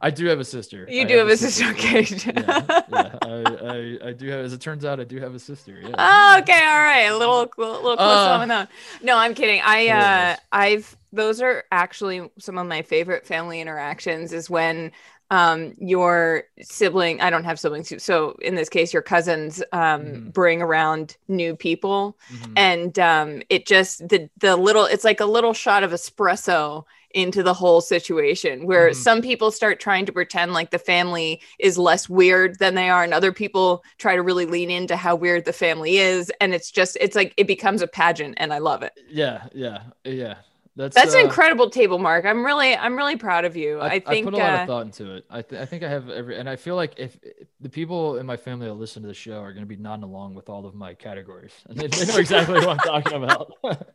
I 0.00 0.10
do 0.10 0.26
have 0.26 0.40
a 0.40 0.44
sister. 0.44 0.86
You 0.88 1.02
I 1.02 1.04
do 1.04 1.16
have, 1.18 1.28
have 1.28 1.34
a 1.34 1.36
sister. 1.36 1.74
sister. 1.74 2.30
Okay. 2.30 2.42
yeah, 2.42 2.82
yeah. 2.88 3.18
I, 3.22 3.28
I, 3.28 4.08
I, 4.08 4.12
do 4.12 4.28
have. 4.28 4.44
As 4.44 4.52
it 4.52 4.60
turns 4.60 4.84
out, 4.84 5.00
I 5.00 5.04
do 5.04 5.18
have 5.18 5.34
a 5.34 5.38
sister. 5.38 5.80
Yeah. 5.80 5.94
Oh, 5.98 6.38
okay. 6.40 6.52
All 6.52 6.78
right. 6.78 7.06
A 7.10 7.16
little, 7.16 7.50
little, 7.56 7.74
little 7.74 7.96
close 7.96 8.28
uh, 8.28 8.38
on 8.40 8.48
that. 8.48 8.70
No, 9.02 9.16
I'm 9.16 9.34
kidding. 9.34 9.60
I, 9.64 9.88
uh, 9.88 10.36
I've. 10.52 10.96
Those 11.12 11.40
are 11.40 11.64
actually 11.72 12.30
some 12.38 12.58
of 12.58 12.66
my 12.66 12.82
favorite 12.82 13.26
family 13.26 13.60
interactions. 13.60 14.32
Is 14.32 14.50
when 14.50 14.92
um 15.30 15.74
your 15.78 16.44
sibling 16.62 17.20
i 17.20 17.28
don't 17.28 17.44
have 17.44 17.60
siblings 17.60 17.92
so 18.02 18.36
in 18.40 18.54
this 18.54 18.68
case 18.68 18.92
your 18.92 19.02
cousins 19.02 19.62
um 19.72 20.02
mm. 20.02 20.32
bring 20.32 20.62
around 20.62 21.16
new 21.28 21.54
people 21.54 22.16
mm-hmm. 22.32 22.52
and 22.56 22.98
um 22.98 23.42
it 23.50 23.66
just 23.66 24.08
the 24.08 24.28
the 24.38 24.56
little 24.56 24.86
it's 24.86 25.04
like 25.04 25.20
a 25.20 25.26
little 25.26 25.52
shot 25.52 25.82
of 25.82 25.90
espresso 25.90 26.84
into 27.12 27.42
the 27.42 27.54
whole 27.54 27.80
situation 27.80 28.66
where 28.66 28.90
mm-hmm. 28.90 29.00
some 29.00 29.22
people 29.22 29.50
start 29.50 29.80
trying 29.80 30.06
to 30.06 30.12
pretend 30.12 30.52
like 30.52 30.70
the 30.70 30.78
family 30.78 31.40
is 31.58 31.78
less 31.78 32.08
weird 32.08 32.58
than 32.58 32.74
they 32.74 32.88
are 32.88 33.02
and 33.02 33.14
other 33.14 33.32
people 33.32 33.82
try 33.98 34.14
to 34.14 34.22
really 34.22 34.46
lean 34.46 34.70
into 34.70 34.96
how 34.96 35.14
weird 35.14 35.44
the 35.44 35.52
family 35.52 35.98
is 35.98 36.32
and 36.40 36.54
it's 36.54 36.70
just 36.70 36.96
it's 37.00 37.16
like 37.16 37.34
it 37.36 37.46
becomes 37.46 37.82
a 37.82 37.86
pageant 37.86 38.34
and 38.38 38.52
i 38.52 38.58
love 38.58 38.82
it 38.82 38.92
yeah 39.10 39.46
yeah 39.54 39.82
yeah 40.04 40.36
that's 40.78 40.94
that's 40.94 41.14
uh, 41.14 41.18
an 41.18 41.24
incredible 41.24 41.68
table 41.68 41.98
mark 41.98 42.24
i'm 42.24 42.46
really 42.46 42.76
i'm 42.76 42.96
really 42.96 43.16
proud 43.16 43.44
of 43.44 43.56
you 43.56 43.80
i, 43.80 43.86
I 43.86 43.98
think 43.98 44.26
i 44.26 44.30
put 44.30 44.34
a 44.34 44.36
lot 44.36 44.50
uh, 44.50 44.62
of 44.62 44.66
thought 44.68 44.86
into 44.86 45.14
it 45.16 45.24
I, 45.28 45.42
th- 45.42 45.60
I 45.60 45.66
think 45.66 45.82
i 45.82 45.88
have 45.88 46.08
every 46.08 46.38
and 46.38 46.48
i 46.48 46.56
feel 46.56 46.76
like 46.76 46.94
if, 46.96 47.18
if, 47.22 47.48
the 47.60 47.68
people 47.68 48.16
in 48.16 48.24
my 48.24 48.36
family 48.36 48.66
that 48.66 48.74
listen 48.74 49.02
to 49.02 49.08
the 49.08 49.14
show 49.14 49.40
are 49.40 49.52
going 49.52 49.64
to 49.64 49.68
be 49.68 49.76
nodding 49.76 50.04
along 50.04 50.34
with 50.34 50.48
all 50.48 50.64
of 50.64 50.74
my 50.74 50.94
categories 50.94 51.52
and 51.68 51.76
they, 51.78 51.88
they 51.88 52.06
know 52.06 52.18
exactly 52.18 52.54
what 52.54 52.68
i'm 52.68 52.78
talking 52.78 53.22
about 53.22 53.52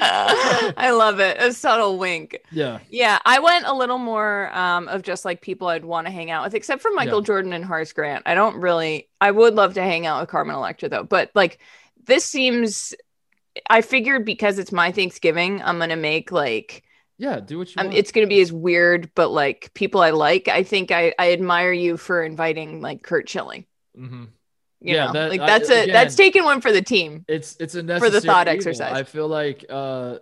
I 0.00 0.90
love 0.90 1.18
it. 1.18 1.38
A 1.40 1.50
subtle 1.52 1.98
wink. 1.98 2.38
Yeah. 2.52 2.80
Yeah. 2.90 3.18
I 3.24 3.38
went 3.38 3.64
a 3.64 3.72
little 3.72 3.96
more 3.96 4.54
um, 4.54 4.86
of 4.86 5.00
just 5.00 5.24
like 5.24 5.40
people 5.40 5.68
I'd 5.68 5.84
want 5.84 6.06
to 6.06 6.12
hang 6.12 6.30
out 6.30 6.44
with, 6.44 6.54
except 6.54 6.82
for 6.82 6.90
Michael 6.90 7.20
yeah. 7.20 7.24
Jordan 7.24 7.52
and 7.54 7.64
Horace 7.64 7.94
Grant. 7.94 8.22
I 8.26 8.34
don't 8.34 8.60
really, 8.60 9.08
I 9.18 9.30
would 9.30 9.54
love 9.54 9.74
to 9.74 9.82
hang 9.82 10.04
out 10.04 10.20
with 10.20 10.28
Carmen 10.28 10.54
Electra 10.54 10.90
though. 10.90 11.04
But 11.04 11.30
like, 11.34 11.58
this 12.04 12.26
seems, 12.26 12.94
I 13.68 13.80
figured 13.80 14.24
because 14.24 14.58
it's 14.58 14.72
my 14.72 14.92
Thanksgiving, 14.92 15.62
I'm 15.62 15.78
to 15.90 15.96
make 15.96 16.32
like, 16.32 16.84
yeah, 17.18 17.40
do 17.40 17.58
what 17.58 17.74
you 17.74 17.82
um, 17.82 17.92
It's 17.92 18.12
to 18.26 18.28
be 18.28 18.40
as 18.40 18.52
weird, 18.52 19.10
but 19.14 19.30
like 19.30 19.72
people 19.74 20.00
I 20.00 20.10
like. 20.10 20.48
I 20.48 20.62
think 20.62 20.92
I, 20.92 21.14
I 21.18 21.32
admire 21.32 21.72
you 21.72 21.96
for 21.96 22.22
inviting 22.22 22.80
like 22.80 23.02
Curt 23.02 23.28
Schilling. 23.28 23.66
Mm-hmm. 23.98 24.24
You 24.80 24.94
yeah, 24.94 25.06
know, 25.06 25.12
that, 25.14 25.30
like 25.30 25.40
that's 25.40 25.70
I, 25.70 25.74
a 25.74 25.82
again, 25.82 25.92
that's 25.92 26.14
taking 26.14 26.44
one 26.44 26.60
for 26.60 26.70
the 26.70 26.82
team. 26.82 27.24
It's 27.26 27.56
it's 27.58 27.74
a 27.74 27.82
for 27.98 28.10
the 28.10 28.20
thought 28.20 28.46
evil. 28.46 28.58
exercise. 28.58 28.92
I 28.92 29.02
feel 29.02 29.26
like 29.26 29.64
uh, 29.68 30.18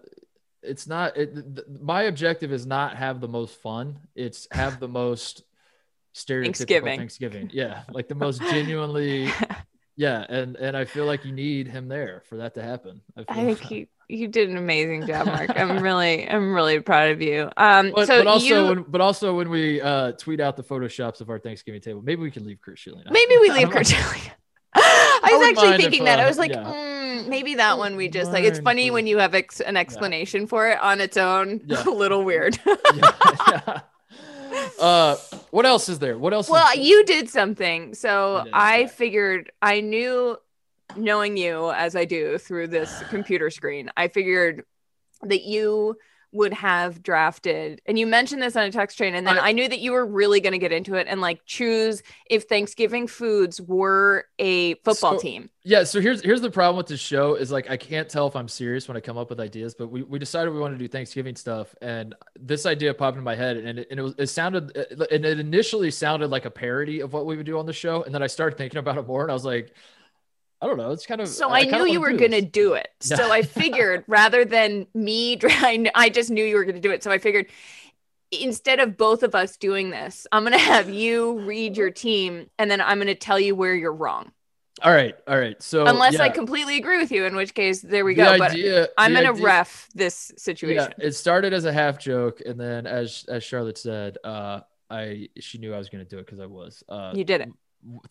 it's 0.62 0.86
not. 0.86 1.18
It, 1.18 1.34
th- 1.34 1.66
my 1.82 2.04
objective 2.04 2.52
is 2.52 2.64
not 2.64 2.96
have 2.96 3.20
the 3.20 3.28
most 3.28 3.60
fun. 3.60 3.98
It's 4.14 4.48
have 4.50 4.80
the 4.80 4.88
most 5.02 5.42
stereotypical 6.14 6.44
Thanksgiving. 6.44 6.98
Thanksgiving. 6.98 7.50
Yeah, 7.52 7.82
like 7.90 8.08
the 8.08 8.14
most 8.14 8.40
genuinely. 8.40 9.30
yeah, 9.96 10.24
and 10.28 10.56
and 10.56 10.76
I 10.76 10.84
feel 10.84 11.06
like 11.06 11.24
you 11.24 11.32
need 11.32 11.68
him 11.68 11.88
there 11.88 12.22
for 12.28 12.36
that 12.36 12.54
to 12.54 12.62
happen. 12.62 13.00
I, 13.16 13.24
I 13.28 13.44
think 13.44 13.60
he 13.60 13.88
you 14.08 14.28
did 14.28 14.48
an 14.48 14.56
amazing 14.56 15.06
job, 15.06 15.26
Mark. 15.26 15.50
I'm 15.56 15.82
really, 15.82 16.28
I'm 16.28 16.54
really 16.54 16.80
proud 16.80 17.10
of 17.10 17.20
you. 17.20 17.50
Um, 17.56 17.92
but, 17.94 18.06
so 18.06 18.20
but 18.20 18.26
also, 18.26 18.44
you, 18.44 18.66
when, 18.68 18.82
but 18.82 19.00
also 19.00 19.34
when 19.34 19.50
we 19.50 19.80
uh, 19.80 20.12
tweet 20.12 20.40
out 20.40 20.56
the 20.56 20.62
photoshops 20.62 21.20
of 21.20 21.28
our 21.28 21.38
Thanksgiving 21.38 21.80
table, 21.80 22.02
maybe 22.02 22.22
we 22.22 22.30
can 22.30 22.44
leave 22.44 22.60
Curt 22.60 22.78
Schilling. 22.78 23.04
Maybe 23.10 23.36
we 23.38 23.50
leave 23.50 23.70
Curt 23.70 23.86
Schilling. 23.86 24.20
I 24.74 25.30
was 25.32 25.48
actually 25.48 25.76
thinking 25.78 26.02
if, 26.02 26.06
that. 26.06 26.20
I 26.20 26.26
was 26.26 26.38
like, 26.38 26.52
yeah. 26.52 26.62
mm, 26.62 27.28
maybe 27.28 27.54
that 27.56 27.78
one 27.78 27.96
we 27.96 28.08
just 28.08 28.30
like. 28.30 28.44
It's 28.44 28.60
funny 28.60 28.90
when 28.90 29.06
you 29.06 29.18
have 29.18 29.34
ex- 29.34 29.60
an 29.60 29.76
explanation 29.76 30.42
yeah. 30.42 30.46
for 30.48 30.68
it 30.68 30.80
on 30.80 31.00
its 31.00 31.16
own. 31.16 31.62
Yeah. 31.66 31.82
a 31.84 31.90
little 31.90 32.22
weird. 32.22 32.58
yeah. 34.56 34.84
Uh, 34.84 35.16
what 35.50 35.66
else 35.66 35.88
is 35.88 35.98
there? 35.98 36.18
What 36.18 36.32
else? 36.32 36.48
Well, 36.48 36.76
you 36.76 37.04
did 37.04 37.28
something. 37.28 37.94
So 37.94 38.42
did, 38.44 38.50
I 38.52 38.86
figured 38.86 39.52
I 39.62 39.80
knew, 39.80 40.36
knowing 40.96 41.36
you 41.36 41.70
as 41.70 41.96
I 41.96 42.04
do 42.04 42.38
through 42.38 42.68
this 42.68 43.02
computer 43.08 43.50
screen, 43.50 43.90
I 43.96 44.08
figured 44.08 44.64
that 45.22 45.42
you 45.42 45.96
would 46.32 46.52
have 46.52 47.02
drafted 47.02 47.80
and 47.86 47.98
you 47.98 48.06
mentioned 48.06 48.42
this 48.42 48.56
on 48.56 48.64
a 48.64 48.70
text 48.70 48.98
train 48.98 49.14
and 49.14 49.26
then 49.26 49.38
I, 49.38 49.48
I 49.48 49.52
knew 49.52 49.68
that 49.68 49.80
you 49.80 49.92
were 49.92 50.04
really 50.04 50.40
going 50.40 50.52
to 50.52 50.58
get 50.58 50.72
into 50.72 50.94
it 50.94 51.06
and 51.08 51.20
like 51.20 51.44
choose 51.46 52.02
if 52.28 52.44
Thanksgiving 52.44 53.06
foods 53.06 53.60
were 53.60 54.26
a 54.38 54.74
football 54.76 55.14
so, 55.14 55.18
team. 55.18 55.50
Yeah, 55.62 55.84
so 55.84 56.00
here's 56.00 56.22
here's 56.22 56.40
the 56.40 56.50
problem 56.50 56.76
with 56.76 56.86
this 56.86 57.00
show 57.00 57.34
is 57.34 57.50
like 57.50 57.70
I 57.70 57.76
can't 57.76 58.08
tell 58.08 58.26
if 58.26 58.36
I'm 58.36 58.48
serious 58.48 58.86
when 58.86 58.96
I 58.96 59.00
come 59.00 59.18
up 59.18 59.30
with 59.30 59.40
ideas, 59.40 59.74
but 59.74 59.88
we, 59.88 60.02
we 60.02 60.18
decided 60.18 60.52
we 60.52 60.60
want 60.60 60.74
to 60.74 60.78
do 60.78 60.88
Thanksgiving 60.88 61.36
stuff 61.36 61.74
and 61.80 62.14
this 62.38 62.66
idea 62.66 62.92
popped 62.94 63.16
in 63.16 63.24
my 63.24 63.34
head 63.34 63.56
and 63.56 63.78
it, 63.78 63.88
and 63.90 63.98
it, 63.98 64.02
was, 64.02 64.14
it 64.18 64.26
sounded 64.26 64.76
and 65.10 65.24
it 65.24 65.40
initially 65.40 65.90
sounded 65.90 66.30
like 66.30 66.44
a 66.44 66.50
parody 66.50 67.00
of 67.00 67.12
what 67.12 67.26
we 67.26 67.36
would 67.36 67.46
do 67.46 67.58
on 67.58 67.66
the 67.66 67.72
show 67.72 68.02
and 68.02 68.14
then 68.14 68.22
I 68.22 68.26
started 68.26 68.56
thinking 68.56 68.78
about 68.78 68.98
it 68.98 69.06
more 69.06 69.22
and 69.22 69.30
I 69.30 69.34
was 69.34 69.44
like 69.44 69.72
I 70.60 70.66
don't 70.66 70.78
know. 70.78 70.90
It's 70.90 71.06
kind 71.06 71.20
of 71.20 71.28
so 71.28 71.50
I, 71.50 71.60
I 71.60 71.64
knew 71.64 71.86
you 71.86 72.00
were 72.00 72.12
going 72.12 72.30
to 72.30 72.42
do 72.42 72.74
it. 72.74 72.88
So 73.00 73.30
I 73.30 73.42
figured 73.42 74.04
rather 74.06 74.44
than 74.44 74.86
me, 74.94 75.38
I 75.44 76.10
just 76.12 76.30
knew 76.30 76.44
you 76.44 76.56
were 76.56 76.64
going 76.64 76.74
to 76.76 76.80
do 76.80 76.90
it. 76.90 77.02
So 77.02 77.10
I 77.10 77.18
figured 77.18 77.46
instead 78.32 78.80
of 78.80 78.96
both 78.96 79.22
of 79.22 79.34
us 79.34 79.56
doing 79.56 79.90
this, 79.90 80.26
I'm 80.32 80.42
going 80.42 80.52
to 80.52 80.58
have 80.58 80.90
you 80.90 81.38
read 81.40 81.76
your 81.76 81.90
team 81.90 82.50
and 82.58 82.70
then 82.70 82.80
I'm 82.80 82.98
going 82.98 83.06
to 83.06 83.14
tell 83.14 83.38
you 83.38 83.54
where 83.54 83.74
you're 83.74 83.92
wrong. 83.92 84.32
All 84.82 84.92
right, 84.92 85.14
all 85.26 85.38
right. 85.38 85.60
So 85.62 85.86
unless 85.86 86.14
yeah. 86.14 86.22
I 86.22 86.28
completely 86.28 86.76
agree 86.76 86.98
with 86.98 87.10
you, 87.10 87.24
in 87.24 87.34
which 87.34 87.54
case 87.54 87.80
there 87.80 88.04
we 88.04 88.14
the 88.14 88.22
go. 88.22 88.32
Idea, 88.32 88.82
but 88.82 88.92
I'm 88.98 89.14
gonna 89.14 89.30
idea, 89.30 89.42
ref 89.42 89.88
this 89.94 90.32
situation. 90.36 90.92
Yeah, 90.98 91.06
it 91.06 91.12
started 91.12 91.54
as 91.54 91.64
a 91.64 91.72
half 91.72 91.98
joke, 91.98 92.42
and 92.44 92.60
then 92.60 92.86
as 92.86 93.24
as 93.26 93.42
Charlotte 93.42 93.78
said, 93.78 94.18
uh, 94.22 94.60
I 94.90 95.30
she 95.40 95.56
knew 95.56 95.72
I 95.72 95.78
was 95.78 95.88
gonna 95.88 96.04
do 96.04 96.18
it 96.18 96.26
because 96.26 96.40
I 96.40 96.46
was. 96.46 96.84
Uh, 96.90 97.12
you 97.14 97.24
did 97.24 97.40
it. 97.40 97.48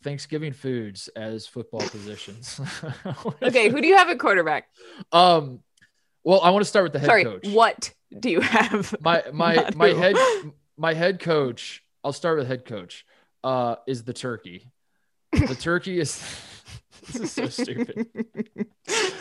Thanksgiving 0.04 0.54
foods 0.54 1.08
as 1.10 1.48
football 1.48 1.82
positions. 1.82 2.60
okay, 3.42 3.70
who 3.70 3.82
do 3.82 3.88
you 3.88 3.98
have 3.98 4.10
at 4.10 4.20
quarterback? 4.20 4.68
Um, 5.12 5.62
well, 6.24 6.42
I 6.42 6.50
want 6.50 6.64
to 6.64 6.70
start 6.70 6.84
with 6.84 6.94
the 6.94 7.00
head 7.00 7.08
Sorry, 7.08 7.24
coach. 7.24 7.48
What 7.48 7.94
do 8.20 8.30
you 8.30 8.42
have? 8.42 8.96
My 9.02 9.24
my 9.34 9.70
my 9.76 9.90
who. 9.90 10.00
head 10.00 10.16
my 10.78 10.94
head 10.94 11.20
coach. 11.20 11.84
I'll 12.04 12.14
start 12.14 12.38
with 12.38 12.48
head 12.48 12.66
coach. 12.66 13.06
Uh, 13.44 13.76
is 13.86 14.04
the 14.04 14.14
turkey. 14.14 14.72
The 15.32 15.56
turkey 15.56 16.00
is 16.00 16.24
this 17.12 17.22
is 17.22 17.32
so 17.32 17.48
stupid. 17.50 18.08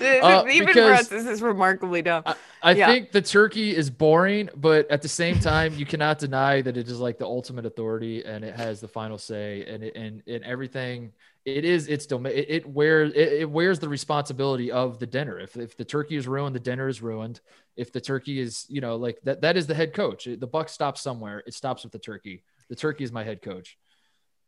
uh, 0.01 0.45
Even 0.51 0.75
for 0.75 0.93
us, 0.93 1.09
this 1.09 1.27
is 1.27 1.43
remarkably 1.43 2.03
dumb. 2.03 2.23
I, 2.25 2.37
I 2.63 2.73
yeah. 2.73 2.87
think 2.87 3.13
the 3.13 3.23
turkey 3.23 3.77
is 3.77 3.91
boring, 3.91 4.49
but 4.57 4.91
at 4.91 5.03
the 5.03 5.09
same 5.09 5.39
time, 5.39 5.75
you 5.75 5.85
cannot 5.85 6.19
deny 6.19 6.63
that 6.63 6.77
it 6.77 6.89
is 6.89 7.01
like 7.01 7.19
the 7.19 7.27
ultimate 7.27 7.67
authority 7.67 8.25
and 8.25 8.45
it 8.45 8.55
has 8.55 8.81
the 8.81 8.89
final 8.89 9.19
say 9.19 9.65
and 9.67 9.83
it, 9.83 9.97
and, 9.97 10.23
and 10.27 10.45
everything. 10.45 11.13
It 11.45 11.67
is 11.67 11.89
its 11.89 12.07
domain. 12.07 12.33
It, 12.35 12.47
it 12.49 12.67
wears 12.67 13.13
it, 13.13 13.33
it 13.33 13.51
wears 13.51 13.79
the 13.79 13.89
responsibility 13.89 14.73
of 14.73 14.99
the 14.99 15.07
dinner. 15.07 15.39
If 15.39 15.57
if 15.59 15.77
the 15.77 15.85
turkey 15.85 16.17
is 16.17 16.27
ruined, 16.27 16.57
the 16.57 16.61
dinner 16.61 16.89
is 16.89 17.03
ruined. 17.03 17.41
If 17.77 17.93
the 17.93 18.01
turkey 18.01 18.41
is, 18.41 18.65
you 18.69 18.81
know, 18.81 18.97
like 18.97 19.19
that, 19.25 19.43
that 19.43 19.59
is 19.59 19.67
the 19.67 19.75
head 19.75 19.93
coach. 19.93 20.25
The 20.25 20.47
buck 20.47 20.71
stops 20.71 21.03
somewhere. 21.03 21.43
It 21.47 21.53
stops 21.53 21.83
with 21.83 21.93
the 21.93 21.99
turkey. 21.99 22.45
The 22.71 22.77
turkey 22.77 23.05
is 23.05 23.13
my 23.13 23.25
head 23.25 23.43
coach. 23.43 23.77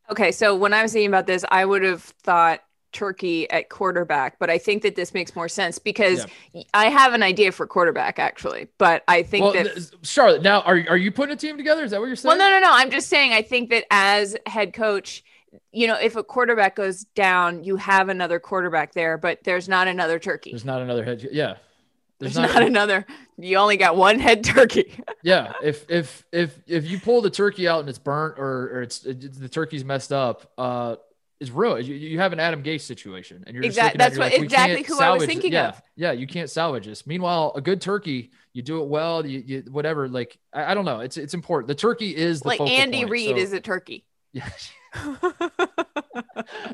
Okay, 0.09 0.33
so 0.33 0.55
when 0.55 0.73
I 0.73 0.83
was 0.83 0.93
thinking 0.93 1.09
about 1.09 1.27
this, 1.27 1.45
I 1.51 1.65
would 1.65 1.83
have 1.83 2.03
thought 2.03 2.61
Turkey 2.93 3.51
at 3.51 3.69
quarterback, 3.69 4.39
but 4.39 4.51
I 4.51 4.59
think 4.59 4.83
that 4.83 4.97
this 4.97 5.13
makes 5.13 5.37
more 5.37 5.49
sense 5.49 5.79
because 5.79 6.27
yeah. 6.53 6.63
I 6.75 6.87
have 6.87 7.13
an 7.13 7.23
idea 7.23 7.53
for 7.53 7.67
quarterback 7.67 8.19
actually, 8.19 8.69
but 8.79 9.05
I 9.09 9.23
think 9.23 9.45
well, 9.45 9.53
that 9.53 9.91
Charlotte. 10.03 10.43
Now, 10.43 10.61
are 10.63 10.83
are 10.89 10.97
you 10.97 11.13
putting 11.13 11.33
a 11.33 11.37
team 11.37 11.57
together? 11.57 11.85
Is 11.85 11.91
that 11.91 12.01
what 12.01 12.07
you're 12.07 12.17
saying? 12.17 12.37
Well, 12.37 12.39
no, 12.39 12.59
no, 12.59 12.65
no. 12.65 12.73
I'm 12.73 12.91
just 12.91 13.09
saying. 13.09 13.33
I 13.33 13.43
think 13.43 13.71
that 13.71 13.85
as 13.91 14.37
head 14.47 14.73
coach, 14.73 15.25
you 15.73 15.87
know, 15.87 15.97
if 15.97 16.17
a 16.17 16.25
quarterback 16.25 16.77
goes 16.77 17.05
down, 17.15 17.65
you 17.65 17.77
have 17.77 18.09
another 18.09 18.39
quarterback 18.39 18.93
there, 18.95 19.19
but 19.19 19.45
there's 19.45 19.69
not 19.69 19.89
another 19.89 20.19
Turkey. 20.19 20.51
There's 20.51 20.65
not 20.65 20.81
another 20.81 21.05
head. 21.05 21.27
Yeah. 21.31 21.57
There's, 22.19 22.35
there's 22.35 22.49
not, 22.49 22.61
not 22.61 22.67
another. 22.67 23.07
You 23.37 23.59
only 23.59 23.77
got 23.77 23.97
one 23.97 24.19
head 24.19 24.43
turkey. 24.43 24.91
yeah, 25.23 25.53
if 25.63 25.85
if 25.91 26.25
if 26.33 26.59
if 26.67 26.89
you 26.89 26.99
pull 26.99 27.21
the 27.21 27.29
turkey 27.29 27.69
out 27.69 27.81
and 27.81 27.89
it's 27.91 27.99
burnt 27.99 28.39
or 28.39 28.71
or 28.73 28.83
it's, 28.83 29.05
it's 29.05 29.37
the 29.37 29.51
turkey's 29.51 29.85
messed 29.85 30.13
up, 30.13 30.51
uh, 30.57 30.97
is 31.41 31.51
ruined. 31.51 31.87
You, 31.87 31.95
you 31.95 32.19
have 32.19 32.33
an 32.33 32.41
Adam 32.41 32.63
Gase 32.63 32.83
situation, 32.83 33.45
and 33.47 33.55
you're 33.55 33.65
exactly 33.65 33.99
that's 33.99 34.19
what, 34.19 34.33
like, 34.33 34.41
exactly 34.41 34.83
who 34.83 34.99
I 35.01 35.11
was 35.11 35.27
thinking 35.27 35.53
yeah, 35.53 35.69
of. 35.69 35.83
Yeah, 35.97 36.13
you 36.13 36.27
can't 36.27 36.51
salvage 36.51 36.87
this. 36.87 37.07
Meanwhile, 37.07 37.53
a 37.55 37.61
good 37.61 37.81
turkey, 37.81 38.31
you 38.53 38.63
do 38.63 38.83
it 38.83 38.89
well, 38.89 39.27
you, 39.27 39.43
you 39.45 39.65
whatever. 39.71 40.09
Like 40.09 40.39
I, 40.53 40.73
I, 40.73 40.75
don't 40.75 40.85
know, 40.85 41.01
it's 41.01 41.17
it's 41.17 41.35
important. 41.35 41.69
The 41.69 41.75
turkey 41.75 42.17
is 42.17 42.41
the 42.41 42.49
like 42.49 42.61
Andy 42.61 43.01
point, 43.01 43.11
Reid 43.11 43.37
so. 43.37 43.43
is 43.43 43.53
a 43.53 43.61
turkey. 43.61 44.05
Yeah. 44.33 44.49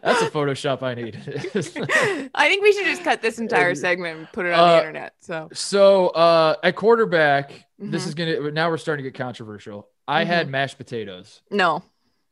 That's 0.02 0.22
a 0.22 0.30
Photoshop 0.30 0.82
I 0.82 0.94
need. 0.94 1.16
I 2.34 2.48
think 2.48 2.62
we 2.62 2.72
should 2.72 2.86
just 2.86 3.02
cut 3.02 3.22
this 3.22 3.38
entire 3.38 3.74
segment 3.74 4.18
and 4.18 4.32
put 4.32 4.46
it 4.46 4.52
on 4.52 4.60
uh, 4.60 4.72
the 4.72 4.78
internet. 4.78 5.14
So, 5.20 5.48
so 5.52 6.08
uh, 6.08 6.56
at 6.62 6.76
quarterback, 6.76 7.50
mm-hmm. 7.50 7.90
this 7.90 8.06
is 8.06 8.14
gonna. 8.14 8.50
Now 8.50 8.70
we're 8.70 8.78
starting 8.78 9.04
to 9.04 9.10
get 9.10 9.18
controversial. 9.18 9.88
I 10.06 10.22
mm-hmm. 10.22 10.30
had 10.30 10.48
mashed 10.48 10.78
potatoes. 10.78 11.42
No. 11.50 11.82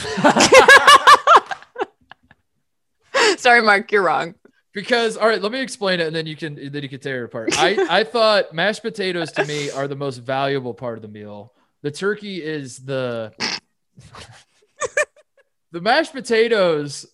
Sorry, 3.38 3.62
Mark, 3.62 3.92
you're 3.92 4.04
wrong. 4.04 4.36
Because 4.74 5.18
all 5.18 5.28
right, 5.28 5.42
let 5.42 5.52
me 5.52 5.60
explain 5.60 6.00
it, 6.00 6.08
and 6.08 6.16
then 6.16 6.28
you 6.28 6.36
can 6.36 6.72
then 6.72 6.84
you 6.84 6.90
can 6.90 7.00
tear 7.00 7.24
it 7.24 7.26
apart. 7.26 7.58
I 7.58 7.88
I 7.90 8.04
thought 8.04 8.54
mashed 8.54 8.84
potatoes 8.84 9.32
to 9.34 9.46
me 9.46 9.72
are 9.72 9.88
the 9.88 9.96
most 9.96 10.18
valuable 10.18 10.74
part 10.74 10.98
of 10.98 11.02
the 11.02 11.08
meal. 11.08 11.54
The 11.82 11.90
turkey 11.90 12.44
is 12.44 12.80
the 12.80 13.34
the 15.72 15.82
mashed 15.82 16.14
potatoes 16.14 17.08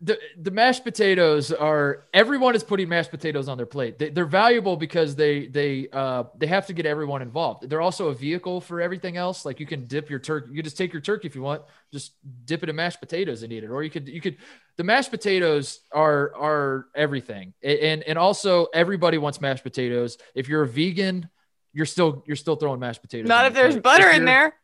the 0.00 0.16
the 0.40 0.52
mashed 0.52 0.84
potatoes 0.84 1.52
are 1.52 2.04
everyone 2.14 2.54
is 2.54 2.62
putting 2.62 2.88
mashed 2.88 3.10
potatoes 3.10 3.48
on 3.48 3.56
their 3.56 3.66
plate. 3.66 3.98
They, 3.98 4.20
are 4.20 4.24
valuable 4.24 4.76
because 4.76 5.16
they 5.16 5.48
they 5.48 5.88
uh 5.92 6.24
they 6.36 6.46
have 6.46 6.66
to 6.68 6.72
get 6.72 6.86
everyone 6.86 7.20
involved. 7.20 7.68
They're 7.68 7.80
also 7.80 8.08
a 8.08 8.14
vehicle 8.14 8.60
for 8.60 8.80
everything 8.80 9.16
else. 9.16 9.44
Like 9.44 9.58
you 9.58 9.66
can 9.66 9.86
dip 9.86 10.08
your 10.08 10.20
turkey, 10.20 10.50
you 10.52 10.62
just 10.62 10.76
take 10.76 10.92
your 10.92 11.02
turkey 11.02 11.26
if 11.26 11.34
you 11.34 11.42
want, 11.42 11.62
just 11.92 12.12
dip 12.44 12.62
it 12.62 12.68
in 12.68 12.76
mashed 12.76 13.00
potatoes 13.00 13.42
and 13.42 13.52
eat 13.52 13.64
it. 13.64 13.70
Or 13.70 13.82
you 13.82 13.90
could 13.90 14.06
you 14.06 14.20
could 14.20 14.36
the 14.76 14.84
mashed 14.84 15.10
potatoes 15.10 15.80
are 15.90 16.32
are 16.36 16.86
everything. 16.94 17.52
And 17.64 18.04
and 18.04 18.16
also 18.18 18.66
everybody 18.72 19.18
wants 19.18 19.40
mashed 19.40 19.64
potatoes. 19.64 20.16
If 20.32 20.48
you're 20.48 20.62
a 20.62 20.68
vegan, 20.68 21.28
you're 21.72 21.86
still 21.86 22.22
you're 22.24 22.36
still 22.36 22.54
throwing 22.54 22.78
mashed 22.78 23.02
potatoes. 23.02 23.28
Not 23.28 23.46
if 23.46 23.54
there's 23.54 23.76
butter 23.76 24.10
if 24.10 24.18
in 24.18 24.24
there. 24.26 24.54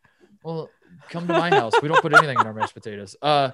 Well, 0.45 0.71
come 1.11 1.27
to 1.27 1.33
my 1.33 1.51
house. 1.51 1.73
We 1.83 1.89
don't 1.89 2.01
put 2.01 2.15
anything 2.15 2.39
in 2.39 2.47
our 2.47 2.55
mashed 2.55 2.75
potatoes. 2.75 3.17
Uh 3.21 3.51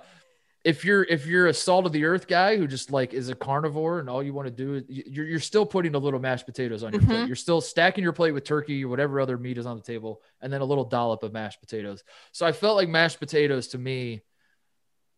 if 0.63 0.85
you're 0.85 1.05
if 1.05 1.27
you're 1.27 1.47
a 1.47 1.55
salt 1.55 1.87
of 1.87 1.93
the 1.93 2.05
earth 2.05 2.27
guy 2.27 2.57
who 2.57 2.67
just 2.67 2.91
like 2.91 3.15
is 3.15 3.29
a 3.31 3.35
carnivore 3.35 3.99
and 3.99 4.11
all 4.11 4.23
you 4.23 4.35
want 4.35 4.47
to 4.47 4.53
do 4.53 4.75
is 4.75 4.85
you're, 4.89 5.25
you're 5.25 5.41
still 5.41 5.65
putting 5.65 5.95
a 5.95 5.99
little 5.99 6.21
mashed 6.21 6.45
potatoes 6.45 6.83
on 6.83 6.93
your 6.93 7.01
mm-hmm. 7.01 7.11
plate 7.11 7.27
you're 7.27 7.37
still 7.37 7.61
stacking 7.61 8.05
your 8.05 8.13
plate 8.13 8.33
with 8.33 8.45
turkey 8.45 8.85
or 8.85 8.89
whatever 8.89 9.21
other 9.21 9.39
meat 9.39 9.57
is 9.57 9.65
on 9.65 9.77
the 9.77 9.83
table 9.83 10.21
and 10.43 10.53
then 10.53 10.61
a 10.61 10.65
little 10.65 10.85
dollop 10.85 11.23
of 11.23 11.33
mashed 11.33 11.61
potatoes. 11.61 12.03
So 12.33 12.45
i 12.47 12.53
felt 12.53 12.77
like 12.77 12.89
mashed 12.89 13.19
potatoes 13.21 13.69
to 13.69 13.79
me 13.79 14.21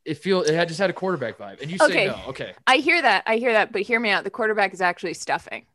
it 0.05 0.15
feel 0.15 0.43
it 0.43 0.55
had 0.55 0.69
just 0.69 0.81
had 0.81 0.91
a 0.91 0.93
quarterback 0.93 1.39
vibe. 1.39 1.61
And 1.61 1.71
you 1.71 1.79
okay. 1.81 1.93
say 1.93 2.07
no 2.07 2.21
okay. 2.29 2.55
I 2.67 2.77
hear 2.77 3.03
that 3.03 3.25
i 3.27 3.37
hear 3.37 3.53
that 3.53 3.73
but 3.73 3.83
hear 3.83 3.99
me 3.99 4.11
out 4.11 4.25
the 4.25 4.31
quarterback 4.31 4.73
is 4.73 4.81
actually 4.81 5.15
stuffing 5.15 5.67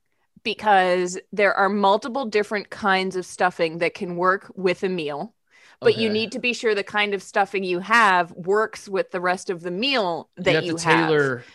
because 0.44 1.18
there 1.34 1.54
are 1.54 1.68
multiple 1.68 2.26
different 2.26 2.70
kinds 2.70 3.18
of 3.18 3.26
stuffing 3.26 3.80
that 3.80 3.94
can 3.94 4.16
work 4.16 4.50
with 4.56 4.84
a 4.84 4.90
meal 4.90 5.34
but 5.80 5.94
okay. 5.94 6.02
you 6.02 6.10
need 6.10 6.32
to 6.32 6.40
be 6.40 6.54
sure 6.54 6.74
the 6.74 6.84
kind 6.84 7.14
of 7.14 7.22
stuffing 7.22 7.64
you 7.64 7.80
have 7.80 8.32
works 8.32 8.90
with 8.90 9.12
the 9.12 9.22
rest 9.22 9.50
of 9.50 9.62
the 9.62 9.72
meal 9.72 10.30
that 10.38 10.64
you 10.64 10.78
have. 10.78 11.10
You 11.10 11.20
have. 11.20 11.46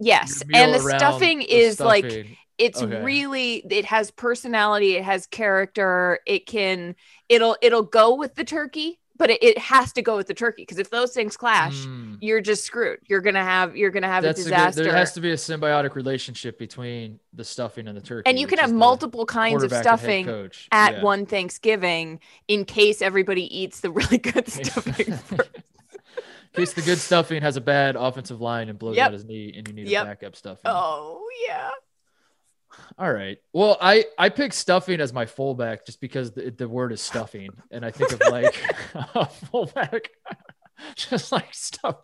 Yes, 0.00 0.42
and 0.54 0.74
the 0.74 0.80
stuffing 0.80 1.38
the 1.40 1.52
is 1.52 1.74
stuffing. 1.74 1.88
like 1.88 2.38
it's 2.56 2.82
okay. 2.82 3.02
really 3.02 3.56
it 3.70 3.84
has 3.86 4.10
personality, 4.10 4.96
it 4.96 5.04
has 5.04 5.26
character, 5.26 6.20
it 6.26 6.46
can 6.46 6.94
it'll 7.28 7.56
it'll 7.62 7.82
go 7.82 8.14
with 8.14 8.34
the 8.34 8.44
turkey 8.44 9.00
but 9.18 9.30
it, 9.30 9.42
it, 9.42 9.58
has 9.58 9.92
to 9.92 10.02
go 10.02 10.16
with 10.16 10.28
the 10.28 10.34
turkey 10.34 10.62
because 10.62 10.78
if 10.78 10.90
those 10.90 11.12
things 11.12 11.36
clash, 11.36 11.74
mm. 11.74 12.16
you're 12.20 12.40
just 12.40 12.64
screwed. 12.64 13.00
You're 13.06 13.20
gonna 13.20 13.44
have 13.44 13.76
you're 13.76 13.90
gonna 13.90 14.06
have 14.06 14.22
That's 14.22 14.40
a 14.40 14.44
disaster. 14.44 14.80
A 14.80 14.84
good, 14.84 14.90
there 14.90 14.96
has 14.96 15.12
to 15.14 15.20
be 15.20 15.32
a 15.32 15.34
symbiotic 15.34 15.94
relationship 15.96 16.58
between 16.58 17.18
the 17.32 17.44
stuffing 17.44 17.88
and 17.88 17.96
the 17.96 18.00
turkey. 18.00 18.28
And 18.30 18.38
you 18.38 18.46
can 18.46 18.58
have 18.58 18.72
multiple 18.72 19.26
kinds 19.26 19.62
of 19.62 19.72
stuffing 19.72 20.28
at 20.70 20.94
yeah. 20.94 21.02
one 21.02 21.26
Thanksgiving 21.26 22.20
in 22.46 22.64
case 22.64 23.02
everybody 23.02 23.54
eats 23.56 23.80
the 23.80 23.90
really 23.90 24.18
good 24.18 24.48
stuffing. 24.48 25.12
in 25.12 25.40
case 26.54 26.72
the 26.72 26.82
good 26.82 26.98
stuffing 26.98 27.42
has 27.42 27.56
a 27.56 27.60
bad 27.60 27.96
offensive 27.96 28.40
line 28.40 28.68
and 28.68 28.78
blows 28.78 28.96
yep. 28.96 29.08
out 29.08 29.12
his 29.12 29.24
knee, 29.24 29.52
and 29.56 29.66
you 29.68 29.74
need 29.74 29.88
yep. 29.88 30.04
a 30.04 30.06
backup 30.06 30.36
stuffing. 30.36 30.62
Oh 30.64 31.28
yeah. 31.46 31.70
All 32.96 33.12
right. 33.12 33.38
Well, 33.52 33.76
I 33.80 34.04
I 34.16 34.28
pick 34.28 34.52
stuffing 34.52 35.00
as 35.00 35.12
my 35.12 35.26
fullback 35.26 35.84
just 35.84 36.00
because 36.00 36.32
the, 36.32 36.50
the 36.50 36.68
word 36.68 36.92
is 36.92 37.00
stuffing, 37.00 37.50
and 37.70 37.84
I 37.84 37.90
think 37.90 38.12
of 38.12 38.20
like 38.30 38.62
a 39.14 39.26
fullback, 39.26 40.10
just 40.96 41.32
like 41.32 41.52
stuff, 41.52 41.96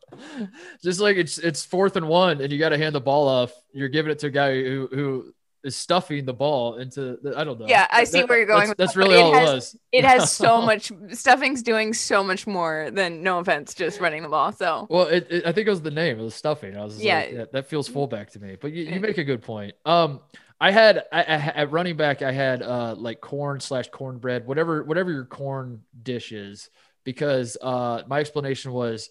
just 0.82 1.00
like 1.00 1.16
it's 1.16 1.38
it's 1.38 1.64
fourth 1.64 1.96
and 1.96 2.08
one, 2.08 2.40
and 2.40 2.52
you 2.52 2.58
got 2.58 2.70
to 2.70 2.78
hand 2.78 2.94
the 2.94 3.00
ball 3.00 3.28
off. 3.28 3.52
You're 3.72 3.88
giving 3.88 4.12
it 4.12 4.18
to 4.20 4.26
a 4.26 4.30
guy 4.30 4.62
who 4.62 4.88
who 4.92 5.34
is 5.64 5.74
stuffing 5.74 6.26
the 6.26 6.34
ball 6.34 6.76
into 6.76 7.18
the, 7.22 7.34
I 7.36 7.42
don't 7.42 7.58
know. 7.58 7.66
Yeah, 7.66 7.86
I 7.90 8.04
see 8.04 8.20
that, 8.20 8.28
where 8.28 8.38
you're 8.38 8.46
going. 8.46 8.68
That's, 8.68 8.78
that's 8.78 8.96
really 8.96 9.16
all 9.16 9.32
has, 9.32 9.48
it 9.48 9.54
was. 9.54 9.76
It 9.92 10.04
has 10.04 10.30
so 10.36 10.60
much 10.60 10.92
stuffing's 11.12 11.62
doing 11.62 11.94
so 11.94 12.22
much 12.22 12.46
more 12.46 12.90
than 12.92 13.22
no 13.22 13.38
offense, 13.38 13.74
just 13.74 13.98
running 13.98 14.22
the 14.22 14.28
ball. 14.28 14.52
So 14.52 14.86
well, 14.90 15.06
it, 15.06 15.26
it, 15.30 15.46
I 15.46 15.52
think 15.52 15.66
it 15.66 15.70
was 15.70 15.82
the 15.82 15.90
name. 15.90 16.20
It 16.20 16.22
was 16.22 16.34
stuffing. 16.34 16.76
I 16.76 16.84
was 16.84 17.02
yeah. 17.02 17.20
Like, 17.20 17.32
yeah, 17.32 17.44
that 17.52 17.66
feels 17.68 17.88
fullback 17.88 18.30
to 18.32 18.40
me. 18.40 18.56
But 18.60 18.72
you, 18.72 18.84
you 18.84 19.00
make 19.00 19.18
a 19.18 19.24
good 19.24 19.42
point. 19.42 19.74
Um, 19.86 20.20
I 20.60 20.70
had 20.70 21.04
I, 21.12 21.22
I, 21.22 21.22
at 21.22 21.72
running 21.72 21.96
back, 21.96 22.22
I 22.22 22.32
had 22.32 22.62
uh 22.62 22.94
like 22.96 23.20
corn 23.20 23.60
slash 23.60 23.88
cornbread, 23.88 24.46
whatever 24.46 24.84
whatever 24.84 25.10
your 25.10 25.24
corn 25.24 25.82
dish 26.02 26.32
is, 26.32 26.70
because 27.04 27.56
uh 27.60 28.02
my 28.06 28.20
explanation 28.20 28.72
was 28.72 29.10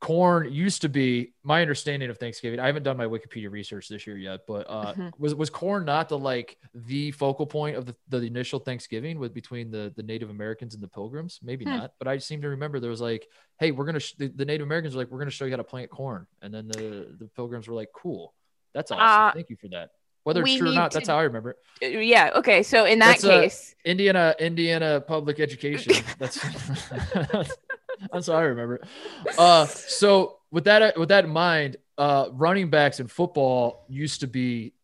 corn 0.00 0.52
used 0.52 0.82
to 0.82 0.88
be 0.88 1.32
my 1.44 1.62
understanding 1.62 2.10
of 2.10 2.18
Thanksgiving. 2.18 2.58
I 2.58 2.66
haven't 2.66 2.82
done 2.82 2.96
my 2.96 3.06
Wikipedia 3.06 3.50
research 3.52 3.88
this 3.88 4.04
year 4.04 4.18
yet, 4.18 4.40
but 4.48 4.66
uh 4.68 4.92
mm-hmm. 4.92 5.08
was 5.18 5.34
was 5.36 5.48
corn 5.48 5.84
not 5.84 6.08
the 6.08 6.18
like 6.18 6.58
the 6.74 7.12
focal 7.12 7.46
point 7.46 7.76
of 7.76 7.86
the, 7.86 7.94
the 8.08 8.18
initial 8.18 8.58
Thanksgiving 8.58 9.20
with 9.20 9.32
between 9.32 9.70
the 9.70 9.92
the 9.96 10.02
Native 10.02 10.30
Americans 10.30 10.74
and 10.74 10.82
the 10.82 10.88
Pilgrims? 10.88 11.38
Maybe 11.42 11.64
hmm. 11.64 11.70
not, 11.70 11.92
but 12.00 12.08
I 12.08 12.18
seem 12.18 12.42
to 12.42 12.48
remember 12.48 12.80
there 12.80 12.90
was 12.90 13.00
like, 13.00 13.28
hey, 13.60 13.70
we're 13.70 13.86
gonna 13.86 14.00
sh- 14.00 14.14
the, 14.18 14.28
the, 14.28 14.44
Native 14.44 14.66
Americans 14.66 14.96
were 14.96 15.02
like, 15.02 15.12
we're 15.12 15.20
gonna 15.20 15.30
show 15.30 15.44
you 15.44 15.52
how 15.52 15.58
to 15.58 15.64
plant 15.64 15.90
corn, 15.90 16.26
and 16.42 16.52
then 16.52 16.66
the 16.66 17.16
the 17.20 17.30
Pilgrims 17.36 17.68
were 17.68 17.74
like, 17.74 17.92
cool, 17.94 18.34
that's 18.74 18.90
awesome, 18.90 19.28
uh, 19.28 19.32
thank 19.32 19.48
you 19.48 19.56
for 19.56 19.68
that 19.68 19.90
Whether 20.24 20.42
it's 20.42 20.56
true 20.56 20.70
or 20.70 20.74
not, 20.74 20.92
to, 20.92 20.98
that's 20.98 21.08
how 21.08 21.18
I 21.18 21.22
remember 21.22 21.56
it. 21.80 21.96
Uh, 21.96 21.98
yeah. 21.98 22.30
Okay. 22.36 22.62
So 22.62 22.84
in 22.84 23.00
that 23.00 23.20
that's, 23.20 23.24
case, 23.24 23.74
Indiana, 23.84 24.34
Indiana 24.38 25.00
public 25.00 25.40
education. 25.40 25.94
that's 26.18 26.38
that's 28.12 28.26
how 28.28 28.34
I 28.34 28.42
remember 28.42 28.76
it. 28.76 28.84
Uh, 29.38 29.66
so 29.66 30.38
with 30.52 30.64
that 30.64 30.96
with 30.96 31.08
that 31.08 31.24
in 31.24 31.30
mind, 31.30 31.76
uh, 31.98 32.28
running 32.32 32.70
backs 32.70 33.00
in 33.00 33.08
football 33.08 33.84
used 33.88 34.20
to 34.20 34.26
be 34.26 34.74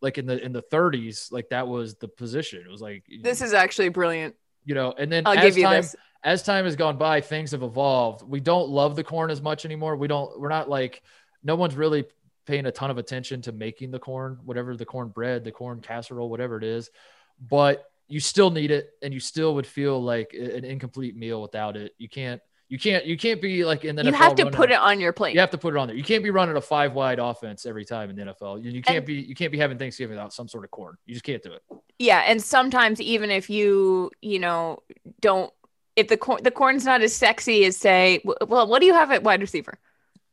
like 0.00 0.16
in 0.16 0.26
the 0.26 0.42
in 0.42 0.52
the 0.52 0.62
30s, 0.62 1.30
like 1.32 1.50
that 1.50 1.68
was 1.68 1.96
the 1.96 2.08
position. 2.08 2.62
It 2.64 2.70
was 2.70 2.80
like 2.80 3.04
this 3.22 3.42
is 3.42 3.52
actually 3.52 3.90
brilliant. 3.90 4.34
You 4.64 4.74
know, 4.74 4.94
and 4.96 5.10
then 5.10 5.26
I'll 5.26 5.36
as 5.36 5.44
give 5.44 5.58
you 5.58 5.64
time, 5.64 5.82
this. 5.82 5.96
As 6.24 6.42
time 6.42 6.64
has 6.64 6.76
gone 6.76 6.98
by, 6.98 7.20
things 7.20 7.52
have 7.52 7.62
evolved. 7.62 8.22
We 8.22 8.40
don't 8.40 8.68
love 8.68 8.96
the 8.96 9.04
corn 9.04 9.30
as 9.30 9.40
much 9.40 9.64
anymore. 9.64 9.96
We 9.96 10.08
don't. 10.08 10.38
We're 10.38 10.48
not 10.48 10.68
like 10.68 11.02
no 11.42 11.56
one's 11.56 11.74
really 11.74 12.04
paying 12.48 12.64
a 12.64 12.72
ton 12.72 12.90
of 12.90 12.96
attention 12.96 13.42
to 13.42 13.52
making 13.52 13.90
the 13.90 13.98
corn, 13.98 14.38
whatever 14.44 14.74
the 14.74 14.86
corn 14.86 15.08
bread, 15.08 15.44
the 15.44 15.52
corn 15.52 15.80
casserole, 15.80 16.30
whatever 16.30 16.56
it 16.56 16.64
is. 16.64 16.90
But 17.38 17.84
you 18.08 18.20
still 18.20 18.50
need 18.50 18.70
it, 18.70 18.90
and 19.02 19.12
you 19.12 19.20
still 19.20 19.54
would 19.54 19.66
feel 19.66 20.02
like 20.02 20.32
an 20.32 20.64
incomplete 20.64 21.14
meal 21.14 21.42
without 21.42 21.76
it. 21.76 21.94
You 21.98 22.08
can't. 22.08 22.40
You 22.70 22.78
can't. 22.78 23.04
You 23.04 23.16
can't 23.16 23.40
be 23.40 23.64
like 23.64 23.84
in 23.84 23.96
the. 23.96 24.04
You 24.04 24.12
NFL 24.12 24.16
have 24.16 24.34
to 24.36 24.44
running, 24.44 24.56
put 24.56 24.70
it 24.70 24.78
on 24.78 24.98
your 24.98 25.12
plate. 25.12 25.34
You 25.34 25.40
have 25.40 25.50
to 25.50 25.58
put 25.58 25.74
it 25.74 25.76
on 25.78 25.88
there. 25.88 25.96
You 25.96 26.02
can't 26.02 26.24
be 26.24 26.30
running 26.30 26.56
a 26.56 26.60
five 26.60 26.94
wide 26.94 27.18
offense 27.18 27.66
every 27.66 27.84
time 27.84 28.10
in 28.10 28.16
the 28.16 28.22
NFL. 28.22 28.64
You, 28.64 28.70
you 28.70 28.82
can't 28.82 28.98
and, 28.98 29.06
be. 29.06 29.14
You 29.14 29.34
can't 29.34 29.52
be 29.52 29.58
having 29.58 29.78
Thanksgiving 29.78 30.16
without 30.16 30.32
some 30.32 30.48
sort 30.48 30.64
of 30.64 30.70
corn. 30.70 30.96
You 31.06 31.14
just 31.14 31.24
can't 31.24 31.42
do 31.42 31.52
it. 31.52 31.62
Yeah, 31.98 32.24
and 32.26 32.42
sometimes 32.42 33.00
even 33.00 33.30
if 33.30 33.48
you 33.50 34.10
you 34.22 34.38
know 34.38 34.82
don't 35.20 35.52
if 35.96 36.08
the 36.08 36.16
corn 36.16 36.42
the 36.42 36.50
corn's 36.50 36.84
not 36.84 37.02
as 37.02 37.14
sexy 37.14 37.64
as 37.64 37.76
say 37.76 38.22
well 38.46 38.66
what 38.66 38.80
do 38.80 38.86
you 38.86 38.94
have 38.94 39.10
at 39.10 39.22
wide 39.22 39.40
receiver? 39.42 39.78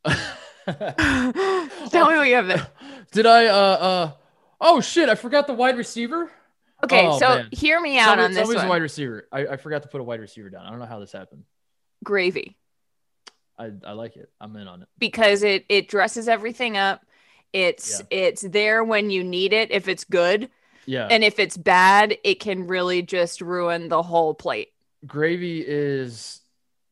Tell 1.90 2.10
me 2.10 2.16
what 2.16 2.28
you 2.28 2.34
have 2.34 2.46
there. 2.46 2.66
Did 3.12 3.26
I? 3.26 3.46
Uh, 3.46 3.52
uh, 3.52 4.12
oh 4.60 4.80
shit! 4.80 5.08
I 5.08 5.14
forgot 5.14 5.46
the 5.46 5.54
wide 5.54 5.76
receiver. 5.76 6.30
Okay, 6.84 7.06
oh, 7.06 7.18
so 7.18 7.28
man. 7.28 7.48
hear 7.52 7.80
me 7.80 7.98
out 7.98 8.18
on 8.18 8.32
this 8.32 8.48
one. 8.48 8.68
wide 8.68 8.82
receiver. 8.82 9.28
I, 9.32 9.46
I 9.46 9.56
forgot 9.56 9.82
to 9.82 9.88
put 9.88 10.00
a 10.00 10.04
wide 10.04 10.20
receiver 10.20 10.50
down. 10.50 10.66
I 10.66 10.70
don't 10.70 10.78
know 10.78 10.86
how 10.86 10.98
this 10.98 11.12
happened. 11.12 11.44
Gravy. 12.04 12.56
I, 13.58 13.70
I 13.84 13.92
like 13.92 14.16
it. 14.16 14.30
I'm 14.40 14.54
in 14.56 14.68
on 14.68 14.82
it 14.82 14.88
because 14.98 15.42
it 15.42 15.64
it 15.68 15.88
dresses 15.88 16.28
everything 16.28 16.76
up. 16.76 17.06
It's 17.52 18.00
yeah. 18.00 18.18
it's 18.18 18.42
there 18.42 18.84
when 18.84 19.10
you 19.10 19.24
need 19.24 19.52
it 19.52 19.70
if 19.70 19.88
it's 19.88 20.04
good. 20.04 20.50
Yeah. 20.84 21.08
And 21.10 21.24
if 21.24 21.38
it's 21.38 21.56
bad, 21.56 22.16
it 22.22 22.40
can 22.40 22.66
really 22.66 23.02
just 23.02 23.40
ruin 23.40 23.88
the 23.88 24.02
whole 24.02 24.34
plate. 24.34 24.72
Gravy 25.06 25.60
is 25.66 26.40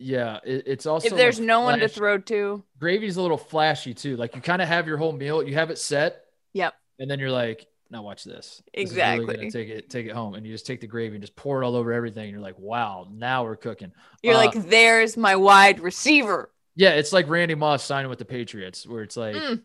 yeah, 0.05 0.39
it, 0.45 0.65
it's 0.67 0.85
also 0.85 1.09
if 1.09 1.17
there's 1.17 1.41
no 1.41 1.63
one 1.63 1.79
to 1.79 1.89
throw 1.89 2.19
to. 2.19 2.63
Gravy's 2.79 3.17
a 3.17 3.23
little 3.23 3.39
flashy 3.39 3.95
too. 3.95 4.17
Like 4.17 4.35
you 4.35 4.43
kind 4.43 4.61
of 4.61 4.69
have 4.69 4.87
your 4.87 4.99
whole 4.99 5.13
meal, 5.13 5.43
you 5.43 5.55
have 5.55 5.71
it 5.71 5.79
set. 5.79 6.27
Yep. 6.53 6.75
And 6.99 7.11
then 7.11 7.19
you're 7.19 7.31
like, 7.31 7.67
now 7.91 8.03
watch 8.03 8.23
this. 8.23 8.63
Exactly. 8.75 9.25
This 9.25 9.37
really 9.37 9.51
take 9.51 9.69
it, 9.71 9.89
take 9.89 10.07
it 10.07 10.13
home, 10.13 10.35
and 10.35 10.47
you 10.47 10.53
just 10.53 10.67
take 10.67 10.83
the 10.83 10.87
gravy 10.87 11.15
and 11.15 11.23
just 11.23 11.35
pour 11.37 11.63
it 11.63 11.67
all 11.67 11.75
over 11.75 11.91
everything. 11.91 12.25
And 12.25 12.33
you're 12.33 12.41
like, 12.41 12.59
wow, 12.59 13.09
now 13.11 13.45
we're 13.45 13.57
cooking. 13.57 13.93
You're 14.23 14.35
uh, 14.35 14.39
like, 14.39 14.53
there's 14.53 15.17
my 15.17 15.37
wide 15.37 15.81
receiver. 15.81 16.51
Yeah, 16.77 16.91
it's 16.91 17.13
like 17.13 17.29
Randy 17.29 17.55
Moss 17.55 17.83
signing 17.83 18.11
with 18.11 18.19
the 18.19 18.25
Patriots, 18.27 18.87
where 18.87 19.03
it's 19.03 19.17
like, 19.17 19.37
mm, 19.37 19.63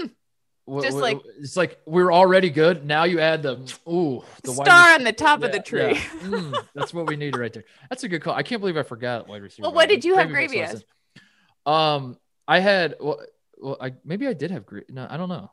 mm. 0.00 0.10
Just 0.82 0.96
like 0.96 1.20
it's 1.38 1.56
like 1.56 1.78
we're 1.86 2.12
already 2.12 2.50
good. 2.50 2.84
Now 2.84 3.04
you 3.04 3.20
add 3.20 3.42
the 3.42 3.72
ooh 3.88 4.24
the 4.42 4.52
star 4.52 4.94
on 4.94 5.04
the 5.04 5.12
top 5.12 5.40
yeah, 5.40 5.46
of 5.46 5.52
the 5.52 5.60
tree. 5.60 5.94
Yeah. 5.94 6.00
Mm, 6.26 6.66
that's 6.74 6.92
what 6.92 7.06
we 7.06 7.14
need 7.14 7.36
right 7.36 7.52
there. 7.52 7.64
That's 7.88 8.02
a 8.02 8.08
good 8.08 8.20
call. 8.20 8.34
I 8.34 8.42
can't 8.42 8.60
believe 8.60 8.76
I 8.76 8.82
forgot 8.82 9.28
wide 9.28 9.42
receiver. 9.42 9.68
Well, 9.68 9.74
what 9.74 9.88
did 9.88 10.04
you 10.04 10.16
have 10.16 10.28
gravy 10.28 10.60
as? 10.60 10.84
Um, 11.64 12.18
I 12.48 12.58
had 12.58 12.96
well, 13.00 13.20
well, 13.58 13.76
I 13.80 13.94
maybe 14.04 14.26
I 14.26 14.32
did 14.32 14.50
have 14.50 14.66
gravy. 14.66 14.86
No, 14.88 15.06
I 15.08 15.16
don't 15.16 15.28
know. 15.28 15.52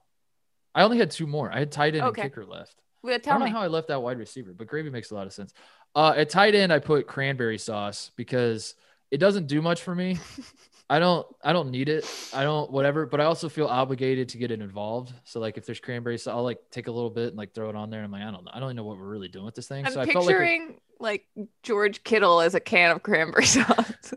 I 0.73 0.81
only 0.81 0.97
had 0.97 1.11
two 1.11 1.27
more. 1.27 1.51
I 1.51 1.59
had 1.59 1.71
tight 1.71 1.93
end 1.93 2.05
okay. 2.05 2.21
and 2.21 2.31
kicker 2.31 2.45
left. 2.45 2.75
Well, 3.03 3.19
tell 3.19 3.33
I 3.33 3.37
don't 3.37 3.45
me 3.45 3.51
know 3.51 3.57
how 3.59 3.63
I 3.63 3.67
left 3.67 3.89
that 3.89 4.01
wide 4.01 4.17
receiver, 4.17 4.53
but 4.53 4.65
gravy 4.65 4.89
makes 4.89 5.11
a 5.11 5.15
lot 5.15 5.27
of 5.27 5.33
sense. 5.33 5.53
Uh, 5.93 6.13
at 6.15 6.29
tight 6.29 6.55
end, 6.55 6.73
I 6.73 6.79
put 6.79 7.05
cranberry 7.05 7.59
sauce 7.59 8.11
because 8.15 8.73
it 9.11 9.17
doesn't 9.17 9.47
do 9.47 9.61
much 9.61 9.83
for 9.83 9.93
me. 9.93 10.17
I 10.89 10.99
don't 10.99 11.25
I 11.43 11.53
don't 11.53 11.71
need 11.71 11.89
it. 11.89 12.05
I 12.33 12.43
don't 12.43 12.69
whatever, 12.69 13.05
but 13.05 13.21
I 13.21 13.25
also 13.25 13.49
feel 13.49 13.67
obligated 13.67 14.29
to 14.29 14.37
get 14.37 14.51
it 14.51 14.61
involved. 14.61 15.13
So 15.23 15.39
like 15.39 15.57
if 15.57 15.65
there's 15.65 15.79
cranberry 15.79 16.17
sauce, 16.17 16.33
I'll 16.33 16.43
like 16.43 16.59
take 16.71 16.87
a 16.87 16.91
little 16.91 17.09
bit 17.09 17.29
and 17.29 17.37
like 17.37 17.53
throw 17.53 17.69
it 17.69 17.75
on 17.75 17.89
there. 17.89 17.99
And 18.01 18.05
I'm 18.05 18.11
like, 18.11 18.27
I 18.27 18.31
don't 18.31 18.43
know. 18.43 18.51
I 18.53 18.59
don't 18.59 18.67
even 18.67 18.75
know 18.77 18.83
what 18.83 18.97
we're 18.97 19.07
really 19.07 19.29
doing 19.29 19.45
with 19.45 19.55
this 19.55 19.67
thing. 19.67 19.85
I'm 19.85 19.93
so 19.93 20.05
picturing 20.05 20.79
like, 20.99 21.25
like 21.37 21.47
George 21.63 22.03
Kittle 22.03 22.41
as 22.41 22.53
a 22.53 22.59
can 22.59 22.91
of 22.91 23.01
cranberry 23.01 23.45
sauce. 23.45 24.13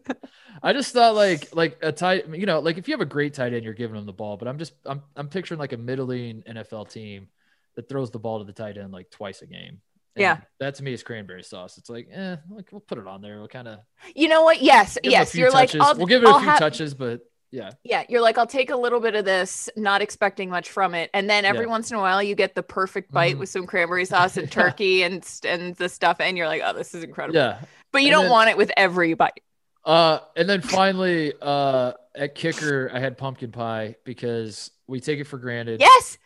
I 0.62 0.72
just 0.72 0.92
thought 0.92 1.14
like 1.14 1.54
like 1.54 1.78
a 1.82 1.92
tight 1.92 2.28
you 2.34 2.46
know, 2.46 2.58
like 2.58 2.78
if 2.78 2.88
you 2.88 2.94
have 2.94 3.00
a 3.00 3.06
great 3.06 3.34
tight 3.34 3.54
end, 3.54 3.64
you're 3.64 3.72
giving 3.72 3.96
them 3.96 4.06
the 4.06 4.12
ball. 4.12 4.36
But 4.36 4.48
I'm 4.48 4.58
just 4.58 4.72
I'm 4.84 5.02
I'm 5.14 5.28
picturing 5.28 5.60
like 5.60 5.72
a 5.72 5.78
middling 5.78 6.42
NFL 6.42 6.90
team 6.90 7.28
that 7.76 7.88
throws 7.88 8.10
the 8.10 8.18
ball 8.18 8.40
to 8.40 8.44
the 8.44 8.52
tight 8.52 8.76
end 8.76 8.92
like 8.92 9.10
twice 9.10 9.40
a 9.42 9.46
game. 9.46 9.80
And 10.16 10.22
yeah. 10.22 10.38
That 10.60 10.74
to 10.76 10.82
me 10.82 10.94
is 10.94 11.02
cranberry 11.02 11.42
sauce. 11.42 11.76
It's 11.76 11.90
like, 11.90 12.08
eh, 12.10 12.36
like 12.50 12.72
we'll 12.72 12.80
put 12.80 12.98
it 12.98 13.06
on 13.06 13.20
there. 13.20 13.38
We'll 13.38 13.48
kind 13.48 13.68
of. 13.68 13.80
You 14.14 14.28
know 14.28 14.42
what? 14.42 14.62
Yes, 14.62 14.96
yes. 15.04 15.34
You're 15.34 15.50
touches. 15.50 15.78
like, 15.78 15.88
I'll, 15.88 15.96
we'll 15.96 16.06
give 16.06 16.22
it 16.22 16.26
a 16.26 16.30
I'll 16.30 16.40
few 16.40 16.48
ha- 16.48 16.58
touches, 16.58 16.94
but 16.94 17.20
yeah. 17.50 17.72
Yeah, 17.84 18.04
you're 18.08 18.22
like, 18.22 18.38
I'll 18.38 18.46
take 18.46 18.70
a 18.70 18.76
little 18.76 18.98
bit 18.98 19.14
of 19.14 19.26
this, 19.26 19.68
not 19.76 20.00
expecting 20.02 20.48
much 20.48 20.70
from 20.70 20.94
it, 20.94 21.10
and 21.12 21.28
then 21.28 21.44
every 21.44 21.66
yeah. 21.66 21.70
once 21.70 21.90
in 21.90 21.96
a 21.96 22.00
while, 22.00 22.22
you 22.22 22.34
get 22.34 22.54
the 22.54 22.62
perfect 22.62 23.12
bite 23.12 23.36
mm 23.36 23.40
with 23.40 23.48
some 23.50 23.66
cranberry 23.66 24.06
sauce 24.06 24.36
and 24.38 24.50
turkey 24.52 25.02
and 25.02 25.26
and 25.44 25.76
the 25.76 25.88
stuff, 25.88 26.16
and 26.20 26.38
you're 26.38 26.48
like, 26.48 26.62
oh, 26.64 26.72
this 26.72 26.94
is 26.94 27.04
incredible. 27.04 27.38
Yeah. 27.38 27.60
But 27.92 28.02
you 28.02 28.08
and 28.08 28.14
don't 28.14 28.24
then, 28.24 28.32
want 28.32 28.50
it 28.50 28.56
with 28.56 28.72
every 28.76 29.14
bite. 29.14 29.42
Uh, 29.84 30.20
and 30.34 30.48
then 30.48 30.62
finally, 30.62 31.32
uh, 31.40 31.92
at 32.14 32.34
kicker, 32.34 32.90
I 32.92 32.98
had 32.98 33.16
pumpkin 33.18 33.52
pie 33.52 33.96
because 34.04 34.70
we 34.86 35.00
take 35.00 35.20
it 35.20 35.24
for 35.24 35.38
granted. 35.38 35.80
Yes. 35.80 36.18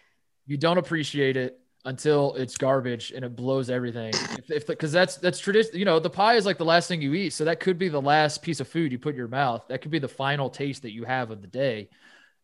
You 0.46 0.56
don't 0.56 0.78
appreciate 0.78 1.36
it 1.36 1.60
until 1.84 2.34
it's 2.34 2.56
garbage 2.56 3.10
and 3.10 3.24
it 3.24 3.34
blows 3.34 3.70
everything. 3.70 4.12
If 4.48 4.66
because 4.66 4.92
that's 4.92 5.16
that's 5.16 5.38
tradition, 5.38 5.78
you 5.78 5.84
know, 5.84 5.98
the 5.98 6.10
pie 6.10 6.34
is 6.34 6.46
like 6.46 6.58
the 6.58 6.64
last 6.64 6.88
thing 6.88 7.00
you 7.00 7.14
eat, 7.14 7.30
so 7.30 7.44
that 7.44 7.60
could 7.60 7.78
be 7.78 7.88
the 7.88 8.00
last 8.00 8.42
piece 8.42 8.60
of 8.60 8.68
food 8.68 8.92
you 8.92 8.98
put 8.98 9.10
in 9.10 9.16
your 9.16 9.28
mouth. 9.28 9.62
That 9.68 9.80
could 9.82 9.90
be 9.90 9.98
the 9.98 10.08
final 10.08 10.50
taste 10.50 10.82
that 10.82 10.92
you 10.92 11.04
have 11.04 11.30
of 11.30 11.40
the 11.40 11.48
day, 11.48 11.88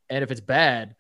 and 0.09 0.23
if 0.23 0.31
it's 0.31 0.41
bad, 0.41 0.95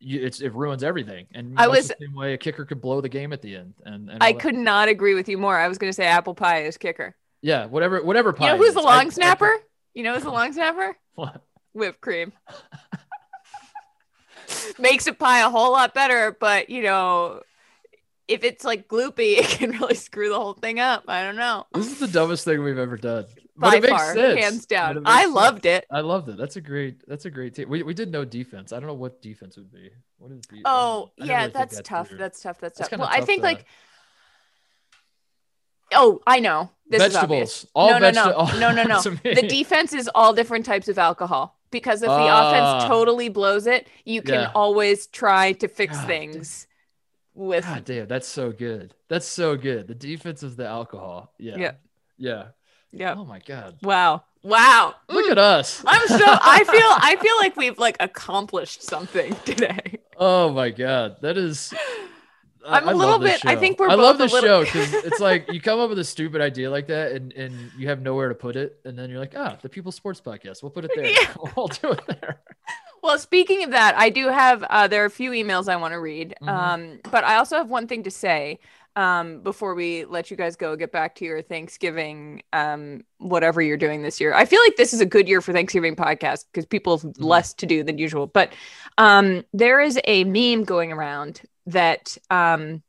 you, 0.00 0.24
it's 0.24 0.40
it 0.40 0.54
ruins 0.54 0.82
everything. 0.82 1.26
And 1.34 1.58
I 1.58 1.68
was 1.68 1.88
the 1.88 1.96
same 2.00 2.14
way 2.14 2.34
a 2.34 2.38
kicker 2.38 2.64
could 2.64 2.80
blow 2.80 3.00
the 3.00 3.08
game 3.08 3.32
at 3.32 3.42
the 3.42 3.56
end. 3.56 3.74
And, 3.84 4.10
and 4.10 4.22
I 4.22 4.32
could 4.32 4.54
not 4.54 4.88
agree 4.88 5.14
with 5.14 5.28
you 5.28 5.38
more. 5.38 5.56
I 5.56 5.68
was 5.68 5.78
going 5.78 5.90
to 5.90 5.94
say 5.94 6.06
apple 6.06 6.34
pie 6.34 6.64
is 6.64 6.76
kicker. 6.76 7.16
Yeah, 7.40 7.66
whatever 7.66 8.02
whatever 8.02 8.32
pie. 8.32 8.46
You 8.46 8.52
know 8.52 8.64
who's 8.64 8.74
the 8.74 8.82
long 8.82 9.06
I, 9.06 9.10
snapper? 9.10 9.46
I, 9.46 9.60
you 9.94 10.02
know 10.02 10.14
who's 10.14 10.24
the 10.24 10.30
long 10.30 10.52
snapper? 10.52 10.96
What? 11.14 11.42
Whipped 11.72 12.00
cream. 12.00 12.32
makes 14.78 15.06
a 15.06 15.12
pie 15.12 15.40
a 15.40 15.50
whole 15.50 15.72
lot 15.72 15.94
better. 15.94 16.36
But 16.38 16.70
you 16.70 16.82
know, 16.82 17.42
if 18.26 18.44
it's 18.44 18.64
like 18.64 18.88
gloopy, 18.88 19.38
it 19.38 19.46
can 19.46 19.70
really 19.72 19.94
screw 19.94 20.28
the 20.28 20.38
whole 20.38 20.54
thing 20.54 20.80
up. 20.80 21.04
I 21.08 21.22
don't 21.22 21.36
know. 21.36 21.66
This 21.74 21.90
is 21.90 21.98
the 21.98 22.08
dumbest 22.08 22.44
thing 22.44 22.62
we've 22.62 22.78
ever 22.78 22.96
done. 22.96 23.26
By 23.56 23.80
far, 23.80 24.14
sense. 24.14 24.40
hands 24.40 24.66
down. 24.66 25.02
I 25.04 25.22
sense. 25.22 25.34
loved 25.34 25.66
it. 25.66 25.84
I 25.90 26.00
loved 26.00 26.28
it. 26.28 26.36
That's 26.36 26.54
a 26.54 26.60
great. 26.60 27.02
That's 27.08 27.24
a 27.24 27.30
great 27.30 27.54
team. 27.56 27.68
We, 27.68 27.82
we 27.82 27.92
did 27.92 28.12
no 28.12 28.24
defense. 28.24 28.72
I 28.72 28.78
don't 28.78 28.86
know 28.86 28.94
what 28.94 29.20
defense 29.20 29.56
would 29.56 29.72
be. 29.72 29.90
What 30.18 30.30
is 30.30 30.42
the? 30.42 30.62
Oh 30.64 31.10
yeah, 31.16 31.40
really 31.40 31.52
that's, 31.52 31.80
tough. 31.82 32.08
that's 32.10 32.40
tough. 32.40 32.60
That's 32.60 32.78
tough. 32.78 32.92
well, 32.92 33.08
I 33.10 33.22
think 33.22 33.42
like. 33.42 33.64
Oh, 35.92 36.20
I 36.26 36.38
know. 36.40 36.70
This 36.88 37.12
vegetables. 37.12 37.66
All 37.74 37.90
no, 37.90 37.98
no, 37.98 38.10
no, 38.10 38.30
no, 38.58 38.72
no, 38.72 38.82
no, 38.84 38.84
no. 38.84 39.00
The 39.00 39.46
defense 39.48 39.92
is 39.92 40.08
all 40.14 40.34
different 40.34 40.64
types 40.64 40.86
of 40.88 40.98
alcohol 40.98 41.57
because 41.70 42.02
if 42.02 42.08
the 42.08 42.14
uh, 42.14 42.48
offense 42.48 42.84
totally 42.88 43.28
blows 43.28 43.66
it, 43.66 43.88
you 44.04 44.22
can 44.22 44.34
yeah. 44.34 44.52
always 44.54 45.06
try 45.06 45.52
to 45.52 45.68
fix 45.68 45.96
God, 45.96 46.06
things 46.06 46.66
with. 47.34 47.64
God 47.64 47.84
damn, 47.84 48.06
that's 48.06 48.28
so 48.28 48.52
good. 48.52 48.94
That's 49.08 49.26
so 49.26 49.56
good. 49.56 49.88
The 49.88 49.94
defense 49.94 50.42
is 50.42 50.56
the 50.56 50.66
alcohol. 50.66 51.32
Yeah. 51.38 51.56
Yeah. 51.56 51.72
Yeah. 52.16 52.44
Yeah. 52.92 53.14
Oh 53.16 53.24
my 53.24 53.40
God. 53.40 53.76
Wow. 53.82 54.24
Wow. 54.42 54.94
Look 55.08 55.26
mm. 55.26 55.32
at 55.32 55.38
us. 55.38 55.82
I'm 55.86 56.06
so 56.08 56.24
I 56.24 56.64
feel 56.64 56.80
I 56.80 57.16
feel 57.20 57.36
like 57.38 57.56
we've 57.56 57.78
like 57.78 57.96
accomplished 58.00 58.82
something 58.82 59.34
today. 59.44 60.00
Oh 60.16 60.50
my 60.50 60.70
God. 60.70 61.16
That 61.20 61.36
is 61.36 61.72
I'm 62.68 62.88
a 62.88 62.94
little 62.94 63.18
bit. 63.18 63.44
I 63.44 63.56
think 63.56 63.78
we're. 63.78 63.88
I 63.88 63.94
love 63.94 64.18
this 64.18 64.32
little... 64.32 64.64
show 64.64 64.64
because 64.64 64.92
it's 65.04 65.20
like 65.20 65.50
you 65.52 65.60
come 65.60 65.80
up 65.80 65.88
with 65.88 65.98
a 65.98 66.04
stupid 66.04 66.40
idea 66.40 66.70
like 66.70 66.86
that, 66.88 67.12
and 67.12 67.32
and 67.32 67.70
you 67.76 67.88
have 67.88 68.00
nowhere 68.02 68.28
to 68.28 68.34
put 68.34 68.56
it, 68.56 68.80
and 68.84 68.98
then 68.98 69.10
you're 69.10 69.18
like, 69.18 69.34
ah, 69.36 69.56
the 69.62 69.68
People 69.68 69.92
Sports 69.92 70.20
Podcast. 70.20 70.62
We'll 70.62 70.70
put 70.70 70.84
it 70.84 70.90
there. 70.94 71.04
Yeah. 71.08 71.34
we'll 71.56 71.68
do 71.68 71.92
it 71.92 72.02
there. 72.06 72.40
Well, 73.02 73.18
speaking 73.18 73.64
of 73.64 73.70
that, 73.70 73.96
I 73.96 74.10
do 74.10 74.28
have. 74.28 74.62
Uh, 74.64 74.88
there 74.88 75.02
are 75.02 75.06
a 75.06 75.10
few 75.10 75.30
emails 75.30 75.68
I 75.68 75.76
want 75.76 75.92
to 75.92 76.00
read, 76.00 76.34
mm-hmm. 76.42 76.48
um, 76.48 77.00
but 77.10 77.24
I 77.24 77.36
also 77.36 77.56
have 77.56 77.70
one 77.70 77.86
thing 77.86 78.02
to 78.02 78.10
say 78.10 78.58
um, 78.98 79.40
before 79.42 79.74
we 79.74 80.04
let 80.04 80.30
you 80.30 80.36
guys 80.36 80.56
go. 80.56 80.74
Get 80.74 80.90
back 80.90 81.14
to 81.16 81.24
your 81.24 81.40
Thanksgiving, 81.40 82.42
um, 82.52 83.04
whatever 83.18 83.62
you're 83.62 83.76
doing 83.76 84.02
this 84.02 84.20
year. 84.20 84.34
I 84.34 84.44
feel 84.44 84.60
like 84.66 84.76
this 84.76 84.92
is 84.92 85.00
a 85.00 85.06
good 85.06 85.28
year 85.28 85.40
for 85.40 85.52
Thanksgiving 85.52 85.94
podcast 85.94 86.46
because 86.52 86.66
people 86.66 86.98
have 86.98 87.10
mm-hmm. 87.10 87.22
less 87.22 87.54
to 87.54 87.66
do 87.66 87.84
than 87.84 87.96
usual. 87.98 88.26
But 88.26 88.52
um, 88.98 89.44
there 89.52 89.80
is 89.80 90.00
a 90.04 90.24
meme 90.24 90.64
going 90.64 90.92
around 90.92 91.42
that 91.68 92.16
um, 92.30 92.82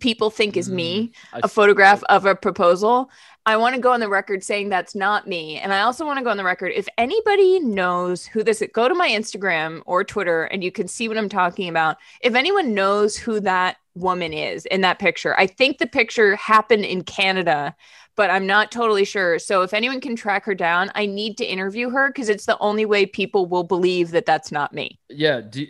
people 0.00 0.30
think 0.30 0.56
is 0.56 0.70
me, 0.70 1.12
mm, 1.34 1.40
a 1.42 1.48
photograph 1.48 2.02
of 2.04 2.24
a 2.24 2.34
proposal. 2.34 3.10
I 3.46 3.56
want 3.56 3.76
to 3.76 3.80
go 3.80 3.92
on 3.92 4.00
the 4.00 4.08
record 4.08 4.42
saying 4.42 4.68
that's 4.68 4.94
not 4.94 5.28
me. 5.28 5.58
And 5.58 5.72
I 5.72 5.82
also 5.82 6.04
want 6.04 6.18
to 6.18 6.24
go 6.24 6.30
on 6.30 6.36
the 6.36 6.44
record 6.44 6.72
if 6.74 6.88
anybody 6.98 7.60
knows 7.60 8.26
who 8.26 8.42
this 8.42 8.60
is, 8.60 8.68
go 8.72 8.88
to 8.88 8.94
my 8.94 9.08
Instagram 9.08 9.82
or 9.86 10.02
Twitter 10.02 10.44
and 10.44 10.64
you 10.64 10.72
can 10.72 10.88
see 10.88 11.08
what 11.08 11.16
I'm 11.16 11.28
talking 11.28 11.68
about. 11.68 11.96
If 12.20 12.34
anyone 12.34 12.74
knows 12.74 13.16
who 13.16 13.38
that 13.40 13.76
woman 13.94 14.32
is 14.32 14.66
in 14.66 14.80
that 14.80 14.98
picture, 14.98 15.38
I 15.38 15.46
think 15.46 15.78
the 15.78 15.86
picture 15.86 16.34
happened 16.34 16.84
in 16.84 17.04
Canada, 17.04 17.76
but 18.16 18.30
I'm 18.30 18.48
not 18.48 18.72
totally 18.72 19.04
sure. 19.04 19.38
So 19.38 19.62
if 19.62 19.72
anyone 19.72 20.00
can 20.00 20.16
track 20.16 20.44
her 20.46 20.54
down, 20.54 20.90
I 20.96 21.06
need 21.06 21.38
to 21.38 21.44
interview 21.44 21.90
her 21.90 22.08
because 22.08 22.28
it's 22.28 22.46
the 22.46 22.58
only 22.58 22.84
way 22.84 23.06
people 23.06 23.46
will 23.46 23.64
believe 23.64 24.10
that 24.10 24.26
that's 24.26 24.50
not 24.50 24.72
me. 24.72 24.98
Yeah. 25.08 25.40
Do, 25.40 25.66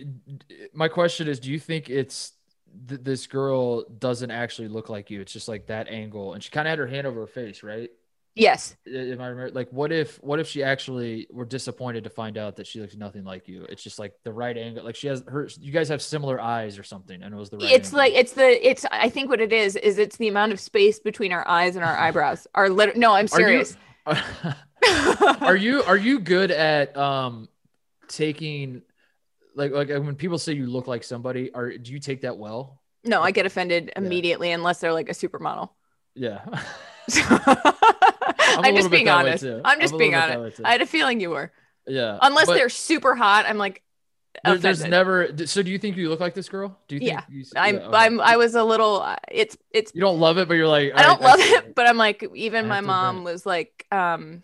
my 0.73 0.89
question 0.89 1.29
is 1.29 1.39
do 1.39 1.51
you 1.51 1.59
think 1.59 1.91
it's 1.91 2.33
th- 2.89 3.01
this 3.03 3.27
girl 3.27 3.85
doesn't 3.85 4.31
actually 4.31 4.69
look 4.69 4.89
like 4.89 5.11
you. 5.11 5.21
It's 5.21 5.33
just 5.33 5.49
like 5.49 5.67
that 5.67 5.89
angle, 5.89 6.35
and 6.35 6.43
she 6.43 6.51
kind 6.51 6.67
of 6.67 6.71
had 6.71 6.79
her 6.79 6.87
hand 6.87 7.07
over 7.07 7.21
her 7.21 7.27
face, 7.27 7.63
right? 7.63 7.91
Yes. 8.37 8.77
If 8.85 9.19
I 9.19 9.29
remember, 9.29 9.51
like, 9.53 9.71
what 9.71 9.91
if, 9.91 10.23
what 10.23 10.39
if 10.41 10.47
she 10.47 10.63
actually 10.63 11.27
were 11.33 11.47
disappointed 11.47 12.05
to 12.05 12.11
find 12.11 12.37
out 12.37 12.57
that 12.57 12.67
she 12.67 12.81
looks 12.81 12.95
nothing 12.95 13.25
like 13.25 13.49
you? 13.49 13.65
It's 13.65 13.83
just 13.83 13.99
like 13.99 14.13
the 14.25 14.33
right 14.33 14.57
angle. 14.57 14.85
Like 14.85 14.95
she 14.95 15.07
has 15.09 15.25
her, 15.27 15.49
you 15.59 15.73
guys 15.73 15.89
have 15.89 16.03
similar 16.03 16.39
eyes 16.39 16.79
or 16.79 16.83
something, 16.83 17.23
and 17.23 17.33
it 17.35 17.37
was 17.37 17.49
the 17.49 17.57
right. 17.57 17.71
It's 17.71 17.89
angle. 17.89 17.99
like 17.99 18.13
it's 18.13 18.33
the 18.35 18.69
it's. 18.69 18.85
I 18.93 19.09
think 19.09 19.31
what 19.31 19.41
it 19.41 19.55
is 19.55 19.75
is 19.77 19.97
it's 19.97 20.19
the 20.19 20.29
amount 20.29 20.53
of 20.53 20.61
space 20.61 21.01
between 21.01 21.33
our 21.33 21.49
eyes 21.49 21.77
and 21.77 21.85
our 21.85 21.97
eyebrows. 21.97 22.47
Our 22.55 22.69
lit- 22.69 22.97
no, 22.97 23.15
I'm 23.15 23.27
serious. 23.27 23.77
Are 24.07 24.17
you, 24.17 25.35
are 25.41 25.57
you 25.57 25.83
are 25.85 25.97
you 25.97 26.21
good 26.21 26.51
at 26.51 26.95
um 26.95 27.49
taking 28.09 28.83
like 29.57 29.73
like 29.73 29.89
when 29.89 30.15
people 30.15 30.39
say 30.39 30.53
you 30.53 30.67
look 30.67 30.87
like 30.87 31.03
somebody, 31.03 31.53
are 31.53 31.77
do 31.77 31.93
you 31.93 31.99
take 31.99 32.21
that 32.21 32.37
well? 32.37 32.81
No, 33.05 33.23
I 33.23 33.31
get 33.31 33.47
offended 33.47 33.93
immediately 33.97 34.53
unless 34.53 34.81
they're 34.81 34.93
like 34.93 35.09
a 35.09 35.13
supermodel. 35.13 35.71
Yeah. 36.15 36.45
I'm, 37.15 38.65
I'm 38.65 38.77
just 38.77 38.91
being 38.91 39.09
honest. 39.09 39.45
I'm 39.45 39.81
just 39.81 39.95
I'm 39.95 39.99
being 39.99 40.15
honest. 40.15 40.61
I 40.65 40.73
had 40.73 40.83
a 40.83 40.87
feeling 40.87 41.21
you 41.21 41.31
were. 41.31 41.53
Yeah. 41.87 42.19
Unless 42.21 42.49
they're 42.49 42.69
super 42.69 43.15
hot, 43.15 43.47
I'm 43.47 43.59
like. 43.59 43.83
There, 44.45 44.59
there's 44.59 44.85
never. 44.85 45.31
So, 45.47 45.63
do 45.63 45.71
you 45.71 45.79
think 45.79 45.97
you 45.97 46.11
look 46.11 46.21
like 46.21 46.35
this 46.35 46.49
girl? 46.49 46.79
Do 46.89 46.97
you? 46.97 47.01
Think 47.01 47.11
yeah. 47.11 47.23
You, 47.31 47.45
I'm. 47.57 47.77
Yeah, 47.77 47.81
okay. 47.87 47.97
I'm. 47.97 48.21
I 48.21 48.37
was 48.37 48.55
a 48.55 48.63
little. 48.63 49.01
Uh, 49.01 49.17
it's. 49.31 49.57
It's. 49.71 49.93
You 49.95 50.03
don't 50.03 50.21
love 50.21 50.37
it, 50.37 50.47
but 50.47 50.55
you're 50.55 50.69
like. 50.69 50.93
I 50.95 51.05
don't 51.05 51.23
I, 51.23 51.25
love 51.25 51.41
I, 51.41 51.57
it, 51.57 51.75
but 51.75 51.87
I'm 51.87 51.97
like. 51.97 52.23
Even 52.35 52.69
my 52.69 52.83
mom 52.83 53.25
was 53.25 53.47
like. 53.47 53.87
um 53.91 54.43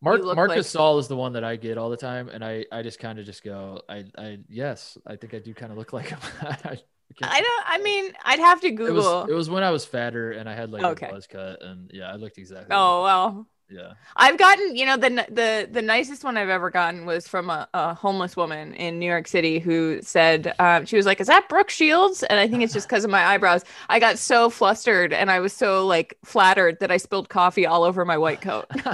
Mark 0.00 0.22
Marcus 0.22 0.74
like... 0.74 0.98
is 0.98 1.08
the 1.08 1.16
one 1.16 1.32
that 1.32 1.44
I 1.44 1.56
get 1.56 1.78
all 1.78 1.90
the 1.90 1.96
time, 1.96 2.28
and 2.28 2.44
I 2.44 2.64
I 2.70 2.82
just 2.82 2.98
kind 2.98 3.18
of 3.18 3.26
just 3.26 3.42
go 3.42 3.82
I 3.88 4.04
I 4.16 4.38
yes 4.48 4.96
I 5.06 5.16
think 5.16 5.34
I 5.34 5.38
do 5.38 5.54
kind 5.54 5.72
of 5.72 5.78
look 5.78 5.92
like 5.98 6.08
him. 6.08 6.18
I, 6.42 6.78
I 7.22 7.40
don't. 7.40 7.64
I 7.66 7.78
mean, 7.82 8.12
I'd 8.24 8.38
have 8.38 8.60
to 8.60 8.70
Google. 8.70 8.88
It 8.88 8.94
was, 8.94 9.30
it 9.30 9.34
was 9.34 9.50
when 9.50 9.62
I 9.62 9.70
was 9.70 9.84
fatter 9.84 10.32
and 10.32 10.48
I 10.48 10.54
had 10.54 10.70
like 10.70 10.84
okay. 10.84 11.08
a 11.08 11.12
buzz 11.12 11.26
cut, 11.26 11.62
and 11.62 11.90
yeah, 11.92 12.12
I 12.12 12.16
looked 12.16 12.38
exactly. 12.38 12.68
Oh 12.70 13.02
well. 13.02 13.46
Yeah. 13.70 13.92
I've 14.16 14.38
gotten, 14.38 14.76
you 14.76 14.86
know, 14.86 14.96
the 14.96 15.26
the 15.28 15.68
the 15.70 15.82
nicest 15.82 16.24
one 16.24 16.38
I've 16.38 16.48
ever 16.48 16.70
gotten 16.70 17.04
was 17.04 17.28
from 17.28 17.50
a, 17.50 17.68
a 17.74 17.94
homeless 17.94 18.34
woman 18.34 18.72
in 18.74 18.98
New 18.98 19.06
York 19.06 19.28
City 19.28 19.58
who 19.58 20.00
said 20.00 20.54
um, 20.58 20.86
she 20.86 20.96
was 20.96 21.04
like, 21.04 21.20
"Is 21.20 21.26
that 21.26 21.48
Brooke 21.50 21.68
Shields?" 21.68 22.22
And 22.22 22.40
I 22.40 22.48
think 22.48 22.62
it's 22.62 22.72
just 22.72 22.88
because 22.88 23.04
of 23.04 23.10
my 23.10 23.22
eyebrows. 23.26 23.64
I 23.90 24.00
got 24.00 24.18
so 24.18 24.48
flustered 24.48 25.12
and 25.12 25.30
I 25.30 25.40
was 25.40 25.52
so 25.52 25.86
like 25.86 26.16
flattered 26.24 26.80
that 26.80 26.90
I 26.90 26.96
spilled 26.96 27.28
coffee 27.28 27.66
all 27.66 27.84
over 27.84 28.06
my 28.06 28.16
white 28.16 28.40
coat. 28.40 28.66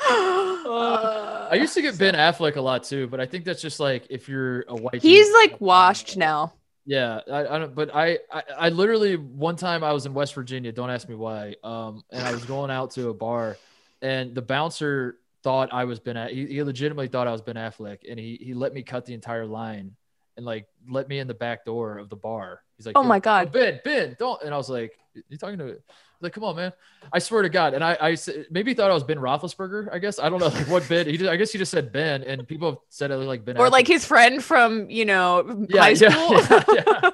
I 0.00 1.56
used 1.58 1.74
to 1.74 1.82
get 1.82 1.98
Ben 1.98 2.14
Affleck 2.14 2.56
a 2.56 2.60
lot 2.60 2.84
too, 2.84 3.06
but 3.06 3.20
I 3.20 3.26
think 3.26 3.44
that's 3.44 3.62
just 3.62 3.80
like 3.80 4.06
if 4.10 4.28
you're 4.28 4.64
a 4.68 4.76
white. 4.76 5.02
He's 5.02 5.26
dude, 5.26 5.34
like 5.34 5.60
washed 5.60 6.16
now. 6.16 6.52
Yeah, 6.84 7.20
I, 7.30 7.40
I 7.40 7.58
don't. 7.58 7.74
But 7.74 7.94
I, 7.94 8.18
I, 8.32 8.42
I 8.58 8.68
literally 8.70 9.16
one 9.16 9.56
time 9.56 9.84
I 9.84 9.92
was 9.92 10.06
in 10.06 10.14
West 10.14 10.34
Virginia. 10.34 10.72
Don't 10.72 10.90
ask 10.90 11.08
me 11.08 11.14
why. 11.14 11.54
Um, 11.62 12.02
and 12.10 12.26
I 12.26 12.32
was 12.32 12.44
going 12.44 12.70
out 12.70 12.92
to 12.92 13.10
a 13.10 13.14
bar, 13.14 13.58
and 14.00 14.34
the 14.34 14.42
bouncer 14.42 15.16
thought 15.42 15.68
I 15.72 15.84
was 15.84 16.00
Ben. 16.00 16.16
He, 16.28 16.46
he 16.46 16.62
legitimately 16.62 17.08
thought 17.08 17.26
I 17.26 17.32
was 17.32 17.42
Ben 17.42 17.56
Affleck, 17.56 17.98
and 18.08 18.18
he 18.18 18.38
he 18.40 18.54
let 18.54 18.72
me 18.72 18.82
cut 18.82 19.04
the 19.04 19.14
entire 19.14 19.46
line, 19.46 19.96
and 20.36 20.46
like 20.46 20.66
let 20.88 21.08
me 21.08 21.18
in 21.18 21.26
the 21.26 21.34
back 21.34 21.64
door 21.64 21.98
of 21.98 22.08
the 22.08 22.16
bar. 22.16 22.62
He's 22.76 22.86
like, 22.86 22.96
"Oh 22.96 23.02
my 23.02 23.18
god, 23.18 23.52
Ben, 23.52 23.80
Ben, 23.84 24.16
don't!" 24.18 24.42
And 24.42 24.54
I 24.54 24.56
was 24.56 24.70
like, 24.70 24.98
"You 25.28 25.36
talking 25.36 25.58
to?" 25.58 25.78
Like, 26.20 26.32
come 26.32 26.44
on, 26.44 26.56
man! 26.56 26.72
I 27.12 27.18
swear 27.18 27.42
to 27.42 27.48
God. 27.48 27.74
And 27.74 27.84
I, 27.84 27.96
I 28.00 28.16
maybe 28.50 28.74
thought 28.74 28.90
I 28.90 28.94
was 28.94 29.04
Ben 29.04 29.18
Roethlisberger. 29.18 29.92
I 29.92 29.98
guess 29.98 30.18
I 30.18 30.28
don't 30.28 30.40
know 30.40 30.48
like 30.48 30.68
what 30.68 30.88
Ben. 30.88 31.06
He 31.06 31.16
did. 31.16 31.28
I 31.28 31.36
guess 31.36 31.52
he 31.52 31.58
just 31.58 31.70
said 31.70 31.92
Ben, 31.92 32.22
and 32.24 32.46
people 32.46 32.70
have 32.70 32.78
said 32.88 33.10
it 33.10 33.16
like 33.16 33.44
Ben. 33.44 33.56
Or 33.56 33.70
like 33.70 33.86
his 33.86 34.04
friend 34.04 34.42
from 34.42 34.90
you 34.90 35.04
know 35.04 35.66
yeah, 35.68 35.80
high 35.80 35.94
school. 35.94 36.10
Yeah, 36.10 36.64
yeah, 36.74 37.10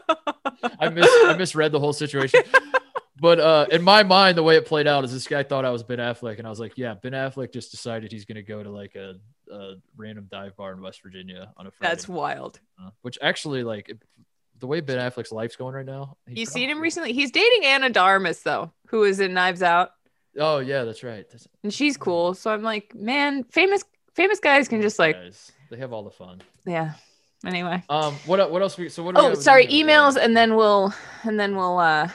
yeah. 0.63 0.69
I 0.81 0.89
mis 0.89 1.09
I 1.09 1.37
misread 1.37 1.73
the 1.73 1.81
whole 1.81 1.93
situation. 1.93 2.41
but 3.21 3.41
uh, 3.41 3.67
in 3.71 3.83
my 3.83 4.03
mind, 4.03 4.37
the 4.37 4.43
way 4.43 4.57
it 4.57 4.67
played 4.67 4.87
out 4.87 5.05
is 5.05 5.13
this 5.13 5.27
guy 5.27 5.43
thought 5.43 5.65
I 5.65 5.71
was 5.71 5.83
Ben 5.83 5.99
Affleck, 5.99 6.39
and 6.39 6.47
I 6.47 6.51
was 6.51 6.61
like, 6.61 6.77
yeah, 6.77 6.95
Ben 6.95 7.13
Affleck 7.13 7.53
just 7.53 7.71
decided 7.71 8.11
he's 8.13 8.25
going 8.25 8.37
to 8.37 8.43
go 8.43 8.63
to 8.63 8.71
like 8.71 8.95
a, 8.95 9.15
a, 9.53 9.75
random 9.97 10.29
dive 10.31 10.57
bar 10.57 10.73
in 10.73 10.81
West 10.81 11.03
Virginia 11.03 11.53
on 11.57 11.67
a 11.67 11.71
Friday. 11.71 11.91
That's 11.91 12.09
wild. 12.09 12.61
Uh, 12.81 12.91
which 13.03 13.19
actually, 13.23 13.63
like, 13.63 13.97
the 14.65 14.69
way 14.69 14.81
Ben 14.81 14.97
Affleck's 14.97 15.31
life's 15.31 15.57
going 15.57 15.75
right 15.75 15.85
now. 15.85 16.17
You 16.27 16.47
seen 16.47 16.71
him 16.71 16.81
recently? 16.81 17.13
He's 17.13 17.31
dating 17.31 17.67
Ana 17.67 17.91
de 17.91 18.01
Armas 18.01 18.41
though, 18.41 18.73
who 18.87 19.05
is 19.05 19.21
in 19.21 19.35
Knives 19.35 19.63
Out. 19.63 19.91
Oh 20.39 20.61
yeah, 20.61 20.85
that's 20.85 21.03
right. 21.03 21.29
That's... 21.31 21.47
And 21.63 21.73
she's 21.73 21.99
cool. 21.99 22.33
So 22.33 22.51
I'm 22.51 22.63
like, 22.63 22.95
man, 22.95 23.45
famous 23.45 23.85
famous 24.15 24.41
guys 24.41 24.67
can 24.67 24.81
just 24.81 24.99
like 24.99 25.17
guys. 25.17 25.53
they 25.71 25.77
have 25.77 25.93
all 25.93 26.03
the 26.03 26.11
fun. 26.11 26.41
Yeah. 26.65 26.95
Anyway. 27.45 27.83
Um. 27.91 28.15
What 28.25 28.51
what 28.51 28.63
else? 28.63 28.79
We, 28.79 28.89
so 28.89 29.03
what? 29.03 29.19
Oh, 29.19 29.35
sorry. 29.35 29.67
Emails, 29.67 30.17
and 30.17 30.35
then 30.35 30.57
we'll 30.57 30.95
and 31.25 31.39
then 31.39 31.55
we'll. 31.57 31.79
uh 31.79 32.09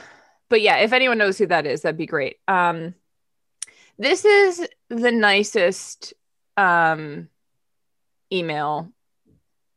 But 0.48 0.60
yeah, 0.60 0.78
if 0.78 0.92
anyone 0.92 1.18
knows 1.18 1.38
who 1.38 1.46
that 1.46 1.66
is, 1.66 1.82
that'd 1.82 1.96
be 1.96 2.06
great. 2.06 2.38
Um, 2.48 2.94
this 3.96 4.24
is 4.24 4.66
the 4.88 5.12
nicest 5.12 6.14
um 6.56 7.28
email 8.32 8.90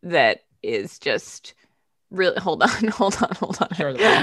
that 0.02 0.40
is 0.64 0.98
just 0.98 1.54
really 2.14 2.40
hold 2.40 2.64
on 2.64 2.88
hold 2.88 3.18
on 3.22 3.36
hold 3.36 3.58
on. 3.62 3.68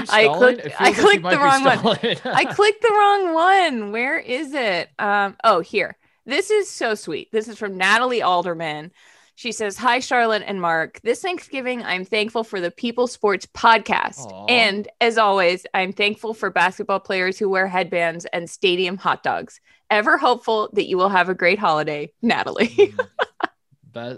I 0.09 0.27
clicked 0.35 0.67
i 0.79 0.91
clicked 0.93 1.23
the 1.23 1.37
wrong 1.37 1.63
one. 1.63 1.97
i 2.35 2.45
clicked 2.45 2.81
the 2.81 2.89
wrong 2.91 3.33
one. 3.33 3.91
Where 3.91 4.17
is 4.17 4.53
it? 4.53 4.89
Um 4.97 5.35
oh 5.43 5.59
here. 5.59 5.97
This 6.25 6.49
is 6.49 6.69
so 6.69 6.95
sweet. 6.95 7.31
This 7.31 7.47
is 7.47 7.57
from 7.57 7.77
natalie 7.77 8.21
alderman. 8.21 8.91
She 9.35 9.51
says 9.51 9.77
hi 9.77 9.99
charlotte 9.99 10.43
and 10.45 10.61
mark. 10.61 11.01
This 11.01 11.21
thanksgiving 11.21 11.83
i'm 11.83 12.05
thankful 12.05 12.43
for 12.43 12.59
the 12.59 12.71
people 12.71 13.07
sports 13.07 13.45
podcast. 13.45 14.31
Aww. 14.31 14.49
and 14.49 14.87
as 14.99 15.17
always 15.17 15.65
i'm 15.73 15.93
thankful 15.93 16.33
for 16.33 16.49
basketball 16.49 16.99
players 16.99 17.37
who 17.37 17.49
wear 17.49 17.67
headbands 17.67 18.25
and 18.33 18.49
stadium 18.49 18.97
hot 18.97 19.21
dogs. 19.21 19.59
Ever 19.89 20.17
hopeful 20.17 20.69
that 20.73 20.87
you 20.87 20.97
will 20.97 21.09
have 21.09 21.27
a 21.27 21.35
great 21.35 21.59
holiday 21.59 22.13
natalie. 22.21 22.69
Mm. 22.69 23.07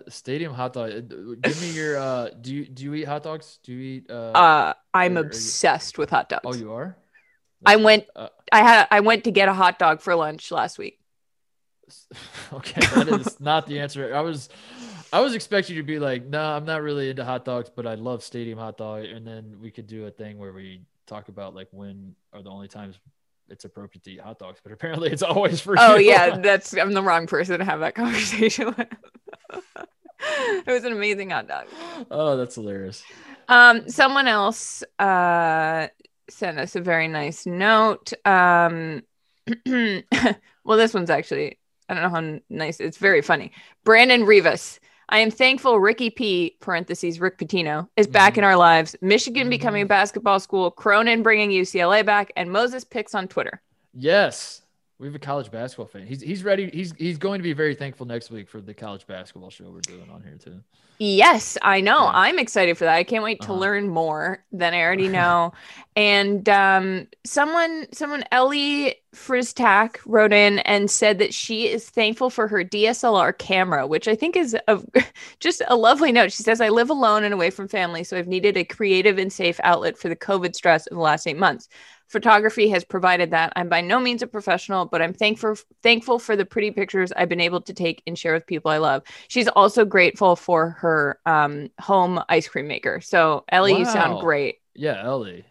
Stadium 0.09 0.53
hot 0.53 0.73
dog. 0.73 0.91
Uh, 0.91 1.35
give 1.41 1.61
me 1.61 1.71
your. 1.71 1.97
uh 1.97 2.29
Do 2.29 2.53
you 2.53 2.65
do 2.65 2.83
you 2.83 2.93
eat 2.95 3.05
hot 3.05 3.23
dogs? 3.23 3.59
Do 3.63 3.73
you 3.73 3.79
eat? 3.79 4.09
Uh, 4.09 4.31
uh 4.31 4.73
I'm 4.93 5.17
obsessed 5.17 5.97
you... 5.97 6.01
with 6.01 6.09
hot 6.09 6.29
dogs. 6.29 6.43
Oh, 6.45 6.53
you 6.53 6.73
are. 6.73 6.97
I 7.65 7.77
went. 7.77 8.05
Uh, 8.15 8.29
I 8.51 8.59
had. 8.59 8.87
I 8.91 8.99
went 8.99 9.23
to 9.25 9.31
get 9.31 9.49
a 9.49 9.53
hot 9.53 9.79
dog 9.79 10.01
for 10.01 10.15
lunch 10.15 10.51
last 10.51 10.77
week. 10.77 10.99
Okay, 12.53 12.81
that 12.95 13.07
is 13.07 13.39
not 13.39 13.67
the 13.67 13.79
answer. 13.79 14.15
I 14.15 14.21
was. 14.21 14.49
I 15.11 15.19
was 15.19 15.35
expecting 15.35 15.75
you 15.75 15.81
to 15.81 15.85
be 15.85 15.99
like, 15.99 16.25
no, 16.25 16.41
nah, 16.41 16.55
I'm 16.55 16.65
not 16.65 16.81
really 16.81 17.09
into 17.09 17.23
hot 17.23 17.45
dogs, 17.45 17.69
but 17.69 17.85
I 17.85 17.95
love 17.95 18.23
stadium 18.23 18.57
hot 18.57 18.77
dog, 18.77 19.05
and 19.05 19.25
then 19.27 19.57
we 19.59 19.69
could 19.69 19.85
do 19.85 20.05
a 20.05 20.11
thing 20.11 20.39
where 20.39 20.53
we 20.53 20.81
talk 21.05 21.29
about 21.29 21.53
like 21.53 21.67
when 21.71 22.15
are 22.31 22.41
the 22.41 22.49
only 22.49 22.67
times 22.67 22.97
it's 23.49 23.65
appropriate 23.65 24.03
to 24.03 24.11
eat 24.11 24.21
hot 24.21 24.39
dogs, 24.39 24.59
but 24.63 24.71
apparently 24.71 25.11
it's 25.11 25.23
always 25.23 25.61
for. 25.61 25.75
Oh 25.77 25.95
you. 25.95 26.09
yeah, 26.09 26.37
that's 26.41 26.75
I'm 26.75 26.93
the 26.93 27.03
wrong 27.03 27.27
person 27.27 27.59
to 27.59 27.65
have 27.65 27.81
that 27.81 27.95
conversation 27.95 28.73
with. 28.77 28.87
it 30.19 30.67
was 30.67 30.83
an 30.83 30.91
amazing 30.91 31.29
hot 31.29 31.47
dog. 31.47 31.67
Oh, 32.09 32.37
that's 32.37 32.55
hilarious. 32.55 33.03
Um, 33.47 33.89
someone 33.89 34.27
else 34.27 34.83
uh 34.99 35.87
sent 36.29 36.57
us 36.57 36.75
a 36.75 36.81
very 36.81 37.07
nice 37.07 37.45
note. 37.45 38.13
Um, 38.25 39.03
well, 39.65 40.77
this 40.77 40.93
one's 40.93 41.09
actually 41.09 41.59
I 41.89 41.93
don't 41.93 42.03
know 42.03 42.09
how 42.09 42.39
nice. 42.49 42.79
It's 42.79 42.97
very 42.97 43.21
funny. 43.21 43.51
Brandon 43.83 44.23
Rivas. 44.23 44.79
I 45.09 45.19
am 45.19 45.29
thankful 45.29 45.79
Ricky 45.79 46.09
P, 46.09 46.55
parentheses, 46.59 47.19
Rick 47.19 47.37
Pitino, 47.37 47.87
is 47.97 48.07
back 48.07 48.33
mm-hmm. 48.33 48.39
in 48.39 48.45
our 48.45 48.55
lives. 48.55 48.95
Michigan 49.01 49.43
mm-hmm. 49.43 49.49
becoming 49.49 49.81
a 49.83 49.85
basketball 49.85 50.39
school, 50.39 50.71
Cronin 50.71 51.21
bringing 51.21 51.51
UCLA 51.51 52.05
back, 52.05 52.31
and 52.35 52.51
Moses 52.51 52.83
picks 52.83 53.13
on 53.13 53.27
Twitter. 53.27 53.61
Yes. 53.93 54.62
We 55.03 55.09
have 55.09 55.15
a 55.15 55.19
college 55.19 55.51
basketball 55.51 55.87
fan. 55.87 56.07
He's 56.07 56.21
he's 56.21 56.45
ready. 56.45 56.69
He's 56.69 56.93
he's 56.97 57.17
going 57.17 57.39
to 57.39 57.43
be 57.43 57.51
very 57.51 57.75
thankful 57.75 58.05
next 58.05 58.31
week 58.31 58.47
for 58.47 58.61
the 58.61 58.73
college 58.73 59.05
basketball 59.05 59.49
show 59.49 59.65
we're 59.65 59.81
doing 59.81 60.09
on 60.09 60.23
here 60.23 60.37
too. 60.37 60.61
Yes, 60.97 61.57
I 61.61 61.81
know. 61.81 62.03
Yeah. 62.03 62.11
I'm 62.13 62.39
excited 62.39 62.77
for 62.77 62.85
that. 62.85 62.95
I 62.95 63.03
can't 63.03 63.21
wait 63.21 63.41
to 63.41 63.49
uh-huh. 63.51 63.59
learn 63.59 63.89
more 63.89 64.45
than 64.53 64.73
I 64.73 64.79
already 64.79 65.07
know. 65.09 65.51
and 65.97 66.47
um, 66.47 67.07
someone, 67.25 67.87
someone, 67.91 68.23
Ellie 68.31 68.95
Fristak 69.13 69.97
wrote 70.05 70.31
in 70.31 70.59
and 70.59 70.89
said 70.89 71.19
that 71.19 71.33
she 71.33 71.67
is 71.67 71.89
thankful 71.89 72.29
for 72.29 72.47
her 72.47 72.63
DSLR 72.63 73.37
camera, 73.37 73.85
which 73.85 74.07
I 74.07 74.15
think 74.15 74.37
is 74.37 74.55
a, 74.69 74.81
just 75.41 75.61
a 75.67 75.75
lovely 75.75 76.13
note. 76.13 76.31
She 76.31 76.43
says, 76.43 76.61
"I 76.61 76.69
live 76.69 76.89
alone 76.89 77.25
and 77.25 77.33
away 77.33 77.49
from 77.49 77.67
family, 77.67 78.05
so 78.05 78.17
I've 78.17 78.29
needed 78.29 78.55
a 78.55 78.63
creative 78.63 79.17
and 79.17 79.33
safe 79.33 79.59
outlet 79.63 79.97
for 79.97 80.07
the 80.07 80.15
COVID 80.15 80.55
stress 80.55 80.87
of 80.87 80.95
the 80.95 81.03
last 81.03 81.27
eight 81.27 81.37
months." 81.37 81.67
Photography 82.13 82.69
has 82.69 82.85
provided 82.85 83.31
that. 83.31 83.51
I'm 83.55 83.67
by 83.67 83.81
no 83.81 83.99
means 83.99 84.21
a 84.21 84.27
professional, 84.27 84.85
but 84.85 85.01
I'm 85.01 85.13
thankful 85.13 85.55
thankful 85.81 86.19
for 86.19 86.35
the 86.37 86.45
pretty 86.45 86.71
pictures 86.71 87.11
I've 87.11 87.27
been 87.27 87.41
able 87.41 87.59
to 87.61 87.73
take 87.73 88.03
and 88.07 88.17
share 88.17 88.33
with 88.33 88.45
people 88.45 88.71
I 88.71 88.77
love. 88.77 89.01
She's 89.27 89.49
also 89.49 89.83
grateful 89.83 90.37
for 90.37 90.69
her 90.69 91.19
um, 91.25 91.69
home 91.81 92.23
ice 92.29 92.47
cream 92.47 92.67
maker. 92.67 93.01
So 93.01 93.43
Ellie, 93.49 93.73
wow. 93.73 93.79
you 93.79 93.85
sound 93.85 94.21
great. 94.21 94.59
Yeah, 94.75 95.03
Ellie. 95.03 95.43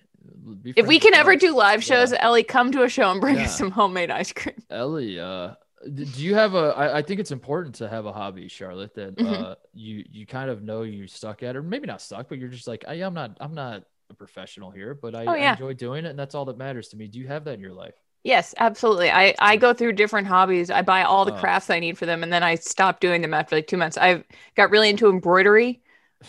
If 0.65 0.87
we 0.87 0.99
can 0.99 1.15
ever 1.15 1.37
do 1.37 1.55
live 1.55 1.85
shows, 1.85 2.13
yeah. 2.13 2.19
Ellie, 2.21 2.45
come 2.45 2.73
to 2.73 2.85
a 2.85 2.89
show 2.89 3.11
and 3.11 3.21
bring 3.21 3.37
yeah. 3.37 3.45
us 3.45 3.59
some 3.59 3.71
homemade 3.71 4.11
ice 4.11 4.33
cream. 4.33 4.63
Ellie, 4.71 5.19
uh, 5.19 5.55
do 5.93 6.05
you 6.05 6.35
have 6.35 6.55
a? 6.55 6.75
I, 6.77 6.99
I 6.99 7.03
think 7.03 7.19
it's 7.19 7.33
important 7.33 7.75
to 7.77 7.89
have 7.89 8.07
a 8.07 8.13
hobby, 8.13 8.47
Charlotte, 8.49 8.95
that 8.95 9.17
mm-hmm. 9.17 9.45
uh, 9.45 9.55
you 9.75 10.05
you 10.11 10.27
kind 10.27 10.49
of 10.49 10.63
know 10.63 10.83
you 10.83 11.09
stuck 11.09 11.43
at, 11.43 11.57
or 11.57 11.63
maybe 11.63 11.87
not 11.87 12.01
stuck, 12.01 12.29
but 12.29 12.39
you're 12.39 12.49
just 12.49 12.69
like, 12.69 12.85
I, 12.87 12.95
I'm 12.95 13.15
not, 13.15 13.37
I'm 13.41 13.55
not 13.55 13.85
a 14.13 14.15
professional 14.15 14.71
here, 14.71 14.95
but 14.95 15.15
I, 15.15 15.25
oh, 15.27 15.35
yeah. 15.35 15.51
I 15.51 15.53
enjoy 15.53 15.75
doing 15.75 16.05
it, 16.05 16.11
and 16.11 16.19
that's 16.19 16.35
all 16.35 16.45
that 16.47 16.59
matters 16.59 16.89
to 16.89 16.97
me. 16.97 17.09
Do 17.09 17.19
you 17.19 17.27
have 17.27 17.45
that 17.45 17.55
in 17.55 17.61
your 17.61 17.73
life? 17.73 17.95
Yes, 18.25 18.55
absolutely. 18.59 19.11
I 19.11 19.35
I 19.41 19.57
go 19.57 19.75
through 19.75 19.95
different 19.95 20.29
hobbies. 20.29 20.71
I 20.71 20.83
buy 20.83 21.03
all 21.03 21.25
the 21.25 21.35
oh. 21.35 21.39
crafts 21.39 21.71
I 21.71 21.81
need 21.81 21.99
for 21.99 22.07
them, 22.07 22.23
and 22.23 22.33
then 22.33 22.43
I 22.43 22.55
stop 22.55 23.01
doing 23.01 23.21
them 23.21 23.35
after 23.35 23.57
like 23.57 23.67
two 23.67 23.77
months. 23.77 23.97
I've 23.97 24.25
got 24.55 24.71
really 24.71 24.91
into 24.91 25.11
embroidery. 25.11 25.83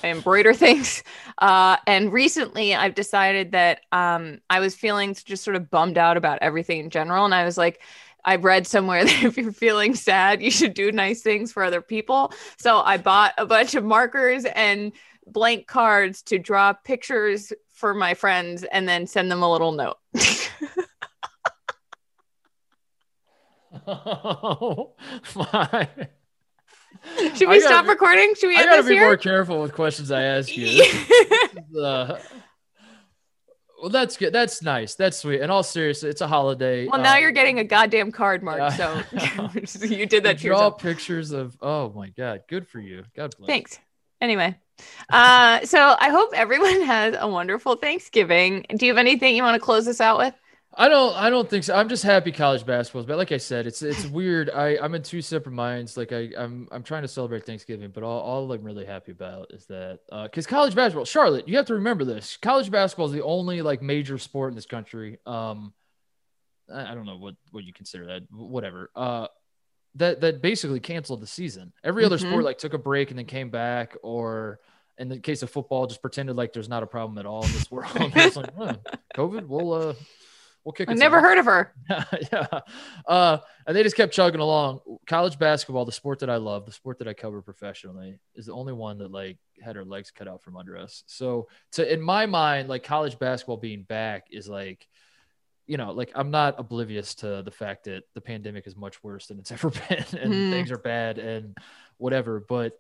I 0.04 0.08
embroider 0.08 0.54
things, 0.56 1.04
uh, 1.38 1.78
and 1.86 2.12
recently 2.12 2.74
I've 2.74 2.96
decided 2.96 3.52
that 3.52 3.82
um, 3.92 4.40
I 4.50 4.60
was 4.60 4.74
feeling 4.74 5.14
just 5.14 5.44
sort 5.44 5.56
of 5.56 5.70
bummed 5.70 6.00
out 6.00 6.18
about 6.18 6.40
everything 6.42 6.80
in 6.80 6.90
general, 6.90 7.26
and 7.26 7.36
I 7.36 7.46
was 7.46 7.60
like, 7.60 7.80
I've 8.26 8.44
read 8.44 8.66
somewhere 8.66 9.04
that 9.06 9.24
if 9.24 9.38
you're 9.38 9.52
feeling 9.52 9.94
sad, 9.94 10.42
you 10.42 10.50
should 10.50 10.74
do 10.74 10.92
nice 10.92 11.22
things 11.22 11.52
for 11.52 11.64
other 11.64 11.82
people. 11.82 12.34
So 12.58 12.80
I 12.80 12.98
bought 12.98 13.34
a 13.38 13.46
bunch 13.46 13.76
of 13.76 13.84
markers 13.84 14.46
and 14.46 14.94
blank 15.28 15.68
cards 15.68 16.22
to 16.24 16.40
draw 16.40 16.74
pictures 16.74 17.54
for 17.84 17.94
my 17.94 18.14
friends 18.14 18.64
and 18.64 18.88
then 18.88 19.06
send 19.06 19.30
them 19.30 19.44
a 19.44 19.52
little 19.52 19.74
note. 19.74 19.98
oh 23.86 24.94
my. 25.36 25.90
Should 27.36 27.50
we 27.50 27.60
stop 27.60 27.86
recording? 27.86 28.36
Should 28.36 28.48
we? 28.48 28.56
I 28.56 28.64
gotta 28.64 28.84
be 28.84 28.94
here? 28.94 29.04
more 29.04 29.18
careful 29.18 29.62
with 29.62 29.74
questions 29.74 30.12
I 30.12 30.22
ask 30.22 30.56
you. 30.56 30.82
uh, 31.78 32.20
well, 33.82 33.90
that's 33.90 34.16
good. 34.16 34.32
That's 34.32 34.62
nice. 34.62 34.96
That's 34.96 35.18
sweet. 35.18 35.42
And 35.42 35.52
all 35.52 35.62
seriousness, 35.62 36.12
it's 36.12 36.22
a 36.22 36.28
holiday. 36.28 36.88
Well, 36.88 37.02
now 37.02 37.16
uh, 37.16 37.18
you're 37.18 37.34
getting 37.34 37.60
a 37.60 37.66
goddamn 37.66 38.14
card, 38.14 38.44
Mark. 38.44 38.72
So 38.72 39.02
you 39.84 40.06
did 40.06 40.24
that. 40.24 40.38
Draw 40.38 40.70
pictures 40.70 41.32
of. 41.32 41.58
Oh 41.62 41.92
my 41.92 42.08
god, 42.08 42.44
good 42.48 42.66
for 42.66 42.80
you. 42.80 43.04
God 43.14 43.36
bless. 43.38 43.48
Thanks. 43.48 43.78
Anyway, 44.22 44.58
uh, 45.10 45.66
so 45.66 45.96
I 46.00 46.10
hope 46.10 46.32
everyone 46.34 46.82
has 46.86 47.16
a 47.18 47.28
wonderful 47.28 47.76
Thanksgiving. 47.76 48.66
Do 48.76 48.86
you 48.86 48.92
have 48.92 49.00
anything 49.00 49.36
you 49.36 49.44
want 49.44 49.56
to 49.56 49.66
close 49.66 49.86
this 49.86 50.02
out 50.02 50.18
with? 50.18 50.34
I 50.76 50.88
don't. 50.90 51.16
I 51.16 51.30
don't 51.30 51.48
think 51.48 51.64
so. 51.64 51.76
I'm 51.76 51.88
just 51.88 52.04
happy 52.04 52.32
college 52.32 52.66
basketball. 52.66 53.04
But 53.04 53.18
like 53.18 53.32
I 53.32 53.38
said, 53.38 53.68
it's 53.68 53.84
it's 53.84 54.08
weird. 54.08 54.50
I 54.50 54.78
I'm 54.82 54.96
in 54.96 55.04
two 55.04 55.22
separate 55.22 55.52
minds. 55.52 55.98
Like 55.98 56.12
I 56.12 56.32
I'm 56.36 56.68
I'm 56.72 56.82
trying 56.82 57.04
to 57.04 57.08
celebrate 57.08 57.46
Thanksgiving, 57.46 57.92
but 57.92 58.04
all, 58.04 58.22
all 58.22 58.52
I'm 58.52 58.64
really 58.64 58.86
happy 58.86 59.12
about 59.12 59.52
is 59.52 59.68
that 59.68 60.00
because 60.24 60.48
uh, 60.48 60.50
college 60.50 60.74
basketball, 60.74 61.06
Charlotte, 61.06 61.48
you 61.48 61.58
have 61.58 61.68
to 61.68 61.76
remember 61.76 62.06
this. 62.06 62.38
College 62.38 62.72
basketball 62.72 63.06
is 63.06 63.12
the 63.12 63.24
only 63.24 63.62
like 63.62 63.84
major 63.84 64.18
sport 64.18 64.52
in 64.52 64.56
this 64.56 64.66
country. 64.66 65.20
Um, 65.28 65.74
I, 66.74 66.92
I 66.92 66.96
don't 66.96 67.06
know 67.06 67.18
what 67.18 67.36
what 67.52 67.64
you 67.64 67.74
consider 67.74 68.08
that. 68.08 68.24
Whatever. 68.32 68.90
Uh, 68.96 69.28
that 69.96 70.22
that 70.22 70.42
basically 70.42 70.80
canceled 70.80 71.22
the 71.22 71.28
season. 71.28 71.74
Every 71.84 72.06
other 72.06 72.18
mm-hmm. 72.18 72.30
sport 72.30 72.44
like 72.44 72.58
took 72.58 72.74
a 72.74 72.78
break 72.78 73.10
and 73.10 73.20
then 73.20 73.26
came 73.26 73.50
back, 73.50 73.96
or 74.02 74.60
in 74.98 75.10
the 75.10 75.20
case 75.20 75.44
of 75.44 75.50
football, 75.50 75.88
just 75.88 76.02
pretended 76.02 76.36
like 76.36 76.54
there's 76.54 76.70
not 76.70 76.84
a 76.84 76.88
problem 76.88 77.18
at 77.18 77.26
all 77.26 77.46
in 77.46 77.52
this 77.52 77.70
world. 77.70 77.92
it's 77.96 78.36
like, 78.36 78.56
huh, 78.56 78.76
COVID, 79.16 79.48
we'll 79.48 79.74
uh 79.74 79.94
we'll 80.64 80.74
kick. 80.74 80.90
I've 80.90 80.98
never 80.98 81.22
heard 81.22 81.38
of 81.38 81.46
her. 81.46 81.74
yeah, 82.32 82.48
uh, 83.08 83.38
and 83.68 83.76
they 83.76 83.84
just 83.84 83.96
kept 83.96 84.14
chugging 84.14 84.42
along. 84.42 84.80
College 85.08 85.38
basketball, 85.38 85.86
the 85.86 85.92
sport 85.92 86.20
that 86.20 86.30
I 86.30 86.38
love, 86.38 86.66
the 86.66 86.72
sport 86.72 87.00
that 87.00 87.08
I 87.08 87.14
cover 87.14 87.42
professionally, 87.42 88.20
is 88.36 88.48
the 88.48 88.54
only 88.54 88.74
one 88.74 88.98
that 89.00 89.12
like 89.12 89.38
had 89.62 89.76
her 89.76 89.86
legs 89.86 90.12
cut 90.12 90.28
out 90.28 90.42
from 90.42 90.58
under 90.58 90.78
us. 90.78 91.04
So, 91.06 91.48
to 91.74 91.92
in 91.92 92.02
my 92.02 92.26
mind, 92.26 92.70
like 92.70 92.84
college 92.84 93.20
basketball 93.20 93.58
being 93.58 93.84
back 93.84 94.28
is 94.32 94.48
like 94.48 94.88
you 95.66 95.78
know, 95.78 95.92
like 95.92 96.12
I'm 96.16 96.32
not 96.32 96.56
oblivious 96.58 97.16
to 97.16 97.42
the 97.44 97.52
fact 97.52 97.86
that 97.86 98.04
the 98.14 98.22
pandemic 98.22 98.68
is 98.68 98.76
much 98.76 99.04
worse 99.04 99.28
than 99.28 99.40
it's 99.40 99.52
ever 99.54 99.70
been 99.70 100.06
and 100.20 100.34
mm. 100.34 100.52
things 100.52 100.72
are 100.72 100.78
bad 100.78 101.18
and 101.18 101.58
whatever. 101.98 102.40
But 102.40 102.78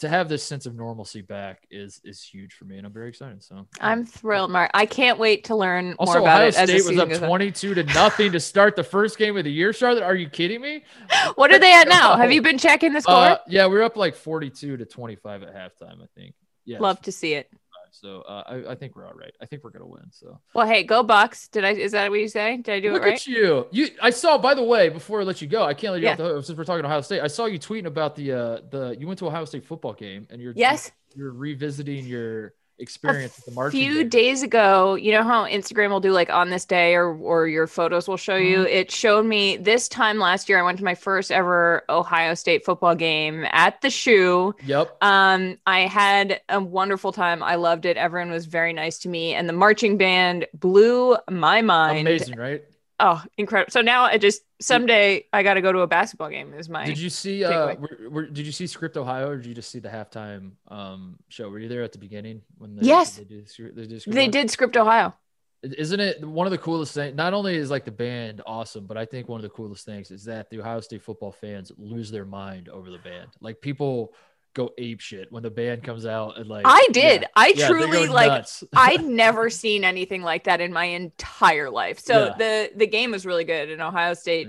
to 0.00 0.08
have 0.08 0.28
this 0.28 0.42
sense 0.42 0.66
of 0.66 0.74
normalcy 0.74 1.22
back 1.22 1.66
is 1.70 2.00
is 2.04 2.22
huge 2.22 2.54
for 2.54 2.64
me, 2.64 2.78
and 2.78 2.86
I'm 2.86 2.92
very 2.92 3.08
excited. 3.08 3.42
So 3.42 3.66
I'm 3.80 4.04
thrilled, 4.04 4.50
Mark. 4.50 4.70
I 4.74 4.86
can't 4.86 5.18
wait 5.18 5.44
to 5.44 5.56
learn 5.56 5.94
also, 5.98 6.14
more 6.14 6.20
about 6.22 6.40
Ohio 6.40 6.48
it. 6.48 6.54
Ohio 6.54 6.78
State 6.78 6.90
was 6.90 6.98
up 6.98 7.26
22 7.28 7.74
to 7.74 7.84
nothing 7.84 8.32
to 8.32 8.40
start 8.40 8.74
the 8.74 8.84
first 8.84 9.18
game 9.18 9.36
of 9.36 9.44
the 9.44 9.52
year. 9.52 9.72
Charlotte, 9.72 10.02
are 10.02 10.14
you 10.14 10.28
kidding 10.28 10.60
me? 10.60 10.84
what 11.36 11.52
are 11.52 11.58
they 11.58 11.72
at 11.72 11.88
now? 11.88 12.16
Have 12.16 12.32
you 12.32 12.42
been 12.42 12.58
checking 12.58 12.92
the 12.92 13.00
score? 13.00 13.14
Uh, 13.14 13.38
yeah, 13.46 13.66
we're 13.66 13.82
up 13.82 13.96
like 13.96 14.16
42 14.16 14.78
to 14.78 14.84
25 14.84 15.42
at 15.44 15.54
halftime. 15.54 16.02
I 16.02 16.06
think. 16.16 16.34
Yeah, 16.64 16.80
love 16.80 17.00
to 17.02 17.12
see 17.12 17.34
it. 17.34 17.48
So 17.94 18.22
uh, 18.22 18.42
I, 18.46 18.72
I, 18.72 18.74
think 18.74 18.96
we're 18.96 19.06
all 19.06 19.14
right. 19.14 19.32
I 19.40 19.46
think 19.46 19.62
we're 19.62 19.70
gonna 19.70 19.86
win. 19.86 20.04
So 20.10 20.38
well, 20.52 20.66
hey, 20.66 20.82
go 20.82 21.02
Bucks! 21.02 21.48
Did 21.48 21.64
I? 21.64 21.70
Is 21.70 21.92
that 21.92 22.10
what 22.10 22.18
you 22.18 22.28
say? 22.28 22.56
Did 22.56 22.74
I 22.74 22.80
do 22.80 22.92
Look 22.92 23.02
it 23.02 23.06
right? 23.06 23.14
at 23.14 23.26
you! 23.26 23.66
You, 23.70 23.88
I 24.02 24.10
saw. 24.10 24.36
By 24.36 24.54
the 24.54 24.64
way, 24.64 24.88
before 24.88 25.20
I 25.20 25.24
let 25.24 25.40
you 25.40 25.48
go, 25.48 25.64
I 25.64 25.74
can't 25.74 25.92
let 25.92 26.00
you 26.00 26.06
yeah. 26.06 26.12
off 26.12 26.18
the 26.18 26.24
hook 26.24 26.44
since 26.44 26.58
we're 26.58 26.64
talking 26.64 26.84
Ohio 26.84 27.00
State. 27.02 27.20
I 27.20 27.28
saw 27.28 27.46
you 27.46 27.58
tweeting 27.58 27.86
about 27.86 28.16
the 28.16 28.32
uh 28.32 28.60
the 28.70 28.96
you 28.98 29.06
went 29.06 29.18
to 29.20 29.26
Ohio 29.26 29.44
State 29.44 29.64
football 29.64 29.92
game 29.92 30.26
and 30.30 30.40
you're 30.40 30.52
yes 30.56 30.90
you're 31.14 31.32
revisiting 31.32 32.06
your 32.06 32.54
experience 32.78 33.40
a 33.46 33.50
the 33.50 33.70
few 33.70 34.04
days 34.04 34.42
ago 34.42 34.94
you 34.94 35.12
know 35.12 35.22
how 35.22 35.44
instagram 35.46 35.90
will 35.90 36.00
do 36.00 36.10
like 36.10 36.28
on 36.30 36.50
this 36.50 36.64
day 36.64 36.94
or 36.94 37.14
or 37.16 37.46
your 37.46 37.66
photos 37.66 38.08
will 38.08 38.16
show 38.16 38.36
you? 38.36 38.58
Mm-hmm. 38.58 38.66
it 38.66 38.90
showed 38.90 39.24
me 39.24 39.56
this 39.56 39.88
time 39.88 40.18
last 40.18 40.48
year 40.48 40.58
i 40.58 40.62
went 40.62 40.78
to 40.78 40.84
my 40.84 40.94
first 40.94 41.30
ever 41.30 41.82
ohio 41.88 42.34
state 42.34 42.64
football 42.64 42.94
game 42.94 43.46
at 43.50 43.80
the 43.80 43.90
shoe. 43.90 44.54
Yep 44.66 44.96
um 45.02 45.56
i 45.66 45.80
had 45.80 46.40
a 46.48 46.60
wonderful 46.60 47.12
time. 47.12 47.42
I 47.42 47.54
loved 47.56 47.86
it. 47.86 47.96
Everyone 47.96 48.30
was 48.30 48.46
very 48.46 48.72
nice 48.72 48.98
to 49.00 49.08
me. 49.08 49.34
And 49.34 49.48
the 49.48 49.52
marching 49.52 49.96
band 49.96 50.46
blew 50.54 51.16
my 51.30 51.62
mind. 51.62 52.00
Amazing 52.00 52.36
right 52.36 52.64
oh 53.00 53.22
incredible. 53.36 53.70
So 53.70 53.80
now 53.80 54.04
i 54.04 54.18
just 54.18 54.42
someday 54.60 55.24
i 55.32 55.42
got 55.42 55.54
to 55.54 55.60
go 55.60 55.72
to 55.72 55.80
a 55.80 55.86
basketball 55.86 56.30
game 56.30 56.54
is 56.54 56.68
my 56.68 56.84
did 56.86 56.98
you 56.98 57.10
see 57.10 57.44
uh 57.44 57.74
were, 57.76 57.98
were, 58.10 58.26
did 58.26 58.46
you 58.46 58.52
see 58.52 58.66
script 58.66 58.96
ohio 58.96 59.28
or 59.28 59.36
did 59.36 59.46
you 59.46 59.54
just 59.54 59.70
see 59.70 59.80
the 59.80 59.88
halftime 59.88 60.52
um 60.68 61.16
show? 61.28 61.48
Were 61.48 61.58
you 61.58 61.68
there 61.68 61.82
at 61.82 61.92
the 61.92 61.98
beginning 61.98 62.42
when 62.58 62.76
they, 62.76 62.86
yes. 62.86 63.16
they 63.16 63.24
did, 63.24 63.30
they 63.30 63.86
did, 63.86 64.00
script, 64.00 64.14
they 64.14 64.28
did 64.28 64.50
script 64.50 64.76
ohio. 64.76 65.14
Isn't 65.62 66.00
it 66.00 66.22
one 66.22 66.46
of 66.46 66.50
the 66.50 66.58
coolest 66.58 66.94
things 66.94 67.16
not 67.16 67.32
only 67.32 67.56
is 67.56 67.70
like 67.70 67.84
the 67.84 67.90
band 67.90 68.42
awesome 68.46 68.86
but 68.86 68.96
i 68.96 69.04
think 69.04 69.28
one 69.28 69.38
of 69.38 69.42
the 69.42 69.48
coolest 69.48 69.86
things 69.86 70.10
is 70.10 70.24
that 70.24 70.50
the 70.50 70.60
ohio 70.60 70.80
state 70.80 71.02
football 71.02 71.32
fans 71.32 71.72
lose 71.78 72.10
their 72.10 72.26
mind 72.26 72.68
over 72.68 72.90
the 72.90 72.98
band. 72.98 73.30
Like 73.40 73.60
people 73.60 74.12
go 74.54 74.72
ape 74.78 75.00
shit 75.00 75.30
when 75.30 75.42
the 75.42 75.50
band 75.50 75.82
comes 75.82 76.06
out 76.06 76.38
and 76.38 76.48
like 76.48 76.64
I 76.66 76.86
did. 76.92 77.22
Yeah, 77.22 77.28
I 77.36 77.54
yeah, 77.56 77.68
truly 77.68 78.06
like 78.06 78.46
I'd 78.76 79.04
never 79.04 79.50
seen 79.50 79.84
anything 79.84 80.22
like 80.22 80.44
that 80.44 80.60
in 80.60 80.72
my 80.72 80.84
entire 80.84 81.70
life. 81.70 81.98
So 81.98 82.26
yeah. 82.26 82.34
the 82.38 82.70
the 82.76 82.86
game 82.86 83.10
was 83.10 83.26
really 83.26 83.44
good 83.44 83.70
and 83.70 83.82
Ohio 83.82 84.14
State 84.14 84.48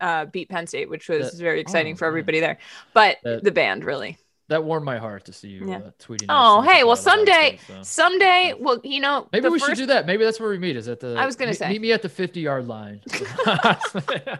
uh, 0.00 0.26
beat 0.26 0.48
Penn 0.48 0.66
State, 0.66 0.90
which 0.90 1.08
was 1.08 1.32
that, 1.32 1.42
very 1.42 1.60
exciting 1.60 1.94
oh, 1.94 1.96
for 1.96 2.04
everybody 2.04 2.40
there. 2.40 2.58
But 2.92 3.16
that, 3.24 3.42
the 3.42 3.50
band 3.50 3.84
really 3.84 4.18
that 4.48 4.62
warmed 4.62 4.86
my 4.86 4.98
heart 4.98 5.24
to 5.24 5.32
see 5.32 5.48
you 5.48 5.72
uh, 5.72 5.90
tweeting. 5.98 6.26
Oh, 6.28 6.62
hey, 6.62 6.84
well, 6.84 6.94
someday, 6.94 7.58
State, 7.64 7.66
so. 7.66 7.82
someday, 7.82 8.54
well, 8.58 8.80
you 8.84 9.00
know, 9.00 9.28
maybe 9.32 9.48
we 9.48 9.58
first... 9.58 9.70
should 9.70 9.76
do 9.76 9.86
that. 9.86 10.06
Maybe 10.06 10.24
that's 10.24 10.38
where 10.38 10.50
we 10.50 10.58
meet. 10.58 10.76
Is 10.76 10.88
at 10.88 11.00
the? 11.00 11.16
I 11.16 11.26
was 11.26 11.36
gonna 11.36 11.54
say, 11.54 11.68
meet 11.68 11.80
me 11.80 11.92
at 11.92 12.02
the 12.02 12.08
fifty-yard 12.08 12.68
line. 12.68 13.00
the 13.06 14.38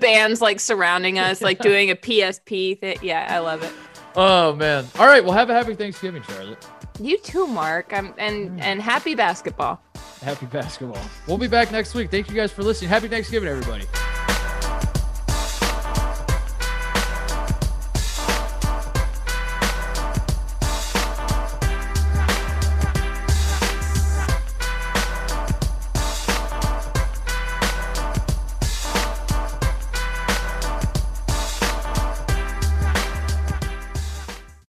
band's 0.00 0.40
like 0.40 0.58
surrounding 0.58 1.18
us, 1.18 1.40
like 1.40 1.60
doing 1.60 1.90
a 1.90 1.96
PSP 1.96 2.80
thing. 2.80 2.98
Yeah, 3.02 3.26
I 3.28 3.38
love 3.38 3.62
it. 3.62 3.72
Oh 4.16 4.54
man! 4.54 4.86
All 4.98 5.06
right, 5.06 5.24
well, 5.24 5.32
have 5.32 5.50
a 5.50 5.54
happy 5.54 5.74
Thanksgiving, 5.74 6.22
Charlotte. 6.22 6.66
You 7.00 7.18
too, 7.18 7.46
Mark. 7.46 7.92
I'm, 7.92 8.14
and 8.18 8.50
mm. 8.50 8.62
and 8.62 8.80
happy 8.80 9.14
basketball. 9.14 9.80
Happy 10.22 10.46
basketball. 10.46 11.02
We'll 11.26 11.38
be 11.38 11.48
back 11.48 11.72
next 11.72 11.94
week. 11.94 12.10
Thank 12.10 12.28
you 12.28 12.36
guys 12.36 12.52
for 12.52 12.62
listening. 12.62 12.90
Happy 12.90 13.08
Thanksgiving, 13.08 13.48
everybody. 13.48 13.86